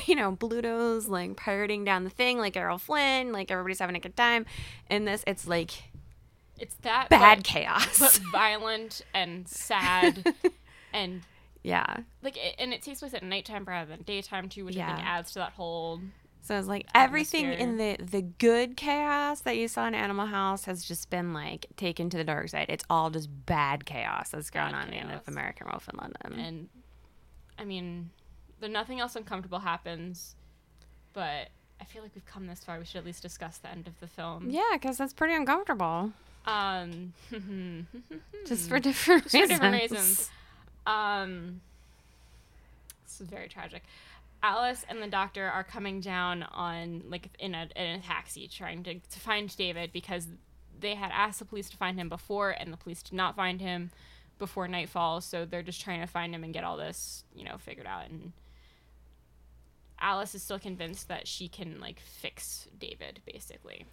you 0.06 0.16
know, 0.16 0.32
Bluto's 0.32 1.06
like 1.08 1.36
pirating 1.36 1.84
down 1.84 2.02
the 2.04 2.10
thing, 2.10 2.38
like 2.38 2.56
Errol 2.56 2.78
Flynn, 2.78 3.30
like 3.32 3.50
everybody's 3.52 3.78
having 3.78 3.94
a 3.96 4.00
good 4.00 4.16
time. 4.16 4.46
In 4.90 5.04
this, 5.04 5.22
it's 5.28 5.46
like 5.46 5.70
It's 6.58 6.74
that 6.82 7.08
bad 7.08 7.38
but, 7.38 7.44
chaos. 7.44 7.98
but 8.00 8.18
violent 8.32 9.02
and 9.14 9.46
sad 9.46 10.34
and 10.92 11.22
yeah, 11.62 11.98
like 12.24 12.36
and 12.58 12.74
it 12.74 12.82
takes 12.82 12.98
place 12.98 13.14
at 13.14 13.22
nighttime 13.22 13.64
rather 13.64 13.88
than 13.88 14.02
daytime 14.02 14.48
too, 14.48 14.64
which 14.64 14.76
I 14.76 14.86
think 14.96 15.06
adds 15.06 15.30
to 15.34 15.38
that 15.38 15.52
whole 15.52 16.00
So 16.44 16.58
it's 16.58 16.66
like 16.66 16.86
everything 16.94 17.52
in 17.52 17.76
the 17.76 17.96
the 18.02 18.20
good 18.22 18.76
chaos 18.76 19.40
that 19.42 19.56
you 19.56 19.68
saw 19.68 19.86
in 19.86 19.94
Animal 19.94 20.26
House 20.26 20.64
has 20.64 20.84
just 20.84 21.08
been 21.08 21.32
like 21.32 21.66
taken 21.76 22.10
to 22.10 22.16
the 22.16 22.24
dark 22.24 22.48
side. 22.48 22.66
It's 22.68 22.84
all 22.90 23.10
just 23.10 23.28
bad 23.46 23.84
chaos 23.84 24.30
that's 24.30 24.50
going 24.50 24.72
Bad 24.72 24.88
on 24.88 24.92
in 24.92 25.06
chaos. 25.08 25.22
the 25.24 25.30
American 25.30 25.68
Wolf 25.70 25.88
in 25.88 25.98
London. 26.00 26.40
and 26.44 26.68
I 27.58 27.64
mean, 27.64 28.10
the 28.60 28.68
nothing 28.68 28.98
else 28.98 29.14
uncomfortable 29.14 29.60
happens, 29.60 30.34
but 31.12 31.48
I 31.80 31.84
feel 31.84 32.02
like 32.02 32.10
we've 32.14 32.26
come 32.26 32.46
this 32.48 32.64
far. 32.64 32.78
We 32.78 32.86
should 32.86 32.98
at 32.98 33.04
least 33.04 33.22
discuss 33.22 33.58
the 33.58 33.70
end 33.70 33.86
of 33.86 33.98
the 34.00 34.08
film. 34.08 34.50
yeah, 34.50 34.62
because 34.72 34.98
that's 34.98 35.12
pretty 35.12 35.34
uncomfortable, 35.34 36.12
Um, 36.46 37.12
just 38.46 38.68
for 38.68 38.80
different 38.80 39.22
Just 39.24 39.32
for 39.32 39.38
reasons. 39.42 39.48
different 39.48 39.82
reasons. 39.82 40.30
Um, 40.86 41.60
this 43.04 43.20
is 43.20 43.28
very 43.28 43.48
tragic. 43.48 43.82
Alex 44.42 44.84
and 44.88 45.02
the 45.02 45.06
doctor 45.06 45.46
are 45.46 45.62
coming 45.64 46.00
down 46.00 46.42
on 46.42 47.04
like 47.08 47.28
in 47.38 47.54
a 47.54 47.68
in 47.76 47.98
a 47.98 48.00
taxi 48.00 48.48
trying 48.48 48.82
to 48.84 48.98
to 48.98 49.20
find 49.20 49.54
David 49.56 49.92
because 49.92 50.26
they 50.78 50.94
had 50.94 51.10
asked 51.12 51.38
the 51.38 51.44
police 51.44 51.70
to 51.70 51.76
find 51.76 51.98
him 51.98 52.08
before 52.08 52.50
and 52.50 52.72
the 52.72 52.76
police 52.76 53.02
did 53.02 53.14
not 53.14 53.36
find 53.36 53.60
him 53.60 53.90
before 54.38 54.66
nightfall 54.66 55.20
so 55.20 55.44
they're 55.44 55.62
just 55.62 55.80
trying 55.80 56.00
to 56.00 56.06
find 56.06 56.34
him 56.34 56.42
and 56.42 56.52
get 56.52 56.64
all 56.64 56.76
this 56.76 57.24
you 57.34 57.44
know 57.44 57.56
figured 57.58 57.86
out 57.86 58.08
and 58.08 58.32
Alex 60.00 60.34
is 60.34 60.42
still 60.42 60.58
convinced 60.58 61.06
that 61.08 61.28
she 61.28 61.46
can 61.46 61.80
like 61.80 62.00
fix 62.00 62.66
David 62.78 63.20
basically. 63.24 63.86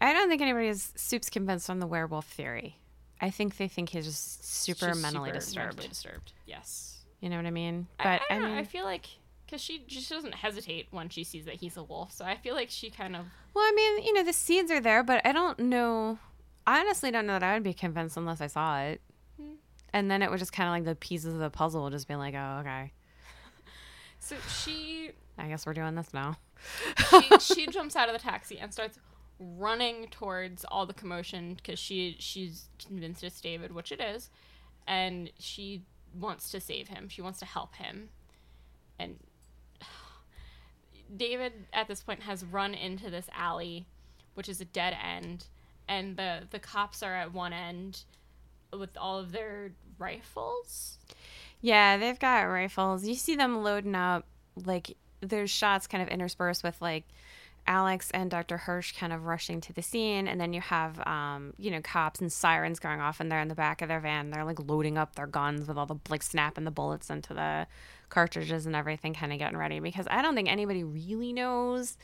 I 0.00 0.12
don't 0.12 0.28
think 0.28 0.42
anybody 0.42 0.66
is 0.66 0.92
soups 0.96 1.30
convinced 1.30 1.70
on 1.70 1.78
the 1.78 1.86
werewolf 1.86 2.26
theory. 2.26 2.76
I 3.20 3.30
think 3.30 3.56
they 3.56 3.68
think 3.68 3.90
he's 3.90 4.04
just 4.04 4.44
super 4.44 4.88
She's 4.92 5.00
mentally 5.00 5.28
super 5.28 5.38
disturbed. 5.38 5.88
disturbed. 5.88 6.32
Yes. 6.44 7.04
You 7.20 7.30
know 7.30 7.36
what 7.36 7.46
I 7.46 7.52
mean? 7.52 7.86
But 7.98 8.06
I, 8.06 8.20
I, 8.30 8.34
don't 8.34 8.42
know, 8.42 8.48
mean, 8.48 8.58
I 8.58 8.64
feel 8.64 8.84
like 8.84 9.06
because 9.52 9.62
she 9.62 9.84
she 9.86 10.02
doesn't 10.14 10.36
hesitate 10.36 10.86
when 10.92 11.10
she 11.10 11.24
sees 11.24 11.44
that 11.44 11.56
he's 11.56 11.76
a 11.76 11.82
wolf, 11.82 12.10
so 12.10 12.24
I 12.24 12.36
feel 12.36 12.54
like 12.54 12.70
she 12.70 12.88
kind 12.88 13.14
of 13.14 13.26
well, 13.52 13.64
I 13.64 13.72
mean, 13.76 14.02
you 14.02 14.14
know, 14.14 14.24
the 14.24 14.32
seeds 14.32 14.70
are 14.70 14.80
there, 14.80 15.02
but 15.02 15.20
I 15.26 15.32
don't 15.32 15.58
know. 15.58 16.18
I 16.66 16.80
honestly 16.80 17.10
don't 17.10 17.26
know 17.26 17.34
that 17.34 17.42
I 17.42 17.52
would 17.52 17.62
be 17.62 17.74
convinced 17.74 18.16
unless 18.16 18.40
I 18.40 18.46
saw 18.46 18.80
it. 18.80 19.02
Hmm. 19.38 19.56
And 19.92 20.10
then 20.10 20.22
it 20.22 20.30
was 20.30 20.40
just 20.40 20.54
kind 20.54 20.68
of 20.68 20.72
like 20.72 20.84
the 20.84 20.94
pieces 20.94 21.34
of 21.34 21.40
the 21.40 21.50
puzzle 21.50 21.90
just 21.90 22.08
being 22.08 22.18
like, 22.18 22.34
oh, 22.34 22.60
okay. 22.60 22.92
so 24.20 24.36
she 24.48 25.10
I 25.36 25.48
guess 25.48 25.66
we're 25.66 25.74
doing 25.74 25.96
this 25.96 26.14
now. 26.14 26.38
she, 27.10 27.38
she 27.40 27.66
jumps 27.66 27.94
out 27.94 28.08
of 28.08 28.14
the 28.14 28.22
taxi 28.22 28.58
and 28.58 28.72
starts 28.72 28.98
running 29.38 30.06
towards 30.10 30.64
all 30.64 30.86
the 30.86 30.94
commotion 30.94 31.54
because 31.54 31.78
she 31.78 32.16
she's 32.18 32.70
convinced 32.86 33.22
it's 33.22 33.38
David, 33.38 33.72
which 33.72 33.92
it 33.92 34.00
is, 34.00 34.30
and 34.86 35.30
she 35.38 35.82
wants 36.18 36.50
to 36.52 36.58
save 36.58 36.88
him. 36.88 37.10
She 37.10 37.20
wants 37.20 37.38
to 37.40 37.44
help 37.44 37.74
him, 37.74 38.08
and 38.98 39.18
David 41.16 41.52
at 41.72 41.88
this 41.88 42.02
point 42.02 42.22
has 42.22 42.44
run 42.44 42.74
into 42.74 43.10
this 43.10 43.26
alley, 43.34 43.86
which 44.34 44.48
is 44.48 44.60
a 44.60 44.64
dead 44.64 44.96
end, 45.02 45.46
and 45.88 46.16
the 46.16 46.42
the 46.50 46.58
cops 46.58 47.02
are 47.02 47.14
at 47.14 47.32
one 47.32 47.52
end 47.52 48.04
with 48.72 48.96
all 48.96 49.18
of 49.18 49.32
their 49.32 49.72
rifles. 49.98 50.98
Yeah, 51.60 51.96
they've 51.96 52.18
got 52.18 52.42
rifles. 52.42 53.06
You 53.06 53.14
see 53.14 53.36
them 53.36 53.62
loading 53.62 53.94
up. 53.94 54.26
Like 54.64 54.96
there's 55.20 55.50
shots 55.50 55.86
kind 55.86 56.02
of 56.02 56.08
interspersed 56.08 56.64
with 56.64 56.80
like 56.80 57.04
Alex 57.66 58.10
and 58.12 58.30
Dr. 58.30 58.56
Hirsch 58.56 58.92
kind 58.92 59.12
of 59.12 59.24
rushing 59.24 59.60
to 59.62 59.72
the 59.72 59.82
scene, 59.82 60.26
and 60.26 60.40
then 60.40 60.52
you 60.52 60.60
have 60.60 60.98
um, 61.06 61.54
you 61.58 61.70
know 61.70 61.80
cops 61.80 62.20
and 62.20 62.32
sirens 62.32 62.80
going 62.80 63.00
off, 63.00 63.20
and 63.20 63.30
they're 63.30 63.40
in 63.40 63.48
the 63.48 63.54
back 63.54 63.82
of 63.82 63.88
their 63.88 64.00
van. 64.00 64.30
They're 64.30 64.44
like 64.44 64.58
loading 64.66 64.98
up 64.98 65.14
their 65.14 65.26
guns 65.26 65.68
with 65.68 65.78
all 65.78 65.86
the 65.86 65.96
like 66.08 66.22
snapping 66.22 66.64
the 66.64 66.70
bullets 66.70 67.10
into 67.10 67.34
the 67.34 67.66
cartridges 68.12 68.66
and 68.66 68.76
everything, 68.76 69.14
kind 69.14 69.32
of 69.32 69.38
getting 69.38 69.58
ready. 69.58 69.80
Because 69.80 70.06
I 70.10 70.22
don't 70.22 70.34
think 70.34 70.50
anybody 70.50 70.84
really 70.84 71.32
knows 71.32 71.96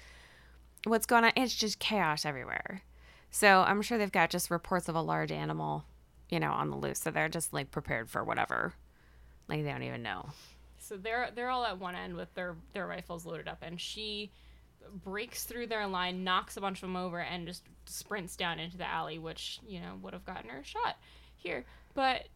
what's 0.84 1.06
going 1.06 1.24
on. 1.24 1.32
It's 1.36 1.54
just 1.54 1.78
chaos 1.78 2.24
everywhere. 2.24 2.82
So 3.30 3.60
I'm 3.60 3.82
sure 3.82 3.98
they've 3.98 4.10
got 4.10 4.30
just 4.30 4.50
reports 4.50 4.88
of 4.88 4.94
a 4.94 5.02
large 5.02 5.30
animal, 5.30 5.84
you 6.30 6.40
know, 6.40 6.50
on 6.50 6.70
the 6.70 6.76
loose. 6.76 7.00
So 7.00 7.10
they're 7.10 7.28
just 7.28 7.52
like 7.52 7.70
prepared 7.70 8.10
for 8.10 8.24
whatever. 8.24 8.72
Like 9.48 9.62
they 9.62 9.70
don't 9.70 9.82
even 9.82 10.02
know. 10.02 10.30
So 10.78 10.96
they're 10.96 11.30
they're 11.34 11.50
all 11.50 11.64
at 11.64 11.78
one 11.78 11.94
end 11.94 12.16
with 12.16 12.32
their 12.34 12.56
their 12.72 12.86
rifles 12.86 13.26
loaded 13.26 13.48
up, 13.48 13.58
and 13.62 13.80
she 13.80 14.30
breaks 15.04 15.44
through 15.44 15.66
their 15.66 15.86
line, 15.86 16.24
knocks 16.24 16.56
a 16.56 16.60
bunch 16.60 16.78
of 16.78 16.82
them 16.82 16.96
over, 16.96 17.20
and 17.20 17.46
just 17.46 17.62
sprints 17.84 18.36
down 18.36 18.58
into 18.58 18.78
the 18.78 18.88
alley, 18.88 19.18
which 19.18 19.60
you 19.66 19.80
know 19.80 19.98
would 20.02 20.14
have 20.14 20.24
gotten 20.24 20.48
her 20.48 20.64
shot 20.64 20.96
here. 21.36 21.64
But 21.94 22.28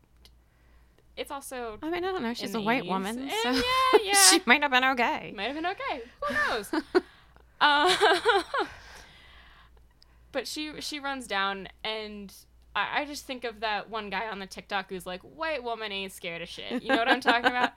it's 1.17 1.31
also 1.31 1.79
I 1.83 1.91
mean, 1.91 2.05
I 2.05 2.13
don't 2.13 2.23
know. 2.23 2.35
She's 2.35 2.55
a 2.55 2.61
white 2.61 2.85
80s. 2.85 2.89
woman, 2.89 3.19
And 3.19 3.31
so 3.43 3.51
yeah, 3.53 3.63
yeah. 4.03 4.15
she 4.31 4.41
might 4.47 4.63
have 4.63 4.71
been 4.71 4.85
okay. 4.85 5.33
might 5.37 5.45
have 5.45 5.55
been 5.55 5.67
okay. 5.67 6.03
Who 6.23 6.35
knows? 6.49 6.71
uh, 7.61 7.97
but 10.33 10.47
she 10.49 10.81
she 10.81 10.99
runs 10.99 11.27
down, 11.27 11.69
and 11.85 12.33
I, 12.75 13.03
I 13.03 13.05
just 13.05 13.27
think 13.27 13.45
of 13.45 13.61
that 13.61 13.91
one 13.91 14.09
guy 14.11 14.29
on 14.29 14.39
the 14.39 14.47
TikTok 14.47 14.89
who's 14.89 15.05
like, 15.07 15.21
"White 15.23 15.63
woman 15.63 15.93
ain't 15.93 16.13
scared 16.13 16.41
of 16.43 16.49
shit." 16.49 16.83
You 16.83 16.89
know 16.91 16.97
what 16.97 17.09
I'm 17.09 17.21
talking 17.21 17.47
about? 17.51 17.73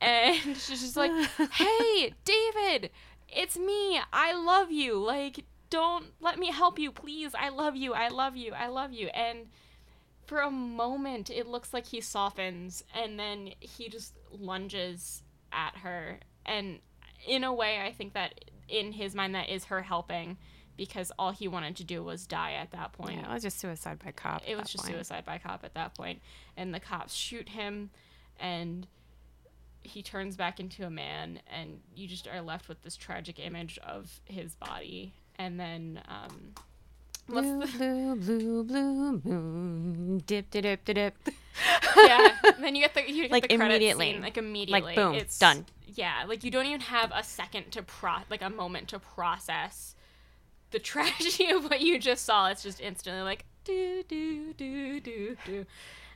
and 0.00 0.56
she's 0.56 0.80
just 0.80 0.96
like, 0.96 1.10
"Hey, 1.52 2.14
David, 2.24 2.90
it's 3.28 3.58
me. 3.58 4.00
I 4.12 4.32
love 4.34 4.70
you. 4.70 4.98
Like, 4.98 5.44
don't 5.70 6.06
let 6.20 6.38
me 6.38 6.52
help 6.52 6.78
you, 6.78 6.92
please. 6.92 7.32
I 7.36 7.48
love 7.48 7.74
you. 7.74 7.94
I 7.94 8.08
love 8.08 8.36
you. 8.36 8.52
I 8.52 8.68
love 8.68 8.92
you." 8.92 9.08
And 9.08 9.48
for 10.26 10.40
a 10.40 10.50
moment, 10.50 11.30
it 11.30 11.46
looks 11.46 11.72
like 11.72 11.86
he 11.86 12.00
softens, 12.00 12.82
and 12.94 13.18
then 13.18 13.50
he 13.60 13.88
just 13.88 14.14
lunges 14.32 15.22
at 15.52 15.76
her. 15.78 16.18
And 16.44 16.80
in 17.26 17.44
a 17.44 17.52
way, 17.54 17.80
I 17.80 17.92
think 17.92 18.14
that 18.14 18.44
in 18.68 18.92
his 18.92 19.14
mind, 19.14 19.34
that 19.34 19.48
is 19.48 19.64
her 19.66 19.82
helping, 19.82 20.36
because 20.76 21.10
all 21.18 21.30
he 21.30 21.48
wanted 21.48 21.76
to 21.76 21.84
do 21.84 22.02
was 22.02 22.26
die 22.26 22.52
at 22.52 22.70
that 22.72 22.92
point 22.92 23.16
Yeah, 23.18 23.30
it 23.30 23.34
was 23.34 23.42
just 23.42 23.58
suicide 23.58 23.98
by 24.04 24.10
cop. 24.12 24.42
it 24.46 24.56
was 24.56 24.68
just 24.70 24.84
point. 24.84 24.94
suicide 24.94 25.24
by 25.24 25.38
cop 25.38 25.64
at 25.64 25.72
that 25.74 25.94
point 25.94 26.20
and 26.56 26.74
the 26.74 26.80
cops 26.80 27.14
shoot 27.14 27.48
him 27.48 27.88
and 28.38 28.86
he 29.82 30.02
turns 30.02 30.36
back 30.36 30.60
into 30.60 30.84
a 30.84 30.90
man 30.90 31.40
and 31.50 31.80
you 31.94 32.06
just 32.06 32.28
are 32.28 32.42
left 32.42 32.68
with 32.68 32.82
this 32.82 32.94
tragic 32.94 33.38
image 33.38 33.78
of 33.86 34.20
his 34.26 34.54
body 34.56 35.14
and 35.36 35.58
then 35.58 35.98
um 36.08 36.52
what's 37.28 37.46
Blue, 37.46 37.60
the 37.66 38.16
blue, 38.16 38.16
blue, 38.16 38.64
blue 38.64 39.20
moon. 39.24 40.22
Dip, 40.26 40.50
dip, 40.50 40.62
dip, 40.84 40.84
dip, 40.84 41.14
yeah 41.96 42.36
then 42.60 42.74
you 42.74 42.82
get 42.82 42.94
the 42.94 43.10
you 43.10 43.22
get 43.22 43.30
Like, 43.32 43.48
the 43.48 43.54
immediately. 43.54 44.12
scene, 44.12 44.22
like 44.22 44.36
immediately 44.36 44.82
like 44.82 44.96
boom, 44.96 45.14
it's 45.14 45.38
done. 45.38 45.64
yeah 45.86 46.24
like 46.28 46.44
you 46.44 46.50
don't 46.50 46.66
even 46.66 46.80
have 46.80 47.10
a 47.14 47.22
second 47.24 47.70
to 47.72 47.82
pro 47.82 48.16
like 48.30 48.42
a 48.42 48.50
moment 48.50 48.88
to 48.88 48.98
process 48.98 49.94
the 50.70 50.78
tragedy 50.90 51.48
of 51.50 51.64
what 51.64 51.80
you 51.80 51.98
just 51.98 52.24
saw 52.24 52.48
it's 52.48 52.62
just 52.62 52.80
instantly 52.80 53.22
like 53.22 53.44
do 53.64 54.02
do 54.08 54.52
do 54.52 55.00
do 55.00 55.36
do 55.44 55.66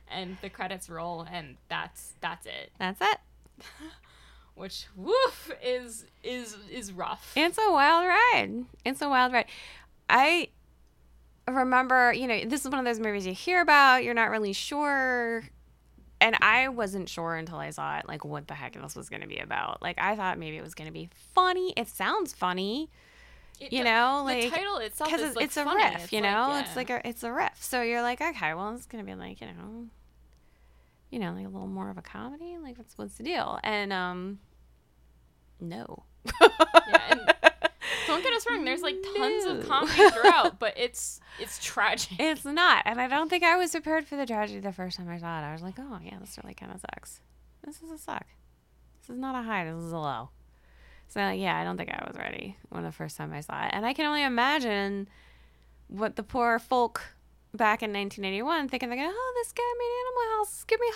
and 0.09 0.37
the 0.41 0.49
credits 0.49 0.89
roll 0.89 1.25
and 1.31 1.57
that's 1.69 2.13
that's 2.21 2.45
it 2.45 2.71
That's 2.79 3.01
it. 3.01 3.17
which 4.55 4.85
woof 4.95 5.51
is 5.63 6.05
is 6.23 6.55
is 6.69 6.91
rough 6.91 7.33
It's 7.35 7.57
a 7.57 7.71
wild 7.71 8.05
ride. 8.07 8.65
It's 8.85 9.01
a 9.01 9.09
wild 9.09 9.33
ride. 9.33 9.45
I 10.09 10.49
remember, 11.47 12.13
you 12.13 12.27
know, 12.27 12.45
this 12.45 12.65
is 12.65 12.69
one 12.71 12.79
of 12.79 12.85
those 12.85 12.99
movies 12.99 13.25
you 13.25 13.33
hear 13.33 13.61
about, 13.61 14.03
you're 14.03 14.13
not 14.13 14.29
really 14.29 14.53
sure. 14.53 15.43
And 16.19 16.35
I 16.41 16.67
wasn't 16.69 17.09
sure 17.09 17.35
until 17.35 17.57
I 17.57 17.71
saw 17.71 17.97
it, 17.97 18.07
like, 18.07 18.23
what 18.23 18.47
the 18.47 18.53
heck 18.53 18.73
this 18.79 18.95
was 18.95 19.09
going 19.09 19.21
to 19.23 19.27
be 19.27 19.37
about. 19.39 19.81
Like, 19.81 19.97
I 19.99 20.15
thought 20.15 20.37
maybe 20.37 20.57
it 20.57 20.61
was 20.63 20.75
going 20.75 20.87
to 20.87 20.93
be 20.93 21.09
funny. 21.33 21.73
It 21.75 21.87
sounds 21.87 22.31
funny, 22.31 22.89
It 23.59 23.73
you 23.73 23.83
know, 23.83 24.19
the 24.19 24.23
like 24.25 24.51
title 24.53 24.77
itself 24.77 25.09
because 25.09 25.25
it's, 25.25 25.35
like 25.35 25.45
it's 25.45 25.57
a 25.57 25.63
funny. 25.63 25.83
riff, 25.83 26.03
It's 26.03 26.13
you 26.13 26.21
like, 26.21 26.31
know, 26.31 26.47
yeah. 26.49 26.59
it's 26.61 26.75
like 26.75 26.89
a 26.91 27.07
it's 27.07 27.23
a 27.23 27.31
riff. 27.33 27.57
So 27.63 27.81
you're 27.81 28.03
like, 28.03 28.21
okay, 28.21 28.53
well, 28.53 28.75
it's 28.75 28.85
gonna 28.85 29.03
be 29.03 29.15
like, 29.15 29.41
you 29.41 29.47
know, 29.47 29.87
you 31.09 31.17
know, 31.19 31.33
like 31.33 31.45
a 31.45 31.49
little 31.49 31.67
more 31.67 31.89
of 31.89 31.97
a 31.97 32.01
comedy. 32.03 32.57
Like, 32.61 32.77
what's 32.77 32.95
what's 32.99 33.15
the 33.15 33.23
deal? 33.23 33.59
And 33.63 33.91
um, 33.91 34.39
no. 35.59 36.03
yeah, 36.39 36.99
and 37.09 37.33
don't 38.07 38.23
get 38.23 38.33
us 38.33 38.45
wrong 38.49 38.63
there's 38.65 38.81
like 38.81 38.95
tons 39.15 39.45
of 39.45 39.67
comedy 39.67 40.09
throughout 40.09 40.59
but 40.59 40.73
it's 40.77 41.19
it's 41.39 41.63
tragic 41.63 42.17
It's 42.19 42.45
not, 42.45 42.83
and 42.85 42.99
I 43.01 43.07
don't 43.07 43.29
think 43.29 43.43
I 43.43 43.55
was 43.57 43.71
prepared 43.71 44.05
for 44.07 44.15
the 44.15 44.25
tragedy 44.25 44.59
the 44.59 44.71
first 44.73 44.97
time 44.97 45.09
I 45.09 45.17
saw 45.17 45.39
it. 45.39 45.43
I 45.43 45.53
was 45.53 45.61
like, 45.61 45.75
"Oh 45.79 45.99
yeah, 46.03 46.17
this 46.19 46.37
really 46.41 46.53
kind 46.53 46.71
of 46.71 46.81
sucks. 46.81 47.21
This 47.65 47.81
is 47.81 47.89
a 47.89 47.97
suck. 47.97 48.25
This 48.99 49.09
is 49.09 49.17
not 49.19 49.35
a 49.35 49.41
high. 49.43 49.65
This 49.65 49.81
is 49.81 49.91
a 49.91 49.97
low." 49.97 50.29
So 51.07 51.29
yeah, 51.29 51.57
I 51.57 51.63
don't 51.63 51.77
think 51.77 51.89
I 51.89 52.03
was 52.07 52.17
ready 52.17 52.57
when 52.69 52.83
the 52.83 52.91
first 52.91 53.17
time 53.17 53.33
I 53.33 53.41
saw 53.41 53.65
it, 53.65 53.71
and 53.73 53.85
I 53.85 53.93
can 53.93 54.05
only 54.05 54.23
imagine 54.23 55.07
what 55.87 56.15
the 56.15 56.23
poor 56.23 56.59
folk 56.59 57.01
back 57.53 57.83
in 57.83 57.91
1981 57.91 58.69
thinking 58.69 58.89
they're 58.89 58.97
going, 58.97 59.11
"Oh, 59.13 59.33
this 59.35 59.51
guy 59.51 59.63
made 59.77 59.91
Animal 60.01 60.37
House. 60.39 60.53
It's 60.53 60.63
gonna 60.63 60.79
be 60.79 60.91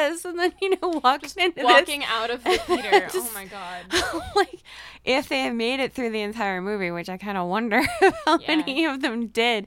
hilarious," 0.00 0.24
and 0.24 0.38
then 0.38 0.52
you 0.60 0.70
know 0.70 1.00
walked 1.02 1.36
into 1.36 1.62
walking 1.64 2.00
this. 2.00 2.08
out 2.08 2.30
of 2.30 2.42
the 2.44 2.58
theater 2.66 3.08
oh 3.14 3.30
my 3.34 3.44
god 3.44 3.84
like 4.36 4.62
if 5.04 5.28
they 5.28 5.40
had 5.40 5.54
made 5.54 5.80
it 5.80 5.92
through 5.92 6.10
the 6.10 6.20
entire 6.20 6.60
movie, 6.60 6.90
which 6.90 7.08
I 7.08 7.16
kind 7.16 7.38
of 7.38 7.48
wonder 7.48 7.82
how 8.26 8.38
Yeah. 8.38 8.56
many 8.56 8.84
of 8.84 9.00
them 9.00 9.28
did. 9.28 9.66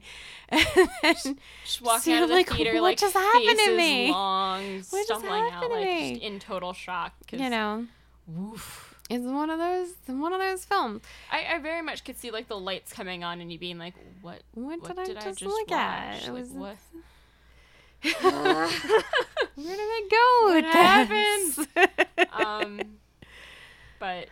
And 0.50 0.64
then 1.02 1.38
just 1.64 1.80
walking 1.82 2.00
See, 2.02 2.12
out 2.14 2.22
of 2.24 2.28
the 2.28 2.34
like, 2.36 2.48
theater 2.50 2.74
what 2.74 2.82
like 2.82 2.98
just 2.98 3.14
happened 3.14 3.58
to 3.58 3.76
me? 3.76 4.10
long 4.12 4.76
just 4.78 4.90
stumbling 5.04 5.42
out 5.42 5.50
happened 5.52 5.72
to 5.72 5.76
like 5.78 5.86
me? 5.88 6.10
just 6.12 6.22
in 6.22 6.38
total 6.38 6.72
shock 6.72 7.14
you 7.32 7.50
know, 7.50 7.86
woof 8.28 8.83
It's 9.10 9.24
one 9.24 9.50
of 9.50 9.58
those 9.58 9.88
one 10.06 10.32
of 10.32 10.40
those 10.40 10.64
films. 10.64 11.02
I, 11.30 11.54
I 11.54 11.58
very 11.58 11.82
much 11.82 12.04
could 12.04 12.18
see 12.18 12.30
like 12.30 12.48
the 12.48 12.58
lights 12.58 12.92
coming 12.92 13.22
on 13.22 13.40
and 13.40 13.52
you 13.52 13.58
being 13.58 13.78
like, 13.78 13.94
"What? 14.22 14.42
What, 14.54 14.80
What 14.80 14.96
did, 14.96 15.06
did 15.06 15.16
I 15.18 15.20
I 15.20 15.24
just, 15.24 15.38
just 15.40 15.50
look 15.50 15.70
at? 15.72 16.14
watch? 16.14 16.22
It 16.28 16.32
Like, 16.32 16.40
was 16.40 16.50
what- 16.50 16.76
Where 19.56 19.76
did 19.76 19.78
I 19.80 20.08
go 20.10 20.54
What 20.54 21.08
this? 21.08 22.28
um, 22.32 22.80
but 23.98 24.28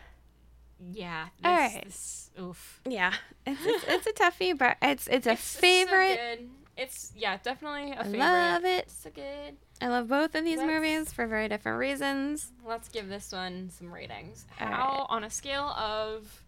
yeah, 0.91 1.25
this, 1.41 1.45
All 1.45 1.53
right. 1.55 1.83
this 1.85 2.29
oof. 2.39 2.81
yeah, 2.87 3.13
it's, 3.47 3.61
it's 3.65 3.83
it's 3.87 4.07
a 4.07 4.13
toughie, 4.23 4.57
but 4.57 4.77
it's 4.81 5.07
it's 5.07 5.25
a 5.27 5.31
It's 5.33 5.41
so 5.43 5.59
favorite. 5.59 6.19
good. 6.39 6.49
It's 6.77 7.13
yeah, 7.15 7.37
definitely 7.43 7.91
a 7.91 7.99
I 7.99 8.03
favorite. 8.03 8.19
love 8.19 8.65
it. 8.65 8.89
So 8.91 9.09
good. 9.11 9.55
I 9.83 9.87
love 9.87 10.07
both 10.07 10.33
of 10.33 10.45
these 10.45 10.59
Let's- 10.59 10.71
movies 10.71 11.11
for 11.11 11.27
very 11.27 11.49
different 11.49 11.77
reasons. 11.77 12.53
Let's 12.65 12.87
give 12.87 13.09
this 13.09 13.33
one 13.33 13.69
some 13.69 13.93
ratings. 13.93 14.45
All 14.61 14.67
How 14.67 14.89
right. 14.99 15.05
on 15.09 15.23
a 15.25 15.29
scale 15.29 15.65
of 15.77 16.41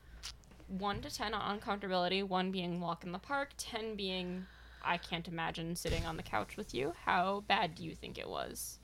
one 0.69 1.01
to 1.01 1.13
ten 1.13 1.33
on 1.33 1.59
uncomfortability, 1.59 2.23
one 2.23 2.49
being 2.51 2.79
walk 2.79 3.03
in 3.03 3.11
the 3.11 3.19
park, 3.19 3.49
ten 3.57 3.95
being 3.95 4.45
I 4.85 4.97
can't 4.97 5.27
imagine 5.27 5.75
sitting 5.75 6.05
on 6.05 6.15
the 6.15 6.23
couch 6.23 6.55
with 6.55 6.73
you. 6.73 6.93
How 7.03 7.43
bad 7.47 7.75
do 7.75 7.83
you 7.83 7.93
think 7.93 8.17
it 8.17 8.29
was? 8.29 8.79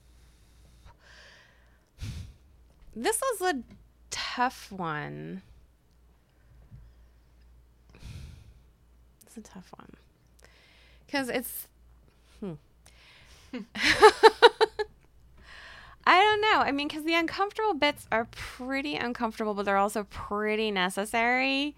This 2.94 3.22
was 3.22 3.54
a 3.56 3.64
tough 4.10 4.70
one. 4.70 5.44
It's 9.26 9.38
a 9.38 9.42
tough 9.42 9.72
one 9.78 9.94
because 11.06 11.30
it's. 11.30 11.68
I 13.54 13.60
don't 16.20 16.42
know. 16.42 16.62
I 16.66 16.72
mean, 16.72 16.88
because 16.88 17.04
the 17.04 17.14
uncomfortable 17.14 17.76
bits 17.76 18.08
are 18.12 18.26
pretty 18.32 18.96
uncomfortable, 18.96 19.54
but 19.54 19.66
they're 19.66 19.78
also 19.78 20.06
pretty 20.10 20.72
necessary. 20.72 21.76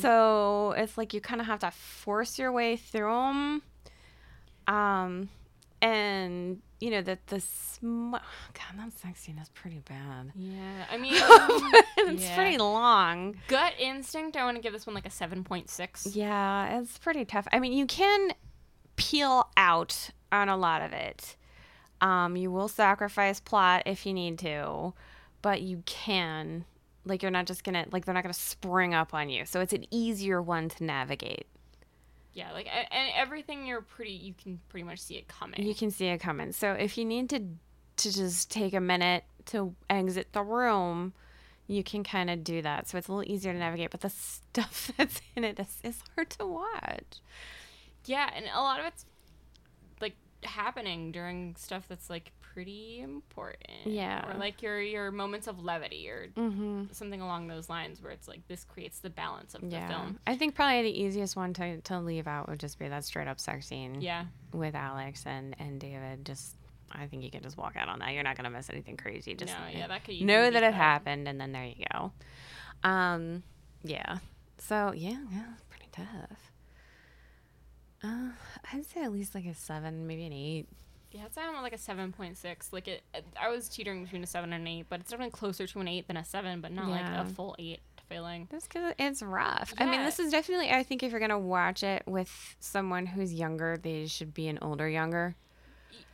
So 0.00 0.72
it's 0.76 0.96
like 0.96 1.12
you 1.14 1.20
kind 1.20 1.40
of 1.40 1.48
have 1.48 1.58
to 1.60 1.72
force 1.72 2.38
your 2.38 2.52
way 2.52 2.76
through 2.76 3.10
them. 3.10 3.62
Um, 4.68 5.28
and 5.82 6.62
you 6.80 6.90
know 6.90 7.02
that 7.02 7.26
the 7.26 7.40
sm- 7.40 8.12
God, 8.12 8.78
that 8.78 8.92
sex 9.00 9.22
scene 9.22 9.36
is 9.38 9.48
pretty 9.48 9.80
bad. 9.80 10.30
Yeah, 10.36 10.84
I 10.92 10.96
mean, 10.96 11.14
it's 11.16 12.22
Yeah. 12.22 12.34
pretty 12.36 12.58
long. 12.58 13.34
gut 13.48 13.72
instinct. 13.80 14.36
I 14.36 14.44
want 14.44 14.56
to 14.56 14.62
give 14.62 14.72
this 14.72 14.86
one 14.86 14.94
like 14.94 15.06
a 15.06 15.10
seven 15.10 15.42
point 15.42 15.68
six. 15.68 16.06
Yeah, 16.14 16.78
it's 16.78 16.96
pretty 16.98 17.24
tough. 17.24 17.48
I 17.50 17.58
mean, 17.58 17.72
you 17.72 17.86
can 17.86 18.30
peel 18.94 19.48
out 19.56 20.10
on 20.34 20.48
a 20.48 20.56
lot 20.56 20.82
of 20.82 20.92
it. 20.92 21.36
Um, 22.00 22.36
you 22.36 22.50
will 22.50 22.68
sacrifice 22.68 23.40
plot 23.40 23.84
if 23.86 24.04
you 24.04 24.12
need 24.12 24.38
to, 24.40 24.92
but 25.42 25.62
you 25.62 25.82
can. 25.86 26.64
Like, 27.06 27.22
you're 27.22 27.30
not 27.30 27.46
just 27.46 27.64
gonna, 27.64 27.86
like, 27.92 28.04
they're 28.04 28.14
not 28.14 28.22
gonna 28.22 28.34
spring 28.34 28.94
up 28.94 29.12
on 29.12 29.28
you. 29.28 29.44
So 29.44 29.60
it's 29.60 29.72
an 29.72 29.86
easier 29.90 30.40
one 30.40 30.68
to 30.70 30.84
navigate. 30.84 31.46
Yeah, 32.34 32.50
like 32.52 32.68
and 32.90 33.10
everything 33.14 33.64
you're 33.64 33.80
pretty. 33.80 34.10
You 34.12 34.34
can 34.34 34.60
pretty 34.68 34.82
much 34.82 34.98
see 34.98 35.14
it 35.14 35.28
coming. 35.28 35.62
You 35.62 35.74
can 35.74 35.92
see 35.92 36.06
it 36.06 36.18
coming. 36.18 36.50
So 36.50 36.72
if 36.72 36.98
you 36.98 37.04
need 37.04 37.30
to, 37.30 37.38
to 37.38 38.12
just 38.12 38.50
take 38.50 38.74
a 38.74 38.80
minute 38.80 39.22
to 39.46 39.74
exit 39.88 40.32
the 40.32 40.42
room, 40.42 41.12
you 41.68 41.84
can 41.84 42.02
kind 42.02 42.28
of 42.30 42.42
do 42.42 42.60
that. 42.62 42.88
So 42.88 42.98
it's 42.98 43.06
a 43.06 43.12
little 43.12 43.32
easier 43.32 43.52
to 43.52 43.58
navigate. 43.58 43.92
But 43.92 44.00
the 44.00 44.10
stuff 44.10 44.90
that's 44.96 45.22
in 45.36 45.44
it 45.44 45.60
is, 45.60 45.78
is 45.84 46.02
hard 46.16 46.30
to 46.30 46.46
watch. 46.46 47.20
Yeah, 48.04 48.28
and 48.34 48.46
a 48.52 48.60
lot 48.60 48.80
of 48.80 48.86
it's 48.86 49.06
happening 50.44 51.12
during 51.12 51.56
stuff 51.56 51.84
that's 51.88 52.08
like 52.10 52.32
pretty 52.40 53.00
important. 53.00 53.86
Yeah. 53.86 54.30
Or 54.30 54.38
like 54.38 54.62
your 54.62 54.80
your 54.80 55.10
moments 55.10 55.46
of 55.46 55.62
levity 55.62 56.08
or 56.08 56.28
Mm-hmm. 56.36 56.84
something 56.92 57.20
along 57.20 57.48
those 57.48 57.68
lines 57.68 58.00
where 58.02 58.12
it's 58.12 58.28
like 58.28 58.46
this 58.48 58.64
creates 58.64 58.98
the 59.00 59.10
balance 59.10 59.54
of 59.54 59.62
the 59.62 59.80
film. 59.88 60.18
I 60.26 60.36
think 60.36 60.54
probably 60.54 60.82
the 60.82 61.00
easiest 61.02 61.34
one 61.36 61.52
to, 61.54 61.80
to 61.82 61.98
leave 62.00 62.26
out 62.28 62.48
would 62.48 62.60
just 62.60 62.78
be 62.78 62.86
that 62.88 63.04
straight 63.04 63.28
up 63.28 63.40
sex 63.40 63.66
scene 63.66 64.00
Yeah. 64.00 64.24
with 64.52 64.74
Alex 64.74 65.24
and, 65.26 65.56
and 65.58 65.80
David. 65.80 66.24
Just, 66.24 66.54
I 66.92 67.06
think 67.06 67.24
you 67.24 67.30
can 67.30 67.42
just 67.42 67.56
walk 67.56 67.74
out 67.76 67.88
on 67.88 67.98
that. 67.98 68.12
You're 68.12 68.22
not 68.22 68.36
going 68.36 68.44
to 68.44 68.50
miss 68.56 68.70
anything 68.70 68.96
crazy. 68.96 69.34
Just 69.34 69.52
no, 69.52 69.78
yeah, 69.78 69.86
that 69.88 70.04
could 70.04 70.20
know 70.22 70.50
that 70.50 70.62
it 70.62 70.74
happened, 70.74 71.26
and 71.26 71.40
then 71.40 71.50
there 71.52 71.64
you 71.64 71.84
go. 71.92 72.12
Um, 72.82 73.42
yeah. 73.82 74.18
So 74.58 74.92
yeah, 74.94 75.18
yeah, 75.32 75.44
it's 75.52 75.64
pretty 75.68 75.88
tough. 75.92 76.52
Uh, 78.04 78.28
I'd 78.72 78.84
say 78.86 79.02
at 79.02 79.12
least 79.12 79.34
like 79.34 79.46
a 79.46 79.54
seven, 79.54 80.06
maybe 80.06 80.26
an 80.26 80.32
eight. 80.32 80.66
Yeah, 81.10 81.22
I'd 81.24 81.34
say 81.34 81.42
I'm 81.42 81.62
like 81.62 81.72
a 81.72 81.78
seven 81.78 82.12
point 82.12 82.36
six. 82.36 82.72
Like 82.72 82.88
it, 82.88 83.02
I 83.40 83.48
was 83.48 83.68
teetering 83.68 84.02
between 84.04 84.22
a 84.22 84.26
seven 84.26 84.52
and 84.52 84.62
an 84.62 84.68
eight, 84.68 84.86
but 84.88 85.00
it's 85.00 85.10
definitely 85.10 85.30
closer 85.32 85.66
to 85.66 85.80
an 85.80 85.88
eight 85.88 86.06
than 86.08 86.16
a 86.16 86.24
seven, 86.24 86.60
but 86.60 86.72
not 86.72 86.88
like 86.88 87.06
a 87.06 87.24
full 87.24 87.54
eight 87.58 87.80
feeling. 88.08 88.48
Just 88.50 88.68
because 88.68 88.92
it's 88.98 89.22
rough. 89.22 89.72
I 89.78 89.86
mean, 89.86 90.02
this 90.04 90.18
is 90.18 90.30
definitely. 90.32 90.70
I 90.70 90.82
think 90.82 91.02
if 91.02 91.12
you're 91.12 91.20
gonna 91.20 91.38
watch 91.38 91.82
it 91.82 92.02
with 92.06 92.56
someone 92.60 93.06
who's 93.06 93.32
younger, 93.32 93.76
they 93.80 94.06
should 94.06 94.34
be 94.34 94.48
an 94.48 94.58
older 94.60 94.88
younger. 94.88 95.36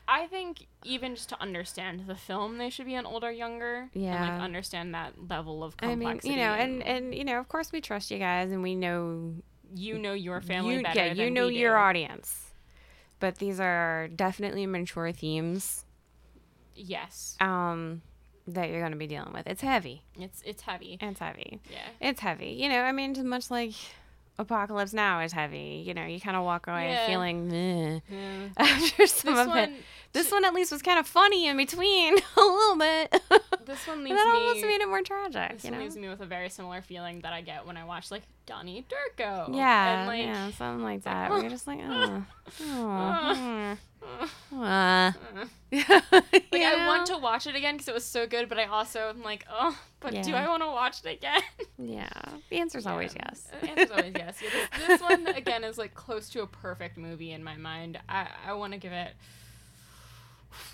I 0.06 0.26
think 0.26 0.66
even 0.84 1.14
just 1.14 1.28
to 1.28 1.40
understand 1.40 2.02
the 2.08 2.16
film, 2.16 2.58
they 2.58 2.68
should 2.68 2.86
be 2.86 2.94
an 2.96 3.06
older, 3.06 3.30
younger. 3.30 3.88
Yeah. 3.94 4.16
And 4.16 4.26
Yeah. 4.26 4.32
like 4.34 4.42
understand 4.42 4.92
that 4.94 5.28
level 5.30 5.62
of 5.64 5.74
I 5.78 5.86
complexity. 5.86 6.30
mean, 6.30 6.38
you 6.38 6.44
know, 6.44 6.52
and 6.54 6.82
and 6.82 7.14
you 7.14 7.24
know, 7.24 7.38
of 7.38 7.48
course, 7.48 7.72
we 7.72 7.80
trust 7.80 8.10
you 8.10 8.18
guys, 8.18 8.50
and 8.52 8.62
we 8.62 8.74
know 8.74 9.34
you 9.74 9.98
know 9.98 10.12
your 10.12 10.40
family 10.40 10.76
you, 10.76 10.82
better. 10.82 10.98
yeah, 11.06 11.12
you 11.12 11.30
know 11.30 11.48
your 11.48 11.76
audience. 11.76 12.52
But 13.18 13.36
these 13.36 13.60
are 13.60 14.08
definitely 14.08 14.66
mature 14.66 15.12
themes 15.12 15.84
Yes, 16.74 17.36
um, 17.40 18.00
that 18.46 18.70
you're 18.70 18.80
going 18.80 18.92
to 18.92 18.98
be 18.98 19.06
dealing 19.06 19.32
with. 19.34 19.46
It's 19.46 19.60
heavy. 19.60 20.02
it's 20.18 20.40
it's 20.46 20.62
heavy. 20.62 20.96
It's 21.00 21.20
heavy. 21.20 21.60
Yeah. 21.70 21.78
It's 22.00 22.20
heavy. 22.20 22.56
You 22.58 22.68
know, 22.70 22.80
I 22.80 22.92
mean, 22.92 23.28
much 23.28 23.50
like 23.50 23.74
Apocalypse 24.38 24.92
Now 24.94 25.20
is 25.20 25.32
heavy. 25.32 25.82
You 25.86 25.92
know, 25.94 26.04
you 26.06 26.20
kind 26.20 26.36
of 26.36 26.44
walk 26.44 26.66
away 26.66 26.90
Yeah. 26.90 27.06
feeling 27.06 27.48
meh 27.48 28.00
Yeah. 28.08 28.48
after 28.56 29.06
some 29.06 29.34
This 29.34 29.40
of 29.46 29.48
it. 29.48 29.70
one, 29.70 29.74
This 30.12 30.32
one 30.32 30.44
at 30.44 30.54
least 30.54 30.72
was 30.72 30.82
kind 30.82 30.98
of 30.98 31.06
funny 31.06 31.46
in 31.46 31.56
between 31.56 32.14
a 32.36 32.40
little 32.40 32.76
bit. 32.76 33.22
this 33.66 33.86
one 33.86 34.02
leaves 34.04 34.16
that 34.16 34.26
almost 34.34 34.62
made 34.64 34.80
it 34.80 34.88
more 34.88 35.02
tragic, 35.02 35.52
This 35.54 35.64
you 35.64 35.70
one 35.70 35.78
know? 35.78 35.84
leaves 35.84 35.96
me 35.96 36.08
with 36.08 36.20
a 36.20 36.26
very 36.26 36.48
similar 36.48 36.80
feeling 36.82 37.20
that 37.20 37.32
I 37.32 37.42
get 37.42 37.66
when 37.66 37.76
I 37.76 37.84
watch 37.84 38.10
like 38.10 38.22
Donnie 38.46 38.84
Darko. 38.88 39.54
Yeah, 39.54 39.98
and, 40.00 40.08
like, 40.08 40.22
yeah, 40.24 40.50
something 40.52 40.82
like 40.82 41.04
like, 41.04 41.04
that. 41.04 41.40
You're 41.42 41.50
just 41.50 41.66
like, 41.66 41.78
oh, 41.82 42.24
oh, 42.62 43.76
uh. 44.02 45.12
Like 45.72 45.72
You 45.72 45.84
I 46.64 46.86
want 46.88 47.06
to 47.06 47.18
watch 47.18 47.46
it 47.46 47.54
again 47.54 47.74
because 47.74 47.86
it 47.88 47.94
was 47.94 48.04
so 48.04 48.26
good, 48.26 48.48
but 48.48 48.58
I 48.58 48.64
also 48.64 49.08
am 49.10 49.22
like, 49.22 49.44
oh, 49.48 49.78
but 50.00 50.20
do 50.22 50.34
I 50.34 50.48
want 50.48 50.62
to 50.62 50.66
watch 50.68 51.04
it 51.04 51.12
again? 51.12 51.42
Yeah, 51.78 52.08
the 52.50 52.58
answer's 52.58 52.86
always 52.86 53.14
yes. 53.14 53.46
The 53.60 53.70
answer's 53.70 53.90
always 53.92 54.12
yes. 54.16 54.38
Yeah, 54.42 54.50
this, 54.78 54.86
this 54.86 55.00
one 55.08 55.26
again 55.28 55.62
is 55.64 55.78
like 55.78 55.94
close 55.94 56.28
to 56.30 56.42
a 56.42 56.46
perfect 56.46 56.98
movie 56.98 57.30
in 57.32 57.44
my 57.44 57.56
mind. 57.56 57.98
I 58.08 58.26
I 58.46 58.52
want 58.54 58.72
to 58.72 58.78
give 58.78 58.92
it. 58.92 59.12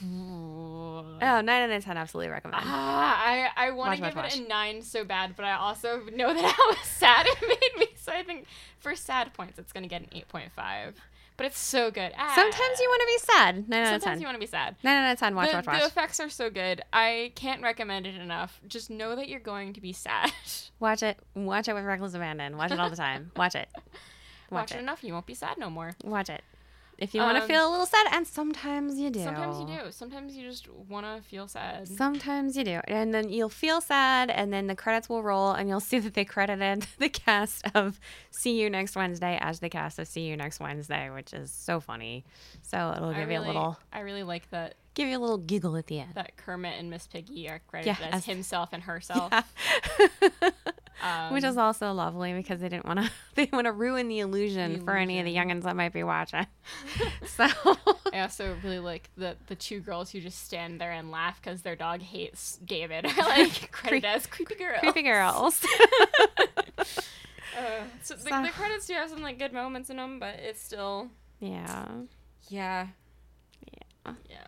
Oh, 0.03 1.03
nine 1.21 1.49
out 1.49 1.71
of 1.71 1.85
ten, 1.85 1.97
absolutely 1.97 2.31
recommend. 2.31 2.63
Ah, 2.67 3.23
I 3.25 3.51
I 3.57 3.71
want 3.73 3.97
to 3.97 4.03
give 4.03 4.17
watch. 4.17 4.35
it 4.37 4.45
a 4.45 4.49
nine 4.49 4.83
so 4.83 5.05
bad, 5.05 5.37
but 5.37 5.45
I 5.45 5.53
also 5.57 6.01
know 6.13 6.33
that 6.33 6.55
how 6.57 6.75
sad 6.83 7.27
it 7.29 7.43
made 7.43 7.79
me. 7.81 7.89
So 7.97 8.13
I 8.13 8.23
think 8.23 8.47
for 8.79 8.95
sad 8.95 9.33
points, 9.35 9.59
it's 9.59 9.73
gonna 9.73 9.89
get 9.89 10.03
an 10.03 10.09
eight 10.13 10.29
point 10.29 10.51
five. 10.53 10.95
But 11.37 11.47
it's 11.47 11.59
so 11.59 11.91
good. 11.91 12.13
Ah, 12.17 12.33
Sometimes 12.35 12.81
you 12.81 12.89
want 12.89 13.01
to 13.03 13.07
be 13.07 13.33
sad. 13.33 13.69
Nine 13.69 13.81
out 13.81 13.95
of 13.97 14.03
Sometimes 14.03 14.17
ten. 14.17 14.21
you 14.21 14.27
want 14.27 14.37
to 14.37 14.41
be 14.41 14.47
sad. 14.47 14.77
Nine 14.83 14.97
out 15.03 15.13
of 15.13 15.19
ten. 15.19 15.35
Watch, 15.35 15.51
the, 15.51 15.57
watch, 15.57 15.81
the 15.81 15.87
effects 15.87 16.19
are 16.21 16.31
so 16.31 16.49
good. 16.49 16.81
I 16.93 17.33
can't 17.35 17.63
recommend 17.63 18.07
it 18.07 18.15
enough. 18.15 18.59
Just 18.67 18.89
know 18.89 19.15
that 19.17 19.29
you're 19.29 19.41
going 19.41 19.75
to 19.75 19.81
be 19.83 19.93
sad. 19.93 20.33
Watch 20.81 21.03
it. 21.03 21.19
Watch 21.35 21.69
it 21.69 21.75
with 21.75 21.85
reckless 21.85 22.15
abandon. 22.15 22.57
Watch 22.57 22.71
it 22.73 22.81
all 22.81 22.89
the 22.91 22.97
time. 22.97 23.33
Watch 23.37 23.55
it. 23.55 23.69
Watch 23.75 23.83
Watch 24.51 24.73
it 24.73 24.77
it. 24.77 24.81
enough, 24.81 25.03
you 25.05 25.13
won't 25.13 25.27
be 25.27 25.35
sad 25.35 25.59
no 25.59 25.69
more. 25.69 25.95
Watch 26.05 26.31
it. 26.31 26.43
If 26.99 27.15
you 27.15 27.21
want 27.21 27.37
to 27.37 27.43
Um, 27.43 27.49
feel 27.49 27.69
a 27.69 27.71
little 27.71 27.85
sad, 27.85 28.07
and 28.13 28.27
sometimes 28.27 28.99
you 28.99 29.11
do. 29.11 29.23
Sometimes 29.23 29.61
you 29.61 29.67
do. 29.67 29.91
Sometimes 29.93 30.35
you 30.35 30.49
just 30.49 30.67
want 30.71 31.05
to 31.05 31.23
feel 31.29 31.47
sad. 31.47 31.87
Sometimes 31.89 32.57
you 32.57 32.65
do. 32.65 32.81
And 32.89 33.13
then 33.13 33.29
you'll 33.29 33.51
feel 33.51 33.83
sad, 33.83 34.31
and 34.31 34.51
then 34.51 34.67
the 34.67 34.75
credits 34.75 35.07
will 35.09 35.23
roll, 35.23 35.53
and 35.53 35.69
you'll 35.69 35.81
see 35.93 35.99
that 35.99 36.15
they 36.15 36.25
credited 36.25 36.87
the 36.99 37.11
cast 37.11 37.67
of 37.75 38.01
See 38.31 38.59
You 38.61 38.71
Next 38.71 38.97
Wednesday 38.97 39.37
as 39.43 39.61
the 39.61 39.69
cast 39.69 39.99
of 39.99 40.09
See 40.09 40.23
You 40.23 40.37
Next 40.39 40.59
Wednesday, 40.59 41.11
which 41.11 41.35
is 41.35 41.51
so 41.53 41.81
funny. 41.81 42.25
So 42.63 42.95
it'll 42.97 43.11
I 43.11 43.19
give 43.19 43.29
really, 43.29 43.45
you 43.47 43.53
a 43.53 43.53
little 43.53 43.79
I 43.93 44.01
really 44.01 44.23
like 44.23 44.49
that 44.51 44.77
give 44.95 45.09
you 45.09 45.19
a 45.19 45.21
little 45.21 45.37
giggle 45.37 45.77
at 45.77 45.89
the 45.89 46.01
end. 46.01 46.15
that 46.15 46.39
Kermit 46.39 46.79
and 46.79 46.89
Miss 46.89 47.07
Piggy 47.07 47.51
are 47.51 47.61
credited 47.69 47.99
Yeah, 48.01 48.07
as 48.09 48.15
as- 48.15 48.25
himself 48.25 48.71
and 48.73 48.83
herself. 48.85 49.31
Um, 51.03 51.35
Which 51.35 51.45
is 51.45 51.59
also 51.59 51.93
lovely 51.93 52.33
because 52.33 52.61
they 52.61 52.71
didn't 52.71 52.87
want 52.87 53.01
to 53.01 53.11
they 53.35 53.51
want 53.53 53.67
to 53.67 53.73
ruin 53.73 54.09
the 54.09 54.21
illusion, 54.21 54.79
The 54.79 54.85
for 54.85 54.97
any 54.97 55.19
of 55.19 55.27
the 55.27 55.35
youngins 55.37 55.65
that 55.65 55.77
might 55.77 55.93
be 55.93 56.03
watching. 56.03 56.47
so 57.27 57.45
I 58.15 58.21
also 58.21 58.57
really 58.65 58.79
like 58.79 59.11
the 59.17 59.37
the 59.49 59.57
two 59.57 59.81
girls 59.81 60.11
who 60.11 60.21
just 60.21 60.45
stand 60.45 60.81
there 60.81 60.93
and 60.93 61.11
laugh 61.11 61.41
because 61.43 61.61
their 61.63 61.77
dog 61.77 62.01
hates 62.01 62.59
David. 62.65 63.05
Like 63.17 63.71
credited 63.73 64.05
as 64.07 64.27
creepy 64.27 64.55
girl. 64.55 64.79
creepy 64.81 65.03
girls. 65.03 65.63
Uh, 66.79 67.85
so 68.03 68.15
the, 68.15 68.21
So- 68.31 68.43
the 68.43 68.49
credits 68.51 68.87
do 68.87 68.95
have 68.95 69.09
some 69.11 69.23
like 69.23 69.39
good 69.39 69.53
moments 69.53 69.91
in 69.91 69.97
them, 69.97 70.19
but 70.19 70.37
it's 70.41 70.63
still 70.63 71.09
yeah. 71.41 71.89
yeah 72.49 72.87
Yeah. 74.07 74.13
yeah. 74.29 74.47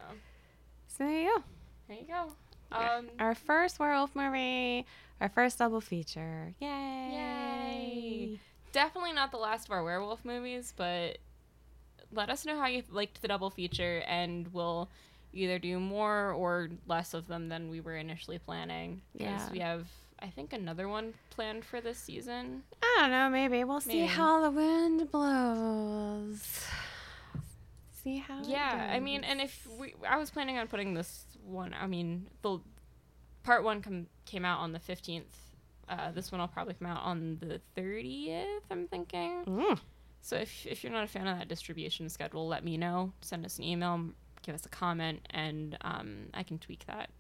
So 0.88 1.04
there 1.04 1.20
you 1.20 1.28
go. 1.36 1.42
There 1.88 1.96
you 1.98 2.06
go. 2.06 2.32
Um, 2.70 3.08
Our 3.18 3.34
first 3.34 3.78
werewolf 3.78 4.14
movie, 4.14 4.84
our 5.20 5.28
first 5.28 5.58
double 5.58 5.80
feature. 5.80 6.54
Yay! 6.60 6.68
Yay. 7.12 8.40
definitely 8.72 9.12
not 9.12 9.30
the 9.30 9.38
last 9.38 9.66
of 9.66 9.72
our 9.72 9.82
werewolf 9.82 10.24
movies, 10.24 10.72
but 10.76 11.18
let 12.12 12.28
us 12.30 12.44
know 12.44 12.58
how 12.58 12.66
you 12.66 12.82
liked 12.90 13.22
the 13.22 13.28
double 13.28 13.50
feature, 13.50 14.02
and 14.06 14.52
we'll 14.52 14.88
either 15.32 15.58
do 15.58 15.78
more 15.80 16.32
or 16.32 16.68
less 16.86 17.14
of 17.14 17.26
them 17.26 17.48
than 17.48 17.68
we 17.70 17.80
were 17.80 17.96
initially 17.96 18.38
planning. 18.38 19.00
'cause 19.12 19.22
Yeah. 19.26 19.50
we 19.52 19.58
have, 19.60 19.86
I 20.20 20.28
think, 20.28 20.52
another 20.52 20.88
one 20.88 21.14
planned 21.30 21.64
for 21.64 21.80
this 21.80 21.98
season. 21.98 22.64
I 22.82 22.96
don't 23.00 23.10
know. 23.10 23.28
Maybe 23.30 23.62
we'll 23.64 23.80
see 23.80 24.06
how 24.06 24.40
the 24.42 24.50
wind 24.50 25.10
blows. 25.10 26.66
See 28.02 28.18
how. 28.18 28.40
Yeah, 28.42 28.88
I 28.90 29.00
mean, 29.00 29.22
and 29.24 29.40
if 29.40 29.66
we, 29.78 29.94
I 30.08 30.16
was 30.16 30.30
planning 30.30 30.56
on 30.56 30.66
putting 30.68 30.94
this 30.94 31.24
one. 31.48 31.74
I 31.78 31.86
mean, 31.86 32.28
the 32.42 32.58
part 33.42 33.64
one 33.64 33.82
com- 33.82 34.06
came 34.24 34.44
out 34.44 34.60
on 34.60 34.72
the 34.72 34.78
fifteenth. 34.78 35.34
Uh, 35.88 36.10
this 36.12 36.30
one 36.30 36.40
will 36.40 36.48
probably 36.48 36.74
come 36.74 36.86
out 36.88 37.02
on 37.02 37.38
the 37.40 37.60
thirtieth. 37.74 38.62
I'm 38.70 38.86
thinking. 38.88 39.44
Mm. 39.46 39.78
So 40.20 40.36
if 40.36 40.66
if 40.66 40.82
you're 40.84 40.92
not 40.92 41.04
a 41.04 41.08
fan 41.08 41.26
of 41.26 41.38
that 41.38 41.48
distribution 41.48 42.08
schedule, 42.08 42.46
let 42.46 42.64
me 42.64 42.76
know. 42.76 43.12
Send 43.22 43.46
us 43.46 43.58
an 43.58 43.64
email, 43.64 44.10
give 44.42 44.54
us 44.54 44.66
a 44.66 44.68
comment, 44.68 45.20
and 45.30 45.78
um, 45.82 46.26
I 46.34 46.42
can 46.42 46.58
tweak 46.58 46.84
that. 46.86 47.10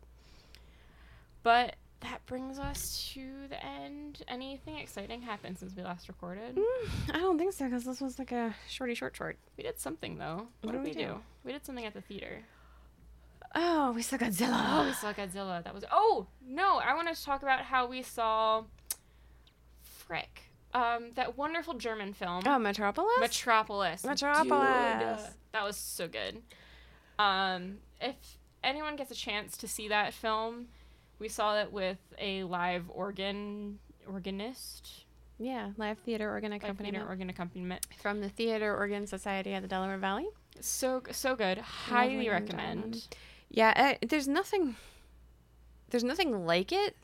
But 1.42 1.76
that 2.00 2.24
brings 2.26 2.58
us 2.58 3.10
to 3.14 3.48
the 3.48 3.64
end. 3.64 4.22
Anything 4.28 4.78
exciting 4.78 5.22
happened 5.22 5.58
since 5.58 5.74
we 5.74 5.82
last 5.82 6.08
recorded? 6.08 6.56
Mm, 6.56 7.14
I 7.14 7.18
don't 7.18 7.38
think 7.38 7.52
so 7.52 7.64
because 7.64 7.84
this 7.84 8.00
was 8.00 8.18
like 8.18 8.32
a 8.32 8.54
shorty 8.68 8.94
short 8.94 9.16
short. 9.16 9.38
We 9.56 9.64
did 9.64 9.78
something 9.80 10.18
though. 10.18 10.48
What 10.60 10.64
What, 10.64 10.72
did 10.72 10.82
we 10.82 10.88
we 10.88 10.94
do? 10.94 11.06
do? 11.06 11.20
We 11.44 11.52
did 11.52 11.64
something 11.64 11.86
at 11.86 11.94
the 11.94 12.00
theater. 12.02 12.42
Oh, 13.54 13.92
we 13.92 14.02
saw 14.02 14.16
Godzilla. 14.16 14.64
Oh, 14.68 14.84
we 14.86 14.92
saw 14.92 15.12
Godzilla. 15.12 15.62
That 15.64 15.74
was. 15.74 15.84
Oh 15.90 16.26
no! 16.46 16.76
I 16.78 16.94
want 16.94 17.14
to 17.14 17.24
talk 17.24 17.42
about 17.42 17.60
how 17.60 17.86
we 17.86 18.02
saw. 18.02 18.64
Frick. 19.82 20.42
Um, 20.74 21.12
that 21.14 21.36
wonderful 21.38 21.74
German 21.74 22.12
film. 22.12 22.42
Oh, 22.46 22.58
Metropolis. 22.58 23.10
Metropolis. 23.20 24.04
Metropolis. 24.04 25.22
Dude, 25.22 25.34
that 25.52 25.64
was 25.64 25.76
so 25.76 26.08
good. 26.08 26.42
Um, 27.18 27.78
if 28.00 28.16
anyone 28.62 28.96
gets 28.96 29.10
a 29.10 29.14
chance 29.14 29.56
to 29.58 29.68
see 29.68 29.88
that 29.88 30.12
film, 30.12 30.68
we 31.18 31.28
saw 31.28 31.58
it 31.60 31.72
with 31.72 31.98
a 32.18 32.44
live 32.44 32.84
organ 32.90 33.78
organist, 34.06 35.04
yeah, 35.38 35.70
live 35.76 35.98
theater 35.98 36.30
organ 36.30 36.50
live 36.52 36.62
accompaniment 36.62 36.94
theater 36.96 37.08
organ 37.08 37.30
accompaniment. 37.30 37.86
from 38.00 38.20
the 38.20 38.28
Theater 38.28 38.76
Organ 38.76 39.06
Society 39.06 39.52
at 39.54 39.62
the 39.62 39.68
Delaware 39.68 39.98
Valley. 39.98 40.26
So 40.60 41.02
so 41.12 41.34
good. 41.36 41.58
Highly 41.58 42.28
and 42.28 42.28
recommend. 42.28 43.08
Yeah, 43.50 43.96
uh, 44.00 44.06
there's 44.06 44.28
nothing. 44.28 44.76
There's 45.90 46.04
nothing 46.04 46.46
like 46.46 46.72
it, 46.72 46.96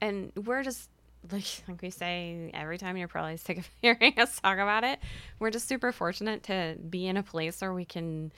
and 0.00 0.32
we're 0.34 0.62
just 0.62 0.88
like 1.30 1.44
like 1.68 1.82
we 1.82 1.90
say 1.90 2.50
every 2.54 2.78
time. 2.78 2.96
You're 2.96 3.08
probably 3.08 3.36
sick 3.36 3.58
of 3.58 3.68
hearing 3.82 4.14
us 4.18 4.40
talk 4.40 4.58
about 4.58 4.84
it. 4.84 4.98
We're 5.38 5.50
just 5.50 5.68
super 5.68 5.92
fortunate 5.92 6.42
to 6.44 6.76
be 6.88 7.06
in 7.06 7.16
a 7.16 7.22
place 7.22 7.60
where 7.60 7.72
we 7.72 7.84
can 7.84 8.32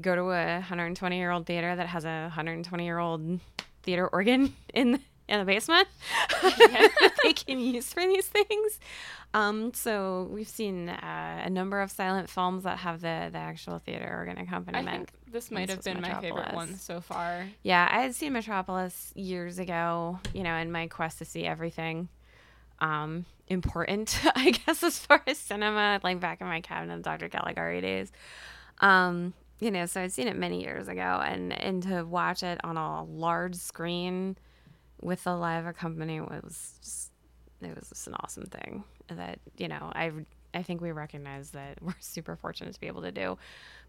go 0.00 0.14
to 0.14 0.22
a 0.32 0.54
120 0.54 1.16
year 1.16 1.30
old 1.30 1.46
theater 1.46 1.74
that 1.76 1.86
has 1.86 2.04
a 2.04 2.22
120 2.22 2.84
year 2.84 2.98
old 2.98 3.40
theater 3.82 4.08
organ 4.08 4.54
in 4.74 5.00
in 5.26 5.38
the 5.38 5.44
basement 5.46 5.88
that 6.42 7.12
they 7.22 7.32
can 7.32 7.58
use 7.58 7.90
for 7.92 8.02
these 8.02 8.26
things. 8.26 8.78
Um, 9.32 9.72
so 9.72 10.28
we've 10.30 10.48
seen 10.48 10.90
uh, 10.90 11.42
a 11.44 11.48
number 11.48 11.80
of 11.80 11.90
silent 11.90 12.28
films 12.28 12.64
that 12.64 12.78
have 12.78 13.00
the 13.00 13.30
the 13.32 13.38
actual 13.38 13.78
theater 13.78 14.12
organ 14.14 14.36
I 14.38 14.42
accompaniment. 14.42 15.10
This 15.34 15.50
might 15.50 15.66
This 15.66 15.74
have 15.74 15.84
been 15.84 16.00
my 16.00 16.20
favorite 16.20 16.54
one 16.54 16.76
so 16.76 17.00
far. 17.00 17.48
Yeah, 17.64 17.88
I 17.90 18.02
had 18.02 18.14
seen 18.14 18.32
Metropolis 18.32 19.12
years 19.16 19.58
ago, 19.58 20.20
you 20.32 20.44
know, 20.44 20.54
in 20.54 20.70
my 20.70 20.86
quest 20.86 21.18
to 21.18 21.24
see 21.24 21.44
everything 21.44 22.08
um, 22.78 23.26
important, 23.48 24.18
I 24.36 24.52
guess, 24.52 24.84
as 24.84 24.96
far 24.98 25.20
as 25.26 25.36
cinema, 25.36 26.00
like 26.04 26.20
back 26.20 26.40
in 26.40 26.46
my 26.46 26.60
cabinet 26.60 27.02
Dr. 27.02 27.28
Caligari 27.28 27.80
days. 27.80 28.12
Um, 28.78 29.34
you 29.58 29.72
know, 29.72 29.86
so 29.86 30.02
I'd 30.02 30.12
seen 30.12 30.28
it 30.28 30.36
many 30.36 30.62
years 30.62 30.86
ago, 30.86 31.20
and, 31.24 31.52
and 31.52 31.82
to 31.82 32.04
watch 32.04 32.44
it 32.44 32.60
on 32.64 32.76
a 32.76 33.02
large 33.02 33.56
screen 33.56 34.36
with 35.02 35.26
a 35.26 35.34
live 35.34 35.66
accompaniment 35.66 36.30
was 36.30 36.78
just, 36.80 37.10
it 37.60 37.74
was 37.74 37.88
just 37.88 38.06
an 38.06 38.14
awesome 38.20 38.46
thing 38.46 38.84
that, 39.08 39.40
you 39.56 39.66
know, 39.66 39.90
I, 39.94 40.12
I 40.54 40.62
think 40.62 40.80
we 40.80 40.92
recognize 40.92 41.50
that 41.50 41.78
we're 41.82 41.94
super 41.98 42.36
fortunate 42.36 42.72
to 42.74 42.80
be 42.80 42.86
able 42.86 43.02
to 43.02 43.12
do. 43.12 43.36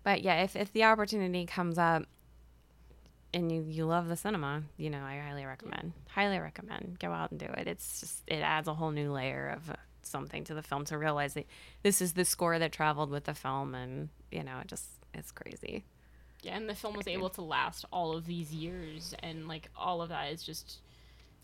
But 0.06 0.22
yeah, 0.22 0.44
if, 0.44 0.56
if 0.56 0.72
the 0.72 0.86
opportunity 0.86 1.46
comes 1.46 1.78
up, 1.78 2.04
and 3.34 3.52
you, 3.52 3.66
you 3.68 3.86
love 3.86 4.08
the 4.08 4.16
cinema, 4.16 4.64
you 4.78 4.90
know, 4.90 5.02
I 5.04 5.18
highly 5.18 5.44
recommend. 5.46 5.92
Highly 6.08 6.40
recommend. 6.40 6.98
Go 7.00 7.12
out 7.12 7.32
and 7.32 7.40
do 7.40 7.48
it. 7.48 7.68
It's 7.68 8.00
just 8.00 8.24
it 8.28 8.36
adds 8.40 8.70
a 8.70 8.74
whole 8.74 8.92
new 8.92 9.12
layer 9.12 9.50
of 9.58 9.70
uh, 9.72 9.74
something 10.04 10.46
to 10.46 10.54
the 10.54 10.62
film 10.62 10.86
to 10.86 10.98
realize 10.98 11.34
that 11.34 11.46
this 11.84 12.02
is 12.02 12.14
the 12.14 12.24
score 12.24 12.58
that 12.60 12.72
traveled 12.72 13.10
with 13.10 13.26
the 13.26 13.34
film, 13.34 13.76
and 13.76 14.08
you 14.32 14.44
know, 14.44 14.60
it 14.62 14.68
just 14.68 14.86
it's 15.14 15.32
crazy. 15.32 15.84
Yeah, 16.44 16.56
and 16.56 16.70
the 16.70 16.76
film 16.76 16.96
was 16.96 17.08
able 17.08 17.30
to 17.30 17.42
last 17.42 17.84
all 17.92 18.16
of 18.16 18.26
these 18.28 18.54
years, 18.54 19.14
and 19.22 19.48
like 19.50 19.70
all 19.76 20.02
of 20.02 20.10
that 20.10 20.32
is 20.32 20.44
just 20.44 20.78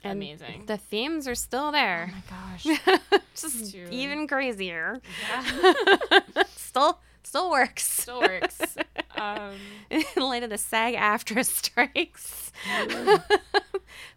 And 0.04 0.14
amazing. 0.14 0.68
The 0.68 0.78
themes 0.78 1.28
are 1.28 1.36
still 1.36 1.72
there. 1.74 2.14
oh 2.14 2.16
my 2.16 2.78
gosh, 3.10 3.22
just 3.36 3.72
Dude. 3.74 3.92
even 3.92 4.28
crazier. 4.28 5.02
yeah, 5.30 6.20
still 6.56 7.00
still 7.24 7.50
works. 7.52 7.88
still 7.88 8.22
works. 8.22 8.76
Um, 9.16 9.56
in 9.90 10.04
light 10.18 10.44
of 10.44 10.50
the 10.50 10.58
SAG 10.58 10.96
AFTRA 10.96 11.46
strikes 11.58 12.52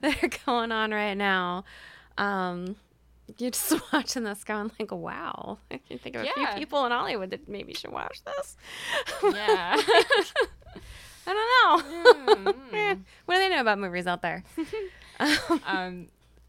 that 0.00 0.22
are 0.22 0.30
going 0.46 0.72
on 0.72 0.90
right 0.92 1.14
now. 1.14 1.64
Um, 2.18 2.76
you're 3.38 3.50
just 3.50 3.72
watching 3.92 4.24
this 4.24 4.44
going 4.44 4.70
like, 4.78 4.90
wow. 4.92 5.58
I 5.70 5.78
can 5.78 5.98
think 5.98 6.16
of 6.16 6.22
a 6.22 6.32
few 6.32 6.46
people 6.56 6.84
in 6.84 6.92
Hollywood 6.92 7.30
that 7.30 7.48
maybe 7.48 7.74
should 7.74 7.92
watch 7.92 8.22
this. 8.24 8.56
yeah. 9.22 9.80
I 11.26 11.80
don't 11.80 11.86
know. 11.86 12.34
Hmm. 12.34 12.74
Eh, 12.74 12.94
what 13.24 13.36
do 13.36 13.40
they 13.40 13.48
know 13.48 13.60
about 13.62 13.78
movies 13.78 14.06
out 14.06 14.20
there? 14.20 14.44
Um, 15.18 15.60
um, 15.66 16.06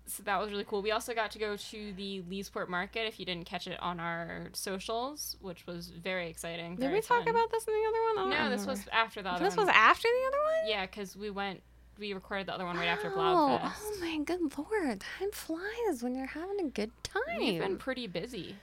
so 0.08 0.24
that 0.24 0.40
was 0.40 0.52
really 0.52 0.66
cool. 0.66 0.82
We 0.82 0.92
also 0.92 1.14
got 1.14 1.32
to 1.32 1.40
go 1.40 1.56
to 1.58 1.94
the 1.94 2.22
Leesport 2.30 2.70
Market. 2.70 3.08
If 3.08 3.20
you 3.20 3.26
didn't 3.26 3.46
catch 3.46 3.68
it 3.68 3.80
on 3.82 4.00
our 4.00 4.50
socials, 4.54 5.36
which 5.42 5.66
was 5.66 5.90
very 5.90 6.30
exciting. 6.30 6.76
Did 6.76 6.92
we 6.92 7.02
talk 7.02 7.24
fun. 7.26 7.30
about 7.30 7.52
this 7.52 7.66
in 7.66 7.74
the 7.74 7.88
other 7.90 8.22
one? 8.22 8.30
No, 8.30 8.50
this 8.56 8.66
was 8.68 8.86
after 8.92 9.22
the 9.22 9.30
other 9.30 9.44
This 9.46 9.56
one. 9.58 9.66
was 9.68 9.76
after 9.76 10.08
the 10.08 10.28
other 10.28 10.44
one? 10.44 10.70
yeah, 10.70 10.86
because 10.86 11.16
we 11.16 11.30
went. 11.30 11.62
We 11.98 12.14
recorded 12.14 12.48
the 12.48 12.54
other 12.54 12.66
one 12.66 12.76
right 12.78 12.88
after 12.90 13.10
Oh, 13.16 13.58
Blobfest. 13.62 13.72
oh 13.82 13.98
my 14.02 14.18
good 14.26 14.42
lord. 14.58 15.00
Time 15.20 15.32
flies 15.32 16.04
when 16.04 16.14
you're 16.14 16.26
having 16.28 16.60
a 16.60 16.70
good 16.70 16.92
time. 17.04 17.22
We've 17.40 17.62
been 17.62 17.78
pretty 17.78 18.06
busy. 18.08 18.58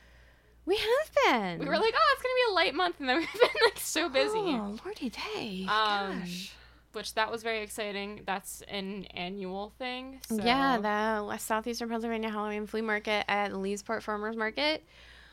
we 0.66 0.77
have 0.77 1.10
been. 1.24 1.59
We 1.60 1.64
were 1.66 1.78
like, 1.78 1.94
oh, 1.97 2.14
it's 2.14 2.23
gonna 2.23 2.35
be 2.35 2.51
a 2.51 2.55
light 2.55 2.74
month, 2.74 3.01
and 3.01 3.09
then 3.09 3.16
we've 3.20 3.32
been 3.32 3.51
like 3.64 3.78
so 3.78 4.09
busy. 4.10 4.36
Oh, 4.36 4.77
lordy 4.85 5.09
day. 5.10 5.62
Um, 5.62 6.20
Gosh. 6.20 6.52
Which 6.93 7.14
that 7.14 7.31
was 7.31 7.43
very 7.43 7.60
exciting. 7.62 8.23
That's 8.27 8.62
an 8.69 9.06
annual 9.14 9.73
thing. 9.78 10.20
So 10.28 10.43
Yeah, 10.44 10.78
the 10.78 11.24
West 11.24 11.47
Southeastern 11.47 11.89
Pennsylvania 11.89 12.31
Halloween 12.31 12.66
Flea 12.66 12.82
Market 12.82 13.24
at 13.28 13.52
Leesport 13.52 14.02
Farmers 14.02 14.36
Market. 14.36 14.85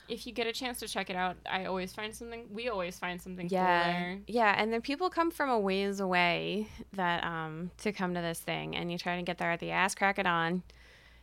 if 0.08 0.26
you 0.26 0.34
get 0.34 0.48
a 0.48 0.52
chance 0.54 0.80
to 0.80 0.88
check 0.88 1.10
it 1.12 1.16
out, 1.16 1.36
I 1.48 1.66
always 1.66 1.94
find 1.94 2.16
something. 2.16 2.46
We 2.52 2.68
always 2.70 2.98
find 2.98 3.22
something 3.22 3.48
Yeah, 3.50 3.84
cool 3.84 3.94
there. 3.94 4.20
yeah, 4.28 4.56
and 4.58 4.74
then 4.74 4.82
people 4.82 5.10
come 5.10 5.30
from 5.32 5.50
a 5.50 5.60
ways 5.60 6.00
away 6.00 6.68
that 6.94 7.24
um 7.24 7.70
to 7.80 7.92
come 7.92 8.14
to 8.16 8.22
this 8.22 8.40
thing, 8.40 8.76
and 8.76 8.92
you 8.92 8.98
try 8.98 9.18
to 9.18 9.22
get 9.24 9.38
there 9.38 9.52
at 9.52 9.60
the 9.60 9.72
ass 9.72 9.94
crack 9.96 10.18
it 10.18 10.26
on, 10.26 10.64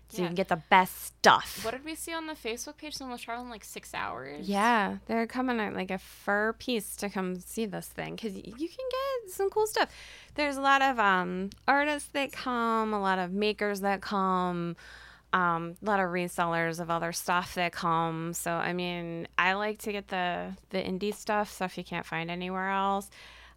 so 0.08 0.22
you 0.22 0.28
can 0.28 0.34
get 0.34 0.48
the 0.48 0.62
best 0.70 1.04
stuff. 1.04 1.64
What 1.64 1.72
did 1.72 1.84
we 1.84 1.94
see 1.94 2.12
on 2.12 2.26
the 2.26 2.34
Facebook 2.34 2.76
page? 2.76 2.94
Someone 2.94 3.12
was 3.12 3.22
traveling 3.22 3.50
like 3.50 3.64
six 3.64 3.92
hours. 3.92 4.48
Yeah, 4.48 4.98
they're 5.06 5.26
coming 5.26 5.58
at 5.60 5.74
like 5.74 5.90
a 5.90 5.98
fur 5.98 6.52
piece 6.52 6.96
to 6.96 7.08
come 7.08 7.36
see 7.40 7.66
this 7.66 7.88
thing 7.88 8.14
because 8.14 8.36
you 8.36 8.42
can 8.42 8.54
get 8.54 9.32
some 9.32 9.50
cool 9.50 9.66
stuff. 9.66 9.90
There's 10.34 10.56
a 10.56 10.60
lot 10.60 10.82
of 10.82 10.98
um, 10.98 11.50
artists 11.66 12.08
that 12.12 12.32
come, 12.32 12.92
a 12.94 13.00
lot 13.00 13.18
of 13.18 13.32
makers 13.32 13.80
that 13.80 14.00
come, 14.00 14.76
um, 15.32 15.76
a 15.82 15.84
lot 15.84 15.98
of 15.98 16.10
resellers 16.10 16.78
of 16.78 16.90
other 16.90 17.12
stuff 17.12 17.54
that 17.56 17.72
come. 17.72 18.32
So 18.32 18.52
I 18.52 18.72
mean, 18.72 19.26
I 19.36 19.54
like 19.54 19.78
to 19.80 19.92
get 19.92 20.08
the 20.08 20.52
the 20.70 20.78
indie 20.78 21.14
stuff, 21.14 21.52
stuff 21.52 21.76
you 21.76 21.84
can't 21.84 22.06
find 22.06 22.30
anywhere 22.30 22.70
else. 22.70 23.10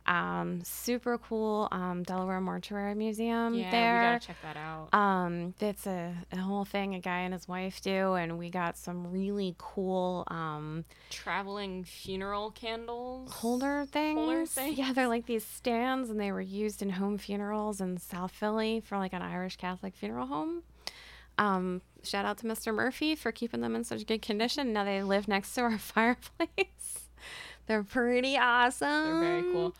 Um, 0.09 0.63
super 0.63 1.19
cool 1.19 1.67
um, 1.71 2.01
Delaware 2.01 2.41
Mortuary 2.41 2.95
Museum 2.95 3.53
yeah, 3.53 3.69
there. 3.69 3.99
we 3.99 4.05
gotta 4.15 4.27
check 4.27 4.37
that 4.41 4.57
out. 4.57 4.89
Um, 4.91 5.53
it's 5.59 5.85
a, 5.85 6.15
a 6.31 6.37
whole 6.37 6.65
thing 6.65 6.95
a 6.95 6.99
guy 6.99 7.19
and 7.19 7.33
his 7.33 7.47
wife 7.47 7.79
do, 7.79 8.15
and 8.15 8.39
we 8.39 8.49
got 8.49 8.75
some 8.75 9.11
really 9.11 9.53
cool 9.59 10.23
um 10.29 10.83
Traveling 11.11 11.83
funeral 11.83 12.49
candles. 12.49 13.31
holder 13.31 13.85
things. 13.91 14.51
things? 14.51 14.79
Yeah, 14.79 14.93
they're 14.93 15.07
like 15.07 15.27
these 15.27 15.45
stands, 15.45 16.09
and 16.09 16.19
they 16.19 16.31
were 16.31 16.41
used 16.41 16.81
in 16.81 16.89
home 16.89 17.19
funerals 17.19 17.79
in 17.79 17.97
South 17.99 18.31
Philly 18.31 18.81
for 18.83 18.97
like 18.97 19.13
an 19.13 19.21
Irish 19.21 19.57
Catholic 19.57 19.95
funeral 19.95 20.25
home. 20.25 20.63
Um, 21.37 21.81
shout 22.03 22.25
out 22.25 22.39
to 22.39 22.47
Mr. 22.47 22.73
Murphy 22.73 23.13
for 23.15 23.31
keeping 23.31 23.61
them 23.61 23.75
in 23.75 23.83
such 23.83 24.07
good 24.07 24.23
condition. 24.23 24.73
Now 24.73 24.85
they 24.85 25.03
live 25.03 25.27
next 25.27 25.53
to 25.53 25.61
our 25.61 25.77
fireplace. 25.77 27.09
They're 27.69 27.83
pretty 27.83 28.35
awesome. 28.35 28.89
They're 28.89 29.19
very 29.19 29.43
cool. 29.53 29.75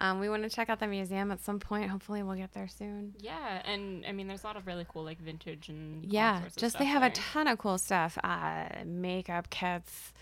Um, 0.00 0.20
we 0.20 0.28
want 0.28 0.44
to 0.44 0.48
check 0.48 0.68
out 0.70 0.78
the 0.78 0.86
museum 0.86 1.32
at 1.32 1.40
some 1.44 1.58
point. 1.58 1.90
Hopefully, 1.90 2.22
we'll 2.22 2.36
get 2.36 2.52
there 2.54 2.68
soon. 2.68 3.14
Yeah, 3.18 3.60
and 3.64 4.06
I 4.06 4.12
mean, 4.12 4.28
there's 4.28 4.44
a 4.44 4.46
lot 4.46 4.56
of 4.56 4.66
really 4.68 4.86
cool 4.88 5.02
like 5.02 5.18
vintage 5.20 5.68
and 5.68 6.04
Yeah, 6.04 6.42
just 6.56 6.78
they 6.78 6.84
have 6.84 7.02
a 7.02 7.10
ton 7.10 7.48
of 7.48 7.58
cool 7.58 7.78
stuff. 7.78 8.16
Uh, 8.22 8.66
makeup 8.86 9.50
kits, 9.50 10.12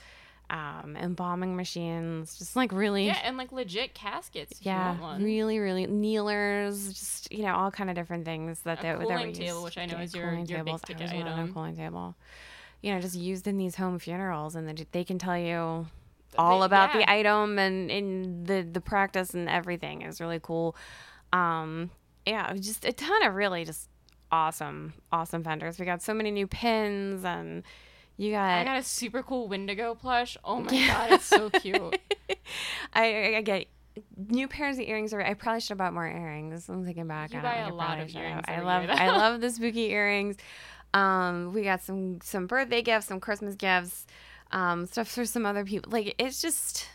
um, 0.48 0.96
embalming 0.98 1.56
machines, 1.56 2.38
just 2.38 2.56
like 2.56 2.72
really, 2.72 3.06
yeah, 3.06 3.18
and 3.22 3.36
like 3.36 3.52
legit 3.52 3.92
caskets. 3.94 4.60
If 4.60 4.66
yeah, 4.66 4.94
you 4.94 5.00
want 5.02 5.14
one. 5.20 5.24
really, 5.24 5.58
really 5.58 5.86
kneelers, 5.86 6.88
just 6.92 7.30
you 7.30 7.42
know, 7.42 7.54
all 7.54 7.70
kind 7.70 7.90
of 7.90 7.96
different 7.96 8.24
things 8.24 8.60
that 8.62 8.78
A 8.78 8.82
they 8.82 8.88
that 8.88 8.98
were 8.98 9.04
cooling 9.04 9.32
table, 9.34 9.62
which 9.62 9.76
I 9.76 9.84
know 9.84 9.98
Yeah, 9.98 10.02
is 10.04 10.14
your- 10.14 10.24
cooling 10.30 10.46
your 10.46 10.64
big 10.64 10.80
ticket 10.82 11.02
always 11.10 11.12
wanted 11.24 11.30
a 11.30 11.34
item. 11.42 11.52
cooling 11.54 11.76
table. 11.76 12.14
You 12.80 12.94
know, 12.94 13.00
just 13.02 13.14
used 13.14 13.46
in 13.46 13.58
these 13.58 13.76
home 13.76 13.98
funerals, 13.98 14.54
and 14.54 14.66
they, 14.66 14.86
they 14.92 15.04
can 15.04 15.18
tell 15.18 15.36
you 15.38 15.86
all 16.38 16.62
about 16.62 16.92
the 16.92 17.10
item 17.10 17.58
and 17.58 17.90
in 17.90 18.44
the 18.44 18.62
the 18.62 18.80
practice 18.80 19.34
and 19.34 19.48
everything. 19.48 20.02
is 20.02 20.20
really 20.20 20.40
cool. 20.40 20.76
Um, 21.32 21.90
yeah, 22.26 22.52
just 22.54 22.84
a 22.84 22.92
ton 22.92 23.24
of 23.24 23.34
really 23.34 23.64
just 23.64 23.88
awesome, 24.32 24.94
awesome 25.12 25.42
vendors. 25.42 25.78
We 25.78 25.84
got 25.84 26.02
so 26.02 26.14
many 26.14 26.30
new 26.30 26.46
pins, 26.46 27.24
and 27.24 27.62
you 28.16 28.32
got 28.32 28.60
I 28.60 28.64
got. 28.64 28.78
a 28.78 28.82
super 28.82 29.22
cool 29.22 29.48
Wendigo 29.48 29.94
plush. 29.94 30.36
Oh 30.44 30.60
my 30.60 30.70
god, 30.70 31.12
it's 31.12 31.24
so 31.24 31.50
cute. 31.50 31.98
I, 32.92 33.36
I, 33.36 33.42
get 33.42 33.66
new 34.16 34.48
pairs 34.48 34.78
of 34.78 34.84
earrings. 34.84 35.12
I 35.12 35.34
probably 35.34 35.60
should 35.60 35.70
have 35.70 35.78
bought 35.78 35.94
more 35.94 36.06
earrings. 36.06 36.68
I'm 36.68 36.84
thinking 36.84 37.08
back. 37.08 37.32
You 37.32 37.38
on 37.38 37.42
buy 37.44 37.54
it. 37.54 37.66
I 37.66 37.70
lot 37.70 38.00
of 38.00 38.14
earrings 38.14 38.44
I 38.46 38.60
love. 38.60 38.88
I 38.88 39.08
love 39.10 39.40
the 39.40 39.50
spooky 39.50 39.90
earrings. 39.90 40.36
Um, 40.92 41.52
we 41.52 41.62
got 41.62 41.82
some 41.82 42.20
some 42.22 42.46
birthday 42.46 42.82
gifts, 42.82 43.06
some 43.06 43.20
Christmas 43.20 43.54
gifts, 43.54 44.06
um, 44.52 44.86
stuff 44.86 45.08
for 45.08 45.24
some 45.24 45.46
other 45.46 45.64
people. 45.64 45.92
Like 45.92 46.14
it's 46.18 46.40
just 46.42 46.86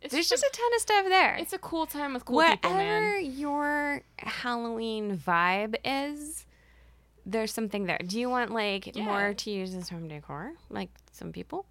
It's 0.00 0.12
there's 0.12 0.28
just 0.28 0.42
a 0.44 0.50
ton 0.52 0.74
of 0.74 0.80
stuff 0.80 1.04
there. 1.08 1.34
It's 1.36 1.52
a 1.52 1.58
cool 1.58 1.86
time 1.86 2.14
with 2.14 2.24
cool 2.24 2.36
Whatever 2.36 2.56
people, 2.56 2.74
man. 2.76 3.32
your 3.38 4.02
Halloween 4.18 5.16
vibe 5.18 5.76
is, 5.84 6.44
there's 7.26 7.52
something 7.52 7.84
there. 7.86 7.98
Do 8.04 8.18
you 8.18 8.28
want 8.28 8.50
like 8.52 8.94
Yeah. 8.96 9.04
more 9.04 9.34
to 9.34 9.50
use 9.50 9.74
as 9.74 9.88
home 9.88 10.08
decor, 10.08 10.52
like 10.70 10.90
some 11.12 11.32
people, 11.32 11.66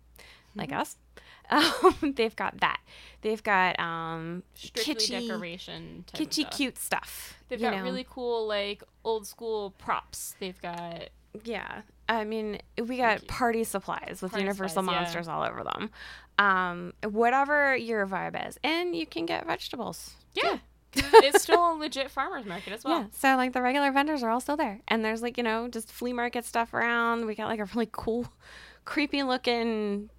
like 0.55 0.69
Mm-hmm. 0.69 0.79
us? 0.81 0.97
Um, 1.51 2.13
they've 2.15 2.35
got 2.35 2.61
that. 2.61 2.79
They've 3.23 3.43
got 3.43 3.77
um, 3.77 4.41
Strictly 4.53 4.95
kitschy, 4.95 5.27
decoration. 5.27 6.05
Type 6.07 6.21
kitschy, 6.21 6.41
stuff. 6.43 6.55
cute 6.57 6.77
stuff. 6.77 7.33
They've 7.49 7.59
got 7.59 7.75
know? 7.75 7.83
really 7.83 8.05
cool 8.09 8.47
like 8.47 8.83
old 9.03 9.27
school 9.27 9.71
props. 9.71 10.33
They've 10.39 10.61
got 10.61 11.09
Yeah. 11.43 11.81
I 12.09 12.23
mean, 12.23 12.59
we 12.77 12.97
got 12.97 13.25
party 13.27 13.63
supplies 13.63 14.19
with 14.21 14.31
Party 14.31 14.43
Universal 14.43 14.83
supplies, 14.83 14.93
yeah. 14.93 15.01
Monsters 15.01 15.27
all 15.27 15.43
over 15.43 15.63
them. 15.63 15.89
Um, 16.37 16.93
whatever 17.03 17.75
your 17.75 18.05
vibe 18.05 18.47
is. 18.47 18.57
And 18.63 18.95
you 18.95 19.05
can 19.05 19.25
get 19.25 19.45
vegetables. 19.45 20.11
yeah. 20.33 20.57
it's 20.93 21.43
still 21.43 21.71
a 21.71 21.75
legit 21.75 22.11
farmers 22.11 22.45
market 22.45 22.73
as 22.73 22.83
well. 22.83 22.99
Yeah. 22.99 23.05
So 23.11 23.35
like 23.37 23.53
the 23.53 23.61
regular 23.61 23.91
vendors 23.93 24.23
are 24.23 24.29
all 24.29 24.41
still 24.41 24.57
there. 24.57 24.81
And 24.89 25.05
there's 25.05 25.21
like, 25.21 25.37
you 25.37 25.43
know, 25.43 25.69
just 25.69 25.89
flea 25.89 26.11
market 26.11 26.43
stuff 26.43 26.73
around. 26.73 27.25
We 27.25 27.35
got 27.35 27.47
like 27.47 27.59
a 27.59 27.65
really 27.65 27.87
cool, 27.91 28.27
creepy 28.85 29.23
looking 29.23 30.09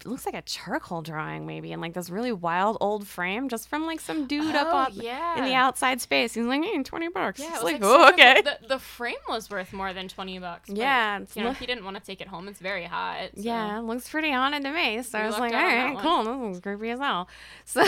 it 0.00 0.06
looks 0.06 0.26
like 0.26 0.34
a 0.34 0.42
charcoal 0.42 1.00
drawing 1.02 1.46
maybe 1.46 1.72
in 1.72 1.80
like 1.80 1.94
this 1.94 2.10
really 2.10 2.30
wild 2.32 2.76
old 2.80 3.06
frame 3.06 3.48
just 3.48 3.66
from 3.68 3.86
like 3.86 3.98
some 3.98 4.26
dude 4.26 4.54
up 4.54 4.68
Oh, 4.70 4.76
on 4.76 4.88
yeah. 4.92 5.38
in 5.38 5.44
the 5.44 5.54
outside 5.54 6.00
space. 6.00 6.34
He's 6.34 6.44
like, 6.44 6.62
hey, 6.62 6.82
20 6.82 7.08
bucks. 7.08 7.40
Yeah, 7.40 7.46
it 7.46 7.48
it's 7.54 7.62
was 7.62 7.72
like, 7.72 7.82
like, 7.82 7.90
oh, 7.90 8.08
okay. 8.12 8.42
The, 8.42 8.58
the 8.68 8.78
frame 8.78 9.14
was 9.28 9.48
worth 9.50 9.72
more 9.72 9.92
than 9.92 10.08
twenty 10.08 10.38
bucks. 10.38 10.68
but, 10.68 10.76
Yeah, 10.78 11.18
you 11.34 11.42
know, 11.42 11.44
lo- 11.46 11.50
if 11.52 11.58
he 11.58 11.66
didn't 11.66 11.84
want 11.84 11.96
to 11.96 12.02
take 12.02 12.20
it 12.20 12.28
home, 12.28 12.46
it's 12.48 12.60
very 12.60 12.84
hot. 12.84 13.30
so- 13.34 13.42
Yeah, 13.42 13.78
it 13.78 13.82
looks 13.82 14.08
pretty 14.08 14.30
haunted 14.30 14.62
to 14.64 14.70
me. 14.72 15.02
So 15.02 15.18
I 15.18 15.26
was 15.26 15.38
like, 15.38 15.52
all 15.54 15.58
right 15.62 15.78
out 15.78 15.86
on 15.88 15.94
one. 15.94 16.02
cool. 16.04 16.18
This 16.24 16.40
one's 16.42 16.60
creepy 16.60 16.90
as 16.90 17.00
hell. 17.00 17.28
So 17.64 17.84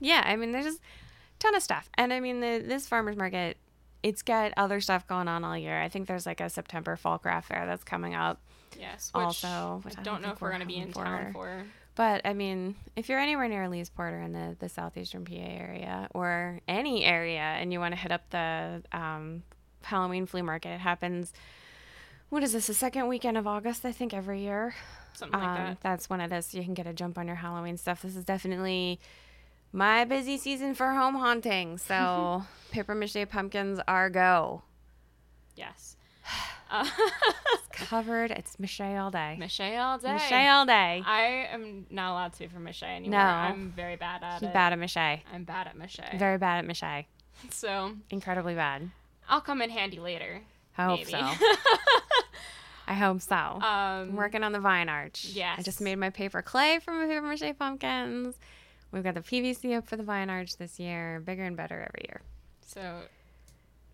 yeah, 0.00 0.22
I 0.26 0.36
mean, 0.36 0.52
there's 0.52 0.66
just 0.66 0.78
a 0.80 1.38
ton 1.38 1.54
of 1.54 1.62
stuff. 1.62 1.88
And 1.94 2.12
I 2.12 2.20
mean, 2.20 2.40
the, 2.40 2.62
this 2.66 2.86
farmer's 2.86 3.16
market, 3.16 3.56
it's 4.02 4.22
got 4.22 4.52
other 4.56 4.80
stuff 4.80 5.06
going 5.06 5.26
on 5.26 5.42
all 5.42 5.56
year. 5.56 5.80
I 5.80 5.88
think 5.88 6.06
there's 6.06 6.26
like 6.26 6.40
a 6.40 6.48
September 6.50 6.96
fall 6.96 7.18
craft 7.18 7.48
fair 7.48 7.64
that's 7.66 7.82
coming 7.82 8.14
up. 8.14 8.40
Yes. 8.78 9.10
Which 9.14 9.24
Also, 9.24 9.82
I 9.86 10.00
I 10.00 10.02
don't 10.02 10.22
know 10.22 10.30
if 10.32 10.40
we're 10.40 10.48
we're 10.48 10.52
going 10.52 10.60
to 10.60 10.66
be 10.66 10.76
in 10.76 10.92
home 10.92 11.04
town 11.04 11.26
for. 11.32 11.32
for. 11.32 11.66
But 11.94 12.22
I 12.26 12.34
mean, 12.34 12.74
if 12.94 13.08
you're 13.08 13.18
anywhere 13.18 13.48
near 13.48 13.68
Leesport 13.68 14.12
or 14.12 14.20
in 14.20 14.32
the, 14.32 14.54
the 14.58 14.68
southeastern 14.68 15.24
PA 15.24 15.34
area 15.34 16.08
or 16.12 16.60
any 16.68 17.04
area 17.04 17.40
and 17.40 17.72
you 17.72 17.80
want 17.80 17.94
to 17.94 18.00
hit 18.00 18.12
up 18.12 18.28
the 18.30 18.82
um, 18.92 19.42
Halloween 19.82 20.26
flea 20.26 20.42
market, 20.42 20.74
it 20.74 20.80
happens. 20.80 21.32
What 22.28 22.42
is 22.42 22.52
this? 22.52 22.66
The 22.66 22.74
second 22.74 23.08
weekend 23.08 23.38
of 23.38 23.46
August, 23.46 23.84
I 23.86 23.92
think, 23.92 24.12
every 24.12 24.40
year. 24.42 24.74
Something 25.14 25.40
like 25.40 25.48
Um, 25.48 25.54
that. 25.56 25.80
That's 25.80 26.10
when 26.10 26.20
it 26.20 26.30
is. 26.32 26.52
You 26.52 26.62
can 26.64 26.74
get 26.74 26.86
a 26.86 26.92
jump 26.92 27.16
on 27.16 27.26
your 27.26 27.36
Halloween 27.36 27.78
stuff. 27.78 28.02
This 28.02 28.14
is 28.14 28.24
definitely 28.24 29.00
my 29.72 30.04
busy 30.04 30.36
season 30.36 30.74
for 30.74 30.90
home 30.92 31.14
haunting. 31.14 31.78
So 31.78 32.42
paper 32.72 32.94
mache 32.94 33.26
pumpkins 33.30 33.80
are 33.88 34.10
go. 34.10 34.62
Yes. 35.54 35.96
Uh, 36.70 36.88
Covered. 37.72 38.30
It's 38.30 38.58
mache 38.58 38.80
all 38.80 39.10
day. 39.10 39.36
Mache 39.38 39.60
all 39.60 39.98
day. 39.98 40.08
Mache 40.12 40.32
all 40.48 40.66
day. 40.66 41.02
I 41.06 41.48
am 41.52 41.86
not 41.90 42.12
allowed 42.12 42.32
to 42.34 42.48
for 42.48 42.58
mache 42.58 42.82
anymore. 42.82 43.18
No. 43.20 43.24
I'm 43.24 43.72
very 43.76 43.96
bad 43.96 44.22
at 44.22 44.40
He's 44.40 44.48
it. 44.48 44.52
bad 44.52 44.72
at 44.72 44.78
mache. 44.78 45.22
I'm 45.32 45.44
bad 45.44 45.66
at 45.68 45.76
mache. 45.76 46.00
Very 46.18 46.38
bad 46.38 46.58
at 46.58 46.64
mache. 46.66 47.06
so 47.50 47.92
Incredibly 48.10 48.54
bad. 48.54 48.90
I'll 49.28 49.40
come 49.40 49.60
in 49.62 49.70
handy 49.70 49.98
later. 50.00 50.40
I 50.78 50.84
hope 50.84 50.98
maybe. 51.00 51.10
so. 51.10 51.18
I 52.88 52.94
hope 52.94 53.20
so. 53.20 53.34
Um, 53.34 53.60
I'm 53.62 54.16
working 54.16 54.42
on 54.44 54.52
the 54.52 54.60
vine 54.60 54.88
arch. 54.88 55.24
Yes. 55.32 55.58
I 55.58 55.62
just 55.62 55.80
made 55.80 55.96
my 55.96 56.10
paper 56.10 56.40
clay 56.42 56.78
from 56.84 57.00
my 57.00 57.06
paper 57.06 57.26
mache 57.26 57.58
pumpkins. 57.58 58.36
We've 58.92 59.02
got 59.02 59.14
the 59.14 59.20
PVC 59.20 59.76
up 59.76 59.86
for 59.88 59.96
the 59.96 60.04
vine 60.04 60.30
arch 60.30 60.56
this 60.56 60.78
year. 60.78 61.20
Bigger 61.24 61.42
and 61.42 61.56
better 61.56 61.74
every 61.80 62.04
year. 62.08 62.20
So, 62.64 63.00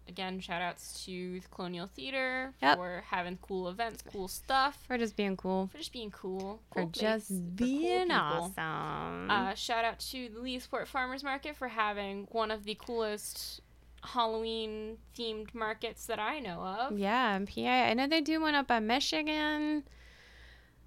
again, 0.09 0.41
shout 0.41 0.61
outs 0.63 1.05
to 1.07 1.41
the 1.41 1.49
Colonial 1.49 1.87
Theater 1.87 2.53
Yep. 2.63 2.77
for 2.77 3.05
having 3.09 3.39
cool 3.43 3.69
events, 3.69 4.03
cool 4.13 4.29
stuff, 4.29 4.79
For 4.87 4.99
just 4.99 5.17
being 5.17 5.37
cool. 5.37 5.69
for 5.71 5.79
just 5.79 5.93
being 5.93 6.11
cool. 6.11 6.61
For 6.73 6.87
place, 6.87 7.01
just 7.01 7.29
for 7.29 7.35
cool 7.35 7.41
being 7.57 8.11
awesome. 8.11 9.31
Uh, 9.31 9.55
shout 9.55 9.85
out 9.85 9.99
to 10.01 10.29
the 10.29 10.41
Leesport 10.41 10.87
Farmers 10.87 11.23
Market 11.23 11.57
for 11.57 11.69
having 11.69 12.27
one 12.31 12.51
of 12.51 12.65
the 12.65 12.75
coolest 12.75 13.61
Halloween 14.05 14.99
themed 15.17 15.55
markets 15.55 16.07
that 16.07 16.19
I 16.19 16.41
know 16.41 16.61
of. 16.61 16.99
Yeah, 16.99 17.37
in 17.37 17.47
PA. 17.47 17.61
I 17.61 17.95
know 17.95 18.07
they 18.09 18.21
do 18.21 18.41
one 18.41 18.55
up 18.57 18.71
in 18.71 18.87
Michigan. 18.87 19.85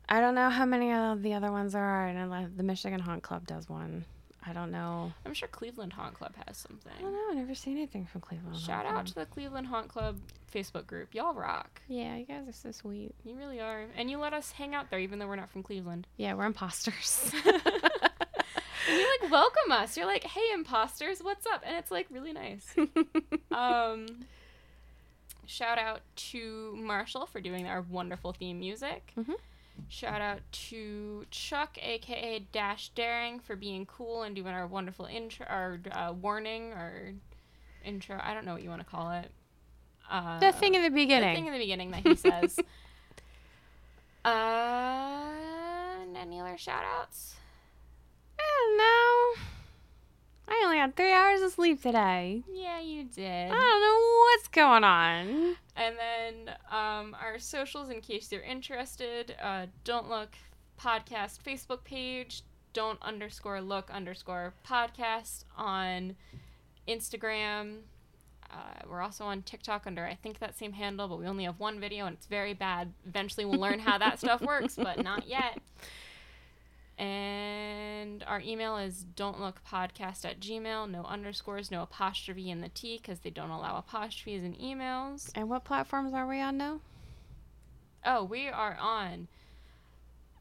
I 0.07 0.19
don't 0.19 0.35
know 0.35 0.49
how 0.49 0.65
many 0.65 0.91
of 0.93 1.23
the 1.23 1.33
other 1.33 1.51
ones 1.51 1.73
there 1.73 1.81
are. 1.83 2.07
I 2.07 2.13
know 2.13 2.47
the 2.55 2.61
Michigan 2.63 2.99
Haunt 2.99 3.23
Club 3.23 3.47
does 3.47 3.67
one. 3.69 4.05
I 4.47 4.53
don't 4.53 4.71
know. 4.71 5.11
I'm 5.25 5.33
sure 5.33 5.47
Cleveland 5.47 5.93
Haunt 5.93 6.13
Club 6.13 6.33
has 6.45 6.57
something. 6.57 6.91
I 6.97 7.01
don't 7.01 7.11
know. 7.13 7.25
I've 7.31 7.37
never 7.37 7.55
seen 7.55 7.77
anything 7.77 8.05
from 8.05 8.21
Cleveland. 8.21 8.57
Shout 8.57 8.85
Haunt 8.85 8.87
out 8.87 8.93
Club. 8.93 9.05
to 9.07 9.15
the 9.15 9.25
Cleveland 9.25 9.67
Haunt 9.67 9.87
Club 9.87 10.17
Facebook 10.53 10.85
group. 10.87 11.13
Y'all 11.15 11.33
rock. 11.33 11.81
Yeah, 11.87 12.15
you 12.17 12.25
guys 12.25 12.47
are 12.47 12.51
so 12.53 12.71
sweet. 12.71 13.15
You 13.23 13.35
really 13.35 13.59
are. 13.59 13.85
And 13.97 14.09
you 14.09 14.17
let 14.19 14.33
us 14.33 14.51
hang 14.51 14.75
out 14.75 14.89
there 14.89 14.99
even 14.99 15.19
though 15.19 15.27
we're 15.27 15.35
not 15.35 15.49
from 15.49 15.63
Cleveland. 15.63 16.05
Yeah, 16.17 16.33
we're 16.35 16.45
imposters. 16.45 17.31
And 18.87 18.99
you 18.99 19.17
like 19.19 19.31
welcome 19.31 19.71
us. 19.71 19.97
You're 19.97 20.05
like, 20.05 20.23
"Hey 20.23 20.51
imposters, 20.53 21.19
what's 21.19 21.47
up?" 21.47 21.63
And 21.65 21.75
it's 21.75 21.89
like 21.89 22.05
really 22.11 22.33
nice. 22.33 22.67
um 23.51 24.05
shout 25.47 25.79
out 25.79 26.01
to 26.15 26.75
Marshall 26.79 27.25
for 27.25 27.41
doing 27.41 27.65
our 27.65 27.81
wonderful 27.81 28.31
theme 28.33 28.59
music. 28.59 29.11
Mhm. 29.17 29.33
Shout 29.87 30.19
out 30.21 30.39
to 30.69 31.25
Chuck, 31.31 31.77
aka 31.81 32.39
Dash 32.51 32.89
Daring, 32.89 33.39
for 33.39 33.55
being 33.55 33.85
cool 33.85 34.23
and 34.23 34.35
doing 34.35 34.47
our 34.53 34.65
wonderful 34.67 35.05
intro, 35.05 35.45
our 35.47 35.79
uh, 35.91 36.13
warning, 36.13 36.71
or 36.73 37.13
intro. 37.83 38.19
I 38.21 38.33
don't 38.33 38.45
know 38.45 38.53
what 38.53 38.63
you 38.63 38.69
want 38.69 38.81
to 38.81 38.87
call 38.87 39.11
it. 39.11 39.31
Uh, 40.09 40.39
the 40.39 40.51
thing 40.51 40.75
in 40.75 40.81
the 40.83 40.89
beginning. 40.89 41.29
the 41.29 41.35
thing 41.35 41.47
in 41.47 41.53
the 41.53 41.59
beginning 41.59 41.91
that 41.91 42.01
he 42.05 42.15
says. 42.15 42.59
uh, 44.25 44.29
and 46.01 46.17
any 46.17 46.39
other 46.39 46.57
shout 46.57 46.83
outs? 46.99 47.35
I 48.39 48.43
don't 48.43 48.77
know. 48.77 49.43
I 50.47 50.61
only 50.63 50.77
had 50.77 50.95
three 50.95 51.11
hours 51.11 51.41
of 51.41 51.51
sleep 51.51 51.81
today. 51.81 52.43
Yeah, 52.51 52.79
you 52.79 53.03
did. 53.05 53.51
I 53.51 53.53
don't 53.53 53.81
know 53.81 54.19
what's 54.19 54.47
going 54.49 54.83
on. 54.83 55.55
And 55.75 55.95
then 55.97 56.55
um, 56.71 57.15
our 57.19 57.39
socials, 57.39 57.89
in 57.89 58.01
case 58.01 58.31
you're 58.31 58.41
interested, 58.41 59.35
uh, 59.41 59.65
don't 59.83 60.07
look 60.07 60.35
podcast 60.79 61.39
Facebook 61.41 61.83
page, 61.83 62.43
don't 62.73 63.01
underscore 63.01 63.61
look 63.61 63.89
underscore 63.89 64.53
podcast 64.67 65.45
on 65.57 66.15
Instagram. 66.87 67.77
Uh, 68.51 68.55
we're 68.87 69.01
also 69.01 69.25
on 69.25 69.41
TikTok 69.41 69.87
under 69.87 70.05
I 70.05 70.13
think 70.13 70.39
that 70.39 70.57
same 70.57 70.73
handle, 70.73 71.07
but 71.07 71.17
we 71.17 71.25
only 71.25 71.45
have 71.45 71.59
one 71.59 71.79
video 71.79 72.05
and 72.05 72.15
it's 72.15 72.27
very 72.27 72.53
bad. 72.53 72.93
Eventually, 73.07 73.45
we'll 73.45 73.59
learn 73.59 73.79
how 73.79 73.97
that 73.97 74.19
stuff 74.19 74.41
works, 74.41 74.75
but 74.75 75.03
not 75.03 75.27
yet. 75.27 75.59
And 76.97 78.23
our 78.25 78.39
email 78.39 78.77
is 78.77 79.03
don't 79.03 79.39
look 79.39 79.61
podcast 79.69 80.23
at 80.23 80.39
gmail. 80.39 80.89
No 80.89 81.03
underscores, 81.03 81.71
no 81.71 81.81
apostrophe 81.81 82.49
in 82.49 82.61
the 82.61 82.69
T 82.69 82.97
because 83.01 83.19
they 83.19 83.29
don't 83.29 83.49
allow 83.49 83.77
apostrophes 83.77 84.43
in 84.43 84.53
emails. 84.55 85.29
And 85.35 85.49
what 85.49 85.65
platforms 85.65 86.13
are 86.13 86.27
we 86.27 86.39
on 86.39 86.57
now? 86.57 86.79
Oh, 88.05 88.23
we 88.23 88.47
are 88.47 88.77
on 88.79 89.27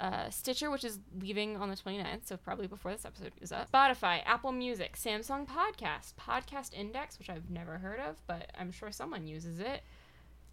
uh, 0.00 0.28
Stitcher, 0.28 0.70
which 0.70 0.84
is 0.84 0.98
leaving 1.18 1.56
on 1.56 1.70
the 1.70 1.76
29th, 1.76 2.26
so 2.26 2.36
probably 2.36 2.66
before 2.66 2.92
this 2.92 3.04
episode 3.04 3.32
is 3.40 3.52
up. 3.52 3.70
Spotify, 3.70 4.20
Apple 4.26 4.52
Music, 4.52 4.96
Samsung 4.96 5.46
Podcast, 5.46 6.14
Podcast 6.20 6.74
Index, 6.74 7.18
which 7.18 7.30
I've 7.30 7.48
never 7.48 7.78
heard 7.78 8.00
of, 8.00 8.16
but 8.26 8.50
I'm 8.58 8.70
sure 8.70 8.90
someone 8.90 9.26
uses 9.26 9.60
it. 9.60 9.82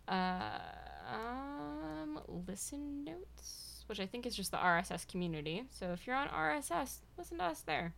Uh, 0.07 0.59
um, 1.11 2.19
Listen 2.47 3.03
Notes, 3.03 3.70
which 3.91 3.99
I 3.99 4.05
think 4.05 4.25
is 4.25 4.33
just 4.37 4.51
the 4.51 4.57
RSS 4.57 5.05
community. 5.05 5.65
So 5.69 5.91
if 5.91 6.07
you're 6.07 6.15
on 6.15 6.29
RSS, 6.29 6.99
listen 7.17 7.39
to 7.39 7.43
us 7.43 7.59
there. 7.59 7.93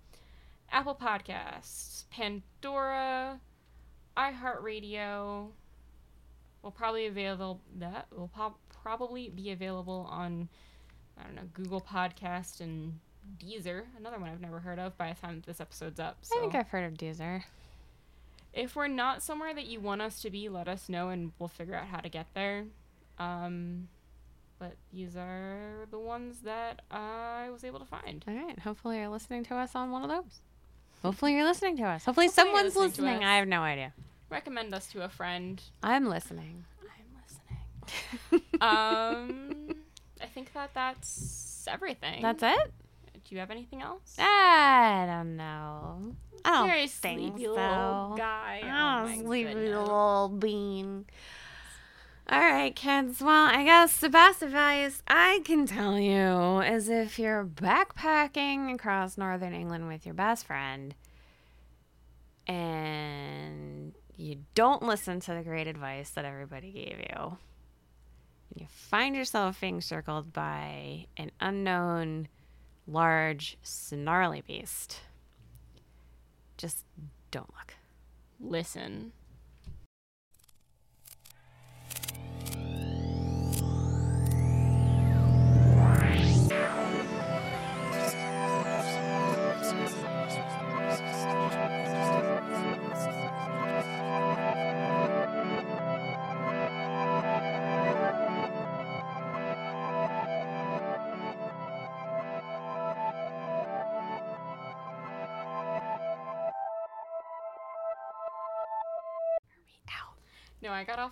Apple 0.72 0.96
Podcasts, 0.96 2.06
Pandora, 2.10 3.40
iHeartRadio 4.18 5.50
will 6.64 6.72
probably 6.72 7.06
available 7.06 7.62
that 7.78 8.08
will 8.12 8.30
po- 8.36 8.56
probably 8.82 9.30
be 9.30 9.52
available 9.52 10.08
on 10.10 10.50
I 11.20 11.26
don't 11.26 11.36
know 11.36 11.44
Google 11.54 11.80
Podcast 11.80 12.60
and 12.60 13.00
Deezer, 13.38 13.84
another 13.96 14.18
one 14.18 14.32
I've 14.32 14.42
never 14.42 14.60
heard 14.60 14.80
of 14.80 14.98
by 14.98 15.14
the 15.14 15.22
time 15.22 15.44
this 15.46 15.62
episode's 15.62 16.00
up. 16.00 16.18
So 16.24 16.40
I 16.40 16.42
think 16.42 16.56
I've 16.56 16.70
heard 16.70 16.86
of 16.86 16.98
Deezer. 16.98 17.44
if 18.52 18.76
we're 18.76 18.88
not 18.88 19.22
somewhere 19.22 19.54
that 19.54 19.68
you 19.68 19.80
want 19.80 20.02
us 20.02 20.24
to 20.24 20.32
be, 20.32 20.50
let 20.50 20.68
us 20.68 20.90
know 20.90 21.10
and 21.10 21.34
we'll 21.38 21.50
figure 21.50 21.76
out 21.76 21.86
how 21.86 22.00
to 22.00 22.10
get 22.10 22.26
there. 22.34 22.66
Um, 23.20 23.90
but 24.64 24.78
these 24.94 25.18
are 25.18 25.86
the 25.92 26.00
ones 26.00 26.38
that 26.46 26.84
I 26.90 27.50
was 27.52 27.66
able 27.66 27.80
to 27.80 27.86
find. 27.86 28.24
All 28.26 28.34
right. 28.34 28.58
Hopefully, 28.60 28.98
you're 29.00 29.10
listening 29.10 29.44
to 29.46 29.56
us 29.56 29.76
on 29.76 29.92
one 29.92 30.04
of 30.04 30.10
those. 30.10 30.40
Hopefully, 31.02 31.34
you're 31.36 31.44
listening 31.44 31.76
to 31.78 31.84
us. 31.84 32.06
Hopefully, 32.06 32.28
Hopefully 32.28 32.46
someone's 32.48 32.76
listening 32.78 33.08
listening. 33.12 33.26
I 33.26 33.38
have 33.40 33.48
no 33.50 33.60
idea. 33.62 33.92
Recommend 34.30 34.74
us 34.74 34.88
to 34.94 35.04
a 35.04 35.10
friend. 35.10 35.62
I'm 35.84 36.08
listening. 36.08 36.64
I'm 36.82 38.32
listening. 38.32 38.62
um, 38.62 39.76
I 40.22 40.28
think 40.28 40.54
that 40.54 40.72
that's 40.74 41.66
everything. 41.70 42.22
That's 42.22 42.42
it? 42.42 42.72
Do 43.14 43.36
you 43.36 43.40
have 43.40 43.52
anything 43.52 43.82
else? 43.82 44.16
I 44.18 45.06
don't 45.08 45.36
know. 45.36 46.16
I 46.46 46.50
don't 46.52 46.68
Very 46.70 46.88
think 46.88 47.32
sleepy 47.34 47.46
so. 47.46 47.52
little 47.52 48.16
guy. 48.18 48.62
I 48.64 48.68
Oh 48.68 49.08
don't 49.08 49.18
my 49.18 49.24
sleepy 49.24 49.54
little 49.56 50.30
bean. 50.30 51.06
All 52.30 52.40
right, 52.40 52.74
kids. 52.74 53.22
Well, 53.22 53.48
I 53.48 53.66
guess 53.66 53.98
the 53.98 54.10
best 54.10 54.42
advice 54.42 55.04
I 55.08 55.42
can 55.44 55.66
tell 55.68 56.00
you 56.00 56.62
is 56.62 56.88
if 56.88 57.20
you're 57.20 57.44
backpacking 57.44 58.74
across 58.74 59.18
northern 59.18 59.54
England 59.54 59.90
with 59.90 60.06
your 60.06 60.16
best 60.16 60.46
friend 60.46 60.96
and 62.48 63.94
you 64.16 64.38
don't 64.56 64.84
listen 64.84 65.20
to 65.22 65.34
the 65.34 65.44
great 65.44 65.68
advice 65.68 66.12
that 66.12 66.24
everybody 66.24 66.72
gave 66.72 67.00
you, 67.00 67.38
and 68.52 68.62
you 68.62 68.68
find 68.70 69.16
yourself 69.18 69.60
being 69.60 69.82
circled 69.82 70.32
by 70.32 71.08
an 71.18 71.32
unknown, 71.42 72.30
large, 72.88 73.58
snarly 73.64 74.42
beast, 74.42 75.02
just 76.58 76.86
don't 77.32 77.54
look. 77.54 77.74
Listen. 78.40 79.12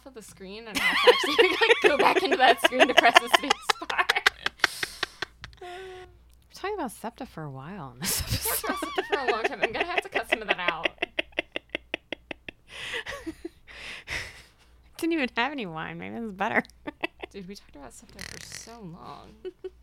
Off 0.02 0.07
of 0.07 0.14
the 0.15 0.22
screen 0.22 0.68
and 0.68 0.78
have 0.78 0.98
to 0.98 1.10
actually 1.14 1.48
like 1.49 1.76
go 1.84 1.98
back 1.98 2.23
into 2.23 2.38
that 2.38 2.61
screen 2.64 2.88
to 2.88 2.94
press 2.94 3.14
the 3.19 3.30
space 3.38 3.52
bar. 3.88 4.06
We're 5.61 5.68
talking 6.56 6.76
about 6.76 6.91
SEPTA 6.91 7.28
for 7.28 7.44
a 7.44 7.52
while 7.52 7.91
in 7.94 7.99
this 7.99 8.22
episode. 8.22 8.73
it 8.98 9.06
for 9.06 9.19
a 9.19 9.32
long 9.32 9.44
time. 9.44 9.60
I'm 9.61 9.72
gonna 9.72 9.86
have 9.86 10.02
to 10.02 10.10
cut 10.10 10.28
some 10.30 10.41
of 10.41 10.48
that 10.48 10.60
out. 10.60 10.90
Didn't 14.98 15.14
even 15.14 15.30
have 15.38 15.52
any 15.52 15.68
wine. 15.68 15.99
Maybe 15.99 16.15
it's 16.15 16.32
better. 16.32 16.64
Dude, 17.32 17.48
we 17.48 17.56
talked 17.56 17.76
about 17.76 17.94
SEPTA 17.94 18.23
for 18.23 18.41
so 18.44 18.80
long. 18.82 19.36